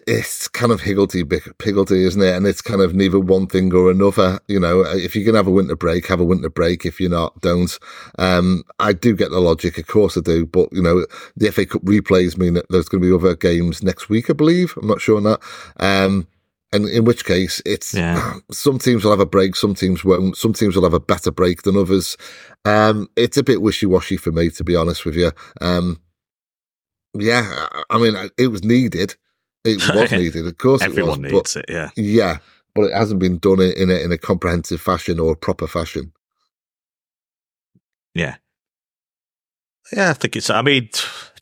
it's 0.06 0.48
kind 0.48 0.72
of 0.72 0.80
higgledy 0.80 1.24
piggledy, 1.24 2.04
isn't 2.04 2.22
it? 2.22 2.34
And 2.34 2.46
it's 2.46 2.62
kind 2.62 2.80
of 2.80 2.94
neither 2.94 3.18
one 3.18 3.46
thing 3.46 3.72
or 3.74 3.90
another. 3.90 4.40
You 4.48 4.60
know, 4.60 4.82
if 4.82 5.14
you 5.16 5.24
can 5.24 5.34
have 5.34 5.46
a 5.46 5.50
winter 5.50 5.76
break, 5.76 6.06
have 6.06 6.20
a 6.20 6.24
winter 6.24 6.50
break. 6.50 6.84
If 6.84 7.00
you're 7.00 7.10
not, 7.10 7.40
don't. 7.40 7.78
Um, 8.18 8.64
I 8.78 8.92
do 8.92 9.14
get 9.14 9.30
the 9.30 9.40
logic, 9.40 9.78
of 9.78 9.86
course 9.86 10.16
I 10.16 10.20
do. 10.20 10.46
But 10.46 10.72
you 10.72 10.82
know, 10.82 11.06
the 11.36 11.50
FA 11.50 11.66
Cup 11.66 11.82
replays 11.82 12.38
mean 12.38 12.54
that 12.54 12.66
there's 12.70 12.88
going 12.88 13.02
to 13.02 13.08
be 13.08 13.14
other 13.14 13.36
games 13.36 13.82
next 13.82 14.08
week, 14.08 14.30
I 14.30 14.34
believe. 14.34 14.74
I'm 14.76 14.88
not 14.88 15.00
sure 15.00 15.16
on 15.16 15.24
that. 15.24 15.40
Um, 15.78 16.26
and 16.72 16.88
in 16.88 17.04
which 17.04 17.24
case, 17.24 17.60
it's 17.66 17.94
yeah. 17.94 18.34
some 18.50 18.78
teams 18.78 19.04
will 19.04 19.10
have 19.10 19.20
a 19.20 19.26
break, 19.26 19.56
some 19.56 19.74
teams 19.74 20.04
won't. 20.04 20.36
Some 20.36 20.52
teams 20.52 20.76
will 20.76 20.84
have 20.84 20.94
a 20.94 21.00
better 21.00 21.30
break 21.30 21.62
than 21.62 21.76
others. 21.76 22.16
Um, 22.64 23.08
it's 23.16 23.36
a 23.36 23.42
bit 23.42 23.62
wishy 23.62 23.86
washy 23.86 24.16
for 24.16 24.32
me, 24.32 24.50
to 24.50 24.64
be 24.64 24.76
honest 24.76 25.04
with 25.04 25.16
you. 25.16 25.32
Um, 25.60 26.00
yeah, 27.14 27.66
I 27.88 27.98
mean, 27.98 28.14
it 28.38 28.48
was 28.48 28.62
needed. 28.62 29.16
It 29.64 29.76
was 29.94 30.10
needed, 30.10 30.46
of 30.46 30.56
course. 30.56 30.80
Everyone 30.80 31.24
it 31.24 31.32
was, 31.32 31.54
needs 31.54 31.56
it, 31.56 31.66
yeah. 31.68 31.90
Yeah, 31.94 32.38
but 32.74 32.84
it 32.84 32.94
hasn't 32.94 33.20
been 33.20 33.38
done 33.38 33.60
in 33.60 33.90
a, 33.90 33.94
in 33.94 34.10
a 34.10 34.16
comprehensive 34.16 34.80
fashion 34.80 35.20
or 35.20 35.32
a 35.32 35.36
proper 35.36 35.66
fashion. 35.66 36.12
Yeah, 38.14 38.36
yeah, 39.92 40.10
I 40.10 40.12
think 40.14 40.36
it's. 40.36 40.50
I 40.50 40.62
mean, 40.62 40.88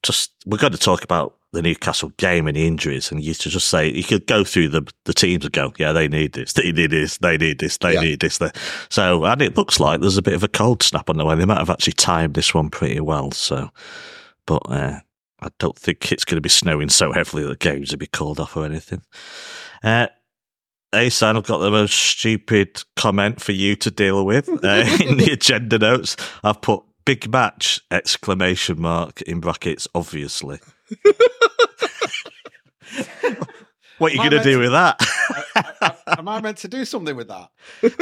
just 0.03 0.33
we're 0.47 0.59
going 0.59 0.73
to 0.73 0.79
talk 0.79 1.05
about 1.05 1.35
the 1.53 1.63
Newcastle 1.63 2.11
game 2.17 2.47
and 2.47 2.57
the 2.57 2.67
injuries, 2.67 3.11
and 3.11 3.23
you 3.23 3.35
to 3.35 3.49
just 3.49 3.69
say 3.69 3.91
you 3.91 4.05
could 4.05 4.27
go 4.27 4.45
through 4.45 4.69
the 4.69 4.91
the 5.05 5.15
teams 5.15 5.45
and 5.45 5.53
go, 5.53 5.73
yeah, 5.79 5.93
they 5.93 6.09
need 6.09 6.33
this, 6.33 6.53
they 6.53 6.73
need 6.73 6.91
this, 6.91 7.19
they 7.19 7.37
need 7.37 7.59
this, 7.59 7.79
they 7.79 7.95
yeah. 7.95 8.01
need 8.01 8.21
this. 8.21 8.39
So, 8.91 9.25
and 9.25 9.43
it 9.43 9.57
looks 9.57 9.81
like 9.81 10.01
there's 10.01 10.19
a 10.19 10.23
bit 10.23 10.35
of 10.35 10.43
a 10.43 10.49
cold 10.49 10.83
snap 10.83 11.11
on 11.11 11.17
the 11.17 11.25
way. 11.25 11.35
They 11.37 11.45
might 11.45 11.59
have 11.59 11.71
actually 11.71 11.95
timed 11.95 12.35
this 12.35 12.55
one 12.55 12.71
pretty 12.71 13.01
well. 13.01 13.31
So, 13.33 13.71
but 14.47 14.63
uh, 14.71 15.01
I 15.41 15.49
don't 15.59 15.79
think 15.79 16.11
it's 16.11 16.25
going 16.25 16.37
to 16.37 16.41
be 16.43 16.49
snowing 16.49 16.89
so 16.89 17.13
heavily 17.13 17.45
that 17.45 17.61
games 17.61 17.91
will 17.91 17.99
be 17.99 18.07
called 18.07 18.41
off 18.41 18.57
or 18.57 18.65
anything. 18.65 19.03
Uh, 19.83 20.09
Ahsan, 20.93 21.37
I've 21.37 21.47
got 21.47 21.59
the 21.59 21.71
most 21.71 21.95
stupid 21.95 22.83
comment 22.97 23.41
for 23.41 23.53
you 23.53 23.77
to 23.77 23.91
deal 23.91 24.25
with 24.25 24.49
uh, 24.65 24.99
in 25.05 25.19
the 25.19 25.31
agenda 25.33 25.79
notes. 25.79 26.17
I've 26.43 26.61
put 26.61 26.83
big 27.05 27.31
match 27.31 27.81
exclamation 27.91 28.81
mark 28.81 29.23
in 29.23 29.41
brackets, 29.41 29.87
obviously. 29.95 30.59
what 33.99 34.13
are 34.13 34.15
you 34.15 34.19
going 34.19 34.31
to 34.31 34.43
do 34.43 34.59
with 34.59 34.73
that? 34.73 35.01
am 36.19 36.29
I 36.29 36.41
meant 36.41 36.59
to 36.59 36.69
do 36.69 36.85
something 36.85 37.17
with 37.17 37.29
that? 37.29 37.51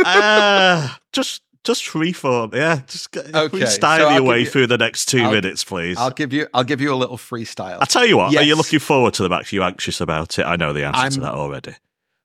uh, 0.04 0.88
just 1.12 1.42
just 1.66 1.84
freeform, 1.84 2.54
yeah. 2.54 2.80
Just 2.86 3.14
okay, 3.16 3.30
freestyle 3.30 3.98
so 3.98 4.10
your 4.10 4.22
way 4.22 4.40
you, 4.40 4.46
through 4.46 4.68
the 4.68 4.78
next 4.78 5.06
2 5.06 5.22
I'll, 5.22 5.32
minutes, 5.32 5.64
please. 5.64 5.98
I'll 5.98 6.10
give 6.10 6.32
you. 6.32 6.46
I'll 6.54 6.64
give 6.64 6.80
you 6.80 6.94
a 6.94 6.96
little 6.96 7.18
freestyle. 7.18 7.78
I'll 7.80 7.86
tell 7.86 8.06
you 8.06 8.16
what. 8.16 8.32
Yes. 8.32 8.42
Are 8.42 8.44
you 8.46 8.54
looking 8.54 8.78
forward 8.78 9.14
to 9.14 9.22
the 9.22 9.28
match? 9.28 9.52
Are 9.52 9.56
you 9.56 9.62
anxious 9.62 10.00
about 10.00 10.38
it? 10.38 10.44
I 10.44 10.56
know 10.56 10.72
the 10.72 10.84
answer 10.84 11.00
I'm, 11.00 11.10
to 11.12 11.20
that 11.20 11.34
already. 11.34 11.74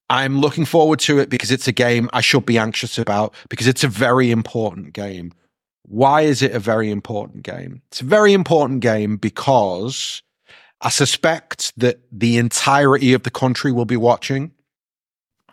I'm 0.10 0.40
looking 0.40 0.66
forward 0.66 1.00
to 1.02 1.20
it 1.20 1.30
because 1.30 1.52
it's 1.52 1.68
a 1.68 1.72
game 1.72 2.10
I 2.14 2.22
should 2.22 2.46
be 2.46 2.58
anxious 2.58 2.98
about 2.98 3.34
because 3.50 3.68
it's 3.68 3.84
a 3.84 3.88
very 3.88 4.30
important 4.30 4.94
game. 4.94 5.34
Why 5.84 6.22
is 6.22 6.42
it 6.42 6.52
a 6.52 6.60
very 6.60 6.92
important 6.92 7.44
game? 7.44 7.82
It's 7.92 8.02
a 8.02 8.06
very 8.06 8.34
important 8.34 8.82
game 8.82 9.18
because 9.18 10.22
I 10.82 10.90
suspect 10.90 11.74
that 11.78 12.00
the 12.12 12.38
entirety 12.38 13.14
of 13.14 13.24
the 13.24 13.32
country 13.32 13.72
will 13.72 13.86
be 13.86 13.98
watching. 13.98 14.52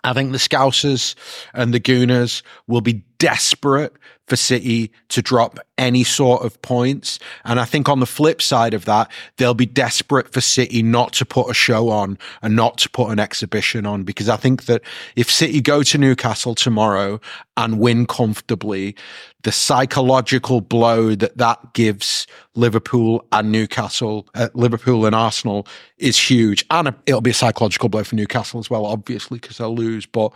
I 0.05 0.13
think 0.13 0.33
the 0.33 0.39
Scousers 0.39 1.15
and 1.55 1.73
the 1.75 1.81
Gooners 1.81 2.43
will 2.67 2.81
be 2.81 3.05
desperate 3.19 3.93
for 4.29 4.37
City 4.37 4.93
to 5.09 5.23
drop 5.23 5.59
any 5.79 6.05
sort 6.05 6.45
of 6.45 6.61
points. 6.63 7.19
And 7.45 7.59
I 7.59 7.65
think 7.65 7.89
on 7.89 8.01
the 8.01 8.07
flip 8.07 8.43
side 8.43 8.75
of 8.75 8.85
that, 8.85 9.11
they'll 9.37 9.55
be 9.55 9.67
desperate 9.67 10.33
for 10.33 10.41
City 10.41 10.83
not 10.83 11.13
to 11.15 11.25
put 11.25 11.51
a 11.51 11.55
show 11.55 11.89
on 11.89 12.19
and 12.43 12.55
not 12.55 12.79
to 12.79 12.91
put 12.91 13.11
an 13.11 13.19
exhibition 13.19 13.87
on. 13.87 14.03
Because 14.03 14.29
I 14.29 14.37
think 14.37 14.67
that 14.67 14.83
if 15.17 15.31
City 15.31 15.61
go 15.61 15.83
to 15.83 15.99
Newcastle 15.99 16.55
tomorrow 16.55 17.21
and 17.57 17.79
win 17.79 18.07
comfortably, 18.07 18.97
the 19.43 19.53
psychological 19.53 20.61
blow 20.61 21.15
that 21.15 21.37
that 21.39 21.73
gives 21.73 22.27
Liverpool 22.55 23.25
and 23.31 23.53
Newcastle, 23.53 24.27
uh, 24.35 24.49
Liverpool 24.55 25.07
and 25.07 25.15
Arsenal 25.15 25.67
is 25.97 26.19
huge. 26.19 26.67
And 26.71 26.93
it'll 27.07 27.21
be 27.21 27.31
a 27.31 27.35
psychological 27.35 27.89
blow 27.89 28.03
for 28.03 28.17
Newcastle 28.17 28.59
as 28.59 28.69
well, 28.69 28.85
obviously, 28.85 29.39
because 29.39 29.59
they'll 29.59 29.75
lose. 29.75 30.07
But 30.07 30.33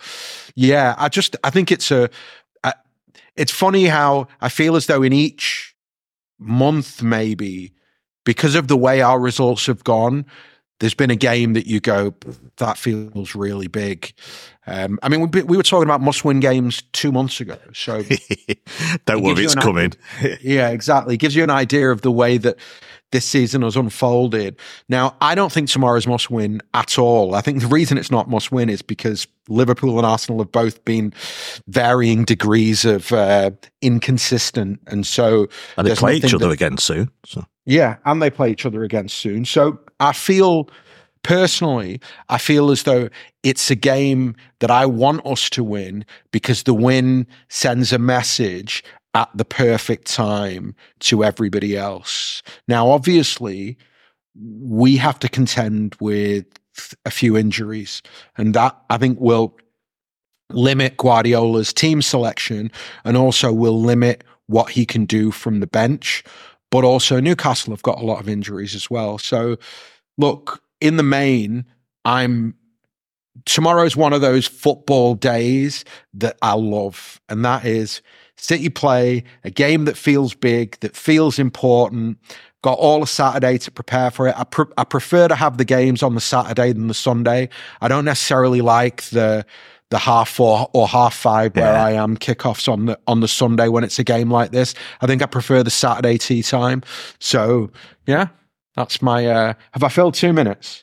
yeah, 0.54 0.94
I 0.98 1.08
just, 1.08 1.34
I 1.42 1.50
think 1.50 1.72
it's 1.72 1.90
a, 1.90 2.08
it's 3.36 3.52
funny 3.52 3.86
how 3.86 4.28
I 4.40 4.48
feel 4.48 4.76
as 4.76 4.86
though 4.86 5.02
in 5.02 5.12
each 5.12 5.74
month, 6.38 7.02
maybe 7.02 7.72
because 8.24 8.54
of 8.54 8.68
the 8.68 8.76
way 8.76 9.00
our 9.00 9.18
results 9.18 9.66
have 9.66 9.84
gone, 9.84 10.26
there's 10.80 10.94
been 10.94 11.10
a 11.10 11.16
game 11.16 11.52
that 11.52 11.66
you 11.66 11.78
go, 11.78 12.12
that 12.56 12.76
feels 12.76 13.34
really 13.36 13.68
big. 13.68 14.12
Um, 14.66 14.98
I 15.02 15.08
mean, 15.08 15.30
we, 15.30 15.42
we, 15.42 15.56
were 15.56 15.62
talking 15.62 15.88
about 15.88 16.00
must-win 16.00 16.40
games 16.40 16.82
two 16.92 17.12
months 17.12 17.40
ago, 17.40 17.58
so 17.72 18.02
don't 19.06 19.22
worry, 19.22 19.44
it's 19.44 19.54
coming. 19.54 19.92
yeah, 20.40 20.70
exactly. 20.70 21.14
It 21.14 21.18
gives 21.18 21.36
you 21.36 21.44
an 21.44 21.50
idea 21.50 21.90
of 21.90 22.02
the 22.02 22.10
way 22.10 22.36
that 22.38 22.56
this 23.12 23.24
season 23.24 23.62
has 23.62 23.76
unfolded. 23.76 24.58
Now, 24.88 25.16
I 25.20 25.34
don't 25.34 25.52
think 25.52 25.68
tomorrow's 25.68 26.06
must 26.06 26.30
win 26.30 26.60
at 26.74 26.98
all. 26.98 27.34
I 27.34 27.40
think 27.40 27.60
the 27.60 27.68
reason 27.68 27.96
it's 27.96 28.10
not 28.10 28.28
must 28.28 28.50
win 28.50 28.68
is 28.68 28.82
because 28.82 29.26
Liverpool 29.48 29.98
and 29.98 30.06
Arsenal 30.06 30.40
have 30.40 30.50
both 30.50 30.84
been 30.84 31.12
varying 31.68 32.24
degrees 32.24 32.84
of 32.84 33.12
uh, 33.12 33.52
inconsistent, 33.80 34.80
and 34.86 35.06
so 35.06 35.48
and 35.76 35.86
they 35.86 35.94
play 35.94 36.16
each 36.16 36.34
other 36.34 36.48
that, 36.48 36.52
again 36.52 36.78
soon. 36.78 37.10
So. 37.24 37.44
Yeah, 37.64 37.96
and 38.04 38.20
they 38.20 38.30
play 38.30 38.50
each 38.50 38.66
other 38.66 38.82
again 38.82 39.08
soon. 39.08 39.44
So 39.44 39.78
I 40.00 40.12
feel 40.12 40.68
personally, 41.22 42.00
I 42.28 42.38
feel 42.38 42.70
as 42.70 42.82
though 42.82 43.08
it's 43.42 43.70
a 43.70 43.76
game 43.76 44.34
that 44.60 44.70
I 44.70 44.86
want 44.86 45.24
us 45.26 45.48
to 45.50 45.62
win 45.62 46.04
because 46.32 46.64
the 46.64 46.74
win 46.74 47.26
sends 47.48 47.92
a 47.92 47.98
message 47.98 48.82
at 49.14 49.28
the 49.34 49.44
perfect 49.44 50.06
time 50.06 50.74
to 51.00 51.22
everybody 51.22 51.76
else. 51.76 52.42
Now, 52.66 52.90
obviously, 52.90 53.76
we 54.34 54.96
have 54.96 55.18
to 55.20 55.28
contend 55.28 55.96
with 56.00 56.46
a 57.04 57.10
few 57.10 57.36
injuries, 57.36 58.02
and 58.38 58.54
that 58.54 58.76
I 58.88 58.96
think 58.96 59.20
will 59.20 59.56
limit 60.50 60.96
Guardiola's 60.96 61.72
team 61.72 62.02
selection 62.02 62.70
and 63.04 63.16
also 63.16 63.52
will 63.52 63.80
limit 63.80 64.24
what 64.46 64.70
he 64.70 64.84
can 64.84 65.04
do 65.04 65.30
from 65.30 65.60
the 65.60 65.66
bench. 65.66 66.24
But 66.70 66.84
also, 66.84 67.20
Newcastle 67.20 67.72
have 67.72 67.82
got 67.82 68.00
a 68.00 68.04
lot 68.04 68.20
of 68.20 68.28
injuries 68.28 68.74
as 68.74 68.90
well. 68.90 69.18
So, 69.18 69.58
look, 70.16 70.62
in 70.80 70.96
the 70.96 71.02
main, 71.02 71.66
I'm 72.04 72.54
tomorrow's 73.44 73.96
one 73.96 74.12
of 74.12 74.20
those 74.20 74.46
football 74.46 75.14
days 75.14 75.84
that 76.14 76.38
I 76.40 76.54
love, 76.54 77.20
and 77.28 77.44
that 77.44 77.64
is 77.64 78.00
City 78.42 78.68
play 78.68 79.22
a 79.44 79.50
game 79.50 79.84
that 79.84 79.96
feels 79.96 80.34
big, 80.34 80.78
that 80.80 80.96
feels 80.96 81.38
important. 81.38 82.18
Got 82.62 82.76
all 82.78 83.00
of 83.00 83.08
Saturday 83.08 83.56
to 83.58 83.70
prepare 83.70 84.10
for 84.10 84.26
it. 84.26 84.34
I, 84.36 84.44
I 84.76 84.82
prefer 84.82 85.28
to 85.28 85.36
have 85.36 85.58
the 85.58 85.64
games 85.64 86.02
on 86.02 86.16
the 86.16 86.20
Saturday 86.20 86.72
than 86.72 86.88
the 86.88 86.94
Sunday. 86.94 87.48
I 87.80 87.86
don't 87.86 88.04
necessarily 88.04 88.60
like 88.60 89.02
the 89.04 89.46
the 89.90 89.98
half 89.98 90.28
four 90.28 90.68
or 90.72 90.88
half 90.88 91.14
five 91.14 91.54
where 91.54 91.72
yeah. 91.72 91.84
I 91.84 91.92
am 91.92 92.16
kickoffs 92.16 92.66
on 92.66 92.86
the 92.86 92.98
on 93.06 93.20
the 93.20 93.28
Sunday 93.28 93.68
when 93.68 93.84
it's 93.84 94.00
a 94.00 94.04
game 94.04 94.30
like 94.30 94.50
this. 94.50 94.74
I 95.02 95.06
think 95.06 95.22
I 95.22 95.26
prefer 95.26 95.62
the 95.62 95.70
Saturday 95.70 96.18
tea 96.18 96.42
time. 96.42 96.82
So 97.20 97.70
yeah, 98.06 98.28
that's 98.74 99.00
my. 99.02 99.24
uh 99.26 99.54
Have 99.72 99.84
I 99.84 99.88
filled 99.88 100.14
two 100.14 100.32
minutes? 100.32 100.82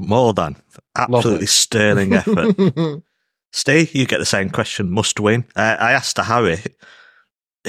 More 0.00 0.34
than 0.34 0.56
absolutely 0.96 1.46
sterling 1.46 2.14
effort. 2.14 2.56
Steve, 3.52 3.94
you 3.94 4.06
get 4.06 4.18
the 4.18 4.26
same 4.26 4.50
question. 4.50 4.90
Must 4.90 5.18
win. 5.20 5.44
Uh, 5.56 5.76
I 5.78 5.92
asked 5.92 6.16
to 6.16 6.24
Harry 6.24 6.58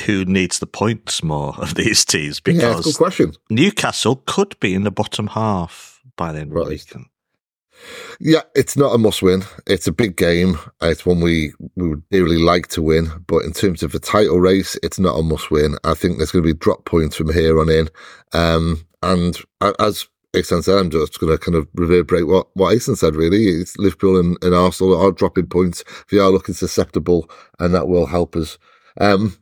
who 0.05 0.25
needs 0.25 0.59
the 0.59 0.67
points 0.67 1.23
more 1.23 1.53
of 1.57 1.75
these 1.75 2.05
teams 2.05 2.39
because 2.39 2.85
yeah, 2.85 2.93
question. 2.95 3.33
Newcastle 3.49 4.23
could 4.25 4.59
be 4.59 4.73
in 4.73 4.83
the 4.83 4.91
bottom 4.91 5.27
half 5.27 6.01
by 6.15 6.31
the 6.31 6.39
end 6.39 6.53
right. 6.53 6.61
of 6.61 6.67
the 6.67 6.73
weekend. 6.73 7.05
Yeah, 8.19 8.41
it's 8.55 8.75
not 8.75 8.93
a 8.93 8.97
must 8.97 9.21
win. 9.21 9.43
It's 9.65 9.87
a 9.87 9.93
big 9.93 10.17
game. 10.17 10.59
It's 10.81 11.05
one 11.05 11.21
we, 11.21 11.53
we 11.75 11.87
would 11.87 12.09
dearly 12.09 12.37
like 12.37 12.67
to 12.69 12.81
win. 12.81 13.09
But 13.25 13.45
in 13.45 13.53
terms 13.53 13.83
of 13.83 13.93
the 13.93 13.99
title 13.99 14.39
race, 14.39 14.77
it's 14.83 14.99
not 14.99 15.17
a 15.17 15.23
must 15.23 15.49
win. 15.49 15.77
I 15.85 15.93
think 15.93 16.17
there's 16.17 16.31
going 16.31 16.43
to 16.43 16.53
be 16.53 16.57
drop 16.57 16.83
points 16.83 17.15
from 17.15 17.31
here 17.31 17.57
on 17.57 17.69
in. 17.69 17.89
Um, 18.33 18.85
and 19.01 19.37
as 19.79 20.07
Ahsan 20.35 20.63
said, 20.63 20.77
I'm 20.77 20.91
just 20.91 21.19
going 21.19 21.31
to 21.31 21.43
kind 21.43 21.55
of 21.55 21.67
reverberate 21.73 22.27
what, 22.27 22.47
what 22.53 22.75
Ahsan 22.75 22.97
said, 22.97 23.15
really. 23.15 23.47
It's 23.47 23.77
Liverpool 23.77 24.19
and, 24.19 24.37
and 24.43 24.53
Arsenal 24.53 24.99
are 24.99 25.11
dropping 25.11 25.47
points. 25.47 25.83
They 26.11 26.19
are 26.19 26.29
looking 26.29 26.55
susceptible, 26.55 27.29
and 27.59 27.73
that 27.73 27.87
will 27.87 28.05
help 28.05 28.35
us. 28.35 28.57
Um, 28.99 29.37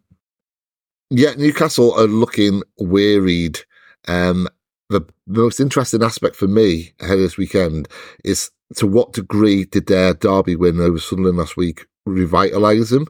yeah, 1.09 1.33
Newcastle 1.33 1.93
are 1.93 2.07
looking 2.07 2.63
wearied. 2.77 3.59
Um, 4.07 4.47
the, 4.89 5.01
the 5.25 5.41
most 5.41 5.59
interesting 5.59 6.03
aspect 6.03 6.35
for 6.35 6.47
me 6.47 6.93
ahead 7.01 7.15
of 7.15 7.19
this 7.19 7.37
weekend 7.37 7.89
is 8.23 8.49
to 8.75 8.87
what 8.87 9.13
degree 9.13 9.65
did 9.65 9.87
their 9.87 10.13
derby 10.13 10.55
win 10.55 10.79
over 10.79 10.99
Sunderland 10.99 11.37
last 11.37 11.57
week 11.57 11.85
revitalise 12.07 12.89
them? 12.89 13.07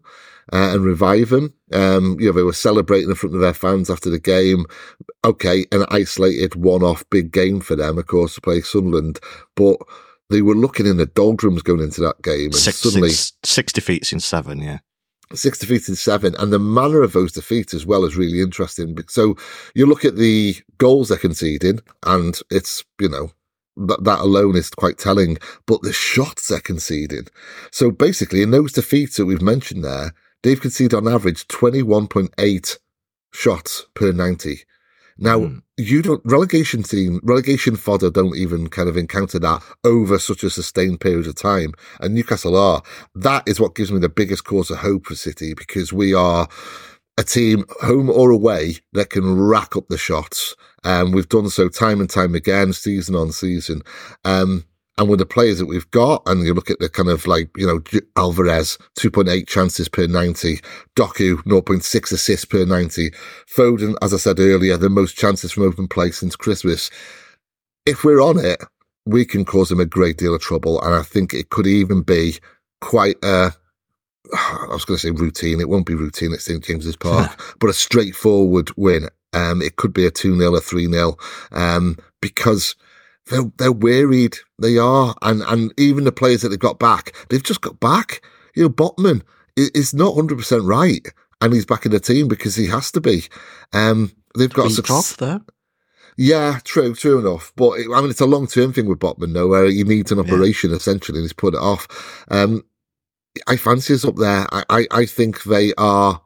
uh, 0.54 0.74
and 0.74 0.84
revive 0.84 1.30
them. 1.30 1.54
Um, 1.74 2.18
you 2.20 2.28
know, 2.28 2.32
they 2.32 2.44
were 2.44 2.54
celebrating 2.54 3.10
in 3.10 3.16
front 3.16 3.36
of 3.36 3.42
their 3.42 3.54
fans 3.54 3.90
after 3.90 4.10
the 4.10 4.20
game. 4.20 4.66
Okay, 5.26 5.66
an 5.72 5.86
isolated 5.90 6.56
one-off 6.56 7.04
big 7.10 7.32
game 7.32 7.60
for 7.60 7.76
them, 7.76 7.98
of 7.98 8.08
course, 8.08 8.36
to 8.36 8.42
play 8.42 8.62
Sunderland, 8.62 9.20
but 9.56 9.78
they 10.30 10.42
were 10.42 10.56
looking 10.56 10.86
in 10.86 10.98
the 10.98 11.06
doldrums 11.06 11.62
going 11.62 11.82
into 11.82 12.02
that 12.02 12.22
game, 12.22 12.46
and 12.46 12.56
six, 12.56 12.78
suddenly 12.78 13.10
six, 13.10 13.34
six 13.44 13.74
defeats 13.74 14.14
in 14.14 14.20
seven, 14.20 14.60
yeah. 14.60 14.80
Six 15.34 15.60
defeats 15.60 15.90
in 15.90 15.96
seven, 15.96 16.36
and 16.40 16.54
the 16.54 16.60
manner 16.60 17.02
of 17.02 17.12
those 17.12 17.34
defeats 17.34 17.74
as 17.74 17.86
well 17.86 18.06
is 18.06 18.16
really 18.16 18.40
interesting. 18.40 18.98
So 19.10 19.36
you 19.76 19.86
look 19.86 20.06
at 20.06 20.16
the 20.16 20.56
goals 20.78 21.10
they're 21.10 21.18
conceding, 21.18 21.82
and 22.06 22.40
it's 22.50 22.86
you 23.02 23.10
know 23.10 23.32
that, 23.78 24.04
that 24.04 24.20
alone 24.20 24.56
is 24.56 24.70
quite 24.70 24.98
telling. 24.98 25.38
But 25.66 25.82
the 25.82 25.94
shots 25.94 26.48
they're 26.48 26.60
conceding. 26.60 27.28
So 27.72 27.92
basically, 27.92 28.42
in 28.42 28.52
those 28.52 28.74
defeats 28.74 29.18
that 29.18 29.26
we've 29.26 29.42
mentioned 29.42 29.84
there, 29.84 30.14
they've 30.44 30.60
conceded 30.60 30.94
on 30.94 31.08
average 31.08 31.48
21.8 31.48 32.78
shots 33.32 33.86
per 33.94 34.12
90. 34.12 34.64
Now, 35.20 35.40
mm. 35.40 35.62
you 35.78 36.02
don't, 36.02 36.22
relegation 36.26 36.84
team, 36.84 37.20
relegation 37.24 37.76
fodder 37.76 38.12
don't 38.12 38.36
even 38.36 38.68
kind 38.70 38.88
of 38.88 38.98
encounter 38.98 39.40
that 39.40 39.64
over 39.84 40.20
such 40.20 40.44
a 40.44 40.50
sustained 40.50 41.02
period 41.02 41.28
of 41.28 41.36
time. 41.36 41.74
And 42.00 42.14
Newcastle 42.14 42.56
are. 42.56 42.84
That 43.16 43.48
is 43.48 43.60
what 43.60 43.76
gives 43.76 43.92
me 43.92 44.00
the 44.00 44.10
biggest 44.10 44.46
cause 44.46 44.70
of 44.70 44.78
hope 44.78 45.08
for 45.08 45.16
City 45.16 45.54
because 45.54 45.92
we 45.92 46.14
are 46.14 46.48
a 47.18 47.24
team, 47.24 47.66
home 47.82 48.10
or 48.10 48.30
away, 48.30 48.76
that 48.94 49.10
can 49.10 49.40
rack 49.40 49.76
up 49.76 49.88
the 49.88 49.98
shots. 49.98 50.56
And 50.84 51.08
um, 51.08 51.12
we've 51.12 51.30
done 51.30 51.50
so 51.50 51.70
time 51.70 52.00
and 52.00 52.10
time 52.10 52.36
again, 52.36 52.72
season 52.72 53.16
on 53.16 53.32
season. 53.32 53.82
Um, 54.24 54.64
and 54.98 55.10
with 55.10 55.20
the 55.20 55.26
players 55.26 55.60
that 55.60 55.68
we've 55.68 55.90
got, 55.92 56.24
and 56.26 56.46
you 56.46 56.54
look 56.54 56.72
at 56.72 56.80
the 56.80 56.90
kind 56.90 57.10
of 57.10 57.28
like, 57.28 57.50
you 57.56 57.68
know, 57.68 57.82
Alvarez, 58.16 58.78
2.8 58.98 59.48
chances 59.48 59.88
per 59.88 60.08
90, 60.08 60.60
Doku, 60.96 61.36
0.6 61.44 62.12
assists 62.12 62.46
per 62.46 62.66
90, 62.66 63.12
Foden, 63.56 63.96
as 64.02 64.14
I 64.14 64.18
said 64.18 64.40
earlier, 64.40 64.76
the 64.76 64.90
most 64.90 65.16
chances 65.16 65.52
from 65.52 65.64
open 65.64 65.88
play 65.88 66.10
since 66.12 66.36
Christmas. 66.36 66.90
If 67.86 68.04
we're 68.04 68.22
on 68.22 68.44
it, 68.44 68.64
we 69.06 69.24
can 69.24 69.46
cause 69.46 69.70
them 69.70 69.80
a 69.80 69.86
great 69.86 70.18
deal 70.18 70.34
of 70.34 70.42
trouble. 70.42 70.82
And 70.82 70.96
I 70.96 71.04
think 71.04 71.34
it 71.34 71.50
could 71.50 71.68
even 71.68 72.02
be 72.02 72.38
quite 72.82 73.18
a, 73.24 73.52
I 74.34 74.68
was 74.72 74.84
going 74.84 74.98
to 74.98 75.08
say 75.08 75.12
routine. 75.12 75.62
It 75.62 75.70
won't 75.70 75.86
be 75.86 75.94
routine 75.94 76.34
at 76.34 76.42
St. 76.42 76.64
James's 76.64 76.98
Park, 76.98 77.40
but 77.60 77.70
a 77.70 77.74
straightforward 77.74 78.72
win. 78.78 79.10
Um, 79.38 79.62
it 79.62 79.76
could 79.76 79.94
be 79.94 80.06
a 80.06 80.12
2 80.12 80.38
0, 80.38 80.56
a 80.56 80.62
3 80.62 80.88
0, 80.88 81.16
um, 81.52 81.98
because 82.22 82.76
they're, 83.28 83.52
they're 83.58 83.72
wearied. 83.72 84.38
They 84.60 84.78
are. 84.78 85.16
And, 85.22 85.42
and 85.44 85.74
even 85.78 86.04
the 86.04 86.12
players 86.12 86.42
that 86.42 86.50
they've 86.50 86.60
got 86.60 86.80
back, 86.80 87.14
they've 87.30 87.44
just 87.44 87.62
got 87.62 87.80
back. 87.80 88.24
You 88.56 88.64
know, 88.64 88.70
Botman 88.70 89.22
is 89.56 89.94
not 89.94 90.16
100% 90.16 90.68
right. 90.68 91.08
And 91.40 91.54
he's 91.54 91.68
back 91.68 91.86
in 91.86 91.92
the 91.92 92.00
team 92.00 92.28
because 92.28 92.56
he 92.56 92.66
has 92.68 92.92
to 92.94 93.02
be. 93.02 93.26
Um, 93.72 94.12
they've 94.36 94.52
got 94.52 94.72
a 94.72 94.92
off 94.92 95.18
there. 95.18 95.42
Yeah, 96.18 96.60
true, 96.64 96.96
true 96.96 97.20
enough. 97.20 97.54
But 97.56 97.80
it, 97.80 97.88
I 97.94 98.02
mean, 98.02 98.10
it's 98.10 98.22
a 98.22 98.26
long 98.26 98.48
term 98.48 98.74
thing 98.74 98.88
with 98.88 98.98
Botman, 98.98 99.34
though, 99.34 99.48
where 99.48 99.68
he 99.68 99.84
needs 99.84 100.12
an 100.12 100.20
operation 100.20 100.72
yeah. 100.72 100.78
essentially, 100.78 101.20
and 101.20 101.26
he's 101.26 101.34
put 101.34 101.54
it 101.54 101.60
off. 101.60 102.26
Um, 102.32 102.64
I 103.46 103.56
fancy 103.56 103.94
us 103.94 104.04
up 104.04 104.16
there. 104.16 104.48
I, 104.52 104.64
I, 104.70 104.88
I 104.90 105.06
think 105.06 105.44
they 105.44 105.74
are 105.78 106.20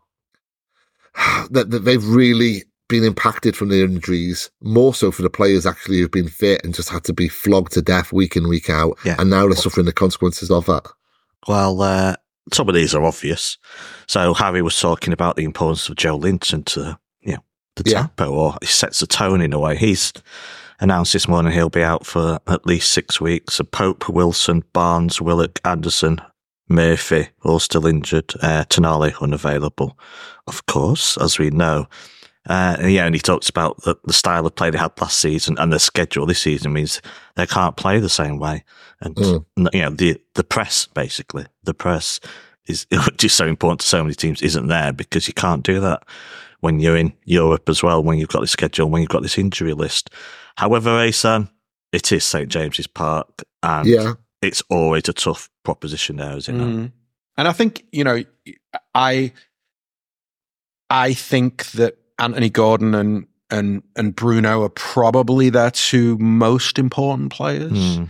that, 1.49 1.71
that 1.71 1.83
they've 1.83 2.07
really 2.07 2.63
been 2.91 3.03
impacted 3.03 3.55
from 3.55 3.69
the 3.69 3.81
injuries, 3.83 4.51
more 4.61 4.93
so 4.93 5.11
for 5.11 5.21
the 5.23 5.29
players 5.29 5.65
actually 5.65 5.99
who've 5.99 6.11
been 6.11 6.27
fit 6.27 6.63
and 6.63 6.75
just 6.75 6.89
had 6.89 7.03
to 7.05 7.13
be 7.13 7.27
flogged 7.27 7.71
to 7.71 7.81
death 7.81 8.11
week 8.13 8.35
in, 8.35 8.47
week 8.47 8.69
out. 8.69 8.97
Yeah. 9.03 9.15
And 9.17 9.29
now 9.29 9.47
they're 9.47 9.55
suffering 9.55 9.85
the 9.87 9.93
consequences 9.93 10.51
of 10.51 10.65
that. 10.67 10.85
Well, 11.47 11.81
uh, 11.81 12.15
some 12.53 12.67
of 12.69 12.75
these 12.75 12.93
are 12.93 13.03
obvious. 13.03 13.57
So 14.07 14.33
Harry 14.33 14.61
was 14.61 14.79
talking 14.79 15.13
about 15.13 15.37
the 15.37 15.43
importance 15.45 15.87
of 15.89 15.95
Joelinton 15.95 16.65
to 16.65 16.99
you 17.21 17.33
know 17.33 17.43
the 17.77 17.89
Yeah. 17.89 18.01
tempo, 18.01 18.29
or 18.31 18.57
he 18.61 18.67
sets 18.67 18.99
the 18.99 19.07
tone 19.07 19.41
in 19.41 19.53
a 19.53 19.59
way. 19.59 19.77
He's 19.77 20.11
announced 20.79 21.13
this 21.13 21.27
morning 21.27 21.53
he'll 21.53 21.69
be 21.69 21.83
out 21.83 22.05
for 22.05 22.39
at 22.47 22.65
least 22.65 22.91
six 22.91 23.21
weeks. 23.21 23.55
So 23.55 23.63
Pope, 23.63 24.09
Wilson, 24.09 24.63
Barnes, 24.73 25.21
Willock, 25.21 25.59
Anderson, 25.63 26.19
Murphy, 26.67 27.29
all 27.43 27.59
still 27.59 27.85
injured. 27.87 28.33
Uh, 28.41 28.65
Tonali 28.65 29.13
unavailable, 29.21 29.97
of 30.47 30.65
course, 30.65 31.17
as 31.17 31.39
we 31.39 31.49
know. 31.49 31.87
Uh, 32.49 32.75
and 32.79 32.91
yeah, 32.91 33.05
and 33.05 33.13
he 33.13 33.21
talks 33.21 33.49
about 33.49 33.77
the, 33.83 33.95
the 34.05 34.13
style 34.13 34.45
of 34.47 34.55
play 34.55 34.69
they 34.71 34.77
had 34.77 34.99
last 34.99 35.19
season 35.19 35.55
and 35.59 35.71
the 35.71 35.79
schedule 35.79 36.25
this 36.25 36.41
season 36.41 36.73
means 36.73 37.01
they 37.35 37.45
can't 37.45 37.77
play 37.77 37.99
the 37.99 38.09
same 38.09 38.39
way. 38.39 38.63
And 38.99 39.15
Mm. 39.15 39.45
you 39.73 39.81
know 39.81 39.89
the 39.91 40.19
the 40.35 40.43
press 40.43 40.87
basically 40.87 41.45
the 41.63 41.73
press 41.73 42.19
is 42.67 42.85
which 43.05 43.23
is 43.23 43.33
so 43.33 43.45
important 43.47 43.81
to 43.81 43.87
so 43.87 44.03
many 44.03 44.15
teams 44.15 44.41
isn't 44.41 44.67
there 44.67 44.91
because 44.93 45.27
you 45.27 45.33
can't 45.35 45.63
do 45.63 45.79
that 45.81 46.03
when 46.61 46.79
you're 46.79 46.97
in 46.97 47.13
Europe 47.25 47.67
as 47.69 47.81
well 47.83 48.03
when 48.03 48.17
you've 48.17 48.29
got 48.29 48.41
this 48.41 48.51
schedule 48.51 48.89
when 48.89 49.01
you've 49.01 49.09
got 49.09 49.21
this 49.23 49.37
injury 49.37 49.73
list. 49.73 50.09
However, 50.57 50.89
Ahsan, 50.91 51.49
it 51.91 52.11
is 52.11 52.23
St 52.23 52.49
James's 52.49 52.87
Park 52.87 53.43
and 53.61 53.87
Yeah, 53.87 54.13
it's 54.41 54.63
always 54.69 55.07
a 55.09 55.13
tough 55.13 55.49
proposition 55.63 56.17
there, 56.17 56.37
isn't 56.37 56.55
Mm. 56.59 56.91
And 57.37 57.47
I 57.47 57.53
think 57.53 57.85
you 57.91 58.03
know, 58.03 58.23
I 58.95 59.31
I 60.89 61.13
think 61.13 61.65
that 61.71 61.97
Anthony 62.21 62.49
Gordon 62.49 62.95
and 62.95 63.27
and 63.49 63.83
and 63.95 64.15
Bruno 64.15 64.63
are 64.63 64.69
probably 64.69 65.49
their 65.49 65.71
two 65.71 66.17
most 66.17 66.79
important 66.79 67.31
players. 67.31 67.71
Mm. 67.71 68.09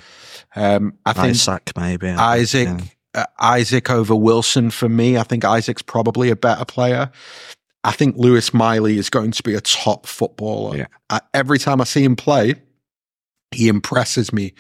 Um, 0.56 0.94
I 1.06 1.14
think 1.14 1.32
Isak 1.36 1.72
maybe 1.78 2.08
Isak 2.08 2.68
Yeah. 3.16 3.26
uh, 3.42 3.58
Isak 3.58 3.90
over 3.90 4.16
Wilson 4.16 4.70
for 4.70 4.90
me. 4.90 5.18
I 5.18 5.24
think 5.24 5.44
Isak's 5.44 5.82
probably 5.82 6.30
a 6.30 6.36
better 6.36 6.66
player. 6.66 7.10
I 7.84 7.92
think 7.92 8.16
Lewis 8.18 8.54
Miley 8.54 8.98
is 9.00 9.10
going 9.10 9.32
to 9.32 9.42
be 9.42 9.56
a 9.56 9.62
top 9.62 10.06
footballer. 10.06 10.78
Yeah. 10.78 10.88
I, 11.10 11.22
every 11.34 11.58
time 11.58 11.82
I 11.82 11.86
see 11.86 12.04
him 12.04 12.16
play, 12.16 12.56
he 13.52 13.68
impresses 13.70 14.32
me 14.32 14.54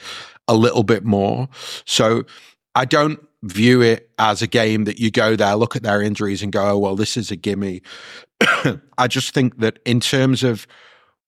a 0.48 0.56
little 0.56 0.84
bit 0.84 1.04
more. 1.06 1.48
So 1.86 2.24
I 2.74 2.86
don't 2.86 3.20
view 3.44 3.82
it 3.82 4.10
as 4.20 4.42
a 4.42 4.48
game 4.48 4.84
that 4.86 5.00
you 5.00 5.12
go 5.12 5.36
there, 5.36 5.56
look 5.56 5.76
at 5.76 5.84
their 5.84 6.02
injuries, 6.02 6.42
and 6.42 6.52
go, 6.52 6.70
"Oh 6.70 6.78
well, 6.78 6.96
this 6.96 7.18
is 7.18 7.32
a 7.32 7.36
gimme." 7.36 7.82
I 8.98 9.08
just 9.08 9.34
think 9.34 9.60
that 9.60 9.80
in 9.86 10.00
terms 10.00 10.44
of 10.44 10.68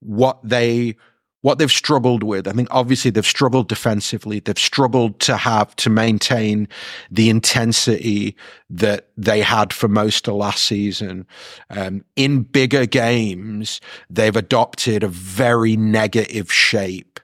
what 0.00 0.38
they 0.42 0.96
what 1.44 1.58
they've 1.58 1.70
struggled 1.70 2.22
with. 2.22 2.48
I 2.48 2.52
think 2.52 2.68
obviously 2.70 3.10
they've 3.10 3.26
struggled 3.26 3.68
defensively. 3.68 4.40
They've 4.40 4.58
struggled 4.58 5.20
to 5.20 5.36
have 5.36 5.76
to 5.76 5.90
maintain 5.90 6.68
the 7.10 7.28
intensity 7.28 8.34
that 8.70 9.10
they 9.18 9.42
had 9.42 9.70
for 9.70 9.86
most 9.86 10.26
of 10.26 10.36
last 10.36 10.62
season. 10.62 11.26
Um, 11.68 12.02
in 12.16 12.44
bigger 12.44 12.86
games, 12.86 13.82
they've 14.08 14.34
adopted 14.34 15.02
a 15.02 15.08
very 15.08 15.76
negative 15.76 16.50
shape. 16.50 17.20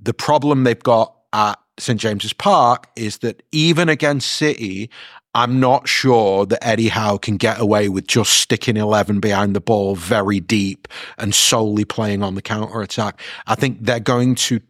The 0.00 0.14
problem 0.14 0.62
they've 0.62 0.78
got 0.78 1.16
at 1.32 1.58
St 1.78 2.00
James's 2.00 2.32
Park 2.32 2.88
is 2.96 3.18
that 3.18 3.42
even 3.52 3.88
against 3.88 4.32
City, 4.32 4.90
I'm 5.34 5.60
not 5.60 5.86
sure 5.86 6.46
that 6.46 6.66
Eddie 6.66 6.88
Howe 6.88 7.18
can 7.18 7.36
get 7.36 7.60
away 7.60 7.88
with 7.88 8.06
just 8.06 8.32
sticking 8.34 8.76
11 8.76 9.20
behind 9.20 9.54
the 9.54 9.60
ball 9.60 9.94
very 9.94 10.40
deep 10.40 10.88
and 11.16 11.34
solely 11.34 11.84
playing 11.84 12.22
on 12.22 12.34
the 12.34 12.42
counter 12.42 12.80
attack. 12.80 13.20
I 13.46 13.54
think 13.54 13.78
they're 13.80 14.00
going 14.00 14.34
to. 14.36 14.60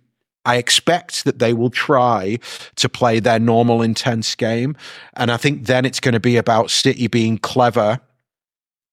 I 0.44 0.56
expect 0.56 1.24
that 1.24 1.38
they 1.40 1.52
will 1.52 1.70
try 1.70 2.38
to 2.76 2.88
play 2.88 3.20
their 3.20 3.38
normal 3.38 3.82
intense 3.82 4.34
game. 4.34 4.76
And 5.14 5.30
I 5.30 5.36
think 5.36 5.66
then 5.66 5.84
it's 5.84 6.00
going 6.00 6.14
to 6.14 6.20
be 6.20 6.36
about 6.36 6.70
City 6.70 7.06
being 7.06 7.38
clever, 7.38 8.00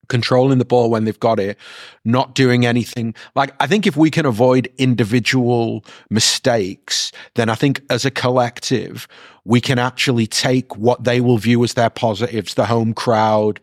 controlling 0.07 0.57
the 0.57 0.65
ball 0.65 0.89
when 0.89 1.05
they've 1.05 1.19
got 1.19 1.39
it, 1.39 1.57
not 2.03 2.35
doing 2.35 2.65
anything. 2.65 3.13
Like, 3.35 3.53
I 3.59 3.67
think 3.67 3.87
if 3.87 3.95
we 3.95 4.11
can 4.11 4.25
avoid 4.25 4.71
individual 4.77 5.83
mistakes, 6.09 7.11
then 7.35 7.49
I 7.49 7.55
think 7.55 7.81
as 7.89 8.05
a 8.05 8.11
collective, 8.11 9.07
we 9.43 9.61
can 9.61 9.79
actually 9.79 10.27
take 10.27 10.75
what 10.75 11.03
they 11.03 11.21
will 11.21 11.37
view 11.37 11.63
as 11.63 11.73
their 11.73 11.89
positives, 11.89 12.55
the 12.55 12.65
home 12.65 12.93
crowd, 12.93 13.59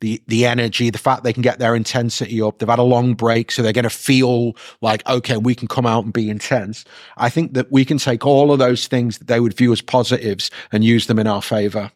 the 0.00 0.20
the 0.26 0.46
energy, 0.46 0.90
the 0.90 0.98
fact 0.98 1.24
they 1.24 1.32
can 1.32 1.42
get 1.42 1.58
their 1.58 1.74
intensity 1.74 2.40
up. 2.42 2.58
They've 2.58 2.68
had 2.68 2.78
a 2.78 2.82
long 2.82 3.14
break, 3.14 3.52
so 3.52 3.62
they're 3.62 3.72
going 3.72 3.84
to 3.84 3.90
feel 3.90 4.56
like 4.80 5.06
okay, 5.08 5.36
we 5.36 5.54
can 5.54 5.68
come 5.68 5.86
out 5.86 6.04
and 6.04 6.12
be 6.12 6.28
intense. 6.28 6.84
I 7.16 7.28
think 7.28 7.54
that 7.54 7.70
we 7.70 7.84
can 7.84 7.98
take 7.98 8.26
all 8.26 8.52
of 8.52 8.58
those 8.58 8.86
things 8.86 9.18
that 9.18 9.28
they 9.28 9.40
would 9.40 9.54
view 9.54 9.72
as 9.72 9.80
positives 9.80 10.50
and 10.72 10.84
use 10.84 11.06
them 11.06 11.18
in 11.18 11.26
our 11.26 11.42
favour. 11.42 11.92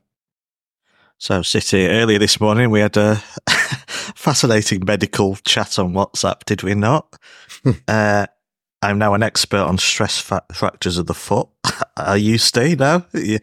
So, 1.19 1.43
City, 1.43 1.87
earlier 1.87 2.19
this 2.19 2.41
morning, 2.41 2.71
we 2.71 2.81
had 2.81 2.97
a 2.97 3.23
fascinating 4.15 4.83
medical 4.87 5.37
chat 5.37 5.79
on 5.79 5.93
WhatsApp, 5.93 6.45
did 6.45 6.63
we 6.63 6.75
not? 6.75 7.17
uh, 7.89 8.27
I'm 8.83 8.99
now 8.99 9.15
an 9.15 9.23
expert 9.23 9.61
on 9.63 9.79
stress 9.79 10.19
fa- 10.21 10.45
fractures 10.53 10.99
of 10.99 11.07
the 11.07 11.15
foot. 11.15 11.49
Are 11.97 12.19
you, 12.19 12.39
Steve? 12.39 12.79
Now, 12.81 13.07
You- 13.13 13.39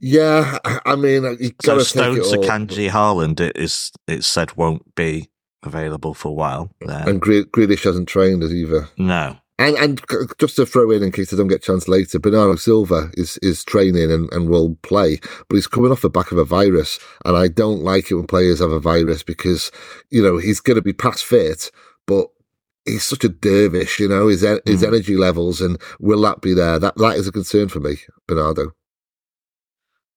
yeah. 0.00 0.58
I 0.86 0.94
mean, 0.94 1.24
you 1.40 1.52
So, 1.62 1.74
got 1.74 1.74
to 1.74 1.78
take 1.78 1.86
Stones, 1.86 2.32
it 2.32 2.36
all. 2.38 2.44
Akanji, 2.44 2.88
Haaland, 2.88 3.40
it 3.40 3.56
is, 3.56 3.90
it's 4.06 4.26
said 4.28 4.56
won't 4.56 4.94
be 4.94 5.28
available 5.64 6.14
for 6.14 6.28
a 6.28 6.32
while. 6.32 6.70
There. 6.80 7.08
And 7.08 7.20
Gre- 7.20 7.40
Grealish 7.52 7.82
hasn't 7.82 8.08
trained 8.08 8.42
as 8.44 8.54
either. 8.54 8.88
no. 8.96 9.36
And 9.60 9.76
and 9.76 10.00
just 10.38 10.54
to 10.56 10.66
throw 10.66 10.90
in, 10.92 11.02
in 11.02 11.10
case 11.10 11.32
I 11.32 11.36
don't 11.36 11.48
get 11.48 11.56
a 11.56 11.66
chance 11.66 11.88
later, 11.88 12.20
Bernardo 12.20 12.54
Silva 12.54 13.10
is 13.14 13.38
is 13.42 13.64
training 13.64 14.10
and, 14.12 14.32
and 14.32 14.48
will 14.48 14.76
play, 14.82 15.18
but 15.48 15.56
he's 15.56 15.66
coming 15.66 15.90
off 15.90 16.02
the 16.02 16.08
back 16.10 16.30
of 16.30 16.38
a 16.38 16.44
virus, 16.44 17.00
and 17.24 17.36
I 17.36 17.48
don't 17.48 17.82
like 17.82 18.10
it 18.10 18.14
when 18.14 18.28
players 18.28 18.60
have 18.60 18.70
a 18.70 18.78
virus 18.78 19.24
because 19.24 19.72
you 20.10 20.22
know 20.22 20.36
he's 20.38 20.60
going 20.60 20.76
to 20.76 20.82
be 20.82 20.92
past 20.92 21.24
fit, 21.24 21.72
but 22.06 22.28
he's 22.84 23.02
such 23.04 23.24
a 23.24 23.28
dervish, 23.28 23.98
you 23.98 24.06
know 24.08 24.28
his 24.28 24.44
en- 24.44 24.60
his 24.64 24.82
Mm. 24.82 24.88
energy 24.88 25.16
levels, 25.16 25.60
and 25.60 25.76
will 25.98 26.20
that 26.22 26.40
be 26.40 26.54
there? 26.54 26.78
That 26.78 26.96
that 26.98 27.16
is 27.16 27.26
a 27.26 27.32
concern 27.32 27.68
for 27.68 27.80
me, 27.80 27.96
Bernardo. 28.28 28.70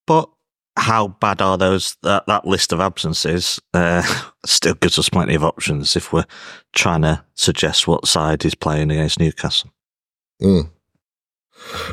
But 0.06 0.30
how 0.76 1.08
bad 1.08 1.42
are 1.42 1.58
those 1.58 1.96
that, 2.02 2.26
that 2.26 2.46
list 2.46 2.72
of 2.72 2.80
absences? 2.80 3.60
Uh, 3.74 4.02
still 4.46 4.74
gives 4.74 4.98
us 4.98 5.08
plenty 5.08 5.34
of 5.34 5.44
options 5.44 5.96
if 5.96 6.12
we're 6.12 6.24
trying 6.72 7.02
to 7.02 7.24
suggest 7.34 7.86
what 7.86 8.06
side 8.08 8.44
is 8.44 8.54
playing 8.54 8.90
against 8.90 9.20
Newcastle. 9.20 9.70
Mm. 10.40 10.70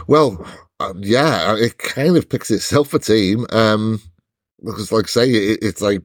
Well, 0.07 0.45
uh, 0.79 0.93
yeah, 0.99 1.55
it 1.57 1.77
kind 1.77 2.17
of 2.17 2.29
picks 2.29 2.51
itself 2.51 2.93
a 2.93 2.99
team. 2.99 3.45
Um, 3.51 4.01
because, 4.63 4.91
like 4.91 5.05
I 5.05 5.07
say, 5.07 5.29
it, 5.29 5.59
it's 5.61 5.81
like 5.81 6.01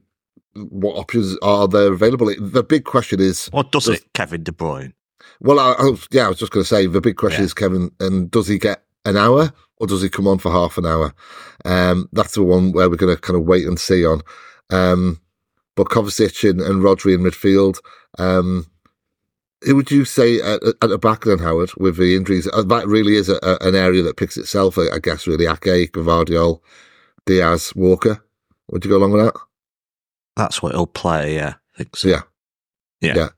what 0.53 0.97
options 0.97 1.37
are 1.41 1.67
there 1.67 1.91
available? 1.93 2.33
The 2.39 2.63
big 2.63 2.85
question 2.85 3.19
is, 3.19 3.47
What 3.47 3.71
does 3.71 3.85
Does- 3.85 3.99
it, 3.99 4.13
Kevin 4.13 4.43
De 4.43 4.51
Bruyne? 4.51 4.93
well, 5.41 5.59
I, 5.59 5.73
I 5.73 5.83
was, 5.89 6.07
yeah, 6.11 6.25
I 6.25 6.29
was 6.29 6.39
just 6.39 6.51
going 6.51 6.63
to 6.63 6.67
say 6.67 6.85
the 6.87 7.01
big 7.01 7.17
question 7.17 7.41
Yeah. 7.41 7.45
is 7.45 7.53
Kevin, 7.53 7.91
and 7.99 8.29
does 8.31 8.47
he 8.47 8.57
get 8.57 8.83
an 9.05 9.17
hour 9.17 9.51
or 9.77 9.87
does 9.87 10.01
he 10.01 10.09
come 10.09 10.27
on 10.27 10.37
for 10.37 10.51
half 10.51 10.77
an 10.77 10.85
hour? 10.85 11.13
Um, 11.65 12.09
that's 12.13 12.35
the 12.35 12.43
one 12.43 12.71
where 12.71 12.89
we're 12.89 12.95
going 12.95 13.15
to 13.15 13.21
kind 13.21 13.37
of 13.39 13.45
wait 13.45 13.65
and 13.65 13.79
see 13.79 14.05
on. 14.05 14.21
Um, 14.69 15.21
but 15.75 15.87
Kovacic 15.87 16.49
and, 16.49 16.61
and 16.61 16.81
Rodri 16.81 17.15
in 17.15 17.21
midfield. 17.21 17.79
Um, 18.17 18.67
who 19.61 19.75
would 19.75 19.91
you 19.91 20.05
say 20.05 20.39
at, 20.41 20.61
at 20.81 20.89
the 20.89 20.97
back 20.97 21.23
then, 21.23 21.39
Howard, 21.39 21.71
with 21.77 21.97
the 21.97 22.15
injuries? 22.15 22.47
Uh, 22.53 22.63
that 22.63 22.87
really 22.87 23.15
is 23.15 23.29
a, 23.29 23.39
a, 23.41 23.57
an 23.67 23.75
area 23.75 24.03
that 24.03 24.17
picks 24.17 24.37
itself, 24.37 24.77
I, 24.77 24.83
I 24.93 24.99
guess, 24.99 25.27
really. 25.27 25.45
Ake, 25.45 25.91
Gvardiol, 25.91 26.61
Dias, 27.25 27.75
Walker. 27.75 28.23
Would 28.69 28.85
you 28.85 28.91
go 28.91 28.97
along 28.97 29.11
with 29.11 29.25
that? 29.25 29.39
That's 30.35 30.61
what 30.61 30.73
he'll 30.73 30.87
play, 30.87 31.35
yeah. 31.35 31.55
I 31.73 31.77
think 31.77 31.95
so. 31.95 32.07
Yeah. 32.09 32.21
Yeah. 33.01 33.13
Yeah. 33.15 33.29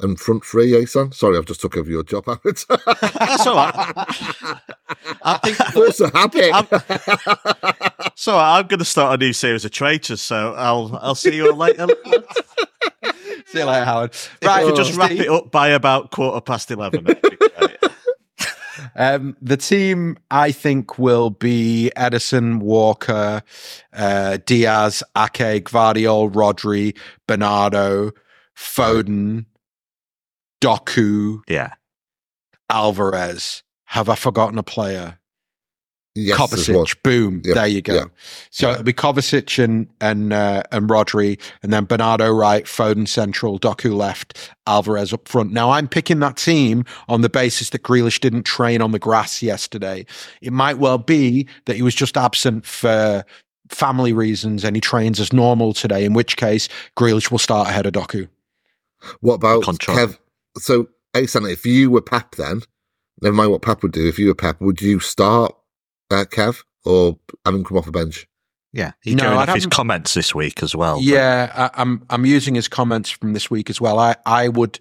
And 0.00 0.18
front 0.18 0.44
three, 0.44 0.74
eh, 0.76 0.86
son? 0.86 1.12
Sorry, 1.12 1.38
I've 1.38 1.44
just 1.46 1.60
took 1.60 1.76
over 1.76 1.88
your 1.88 2.02
job, 2.02 2.26
Howard. 2.26 2.40
That's 2.68 3.46
all 3.46 3.54
right. 3.56 3.72
I 5.22 5.38
think 5.42 5.76
Also 5.76 6.10
happy. 6.10 6.50
so. 8.16 8.36
I'm 8.36 8.66
going 8.66 8.80
to 8.80 8.84
start 8.84 9.20
a 9.20 9.24
new 9.24 9.32
series 9.32 9.64
of 9.64 9.70
traitors, 9.70 10.20
so 10.20 10.54
I'll 10.54 10.98
I'll 11.00 11.14
see 11.14 11.36
you 11.36 11.50
all 11.50 11.56
later. 11.56 11.86
See 13.46 13.58
you 13.60 13.66
later, 13.66 13.84
Howard. 13.84 14.10
If 14.10 14.28
I 14.42 14.46
Right, 14.46 14.66
could 14.66 14.74
just 14.76 14.96
wrap 14.96 15.10
Steve. 15.10 15.20
it 15.22 15.28
up 15.28 15.52
by 15.52 15.68
about 15.68 16.10
quarter 16.10 16.40
past 16.40 16.70
eleven. 16.72 17.04
that'd 17.04 17.22
be 17.22 17.36
great. 17.36 17.76
Um, 18.96 19.36
the 19.40 19.56
team, 19.56 20.18
I 20.30 20.50
think, 20.50 20.98
will 20.98 21.30
be 21.30 21.90
Ederson, 21.96 22.58
Walker, 22.58 23.42
uh, 23.92 24.38
Dias, 24.44 25.02
Ake, 25.16 25.64
Gvardiol, 25.64 26.32
Rodri, 26.32 26.96
Bernardo, 27.28 28.10
Foden, 28.56 29.44
Doku, 30.64 31.40
yeah, 31.48 31.74
Alvarez. 32.70 33.62
Have 33.86 34.08
I 34.08 34.14
forgotten 34.14 34.58
a 34.58 34.62
player? 34.62 35.18
yes, 36.16 36.50
there's. 36.50 36.68
Kovacic. 36.68 37.02
Boom. 37.02 37.42
Yeah, 37.44 37.54
There 37.54 37.66
you 37.66 37.82
go. 37.82 37.94
yeah, 37.94 38.04
So 38.50 38.66
yeah. 38.68 38.72
it'll 38.74 38.84
be 38.84 38.92
Kovacic 38.92 39.62
and 39.62 39.88
and 40.00 40.32
uh, 40.32 40.62
and 40.72 40.88
Rodri, 40.88 41.40
and 41.62 41.72
then 41.72 41.84
Bernardo 41.84 42.30
right, 42.30 42.64
Foden 42.64 43.06
central, 43.08 43.58
Doku 43.58 43.94
left, 43.94 44.50
Alvarez 44.66 45.12
up 45.12 45.28
front. 45.28 45.52
Now 45.52 45.70
I'm 45.70 45.88
picking 45.88 46.20
that 46.20 46.36
team 46.36 46.84
on 47.08 47.20
the 47.20 47.28
basis 47.28 47.70
that 47.70 47.82
Grealish 47.82 48.20
didn't 48.20 48.44
train 48.44 48.80
on 48.80 48.92
the 48.92 48.98
grass 48.98 49.42
yesterday. 49.42 50.06
It 50.40 50.52
might 50.52 50.78
well 50.78 50.98
be 50.98 51.48
that 51.66 51.76
he 51.76 51.82
was 51.82 51.94
just 51.94 52.16
absent 52.16 52.64
for 52.64 53.24
family 53.70 54.12
reasons 54.12 54.62
and 54.64 54.76
he 54.76 54.80
trains 54.80 55.18
as 55.20 55.32
normal 55.32 55.72
today, 55.72 56.04
in 56.04 56.12
which 56.12 56.36
case 56.36 56.68
Grealish 56.96 57.30
will 57.30 57.38
start 57.38 57.68
ahead 57.68 57.86
of 57.86 57.92
Doku. 57.92 58.28
What 59.20 59.34
about 59.34 59.62
Kev? 59.64 60.18
So, 60.58 60.88
Alexander, 61.14 61.48
if 61.48 61.64
you 61.66 61.90
were 61.90 62.00
Pep 62.02 62.34
then, 62.36 62.62
never 63.20 63.34
mind 63.34 63.50
what 63.50 63.62
Pep 63.62 63.82
would 63.82 63.92
do, 63.92 64.06
if 64.08 64.18
you 64.18 64.28
were 64.28 64.34
Pep, 64.34 64.60
would 64.60 64.80
you 64.80 65.00
start 65.00 65.54
uh, 66.10 66.24
Kev 66.30 66.62
or 66.84 67.18
have 67.44 67.54
him 67.54 67.64
come 67.64 67.78
off 67.78 67.86
the 67.86 67.92
bench? 67.92 68.26
Yeah, 68.72 68.92
he's 69.02 69.14
No, 69.14 69.24
going 69.24 69.38
I'd 69.38 69.48
off 69.50 69.54
his 69.54 69.64
have- 69.64 69.70
comments 69.70 70.14
this 70.14 70.34
week 70.34 70.62
as 70.62 70.74
well. 70.74 70.96
but- 70.96 71.04
Yeah, 71.04 71.52
I, 71.74 71.80
I'm 71.82 72.04
I'm 72.10 72.26
using 72.26 72.54
his 72.56 72.66
comments 72.68 73.08
from 73.10 73.32
this 73.32 73.50
week 73.50 73.70
as 73.70 73.80
well. 73.80 73.98
I, 73.98 74.16
I 74.26 74.48
would 74.48 74.78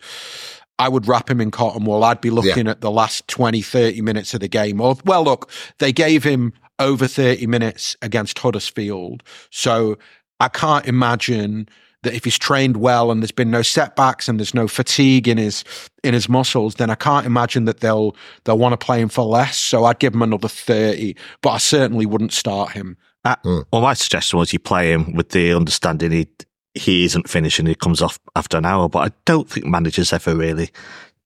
I 0.80 0.90
would 0.90 1.08
wrap 1.08 1.30
him 1.30 1.40
in 1.40 1.52
cotton 1.52 1.86
wool. 1.86 2.04
I'd 2.04 2.20
be 2.20 2.32
looking 2.32 2.68
at 2.68 2.82
the 2.82 2.90
last 2.90 3.28
20, 3.28 3.62
30 3.62 4.02
minutes 4.02 4.34
of 4.34 4.40
the 4.40 4.48
game. 4.48 4.82
Or 4.82 4.96
well, 5.06 5.24
look, 5.24 5.52
they 5.78 5.92
gave 5.94 6.24
him 6.24 6.54
over 6.80 7.08
30 7.08 7.46
minutes 7.46 7.96
against 8.02 8.40
Huddersfield. 8.40 9.22
So 9.52 10.00
I 10.40 10.48
can't 10.48 10.88
imagine 10.88 11.70
that 12.04 12.14
if 12.14 12.24
he's 12.24 12.38
trained 12.38 12.78
well 12.78 13.12
and 13.12 13.22
there's 13.22 13.32
been 13.32 13.52
no 13.52 13.62
setbacks 13.62 14.30
and 14.30 14.40
there's 14.40 14.54
no 14.54 14.68
fatigue 14.68 15.28
in 15.28 15.38
his 15.38 15.64
in 16.04 16.14
his 16.14 16.30
muscles, 16.30 16.76
then 16.76 16.90
I 16.90 16.96
can't 16.96 17.26
imagine 17.26 17.66
that 17.66 17.80
they'll 17.80 18.16
they'll 18.44 18.58
want 18.58 18.74
to 18.80 18.86
play 18.86 19.02
him 19.02 19.10
for 19.10 19.24
less. 19.26 19.58
So 19.58 19.86
I'd 19.86 20.00
give 20.00 20.14
him 20.14 20.22
another 20.22 20.48
30, 20.48 21.16
but 21.42 21.50
I 21.50 21.58
certainly 21.58 22.06
wouldn't 22.06 22.34
start 22.34 22.72
him. 22.72 22.98
Uh, 23.26 23.36
Mm. 23.46 23.66
Well, 23.72 23.82
my 23.82 23.94
suggestion 23.94 24.38
was 24.40 24.52
you 24.54 24.60
play 24.60 24.92
him 24.92 25.14
with 25.14 25.30
the 25.30 25.54
understanding 25.54 26.12
he 26.12 26.28
he 26.76 27.06
isn't 27.06 27.30
finishing. 27.30 27.66
He 27.68 27.76
comes 27.76 28.02
off 28.02 28.20
after 28.36 28.58
an 28.58 28.66
hour, 28.66 28.90
but 28.90 29.12
I 29.12 29.16
don't 29.26 29.50
think 29.50 29.66
managers 29.66 30.12
ever 30.12 30.36
really 30.36 30.72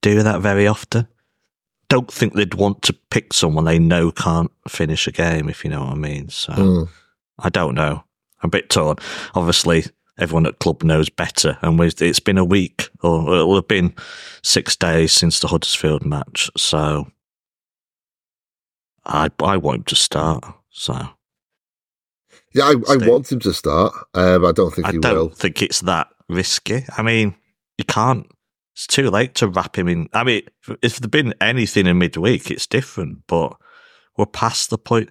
do 0.02 0.22
that 0.24 0.42
very 0.42 0.68
often. 0.68 1.08
Don't 1.90 2.12
think 2.12 2.34
they'd 2.34 2.54
want 2.54 2.82
to 2.84 2.94
pick 3.12 3.32
someone 3.34 3.64
they 3.64 3.80
know 3.80 4.12
can't 4.12 4.52
finish 4.68 5.08
a 5.08 5.12
game, 5.12 5.48
if 5.48 5.64
you 5.64 5.70
know 5.70 5.86
what 5.86 5.94
I 5.94 5.96
mean. 5.96 6.28
So 6.30 6.52
Mm. 6.54 6.90
I 7.40 7.50
don't 7.50 7.76
know. 7.76 8.04
I'm 8.44 8.48
a 8.48 8.50
bit 8.50 8.70
torn. 8.70 8.98
Obviously, 9.36 9.86
everyone 10.18 10.46
at 10.46 10.60
club 10.60 10.84
knows 10.84 11.10
better, 11.10 11.58
and 11.62 11.80
it's 11.82 12.20
been 12.20 12.38
a 12.38 12.46
week, 12.46 12.90
or 13.02 13.22
it'll 13.34 13.56
have 13.56 13.68
been 13.68 13.94
six 14.44 14.76
days 14.76 15.12
since 15.12 15.40
the 15.40 15.48
Huddersfield 15.48 16.06
match. 16.06 16.50
So 16.58 17.08
I 19.06 19.30
I 19.40 19.58
want 19.58 19.80
him 19.80 19.84
to 19.86 19.96
start. 19.96 20.44
So. 20.70 21.10
Yeah, 22.54 22.64
I, 22.64 22.94
I 22.94 22.98
want 22.98 23.32
him 23.32 23.40
to 23.42 23.54
start. 23.54 23.94
Um, 24.14 24.46
I 24.46 24.52
don't 24.52 24.74
think 24.74 24.88
I 24.88 24.92
he 24.94 24.98
don't 25.00 25.16
will. 25.16 25.30
think 25.30 25.62
it's 25.62 25.82
that 25.82 26.08
risky. 26.30 26.86
I 26.98 27.02
mean, 27.04 27.36
you 27.78 27.84
can't. 27.86 28.26
It's 28.74 28.88
too 28.88 29.10
late 29.10 29.36
to 29.36 29.48
wrap 29.48 29.78
him 29.78 29.88
in. 29.88 30.08
I 30.14 30.24
mean, 30.24 30.44
if- 30.68 30.78
if 30.82 30.98
there'd 31.00 31.12
been 31.12 31.34
anything 31.42 31.88
in 31.88 31.98
midweek, 31.98 32.50
it's 32.50 32.66
different. 32.66 33.20
But 33.28 33.58
we're 34.18 34.26
past 34.28 34.70
the 34.70 34.78
point 34.78 35.10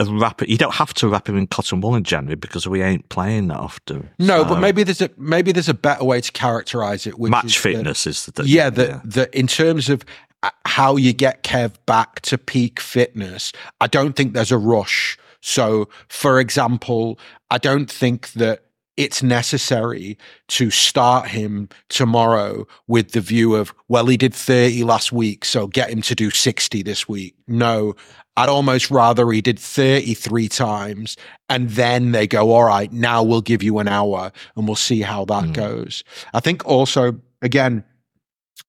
wrap 0.00 0.42
it. 0.42 0.48
You 0.48 0.58
don't 0.58 0.74
have 0.74 0.92
to 0.94 1.08
wrap 1.08 1.28
him 1.28 1.36
in 1.36 1.46
cotton 1.46 1.80
wool 1.80 1.94
in 1.94 2.04
January 2.04 2.36
because 2.36 2.66
we 2.66 2.82
ain't 2.82 3.08
playing 3.08 3.48
that 3.48 3.58
often. 3.58 4.10
No, 4.18 4.42
So, 4.42 4.48
but 4.50 4.60
maybe 4.60 4.82
there's 4.82 5.00
a 5.00 5.10
maybe 5.16 5.52
there's 5.52 5.68
a 5.68 5.74
better 5.74 6.04
way 6.04 6.20
to 6.20 6.32
characterize 6.32 7.06
it. 7.06 7.18
Which 7.18 7.30
match 7.30 7.44
is 7.46 7.54
that- 7.54 7.60
fitness 7.60 8.06
is 8.06 8.26
the 8.26 8.32
thing. 8.32 8.46
yeah, 8.48 8.70
that 8.70 9.08
that 9.10 9.34
in 9.34 9.46
terms 9.46 9.88
of 9.88 10.04
uh, 10.42 10.50
how 10.66 10.96
you 10.96 11.12
get 11.12 11.42
Kev 11.44 11.72
back 11.86 12.20
to 12.22 12.36
peak 12.38 12.80
fitness, 12.80 13.52
I 13.80 13.86
don't 13.86 14.14
think 14.14 14.34
there's 14.34 14.52
a 14.52 14.58
rush. 14.58 15.16
So, 15.40 15.88
for 16.08 16.40
example, 16.40 17.18
I 17.50 17.58
don't 17.58 17.90
think 17.90 18.32
that 18.32 18.63
it's 18.96 19.22
necessary 19.22 20.16
to 20.48 20.70
start 20.70 21.26
him 21.28 21.68
tomorrow 21.88 22.66
with 22.86 23.10
the 23.12 23.20
view 23.20 23.54
of, 23.56 23.74
well, 23.88 24.06
he 24.06 24.16
did 24.16 24.32
30 24.34 24.84
last 24.84 25.10
week, 25.12 25.44
so 25.44 25.66
get 25.66 25.90
him 25.90 26.00
to 26.02 26.14
do 26.14 26.30
60 26.30 26.82
this 26.82 27.08
week. 27.08 27.34
No, 27.48 27.94
I'd 28.36 28.48
almost 28.48 28.90
rather 28.90 29.30
he 29.32 29.40
did 29.40 29.58
33 29.58 30.48
times 30.48 31.16
and 31.48 31.70
then 31.70 32.12
they 32.12 32.26
go, 32.26 32.50
all 32.52 32.64
right, 32.64 32.92
now 32.92 33.22
we'll 33.22 33.40
give 33.40 33.62
you 33.62 33.78
an 33.78 33.88
hour 33.88 34.30
and 34.56 34.66
we'll 34.66 34.76
see 34.76 35.00
how 35.02 35.24
that 35.26 35.44
Mm. 35.44 35.52
goes. 35.54 36.04
I 36.32 36.40
think 36.40 36.64
also, 36.64 37.18
again, 37.42 37.84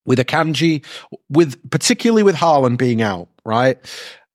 with 0.06 0.20
Akanji, 0.20 0.84
with 1.30 1.58
particularly 1.70 2.24
with 2.24 2.36
Haaland 2.36 2.78
being 2.78 3.02
out, 3.02 3.28
right? 3.44 3.78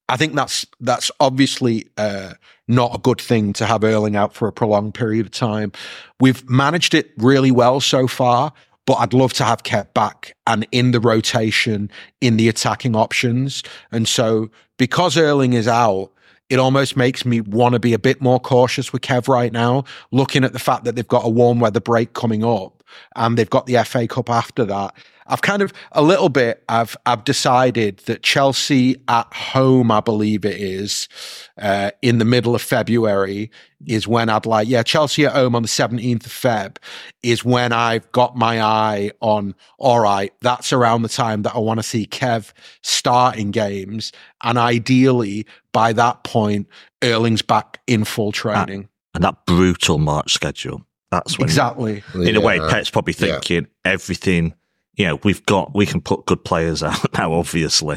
I 0.09 0.17
think 0.17 0.35
that's 0.35 0.67
that's 0.81 1.11
obviously 1.21 1.89
uh, 1.97 2.35
not 2.71 2.95
a 2.95 2.99
good 2.99 3.21
thing 3.21 3.53
to 3.55 3.67
have 3.67 3.85
Erling 3.85 4.17
out 4.17 4.33
for 4.33 4.49
a 4.49 4.53
prolonged 4.53 4.95
period 4.95 5.27
of 5.27 5.33
time. 5.33 5.73
We've 6.21 6.49
managed 6.49 6.95
it 6.95 7.11
really 7.19 7.51
well 7.51 7.81
so 7.81 8.07
far, 8.07 8.53
but 8.87 8.95
I'd 8.95 9.13
love 9.13 9.33
to 9.35 9.45
have 9.45 9.63
kept 9.63 9.95
back 9.95 10.35
and 10.47 10.67
in 10.73 10.93
the 10.93 11.01
rotation 11.01 11.91
in 12.21 12.37
the 12.37 12.49
attacking 12.49 12.97
options. 12.97 13.63
And 13.93 14.09
so 14.09 14.51
because 14.79 15.17
Erling 15.17 15.53
is 15.53 15.69
out, 15.69 16.11
it 16.49 16.59
almost 16.59 16.97
makes 16.97 17.25
me 17.25 17.41
want 17.41 17.75
to 17.75 17.79
be 17.79 17.93
a 17.93 17.99
bit 17.99 18.21
more 18.21 18.41
cautious 18.41 18.93
with 18.93 19.03
Kev 19.03 19.29
right 19.29 19.53
now, 19.53 19.85
looking 20.11 20.43
at 20.43 20.53
the 20.53 20.59
fact 20.59 20.85
that 20.85 20.97
they've 20.97 21.07
got 21.07 21.25
a 21.25 21.29
warm 21.29 21.61
weather 21.61 21.81
break 21.81 22.13
coming 22.13 22.45
up 22.45 22.83
and 23.15 23.37
they've 23.37 23.51
got 23.51 23.67
the 23.67 23.83
FA 23.85 24.09
Cup 24.09 24.29
after 24.29 24.65
that. 24.65 24.95
I've 25.31 25.43
kind 25.43 25.63
of 25.63 25.73
a 25.93 26.03
little 26.03 26.29
bit. 26.29 26.63
I've 26.69 26.97
I've 27.07 27.25
decided 27.25 27.99
that 28.07 28.23
Chelsea 28.23 29.01
at 29.09 29.33
home, 29.33 29.91
I 29.91 30.01
believe 30.01 30.45
it 30.45 30.61
is, 30.61 31.09
uh, 31.57 31.93
in 32.03 32.19
the 32.19 32.25
middle 32.25 32.55
of 32.55 32.61
February 32.63 33.51
is 33.87 34.07
when 34.07 34.29
I'd 34.29 34.45
like. 34.45 34.69
Yeah, 34.69 34.83
Chelsea 34.83 35.25
at 35.25 35.33
home 35.33 35.55
on 35.55 35.63
the 35.63 35.69
seventeenth 35.69 36.27
of 36.27 36.33
Feb 36.33 36.77
is 37.23 37.45
when 37.45 37.73
I've 37.73 38.11
got 38.13 38.37
my 38.37 38.61
eye 38.61 39.13
on. 39.21 39.55
All 39.79 40.01
right, 40.01 40.33
that's 40.41 40.73
around 40.73 41.03
the 41.03 41.09
time 41.09 41.43
that 41.43 41.55
I 41.55 41.59
want 41.59 41.79
to 41.79 41.85
see 41.85 42.07
Kev 42.07 42.53
starting 42.83 43.51
games, 43.53 44.13
and 44.43 44.59
ideally 44.59 45.47
by 45.73 45.93
that 45.93 46.25
point, 46.25 46.67
Erling's 47.01 47.43
back 47.43 47.79
in 47.87 48.05
full 48.05 48.33
training. 48.33 48.89
and 49.15 49.25
that 49.25 49.47
brutal 49.47 49.99
March 49.99 50.33
schedule. 50.33 50.85
That's 51.11 51.37
when 51.39 51.47
exactly. 51.49 52.05
in 52.15 52.37
a 52.37 52.41
way, 52.41 52.57
Yeah. 52.59 52.69
Pep's 52.71 52.91
probably 52.91 53.15
Yeah. 53.19 53.33
thinking 53.41 53.67
everything. 53.85 54.55
You 55.01 55.07
know, 55.07 55.21
we've 55.25 55.45
got 55.47 55.75
we 55.75 55.87
can 55.87 56.03
put 56.03 56.27
good 56.27 56.45
players 56.45 56.83
out 56.83 57.11
now, 57.15 57.33
obviously, 57.33 57.97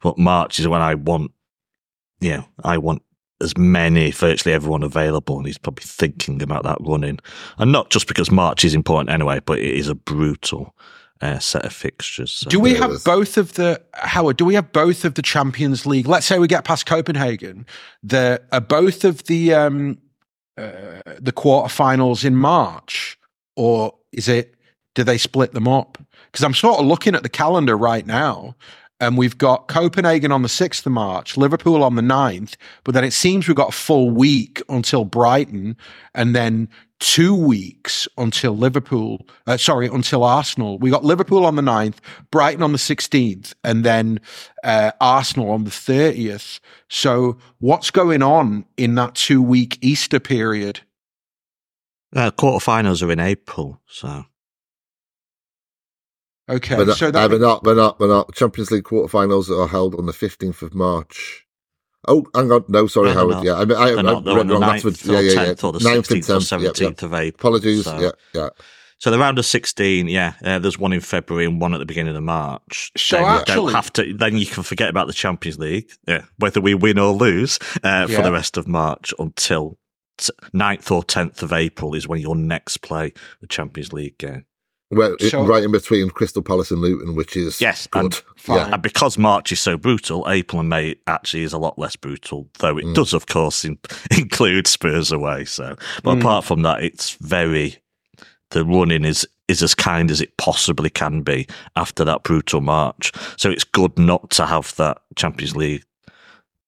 but 0.00 0.16
March 0.18 0.60
is 0.60 0.68
when 0.68 0.80
I 0.80 0.94
want. 0.94 1.32
You 2.20 2.36
know, 2.36 2.48
I 2.62 2.78
want 2.78 3.02
as 3.40 3.56
many, 3.58 4.12
virtually 4.12 4.52
everyone 4.52 4.84
available, 4.84 5.36
and 5.36 5.46
he's 5.46 5.58
probably 5.58 5.84
thinking 5.84 6.40
about 6.40 6.62
that 6.62 6.78
running, 6.80 7.18
and 7.58 7.72
not 7.72 7.90
just 7.90 8.06
because 8.06 8.30
March 8.30 8.64
is 8.64 8.72
important 8.72 9.10
anyway, 9.10 9.40
but 9.44 9.58
it 9.58 9.74
is 9.74 9.88
a 9.88 9.96
brutal 9.96 10.76
uh, 11.20 11.40
set 11.40 11.64
of 11.64 11.72
fixtures. 11.72 12.30
So. 12.30 12.50
Do 12.50 12.60
we 12.60 12.74
have 12.74 13.02
both 13.02 13.36
of 13.36 13.54
the 13.54 13.82
Howard? 13.94 14.36
Do 14.36 14.44
we 14.44 14.54
have 14.54 14.70
both 14.70 15.04
of 15.04 15.14
the 15.14 15.22
Champions 15.22 15.86
League? 15.86 16.06
Let's 16.06 16.24
say 16.24 16.38
we 16.38 16.46
get 16.46 16.64
past 16.64 16.86
Copenhagen. 16.86 17.66
The 18.04 18.40
are 18.52 18.60
both 18.60 19.04
of 19.04 19.24
the 19.24 19.54
um, 19.54 19.98
uh, 20.56 21.02
the 21.18 21.32
quarterfinals 21.32 22.24
in 22.24 22.36
March, 22.36 23.18
or 23.56 23.92
is 24.12 24.28
it? 24.28 24.54
Do 24.94 25.02
they 25.02 25.18
split 25.18 25.52
them 25.52 25.66
up? 25.66 25.98
Because 26.38 26.44
I'm 26.44 26.54
sort 26.54 26.78
of 26.78 26.86
looking 26.86 27.16
at 27.16 27.24
the 27.24 27.28
calendar 27.28 27.76
right 27.76 28.06
now, 28.06 28.54
and 29.00 29.18
we've 29.18 29.36
got 29.36 29.66
Copenhagen 29.66 30.30
on 30.30 30.42
the 30.42 30.48
sixth 30.48 30.86
of 30.86 30.92
March, 30.92 31.36
Liverpool 31.36 31.82
on 31.82 31.96
the 31.96 32.02
9th, 32.02 32.54
but 32.84 32.94
then 32.94 33.02
it 33.02 33.10
seems 33.12 33.48
we've 33.48 33.56
got 33.56 33.70
a 33.70 33.76
full 33.76 34.08
week 34.12 34.62
until 34.68 35.04
Brighton, 35.04 35.76
and 36.14 36.36
then 36.36 36.68
two 37.00 37.34
weeks 37.34 38.06
until 38.18 38.56
Liverpool, 38.56 39.26
uh, 39.48 39.56
sorry, 39.56 39.88
until 39.88 40.22
Arsenal. 40.22 40.78
We 40.78 40.90
got 40.90 41.04
Liverpool 41.04 41.44
on 41.44 41.56
the 41.56 41.62
9th, 41.62 41.96
Brighton 42.30 42.62
on 42.62 42.70
the 42.70 42.78
16th, 42.78 43.52
and 43.64 43.84
then 43.84 44.20
uh, 44.62 44.92
Arsenal 45.00 45.50
on 45.50 45.64
the 45.64 45.70
30th. 45.70 46.60
So 46.88 47.36
what's 47.58 47.90
going 47.90 48.22
on 48.22 48.64
in 48.76 48.94
that 48.94 49.16
two 49.16 49.42
week 49.42 49.76
Easter 49.80 50.20
period? 50.20 50.82
Uh, 52.14 52.30
quarterfinals 52.30 53.02
are 53.02 53.10
in 53.10 53.18
April, 53.18 53.80
so 53.88 54.24
Okay, 56.48 56.76
But, 56.76 56.94
so 56.94 57.08
uh, 57.08 57.10
that, 57.10 57.30
but 57.30 57.40
not, 57.40 57.62
but 57.62 57.76
not, 57.76 57.98
but 57.98 58.06
not. 58.08 58.34
Champions 58.34 58.70
League 58.70 58.84
quarterfinals 58.84 59.50
are 59.50 59.68
held 59.68 59.94
on 59.94 60.06
the 60.06 60.12
15th 60.12 60.62
of 60.62 60.74
March. 60.74 61.44
Oh, 62.06 62.24
hang 62.34 62.50
on. 62.50 62.64
No, 62.68 62.86
sorry, 62.86 63.08
No, 63.08 63.14
they're 63.14 63.20
Howard. 63.22 63.36
not. 63.36 63.44
Yeah, 63.44 63.54
I, 63.54 63.64
mean, 63.66 63.76
I, 63.76 63.86
they're 63.90 63.98
I 63.98 64.02
not. 64.02 64.24
They're 64.24 64.34
read 64.34 64.40
on 64.40 64.46
the 64.48 64.54
wrong. 64.54 64.60
That's 64.62 64.82
9th 64.82 64.84
what, 64.84 65.04
yeah, 65.04 65.18
or 65.18 65.22
yeah, 65.22 65.32
yeah. 65.32 65.52
10th 65.52 65.64
or 65.64 65.72
the 65.72 65.78
9th 65.80 65.94
and 65.96 66.04
16th 66.04 66.30
or 66.30 66.38
10th. 66.58 66.62
Yep, 66.62 66.72
17th 66.74 66.80
yep. 66.80 67.02
of 67.02 67.14
April. 67.14 67.48
Apologies. 67.48 67.84
So- 67.84 68.00
Yeah, 68.00 68.10
yeah. 68.34 68.48
So 69.00 69.12
the 69.12 69.18
round 69.18 69.38
of 69.38 69.46
sixteen, 69.46 70.08
yeah. 70.08 70.32
Uh, 70.42 70.58
there's 70.58 70.76
one 70.76 70.92
in 70.92 70.98
February 71.00 71.44
and 71.46 71.60
one 71.60 71.72
at 71.72 71.78
the 71.78 71.86
beginning 71.86 72.16
of 72.16 72.22
March. 72.24 72.90
So 72.96 73.14
then 73.16 73.24
you 73.24 73.30
actually- 73.30 73.54
don't 73.54 73.72
have 73.74 73.92
to. 73.92 74.12
Then 74.12 74.36
you 74.36 74.44
can 74.46 74.64
forget 74.64 74.88
about 74.90 75.06
the 75.06 75.12
Champions 75.12 75.56
League, 75.56 75.88
yeah, 76.08 76.24
whether 76.38 76.60
we 76.60 76.74
win 76.74 76.98
or 76.98 77.12
lose 77.12 77.60
uh, 77.84 78.08
for 78.08 78.22
the 78.22 78.32
rest 78.32 78.56
of 78.56 78.66
March 78.66 79.14
until 79.20 79.78
t- 80.16 80.32
9th 80.52 80.90
or 80.90 81.04
tenth 81.04 81.44
of 81.44 81.52
April 81.52 81.94
is 81.94 82.08
when 82.08 82.20
you'll 82.20 82.34
next 82.34 82.78
play 82.78 83.12
the 83.40 83.46
Champions 83.46 83.92
League 83.92 84.18
game. 84.18 84.46
Well, 84.90 85.16
So- 85.20 85.44
right 85.44 85.62
in 85.62 85.70
between 85.70 86.08
Crystal 86.10 86.42
Palace 86.42 86.70
and 86.70 86.80
Luton, 86.80 87.14
which 87.14 87.36
is 87.36 87.60
Yes, 87.60 87.86
good. 87.86 88.04
and-. 88.04 88.22
Yeah. 88.48 88.70
And 88.72 88.82
because 88.82 89.18
March 89.18 89.52
is 89.52 89.60
so 89.60 89.76
brutal, 89.76 90.24
April 90.28 90.60
and 90.60 90.68
May 90.70 90.96
actually 91.06 91.42
is 91.42 91.52
a 91.52 91.58
lot 91.58 91.78
less 91.78 91.94
brutal, 91.96 92.48
though 92.60 92.78
it 92.78 92.86
Mm. 92.86 92.94
does, 92.94 93.12
of 93.12 93.26
course, 93.26 93.64
in, 93.66 93.78
include 94.10 94.66
Spurs 94.66 95.12
away. 95.12 95.44
So, 95.44 95.76
but 96.02 96.14
Mm. 96.16 96.20
apart 96.20 96.44
from 96.46 96.62
that, 96.62 96.82
it's 96.82 97.16
very 97.20 97.76
the 98.50 98.64
running 98.64 99.04
is 99.04 99.26
is 99.46 99.62
as 99.62 99.74
kind 99.74 100.10
as 100.10 100.20
it 100.20 100.36
possibly 100.36 100.90
can 100.90 101.22
be 101.22 101.46
after 101.74 102.04
that 102.04 102.22
brutal 102.22 102.60
March. 102.60 103.12
So 103.38 103.50
it's 103.50 103.64
good 103.64 103.98
not 103.98 104.28
to 104.32 104.44
have 104.44 104.74
that 104.76 104.98
Champions 105.16 105.56
League 105.56 105.84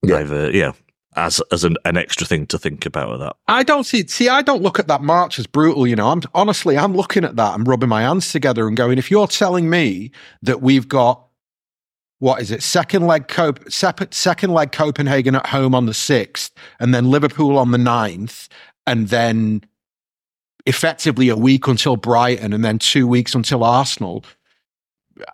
Yeah. 0.02 0.20
either, 0.20 0.50
yeah, 0.50 0.72
as 1.20 1.40
as 1.52 1.64
an, 1.64 1.76
an 1.84 1.96
extra 1.96 2.26
thing 2.26 2.46
to 2.46 2.58
think 2.58 2.86
about 2.86 3.10
with 3.10 3.20
that. 3.20 3.36
I 3.46 3.62
don't 3.62 3.84
see 3.84 4.06
see 4.06 4.28
I 4.28 4.42
don't 4.42 4.62
look 4.62 4.78
at 4.78 4.88
that 4.88 5.02
march 5.02 5.38
as 5.38 5.46
brutal, 5.46 5.86
you 5.86 5.96
know. 5.96 6.08
I'm 6.08 6.22
honestly 6.34 6.76
I'm 6.76 6.94
looking 6.94 7.24
at 7.24 7.36
that, 7.36 7.54
I'm 7.54 7.64
rubbing 7.64 7.88
my 7.88 8.02
hands 8.02 8.32
together 8.32 8.66
and 8.66 8.76
going, 8.76 8.98
if 8.98 9.10
you're 9.10 9.26
telling 9.26 9.68
me 9.70 10.10
that 10.42 10.62
we've 10.62 10.88
got 10.88 11.26
what 12.18 12.40
is 12.42 12.50
it, 12.50 12.62
second 12.62 13.06
leg 13.06 13.28
Cop- 13.28 13.70
second 13.70 14.52
leg 14.52 14.72
Copenhagen 14.72 15.34
at 15.34 15.46
home 15.46 15.74
on 15.74 15.86
the 15.86 15.94
sixth, 15.94 16.52
and 16.78 16.94
then 16.94 17.10
Liverpool 17.10 17.56
on 17.56 17.70
the 17.70 17.78
ninth, 17.78 18.48
and 18.86 19.08
then 19.08 19.62
effectively 20.66 21.30
a 21.30 21.36
week 21.36 21.66
until 21.66 21.96
Brighton, 21.96 22.52
and 22.52 22.64
then 22.64 22.78
two 22.78 23.06
weeks 23.06 23.34
until 23.34 23.64
Arsenal. 23.64 24.24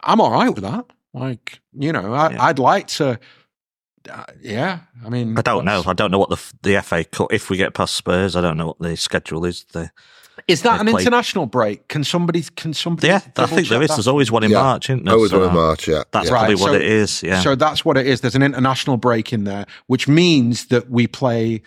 I'm 0.05 0.21
all 0.21 0.31
right 0.31 0.49
with 0.49 0.63
that. 0.63 0.85
Like, 1.13 1.61
you 1.73 1.93
know, 1.93 2.13
I, 2.13 2.31
yeah. 2.31 2.45
I'd 2.45 2.59
like 2.59 2.87
to 2.89 3.19
uh, 4.09 4.25
yeah, 4.41 4.81
I 5.05 5.09
mean, 5.09 5.39
I 5.39 5.43
don't 5.43 5.65
know. 5.65 5.83
I 5.87 5.93
don't 5.93 6.11
know 6.11 6.19
what 6.19 6.31
the 6.31 6.53
the 6.63 6.83
FA 6.83 7.05
Cup. 7.05 7.33
If 7.33 7.51
we 7.51 7.57
get 7.57 7.75
past 7.75 7.95
Spurs, 7.95 8.37
I 8.37 8.41
don't 8.41 8.57
know 8.57 8.69
what 8.69 8.79
the 8.79 8.97
schedule 8.97 9.45
is. 9.45 9.65
The, 9.73 9.91
is 10.49 10.63
that 10.63 10.81
an 10.81 10.87
play. 10.87 11.03
international 11.03 11.47
break? 11.47 11.89
Can 11.89 12.05
somebody? 12.05 12.43
Can 12.57 12.75
somebody? 12.75 13.09
Yeah, 13.09 13.21
I 13.37 13.47
think 13.47 13.69
there 13.69 13.83
is. 13.83 13.89
That? 13.89 13.97
There's 13.97 14.09
always 14.09 14.31
one 14.31 14.45
in 14.45 14.51
yeah. 14.51 14.63
March, 14.63 14.91
isn't 14.91 15.05
there? 15.05 15.15
Always 15.15 15.31
so 15.31 15.41
one 15.41 15.49
in 15.49 15.55
March. 15.55 15.89
Yeah, 15.89 16.05
that's 16.11 16.27
yeah. 16.27 16.31
probably 16.31 16.55
right. 16.55 16.61
what 16.61 16.71
so, 16.71 16.77
it 16.77 16.83
is. 16.83 17.23
Yeah. 17.23 17.41
So 17.41 17.55
that's 17.55 17.85
what 17.85 17.97
it 17.97 18.07
is. 18.07 18.21
There's 18.21 18.35
an 18.35 18.43
international 18.43 18.97
break 18.97 19.33
in 19.33 19.45
there, 19.45 19.67
which 19.87 20.09
means 20.09 20.67
that 20.67 20.91
we 20.91 21.07
play. 21.07 21.63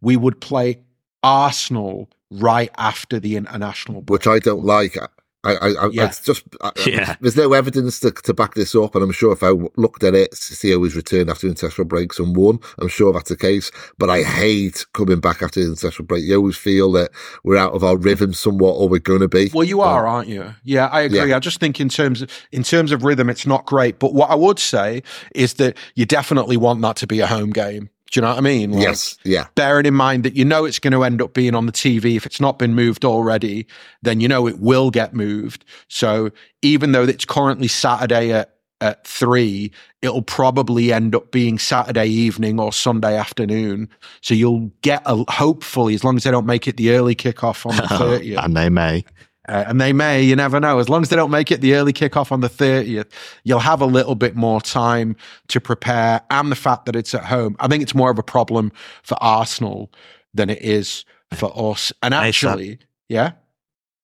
We 0.00 0.16
would 0.16 0.40
play 0.40 0.82
Arsenal 1.22 2.10
right 2.30 2.70
after 2.76 3.20
the 3.20 3.36
international 3.36 4.02
break. 4.02 4.10
which 4.10 4.26
I 4.26 4.38
don't 4.38 4.64
like. 4.64 4.96
I, 5.44 5.74
I, 5.74 5.88
yeah. 5.92 6.06
it's 6.06 6.20
just 6.20 6.44
I, 6.62 6.72
yeah. 6.86 7.16
there's 7.20 7.36
no 7.36 7.52
evidence 7.52 8.00
to, 8.00 8.10
to 8.10 8.34
back 8.34 8.54
this 8.54 8.74
up, 8.74 8.94
and 8.94 9.04
I'm 9.04 9.12
sure 9.12 9.32
if 9.32 9.42
I 9.42 9.50
looked 9.76 10.02
at 10.02 10.14
it, 10.14 10.32
CEO 10.32 10.80
was 10.80 10.96
returned 10.96 11.30
after 11.30 11.46
international 11.46 11.86
breaks 11.86 12.18
and 12.18 12.36
won. 12.36 12.58
I'm 12.78 12.88
sure 12.88 13.12
that's 13.12 13.28
the 13.28 13.36
case, 13.36 13.70
but 13.98 14.10
I 14.10 14.22
hate 14.22 14.86
coming 14.92 15.20
back 15.20 15.42
after 15.42 15.60
the 15.60 15.66
international 15.66 16.06
break. 16.06 16.24
You 16.24 16.36
always 16.36 16.56
feel 16.56 16.90
that 16.92 17.10
we're 17.42 17.56
out 17.56 17.72
of 17.72 17.84
our 17.84 17.96
rhythm 17.96 18.32
somewhat, 18.32 18.72
or 18.72 18.88
we're 18.88 19.00
going 19.00 19.20
to 19.20 19.28
be. 19.28 19.50
Well, 19.52 19.64
you 19.64 19.80
are, 19.80 20.06
um, 20.06 20.14
aren't 20.14 20.28
you? 20.28 20.54
Yeah, 20.64 20.86
I 20.86 21.02
agree. 21.02 21.28
Yeah. 21.28 21.36
I 21.36 21.40
just 21.40 21.60
think 21.60 21.80
in 21.80 21.88
terms 21.88 22.22
of 22.22 22.30
in 22.50 22.62
terms 22.62 22.92
of 22.92 23.04
rhythm, 23.04 23.28
it's 23.28 23.46
not 23.46 23.66
great. 23.66 23.98
But 23.98 24.14
what 24.14 24.30
I 24.30 24.34
would 24.34 24.58
say 24.58 25.02
is 25.34 25.54
that 25.54 25.76
you 25.94 26.06
definitely 26.06 26.56
want 26.56 26.80
that 26.82 26.96
to 26.96 27.06
be 27.06 27.20
a 27.20 27.26
home 27.26 27.50
game. 27.50 27.90
Do 28.14 28.20
you 28.20 28.22
know 28.22 28.28
what 28.28 28.38
I 28.38 28.42
mean? 28.42 28.70
Like, 28.70 28.82
yes. 28.84 29.18
Yeah. 29.24 29.48
Bearing 29.56 29.86
in 29.86 29.94
mind 29.94 30.22
that 30.22 30.36
you 30.36 30.44
know 30.44 30.64
it's 30.66 30.78
going 30.78 30.92
to 30.92 31.02
end 31.02 31.20
up 31.20 31.34
being 31.34 31.56
on 31.56 31.66
the 31.66 31.72
TV. 31.72 32.14
If 32.14 32.24
it's 32.26 32.40
not 32.40 32.60
been 32.60 32.72
moved 32.72 33.04
already, 33.04 33.66
then 34.02 34.20
you 34.20 34.28
know 34.28 34.46
it 34.46 34.60
will 34.60 34.92
get 34.92 35.14
moved. 35.14 35.64
So 35.88 36.30
even 36.62 36.92
though 36.92 37.02
it's 37.02 37.24
currently 37.24 37.66
Saturday 37.66 38.30
at, 38.30 38.54
at 38.80 39.04
three, 39.04 39.72
it'll 40.00 40.22
probably 40.22 40.92
end 40.92 41.16
up 41.16 41.32
being 41.32 41.58
Saturday 41.58 42.06
evening 42.06 42.60
or 42.60 42.72
Sunday 42.72 43.16
afternoon. 43.16 43.88
So 44.20 44.32
you'll 44.32 44.70
get 44.82 45.02
a, 45.06 45.24
hopefully, 45.28 45.94
as 45.94 46.04
long 46.04 46.16
as 46.16 46.22
they 46.22 46.30
don't 46.30 46.46
make 46.46 46.68
it 46.68 46.76
the 46.76 46.92
early 46.92 47.16
kickoff 47.16 47.66
on 47.68 47.74
the 47.74 47.82
30th. 47.82 48.44
and 48.44 48.56
they 48.56 48.68
may. 48.68 49.04
Uh, 49.48 49.64
and 49.66 49.80
they 49.80 49.92
may, 49.92 50.22
you 50.22 50.34
never 50.34 50.58
know. 50.58 50.78
As 50.78 50.88
long 50.88 51.02
as 51.02 51.10
they 51.10 51.16
don't 51.16 51.30
make 51.30 51.50
it 51.50 51.60
the 51.60 51.74
early 51.74 51.92
kickoff 51.92 52.32
on 52.32 52.40
the 52.40 52.48
30th, 52.48 53.06
you'll 53.44 53.58
have 53.58 53.80
a 53.80 53.86
little 53.86 54.14
bit 54.14 54.34
more 54.34 54.60
time 54.60 55.16
to 55.48 55.60
prepare. 55.60 56.22
And 56.30 56.50
the 56.50 56.56
fact 56.56 56.86
that 56.86 56.96
it's 56.96 57.14
at 57.14 57.24
home, 57.24 57.56
I 57.60 57.68
think 57.68 57.82
it's 57.82 57.94
more 57.94 58.10
of 58.10 58.18
a 58.18 58.22
problem 58.22 58.72
for 59.02 59.16
Arsenal 59.22 59.92
than 60.32 60.48
it 60.48 60.62
is 60.62 61.04
for 61.34 61.52
us. 61.54 61.92
And 62.02 62.14
actually, 62.14 62.78
yeah. 63.08 63.32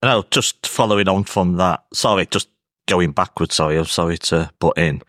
No, 0.03 0.25
just 0.31 0.67
following 0.67 1.09
on 1.09 1.25
from 1.25 1.57
that. 1.57 1.85
Sorry, 1.93 2.27
just 2.27 2.49
going 2.87 3.13
backwards. 3.13 3.55
Sorry, 3.55 3.77
I'm 3.79 3.85
sorry 3.87 4.19
to 4.19 4.51
butt 4.59 4.77
in. 4.77 5.03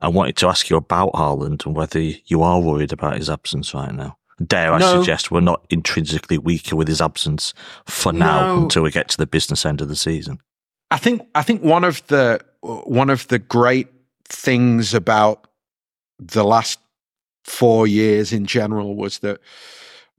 I 0.00 0.08
wanted 0.08 0.36
to 0.38 0.48
ask 0.48 0.70
you 0.70 0.76
about 0.76 1.12
Haaland 1.12 1.66
and 1.66 1.76
whether 1.76 2.00
you 2.00 2.42
are 2.42 2.60
worried 2.60 2.92
about 2.92 3.18
his 3.18 3.28
absence 3.28 3.74
right 3.74 3.92
now 3.92 4.16
dare 4.44 4.72
I 4.72 4.78
no. 4.78 4.98
suggest, 4.98 5.30
we're 5.30 5.40
not 5.40 5.64
intrinsically 5.70 6.38
weaker 6.38 6.76
with 6.76 6.88
his 6.88 7.00
absence 7.00 7.54
for 7.86 8.12
now 8.12 8.54
no. 8.54 8.62
until 8.62 8.82
we 8.82 8.90
get 8.90 9.08
to 9.08 9.16
the 9.16 9.26
business 9.26 9.66
end 9.66 9.80
of 9.80 9.88
the 9.88 9.96
season. 9.96 10.38
I 10.90 10.96
think 10.96 11.22
I 11.34 11.42
think 11.42 11.62
one 11.62 11.84
of 11.84 12.06
the 12.08 12.40
one 12.62 13.10
of 13.10 13.28
the 13.28 13.38
great 13.38 13.88
things 14.24 14.94
about 14.94 15.46
the 16.18 16.44
last 16.44 16.78
four 17.44 17.86
years 17.86 18.32
in 18.32 18.46
general 18.46 18.96
was 18.96 19.20
that 19.20 19.40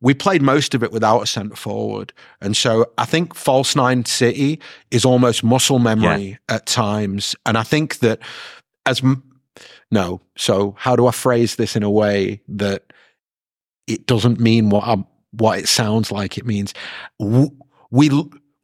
we 0.01 0.13
played 0.13 0.41
most 0.41 0.73
of 0.73 0.83
it 0.83 0.91
without 0.91 1.21
a 1.21 1.27
centre 1.27 1.55
forward. 1.55 2.11
And 2.41 2.57
so 2.57 2.91
I 2.97 3.05
think 3.05 3.35
false 3.35 3.75
nine 3.75 4.05
city 4.05 4.59
is 4.89 5.05
almost 5.05 5.43
muscle 5.43 5.77
memory 5.77 6.39
yeah. 6.49 6.55
at 6.55 6.65
times. 6.65 7.35
And 7.45 7.57
I 7.57 7.63
think 7.63 7.99
that 7.99 8.19
as 8.85 9.03
no, 9.91 10.21
so 10.35 10.75
how 10.77 10.95
do 10.95 11.05
I 11.05 11.11
phrase 11.11 11.55
this 11.55 11.75
in 11.75 11.83
a 11.83 11.89
way 11.89 12.41
that 12.47 12.91
it 13.87 14.05
doesn't 14.05 14.39
mean 14.39 14.69
what 14.69 14.87
I'm, 14.87 15.05
what 15.31 15.59
it 15.59 15.67
sounds 15.67 16.11
like 16.11 16.37
it 16.37 16.45
means. 16.45 16.73
We 17.19 18.09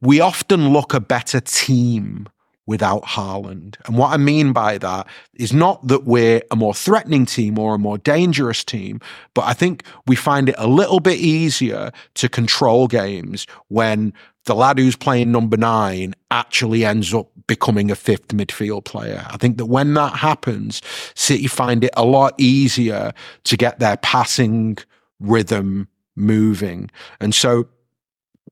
we 0.00 0.20
often 0.20 0.72
look 0.72 0.94
a 0.94 1.00
better 1.00 1.40
team 1.40 2.28
without 2.68 3.02
Haaland. 3.02 3.76
And 3.86 3.96
what 3.96 4.12
I 4.12 4.18
mean 4.18 4.52
by 4.52 4.76
that 4.76 5.06
is 5.34 5.54
not 5.54 5.84
that 5.88 6.04
we're 6.04 6.42
a 6.50 6.56
more 6.56 6.74
threatening 6.74 7.24
team 7.24 7.58
or 7.58 7.74
a 7.74 7.78
more 7.78 7.96
dangerous 7.96 8.62
team, 8.62 9.00
but 9.32 9.46
I 9.46 9.54
think 9.54 9.84
we 10.06 10.14
find 10.14 10.50
it 10.50 10.54
a 10.58 10.68
little 10.68 11.00
bit 11.00 11.18
easier 11.18 11.90
to 12.14 12.28
control 12.28 12.86
games 12.86 13.46
when 13.68 14.12
the 14.44 14.54
lad 14.54 14.78
who's 14.78 14.96
playing 14.96 15.32
number 15.32 15.56
nine 15.56 16.14
actually 16.30 16.84
ends 16.84 17.14
up 17.14 17.30
becoming 17.46 17.90
a 17.90 17.96
fifth 17.96 18.28
midfield 18.28 18.84
player. 18.84 19.24
I 19.30 19.38
think 19.38 19.56
that 19.56 19.66
when 19.66 19.94
that 19.94 20.16
happens, 20.16 20.82
City 21.14 21.46
find 21.46 21.84
it 21.84 21.90
a 21.96 22.04
lot 22.04 22.34
easier 22.36 23.14
to 23.44 23.56
get 23.56 23.78
their 23.78 23.96
passing 23.96 24.76
rhythm 25.20 25.88
moving. 26.16 26.90
And 27.20 27.34
so 27.34 27.68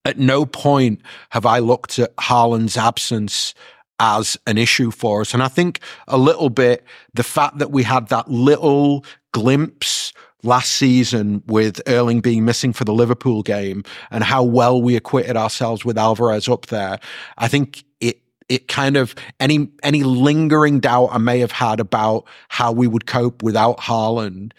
at 0.05 0.19
no 0.19 0.47
point 0.47 1.01
have 1.31 1.47
I 1.47 1.59
looked 1.59 1.99
at 1.99 2.15
Haaland's 2.17 2.77
absence 2.77 3.55
as 3.99 4.37
an 4.47 4.59
issue 4.59 4.91
for 4.91 5.23
us. 5.23 5.35
And 5.35 5.43
I 5.43 5.49
think 5.49 5.81
a 6.07 6.19
little 6.19 6.51
bit 6.51 6.85
the 7.15 7.23
fact 7.23 7.59
that 7.59 7.71
we 7.71 7.83
had 7.83 8.09
that 8.09 8.31
little 8.31 9.05
glimpse 9.33 10.13
last 10.43 10.71
season 10.75 11.43
with 11.47 11.81
Erling 11.89 12.21
being 12.21 12.45
missing 12.45 12.73
for 12.73 12.85
the 12.85 12.93
Liverpool 12.93 13.43
game 13.43 13.83
and 14.11 14.23
how 14.23 14.43
well 14.43 14.81
we 14.81 14.97
acquitted 14.97 15.37
ourselves 15.37 15.85
with 15.85 15.99
Alvarez 15.99 16.49
up 16.49 16.67
there. 16.67 16.99
I 17.39 17.49
think 17.49 17.85
it 18.01 18.21
it 18.49 18.69
kind 18.69 18.97
of 18.97 19.15
any 19.41 19.69
any 19.83 20.05
lingering 20.05 20.79
doubt 20.79 21.09
I 21.11 21.19
may 21.19 21.41
have 21.41 21.53
had 21.53 21.81
about 21.81 22.27
how 22.49 22.73
we 22.73 22.87
would 22.87 23.07
cope 23.07 23.43
without 23.43 23.79
Haaland 23.79 24.53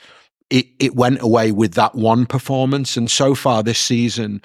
it, 0.50 0.68
it 0.80 0.96
went 0.96 1.22
away 1.22 1.52
with 1.52 1.74
that 1.74 1.96
one 1.96 2.26
performance. 2.26 2.98
And 2.98 3.10
so 3.10 3.36
far 3.36 3.64
this 3.64 3.80
season, 3.80 4.42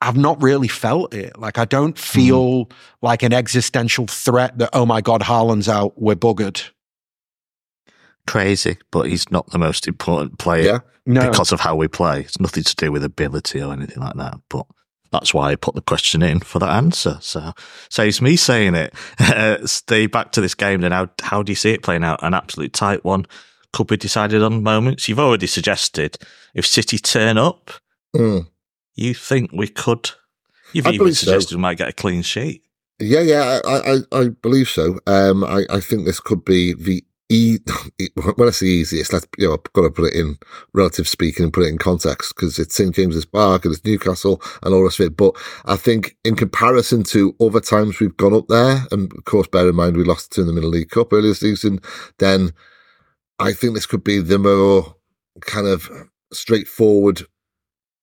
I've 0.00 0.16
not 0.16 0.42
really 0.42 0.68
felt 0.68 1.14
it. 1.14 1.38
Like 1.38 1.58
I 1.58 1.64
don't 1.64 1.98
feel 1.98 2.66
mm. 2.66 2.72
like 3.02 3.22
an 3.22 3.32
existential 3.32 4.06
threat 4.06 4.58
that, 4.58 4.70
oh 4.72 4.86
my 4.86 5.00
God, 5.00 5.22
Haaland's 5.22 5.68
out, 5.68 6.00
we're 6.00 6.16
buggered. 6.16 6.70
Crazy, 8.26 8.78
but 8.90 9.08
he's 9.08 9.30
not 9.30 9.50
the 9.50 9.58
most 9.58 9.86
important 9.86 10.38
player 10.38 10.82
yeah. 11.06 11.12
no. 11.22 11.30
because 11.30 11.52
of 11.52 11.60
how 11.60 11.76
we 11.76 11.88
play. 11.88 12.20
It's 12.20 12.40
nothing 12.40 12.64
to 12.64 12.76
do 12.76 12.90
with 12.90 13.04
ability 13.04 13.62
or 13.62 13.72
anything 13.72 14.02
like 14.02 14.16
that. 14.16 14.38
But 14.48 14.66
that's 15.12 15.32
why 15.32 15.52
I 15.52 15.56
put 15.56 15.74
the 15.74 15.82
question 15.82 16.22
in 16.22 16.40
for 16.40 16.58
that 16.58 16.70
answer. 16.70 17.18
So 17.20 17.52
saves 17.88 18.20
me 18.20 18.36
saying 18.36 18.74
it. 18.74 18.94
Stay 19.68 20.06
back 20.08 20.32
to 20.32 20.40
this 20.40 20.54
game 20.54 20.80
then. 20.80 20.92
How, 20.92 21.08
how 21.22 21.42
do 21.42 21.52
you 21.52 21.56
see 21.56 21.70
it 21.70 21.82
playing 21.82 22.04
out? 22.04 22.22
An 22.22 22.34
absolute 22.34 22.72
tight 22.72 23.04
one 23.04 23.26
could 23.72 23.86
be 23.86 23.96
decided 23.96 24.42
on 24.42 24.62
moments. 24.62 25.08
You've 25.08 25.20
already 25.20 25.46
suggested 25.46 26.18
if 26.54 26.66
City 26.66 26.98
turn 26.98 27.38
up, 27.38 27.70
mm. 28.14 28.46
you 28.94 29.14
think 29.14 29.50
we 29.52 29.68
could. 29.68 30.10
You've 30.72 30.86
I 30.86 30.92
even 30.92 31.14
suggested 31.14 31.50
so. 31.50 31.56
we 31.56 31.62
might 31.62 31.78
get 31.78 31.88
a 31.88 31.92
clean 31.92 32.22
sheet. 32.22 32.62
Yeah, 32.98 33.20
yeah, 33.20 33.60
I, 33.64 33.76
I, 33.76 33.98
I 34.12 34.28
believe 34.28 34.68
so. 34.68 34.98
Um, 35.06 35.44
I, 35.44 35.64
I 35.68 35.80
think 35.80 36.04
this 36.04 36.20
could 36.20 36.44
be 36.44 36.72
the 36.72 37.04
e. 37.28 37.58
When 38.36 38.48
I 38.48 38.52
say 38.52 38.66
easiest, 38.66 39.12
let's 39.12 39.26
you 39.36 39.48
know, 39.48 39.54
I've 39.54 39.72
got 39.74 39.82
to 39.82 39.90
put 39.90 40.12
it 40.12 40.18
in 40.18 40.38
relative 40.72 41.06
speaking 41.06 41.44
and 41.44 41.52
put 41.52 41.64
it 41.64 41.68
in 41.68 41.78
context 41.78 42.34
because 42.34 42.58
it's 42.58 42.74
St 42.74 42.94
James's 42.94 43.26
Park 43.26 43.64
and 43.64 43.74
it's 43.74 43.84
Newcastle 43.84 44.40
and 44.62 44.72
all 44.72 44.80
the 44.80 44.84
rest 44.84 45.00
of 45.00 45.06
it. 45.06 45.16
But 45.16 45.36
I 45.66 45.76
think 45.76 46.16
in 46.24 46.36
comparison 46.36 47.02
to 47.04 47.34
other 47.40 47.60
times 47.60 48.00
we've 48.00 48.16
gone 48.16 48.34
up 48.34 48.48
there, 48.48 48.86
and 48.90 49.12
of 49.12 49.24
course, 49.24 49.46
bear 49.46 49.68
in 49.68 49.74
mind 49.74 49.96
we 49.96 50.04
lost 50.04 50.32
to 50.32 50.40
in 50.40 50.46
the 50.46 50.52
Middle 50.52 50.70
League 50.70 50.90
Cup 50.90 51.12
earlier 51.12 51.30
this 51.30 51.40
season, 51.40 51.80
then 52.18 52.52
I 53.38 53.52
think 53.52 53.74
this 53.74 53.86
could 53.86 54.04
be 54.04 54.20
the 54.20 54.38
more 54.38 54.96
kind 55.40 55.66
of 55.66 55.90
straightforward 56.32 57.22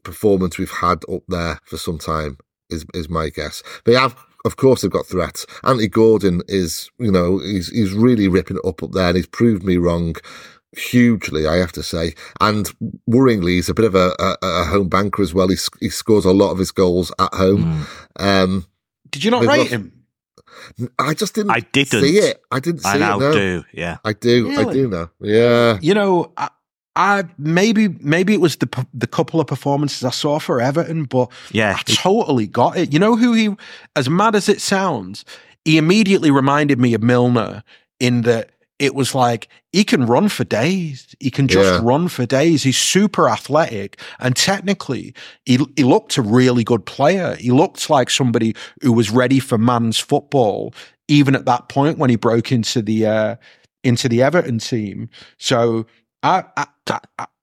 performance 0.03 0.57
we've 0.57 0.69
had 0.69 1.03
up 1.11 1.23
there 1.27 1.59
for 1.63 1.77
some 1.77 1.97
time. 1.97 2.37
Is 2.69 2.85
is 2.93 3.09
my 3.09 3.29
guess. 3.29 3.61
They 3.85 3.93
have, 3.93 4.15
of 4.45 4.55
course, 4.55 4.81
they've 4.81 4.91
got 4.91 5.05
threats. 5.05 5.45
Anthony 5.63 5.87
Gordon 5.87 6.41
is, 6.47 6.89
you 6.97 7.11
know, 7.11 7.39
he's 7.39 7.69
he's 7.69 7.93
really 7.93 8.27
ripping 8.27 8.57
it 8.57 8.67
up 8.67 8.81
up 8.81 8.91
there, 8.93 9.09
and 9.09 9.17
he's 9.17 9.27
proved 9.27 9.63
me 9.63 9.77
wrong 9.77 10.15
hugely, 10.75 11.45
I 11.47 11.57
have 11.57 11.71
to 11.73 11.83
say. 11.83 12.13
And 12.41 12.71
worryingly, 13.09 13.51
he's 13.51 13.69
a 13.69 13.73
bit 13.73 13.85
of 13.85 13.95
a, 13.95 14.15
a, 14.19 14.37
a 14.41 14.63
home 14.65 14.89
banker 14.89 15.21
as 15.21 15.33
well. 15.33 15.47
He 15.47 15.57
he 15.79 15.89
scores 15.89 16.25
a 16.25 16.31
lot 16.31 16.51
of 16.51 16.57
his 16.57 16.71
goals 16.71 17.11
at 17.19 17.33
home. 17.33 17.85
Mm. 18.19 18.43
Um, 18.43 18.65
Did 19.09 19.23
you 19.23 19.31
not 19.31 19.45
rate 19.45 19.69
him? 19.69 19.92
I 20.99 21.13
just 21.13 21.35
didn't. 21.35 21.51
I 21.51 21.59
didn't 21.59 22.01
see 22.01 22.17
it. 22.17 22.41
I 22.51 22.59
didn't 22.59 22.81
see 22.81 22.89
I 22.89 22.97
now 22.97 23.17
it. 23.17 23.19
No. 23.19 23.33
do. 23.33 23.65
Yeah, 23.73 23.97
I 24.03 24.13
do. 24.13 24.49
Really? 24.49 24.65
I 24.65 24.73
do 24.73 24.87
now. 24.87 25.09
Yeah. 25.19 25.79
You 25.81 25.93
know, 25.93 26.31
I, 26.37 26.49
I 26.95 27.23
maybe 27.37 27.87
maybe 27.87 28.33
it 28.33 28.41
was 28.41 28.57
the 28.57 28.87
the 28.93 29.07
couple 29.07 29.39
of 29.39 29.47
performances 29.47 30.03
I 30.03 30.11
saw 30.11 30.39
for 30.39 30.61
Everton, 30.61 31.05
but 31.05 31.31
Yeah, 31.51 31.75
I 31.77 31.81
totally 31.85 32.47
got 32.47 32.77
it. 32.77 32.93
You 32.93 32.99
know 32.99 33.15
who 33.15 33.33
he? 33.33 33.55
As 33.95 34.09
mad 34.09 34.35
as 34.35 34.47
it 34.47 34.61
sounds, 34.61 35.25
he 35.65 35.77
immediately 35.77 36.31
reminded 36.31 36.79
me 36.79 36.93
of 36.93 37.01
Milner 37.01 37.63
in 37.99 38.21
that 38.23 38.51
it 38.83 38.93
was 38.95 39.15
like 39.15 39.47
he 39.71 39.83
can 39.83 40.05
run 40.05 40.29
for 40.29 40.43
days. 40.43 41.15
He 41.19 41.31
can 41.31 41.47
just 41.47 41.71
Yeah. 41.73 41.79
run 41.83 42.07
for 42.09 42.25
days. 42.25 42.63
He's 42.63 42.77
super 42.77 43.29
athletic, 43.29 43.99
and 44.19 44.35
technically, 44.35 45.13
he 45.45 45.57
he 45.77 45.83
looked 45.83 46.17
a 46.17 46.21
really 46.21 46.63
good 46.63 46.85
player. 46.85 47.35
He 47.35 47.51
looked 47.51 47.89
like 47.89 48.09
somebody 48.09 48.55
who 48.81 48.91
was 48.93 49.09
ready 49.09 49.39
for 49.39 49.57
man's 49.57 49.99
football, 49.99 50.73
even 51.07 51.35
at 51.35 51.45
that 51.45 51.69
point 51.69 51.97
when 51.97 52.09
he 52.09 52.15
broke 52.17 52.51
into 52.51 52.81
the 52.81 53.05
uh, 53.05 53.35
into 53.83 54.07
the 54.09 54.21
Everton 54.21 54.59
team. 54.59 55.09
So 55.37 55.85
I, 56.23 56.43
I 56.57 56.65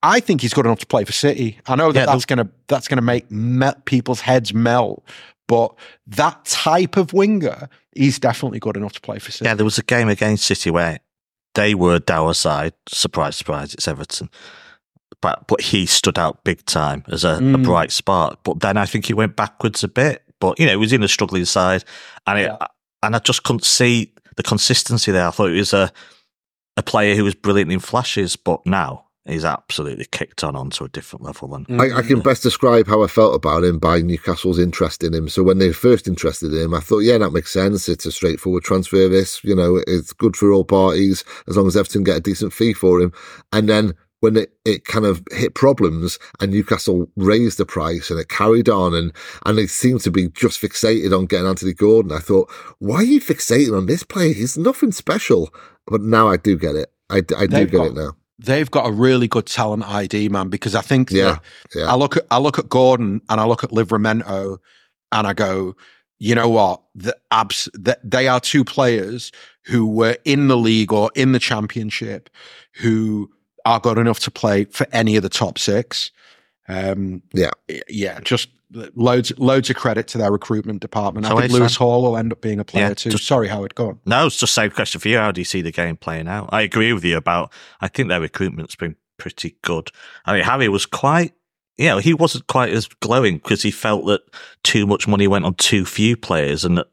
I 0.02 0.20
think 0.20 0.40
he's 0.40 0.54
good 0.54 0.66
enough 0.66 0.78
to 0.80 0.86
play 0.86 1.04
for 1.04 1.12
City. 1.12 1.58
I 1.66 1.76
know 1.76 1.92
that 1.92 2.00
Yeah, 2.00 2.06
the- 2.06 2.12
that's 2.12 2.24
gonna 2.26 2.48
that's 2.68 2.88
gonna 2.88 3.02
make 3.14 3.30
me- 3.30 3.72
people's 3.84 4.20
heads 4.22 4.54
melt, 4.54 5.04
but 5.48 5.74
that 6.06 6.44
type 6.46 6.96
of 6.96 7.12
winger, 7.12 7.68
he's 7.94 8.18
definitely 8.18 8.58
good 8.60 8.76
enough 8.76 8.92
to 8.94 9.00
play 9.00 9.18
for 9.18 9.30
City. 9.32 9.44
Yeah, 9.46 9.54
there 9.54 9.64
was 9.64 9.78
a 9.78 9.82
game 9.82 10.08
against 10.08 10.44
City 10.46 10.70
where 10.70 11.00
they 11.54 11.74
were 11.74 11.98
dour 11.98 12.34
side. 12.34 12.72
Surprise, 12.88 13.36
surprise, 13.36 13.74
it's 13.74 13.88
Everton. 13.88 14.30
But 15.22 15.46
but 15.48 15.60
he 15.60 15.86
stood 15.86 16.18
out 16.18 16.44
big 16.44 16.64
time 16.66 17.04
as 17.08 17.24
a, 17.24 17.34
a 17.34 17.40
Mm. 17.40 17.64
bright 17.64 17.92
spark. 17.92 18.38
But 18.42 18.60
then 18.60 18.76
I 18.76 18.86
think 18.86 19.06
he 19.06 19.12
went 19.14 19.36
backwards 19.36 19.84
a 19.84 19.88
bit. 19.88 20.22
But 20.40 20.58
you 20.58 20.64
know, 20.66 20.72
he 20.72 20.76
was 20.76 20.92
in 20.92 21.02
a 21.02 21.08
struggling 21.08 21.44
side, 21.44 21.84
and 22.26 22.38
it, 22.38 22.44
Yeah. 22.46 22.66
and 23.02 23.14
I 23.14 23.18
just 23.18 23.42
couldn't 23.42 23.64
see 23.64 24.12
the 24.36 24.42
consistency 24.42 25.12
there. 25.12 25.26
I 25.26 25.30
thought 25.30 25.50
he 25.50 25.58
was 25.58 25.74
a 25.74 25.92
a 26.76 26.82
player 26.82 27.14
who 27.16 27.24
was 27.24 27.34
brilliant 27.34 27.70
in 27.72 27.80
flashes, 27.80 28.36
but 28.36 28.64
now 28.64 29.06
he's 29.26 29.44
absolutely 29.44 30.06
kicked 30.10 30.42
on 30.42 30.56
onto 30.56 30.84
a 30.84 30.88
different 30.88 31.24
level. 31.24 31.54
And 31.54 31.66
Mm. 31.68 31.80
I, 31.80 31.98
I 31.98 32.02
can 32.02 32.20
best 32.20 32.42
describe 32.42 32.86
how 32.86 33.02
I 33.02 33.06
felt 33.06 33.34
about 33.34 33.64
him 33.64 33.78
by 33.78 34.00
Newcastle's 34.00 34.58
interest 34.58 35.02
in 35.04 35.14
him. 35.14 35.28
So 35.28 35.42
when 35.42 35.58
they 35.58 35.72
first 35.72 36.08
interested 36.08 36.52
in 36.52 36.62
him, 36.62 36.74
I 36.74 36.80
thought, 36.80 37.00
yeah, 37.00 37.18
that 37.18 37.30
makes 37.32 37.52
sense. 37.52 37.88
It's 37.88 38.06
a 38.06 38.12
straightforward 38.12 38.64
transfer. 38.64 39.08
This, 39.08 39.42
you 39.44 39.54
know, 39.54 39.82
it's 39.86 40.12
good 40.12 40.36
for 40.36 40.52
all 40.52 40.64
parties 40.64 41.24
as 41.48 41.56
long 41.56 41.66
as 41.66 41.76
Everton 41.76 42.02
get 42.04 42.16
a 42.16 42.20
decent 42.20 42.52
fee 42.52 42.72
for 42.72 43.00
him. 43.00 43.12
And 43.52 43.68
then 43.68 43.94
when 44.20 44.36
it, 44.36 44.52
it 44.66 44.84
kind 44.84 45.06
of 45.06 45.22
hit 45.30 45.54
problems 45.54 46.18
and 46.40 46.50
Newcastle 46.52 47.06
raised 47.16 47.56
the 47.58 47.64
price 47.64 48.10
and 48.10 48.20
it 48.20 48.28
carried 48.28 48.68
on 48.68 48.94
and, 48.94 49.12
and 49.46 49.56
they 49.56 49.66
seemed 49.66 50.00
to 50.02 50.10
be 50.10 50.28
just 50.28 50.60
fixated 50.60 51.16
on 51.16 51.24
getting 51.26 51.46
Anthony 51.46 51.72
Gordon, 51.72 52.12
I 52.12 52.18
thought, 52.18 52.50
why 52.80 52.96
are 52.96 53.02
you 53.04 53.20
fixating 53.20 53.76
on 53.76 53.86
this 53.86 54.02
player? 54.02 54.34
He's 54.34 54.58
nothing 54.58 54.92
special. 54.92 55.54
But 55.86 56.02
now 56.02 56.28
I 56.28 56.36
do 56.36 56.56
get 56.58 56.74
it. 56.76 56.92
I, 57.08 57.16
I 57.16 57.20
do 57.20 57.46
They've 57.46 57.70
get 57.70 57.76
got- 57.78 57.86
it 57.88 57.94
now. 57.94 58.12
They've 58.44 58.70
got 58.70 58.86
a 58.88 58.92
really 58.92 59.28
good 59.28 59.46
talent 59.46 59.84
ID, 59.88 60.28
man, 60.30 60.48
because 60.48 60.74
I 60.74 60.80
think 60.80 61.10
Yeah, 61.10 61.24
that 61.34 61.42
yeah. 61.74 61.92
I 61.92 61.94
look 61.96 62.16
at 62.16 62.24
I 62.30 62.38
look 62.38 62.58
at 62.58 62.68
Gordon 62.68 63.20
and 63.28 63.40
I 63.40 63.44
look 63.44 63.62
at 63.64 63.70
Livramento 63.70 64.58
and 65.12 65.26
I 65.26 65.32
go, 65.34 65.76
you 66.18 66.34
know 66.34 66.48
what? 66.48 66.82
The 66.94 67.16
abs 67.30 67.68
that 67.74 67.98
they 68.08 68.28
are 68.28 68.40
two 68.40 68.64
players 68.64 69.32
who 69.66 69.86
were 69.86 70.16
in 70.24 70.48
the 70.48 70.56
league 70.56 70.92
or 70.92 71.10
in 71.14 71.32
the 71.32 71.38
championship 71.38 72.30
who 72.74 73.30
are 73.66 73.80
good 73.80 73.98
enough 73.98 74.20
to 74.20 74.30
play 74.30 74.64
for 74.64 74.86
any 74.92 75.16
of 75.16 75.22
the 75.22 75.28
top 75.28 75.58
six. 75.58 76.10
Um, 76.68 77.22
Yeah. 77.34 77.50
yeah, 77.88 78.20
just 78.20 78.48
loads 78.94 79.32
loads 79.38 79.68
of 79.70 79.76
credit 79.76 80.06
to 80.08 80.18
their 80.18 80.30
recruitment 80.30 80.80
department. 80.80 81.26
So 81.26 81.36
I 81.36 81.42
think 81.42 81.52
Lewis? 81.52 81.76
Hall 81.76 82.02
will 82.02 82.16
end 82.16 82.32
up 82.32 82.40
being 82.40 82.60
a 82.60 82.64
player 82.64 82.88
Yeah, 82.88 82.94
too. 82.94 83.10
just- 83.10 83.24
Sorry, 83.26 83.48
Howard, 83.48 83.74
go 83.74 83.88
on. 83.88 83.98
No, 84.06 84.26
it's 84.26 84.36
just 84.38 84.54
the 84.54 84.60
same 84.60 84.70
question 84.70 85.00
for 85.00 85.08
you. 85.08 85.18
How 85.18 85.32
do 85.32 85.40
you 85.40 85.44
see 85.44 85.62
the 85.62 85.72
game 85.72 85.96
playing 85.96 86.28
out? 86.28 86.48
I 86.52 86.62
agree 86.62 86.92
with 86.92 87.04
you 87.04 87.16
about. 87.16 87.52
I 87.80 87.88
think 87.88 88.08
their 88.08 88.20
recruitment's 88.20 88.76
been 88.76 88.96
pretty 89.18 89.56
good. 89.62 89.90
I 90.24 90.34
mean, 90.34 90.44
Harry 90.44 90.68
was 90.68 90.86
quite. 90.86 91.32
You 91.78 91.86
know, 91.86 91.98
he 91.98 92.12
wasn't 92.12 92.46
quite 92.46 92.70
as 92.74 92.88
glowing 93.00 93.38
because 93.38 93.62
he 93.62 93.70
felt 93.70 94.04
that 94.06 94.20
too 94.62 94.86
much 94.86 95.08
money 95.08 95.26
went 95.26 95.46
on 95.46 95.54
too 95.54 95.86
few 95.86 96.14
players, 96.16 96.62
and 96.64 96.76
that 96.76 96.88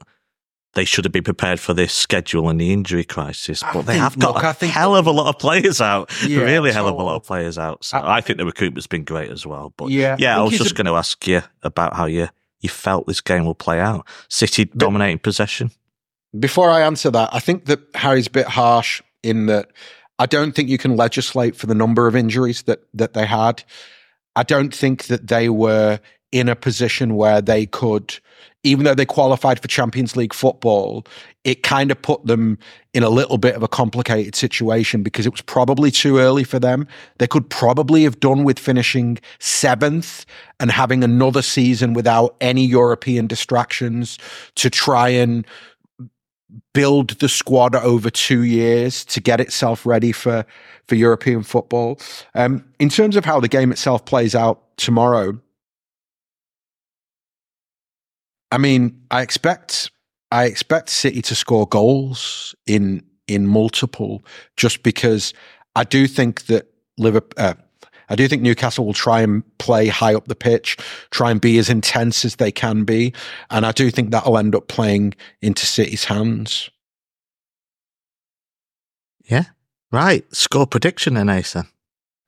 they 0.77 0.85
should 0.85 1.03
have 1.03 1.11
been 1.11 1.23
prepared 1.25 1.59
for 1.59 1.73
this 1.73 1.91
schedule 1.93 2.47
and 2.49 2.59
the 2.61 2.71
injury 2.71 3.03
crisis. 3.03 3.61
I 3.61 3.73
But 3.73 3.81
they 3.81 3.93
think- 3.93 4.03
have 4.03 4.17
got 4.17 4.35
look, 4.35 4.43
a 4.43 4.47
I 4.47 4.53
think- 4.53 4.71
hell 4.73 4.95
of 4.95 5.05
a 5.07 5.11
lot 5.11 5.27
of 5.27 5.37
players 5.39 5.81
out. 5.81 6.09
Yeah, 6.25 6.39
really, 6.43 6.71
hell 6.71 6.87
of 6.87 6.95
a 6.95 7.03
lot 7.03 7.15
of 7.17 7.23
players 7.25 7.57
out. 7.57 7.83
So 7.83 7.97
I- 7.97 8.17
I, 8.17 8.21
think 8.21 8.37
the 8.39 8.45
recruitment's 8.45 8.87
been 8.87 9.03
great 9.03 9.29
as 9.29 9.45
well. 9.45 9.73
But 9.75 9.89
Yeah, 9.89 10.15
yeah, 10.17 10.37
I 10.37 10.39
I, 10.39 10.43
was 10.43 10.57
just 10.57 10.71
a- 10.71 10.73
going 10.73 10.85
to 10.87 10.95
ask 10.95 11.27
you 11.27 11.41
about 11.63 11.95
how 11.95 12.05
you 12.05 12.29
you 12.61 12.69
felt 12.69 13.05
this 13.05 13.21
game 13.21 13.45
will 13.45 13.53
play 13.53 13.79
out. 13.79 14.07
City 14.29 14.65
dominating 14.65 15.19
possession. 15.19 15.69
Before 16.39 16.69
I 16.71 16.81
answer 16.81 17.11
that, 17.11 17.29
I 17.31 17.39
think 17.39 17.65
that 17.65 17.79
Harry's 17.93 18.27
a 18.27 18.31
bit 18.31 18.47
harsh 18.47 19.01
in 19.21 19.45
that 19.45 19.69
I 20.19 20.25
don't 20.25 20.53
think 20.53 20.67
you 20.69 20.77
can 20.79 20.95
legislate 20.95 21.55
for 21.55 21.67
the 21.67 21.75
number 21.75 22.07
of 22.07 22.15
injuries 22.15 22.63
that 22.63 22.79
that 22.93 23.13
they 23.13 23.25
had. 23.27 23.63
I 24.35 24.43
don't 24.43 24.73
think 24.73 25.05
that 25.05 25.27
they 25.27 25.49
were 25.49 25.99
in 26.31 26.49
a 26.49 26.55
position 26.55 27.15
where 27.15 27.41
they 27.41 27.65
could, 27.65 28.19
even 28.67 28.85
though 28.85 28.95
they 28.95 29.05
qualified 29.05 29.59
for 29.59 29.67
Champions 29.67 30.15
League 30.15 30.33
football, 30.33 31.05
it 31.43 31.63
kind 31.63 31.91
of 31.91 32.01
put 32.01 32.25
them 32.25 32.57
in 32.93 33.03
a 33.03 33.09
little 33.09 33.37
bit 33.37 33.55
of 33.55 33.63
a 33.63 33.67
complicated 33.67 34.35
situation 34.35 35.03
because 35.03 35.25
it 35.25 35.31
was 35.31 35.41
probably 35.41 35.91
too 35.91 36.17
early 36.17 36.43
for 36.43 36.59
them. 36.59 36.87
They 37.19 37.27
could 37.27 37.49
probably 37.49 38.03
have 38.03 38.19
done 38.19 38.43
with 38.43 38.59
finishing 38.59 39.17
seventh 39.39 40.25
and 40.59 40.71
having 40.71 41.03
another 41.03 41.41
season 41.41 41.93
without 41.93 42.35
any 42.41 42.65
European 42.65 43.27
distractions 43.27 44.17
to 44.55 44.69
try 44.69 45.09
and 45.09 45.45
build 46.73 47.11
the 47.19 47.29
squad 47.29 47.75
over 47.75 48.09
two 48.09 48.43
years 48.43 49.03
to 49.05 49.21
get 49.21 49.39
itself 49.39 49.85
ready 49.85 50.11
for 50.11 50.45
for 50.87 50.95
European 50.95 51.43
football. 51.43 51.99
Um, 52.35 52.63
in 52.79 52.89
terms 52.89 53.15
of 53.15 53.25
how 53.25 53.39
the 53.39 53.49
game 53.49 53.71
itself 53.71 54.05
plays 54.05 54.33
out 54.33 54.77
tomorrow, 54.77 55.37
I 58.51 58.57
mean, 58.57 59.01
I 59.11 59.21
expect 59.21 59.91
I 60.31 60.45
expect 60.45 60.89
City 60.89 61.21
to 61.23 61.35
score 61.35 61.67
goals 61.67 62.55
in 62.65 63.03
in 63.27 63.47
multiple, 63.47 64.23
just 64.55 64.83
because 64.83 65.33
I 65.75 65.83
do 65.83 66.07
think 66.07 66.45
that 66.45 66.67
Liverpool. 66.97 67.43
Uh, 67.43 67.53
I 68.09 68.15
do 68.15 68.25
think 68.29 68.41
Newcastle 68.41 68.85
will 68.85 68.93
try 68.93 69.19
and 69.19 69.43
play 69.57 69.87
high 69.87 70.15
up 70.15 70.29
the 70.29 70.35
pitch, 70.35 70.77
try 71.11 71.29
and 71.29 71.41
be 71.41 71.57
as 71.57 71.69
intense 71.69 72.23
as 72.23 72.37
they 72.37 72.53
can 72.53 72.85
be, 72.85 73.13
and 73.49 73.65
I 73.65 73.73
do 73.73 73.91
think 73.91 74.11
that'll 74.11 74.37
end 74.37 74.55
up 74.55 74.69
playing 74.69 75.13
into 75.41 75.65
City's 75.65 76.05
hands. 76.05 76.69
Yeah. 79.25 79.43
Right. 79.91 80.23
Score 80.33 80.65
prediction 80.65 81.15
then, 81.15 81.27
Ahsan. 81.27 81.67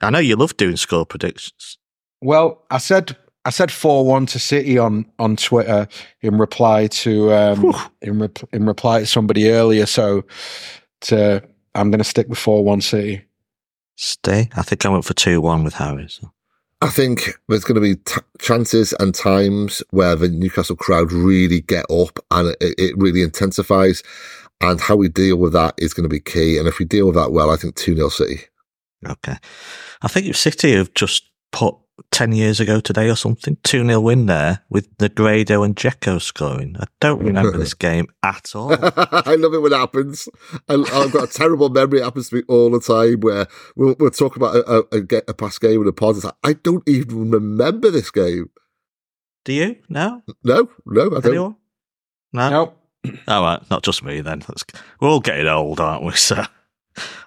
I 0.02 0.10
know 0.10 0.20
you 0.20 0.36
love 0.36 0.58
doing 0.58 0.76
score 0.76 1.06
predictions. 1.06 1.78
Well, 2.22 2.66
I 2.70 2.78
said 2.78 3.16
I 3.46 3.52
said 3.52 3.72
four 3.72 4.06
one 4.06 4.26
to 4.28 4.40
City 4.40 4.78
on 4.78 5.06
on 5.18 5.36
Twitter 5.36 5.88
in 6.22 6.38
reply 6.38 6.88
to 6.88 7.34
um, 7.34 7.74
in 8.02 8.20
rep, 8.20 8.40
in 8.52 8.66
reply 8.66 9.02
to 9.02 9.06
somebody 9.06 9.50
earlier. 9.50 9.86
So 9.86 10.24
to 11.02 11.44
I'm 11.76 11.92
going 11.92 12.00
to 12.00 12.04
stick 12.04 12.28
with 12.28 12.40
four 12.40 12.64
one 12.64 12.82
City. 12.82 13.24
Stay. 14.02 14.50
I 14.56 14.62
think 14.62 14.86
I 14.86 14.90
went 14.90 15.04
for 15.04 15.14
2 15.14 15.42
1 15.42 15.66
with 15.66 15.74
Harry. 15.74 16.08
So. 16.08 16.32
I 16.82 16.88
think 16.88 17.34
there's 17.50 17.66
going 17.66 17.76
to 17.76 17.82
be 17.82 17.98
t- 17.98 18.22
chances 18.40 18.94
and 18.98 19.14
times 19.14 19.84
where 19.90 20.16
the 20.16 20.30
Newcastle 20.30 20.78
crowd 20.78 21.12
really 21.12 21.60
get 21.60 21.86
up 21.92 22.18
and 22.32 22.56
it, 22.62 22.76
it 22.78 22.98
really 22.98 23.22
intensifies. 23.22 24.02
And 24.62 24.80
how 24.80 24.96
we 24.96 25.10
deal 25.10 25.36
with 25.36 25.52
that 25.52 25.74
is 25.78 25.94
going 25.94 26.06
to 26.06 26.10
be 26.10 26.22
key. 26.22 26.58
And 26.58 26.66
if 26.66 26.80
we 26.80 26.86
deal 26.86 27.08
with 27.08 27.16
that 27.16 27.34
well, 27.34 27.52
I 27.52 27.58
think 27.58 27.76
2 27.76 27.98
0 27.98 28.08
City. 28.08 28.40
Okay. 29.06 29.36
I 30.02 30.08
think 30.08 30.28
if 30.28 30.38
City 30.38 30.72
have 30.76 30.94
just 30.94 31.26
put 31.52 31.76
10 32.12 32.32
years 32.32 32.60
ago 32.60 32.80
today 32.80 33.10
or 33.10 33.16
something, 33.16 33.58
2 33.64 33.86
0 33.86 34.00
win 34.00 34.26
there 34.26 34.64
with 34.70 34.96
Negredo 34.98 35.66
and 35.66 35.76
Dzeko 35.76 36.22
scoring. 36.22 36.76
I 36.80 36.86
don't 37.00 37.24
remember 37.24 37.58
this 37.58 37.74
game 37.76 38.08
at 38.24 38.56
all. 38.56 38.74
I 38.80 39.36
love 39.36 39.54
it 39.54 39.62
when 39.62 39.74
it 39.74 39.78
happens. 39.78 40.28
I, 40.68 40.74
I've 40.76 41.12
got 41.12 41.30
a 41.30 41.32
terrible 41.32 41.70
memory. 41.70 42.00
It 42.00 42.04
happens 42.04 42.30
to 42.30 42.38
me 42.38 42.44
all 42.48 42.72
the 42.72 42.80
time 42.80 43.20
where 43.22 43.48
we'll, 43.76 43.96
we'll 44.00 44.12
talk 44.12 44.36
about 44.36 44.56
a, 44.56 44.80
a, 44.92 45.00
a, 45.00 45.22
a 45.30 45.34
past 45.34 45.62
game 45.62 45.82
in 45.82 45.88
a 45.88 45.92
pod. 45.92 46.24
Like, 46.24 46.34
I 46.44 46.54
don't 46.54 46.88
even 46.88 47.32
remember 47.32 47.92
this 47.92 48.12
game. 48.12 48.50
Do 49.46 49.54
you? 49.54 49.78
No? 49.88 50.22
No, 50.44 50.70
no, 50.86 51.06
I 51.06 51.10
don't. 51.10 51.26
Anyone? 51.26 51.56
No? 52.34 52.50
Nope. 52.50 52.76
All 53.28 53.42
right, 53.42 53.70
not 53.70 53.84
just 53.84 54.04
me 54.04 54.22
then. 54.22 54.40
That's, 54.40 54.64
we're 55.00 55.10
all 55.10 55.20
getting 55.22 55.48
old, 55.48 55.80
aren't 55.80 56.04
we? 56.04 56.12
So, 56.18 56.46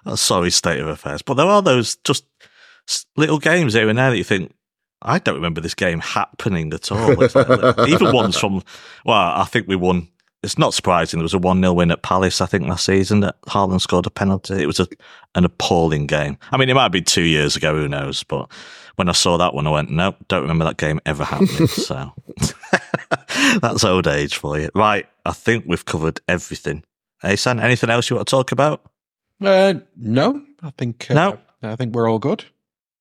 a 0.05 0.17
sorry 0.17 0.51
state 0.51 0.79
of 0.79 0.87
affairs. 0.87 1.21
But 1.23 1.33
there 1.35 1.47
are 1.47 1.61
those 1.61 1.95
just 2.03 2.25
little 3.15 3.39
games 3.39 3.73
here 3.73 3.89
and 3.89 3.97
there 3.97 4.11
that 4.11 4.17
you 4.17 4.23
think, 4.23 4.53
I 5.03 5.19
don't 5.19 5.35
remember 5.35 5.61
this 5.61 5.73
game 5.75 5.99
happening 5.99 6.73
at 6.73 6.91
all. 6.91 7.15
Like- 7.15 7.87
even 7.87 8.13
ones 8.13 8.37
from, 8.37 8.61
well, 9.05 9.17
I 9.17 9.45
think 9.45 9.67
we 9.67 9.75
won. 9.75 10.07
It's 10.41 10.57
not 10.57 10.73
surprising. 10.73 11.19
There 11.19 11.23
was 11.23 11.33
a 11.33 11.37
1 11.37 11.61
0 11.61 11.71
win 11.71 11.91
at 11.91 12.01
Palace, 12.01 12.41
I 12.41 12.45
think, 12.47 12.67
last 12.67 12.85
season 12.85 13.21
that 13.21 13.41
Haaland 13.43 13.79
scored 13.79 14.05
a 14.05 14.09
penalty. 14.09 14.61
It 14.61 14.65
was 14.65 14.79
a, 14.81 14.87
an 15.35 15.45
appalling 15.45 16.05
game. 16.05 16.37
I 16.51 16.57
mean, 16.57 16.69
it 16.69 16.73
might 16.73 16.83
have 16.83 16.91
been 16.91 17.05
two 17.05 17.21
years 17.23 17.55
ago, 17.55 17.73
who 17.75 17.87
knows? 17.87 18.23
But 18.23 18.51
when 18.97 19.07
I 19.07 19.13
saw 19.13 19.37
that 19.37 19.53
one, 19.53 19.67
I 19.67 19.69
went, 19.69 19.89
nope, 19.89 20.17
don't 20.27 20.41
remember 20.41 20.65
that 20.65 20.75
game 20.77 20.99
ever 21.05 21.23
happening. 21.23 21.67
so 21.67 22.11
that's 23.61 23.83
old 23.85 24.07
age 24.07 24.35
for 24.35 24.59
you. 24.59 24.69
Right. 24.75 25.07
I 25.25 25.31
think 25.31 25.63
we've 25.65 25.85
covered 25.85 26.19
everything. 26.27 26.83
Hey, 27.21 27.37
San, 27.37 27.59
anything 27.61 27.89
else 27.89 28.09
you 28.09 28.17
want 28.17 28.27
to 28.27 28.31
talk 28.31 28.51
about? 28.51 28.81
Uh, 29.41 29.75
no, 29.95 30.43
I 30.61 30.71
think 30.71 31.09
uh, 31.09 31.13
No. 31.13 31.39
I 31.61 31.77
think 31.77 31.95
we're 31.95 32.09
all 32.09 32.19
good. 32.19 32.43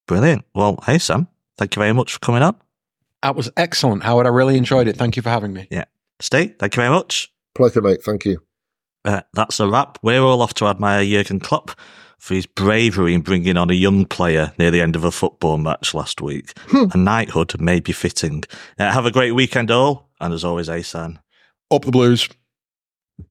Brilliant. 0.06 0.44
Well, 0.54 0.78
hey, 0.86 0.98
Sam, 0.98 1.26
thank 1.58 1.76
you 1.76 1.80
very 1.80 1.92
much 1.92 2.12
for 2.12 2.18
coming 2.20 2.42
on. 2.42 2.56
That 3.22 3.36
was 3.36 3.50
excellent, 3.56 4.02
Howard. 4.02 4.26
I 4.26 4.30
really 4.30 4.56
enjoyed 4.56 4.88
it. 4.88 4.96
Thank 4.96 5.16
you 5.16 5.22
for 5.22 5.30
having 5.30 5.52
me. 5.52 5.68
Yeah. 5.70 5.84
Steve, 6.20 6.56
thank 6.58 6.74
you 6.76 6.82
very 6.82 6.92
much. 6.92 7.32
Pleasure, 7.54 7.80
mate. 7.82 8.02
Thank 8.02 8.24
you. 8.24 8.42
Uh, 9.04 9.22
that's 9.32 9.60
a 9.60 9.68
wrap. 9.68 9.98
We're 10.02 10.20
all 10.22 10.42
off 10.42 10.54
to 10.54 10.66
admire 10.66 11.04
Jurgen 11.04 11.40
Klopp 11.40 11.72
for 12.18 12.34
his 12.34 12.46
bravery 12.46 13.14
in 13.14 13.20
bringing 13.20 13.56
on 13.56 13.70
a 13.70 13.74
young 13.74 14.06
player 14.06 14.52
near 14.58 14.70
the 14.70 14.80
end 14.80 14.94
of 14.94 15.02
a 15.02 15.10
football 15.10 15.58
match 15.58 15.92
last 15.92 16.20
week. 16.20 16.52
a 16.72 16.96
knighthood 16.96 17.60
may 17.60 17.80
be 17.80 17.92
fitting. 17.92 18.44
Uh, 18.78 18.92
have 18.92 19.06
a 19.06 19.10
great 19.10 19.32
weekend, 19.32 19.70
all. 19.72 20.08
And 20.20 20.32
as 20.32 20.44
always, 20.44 20.68
Ahsan. 20.68 21.18
Up 21.70 21.84
the 21.84 21.90
blues. 21.90 22.28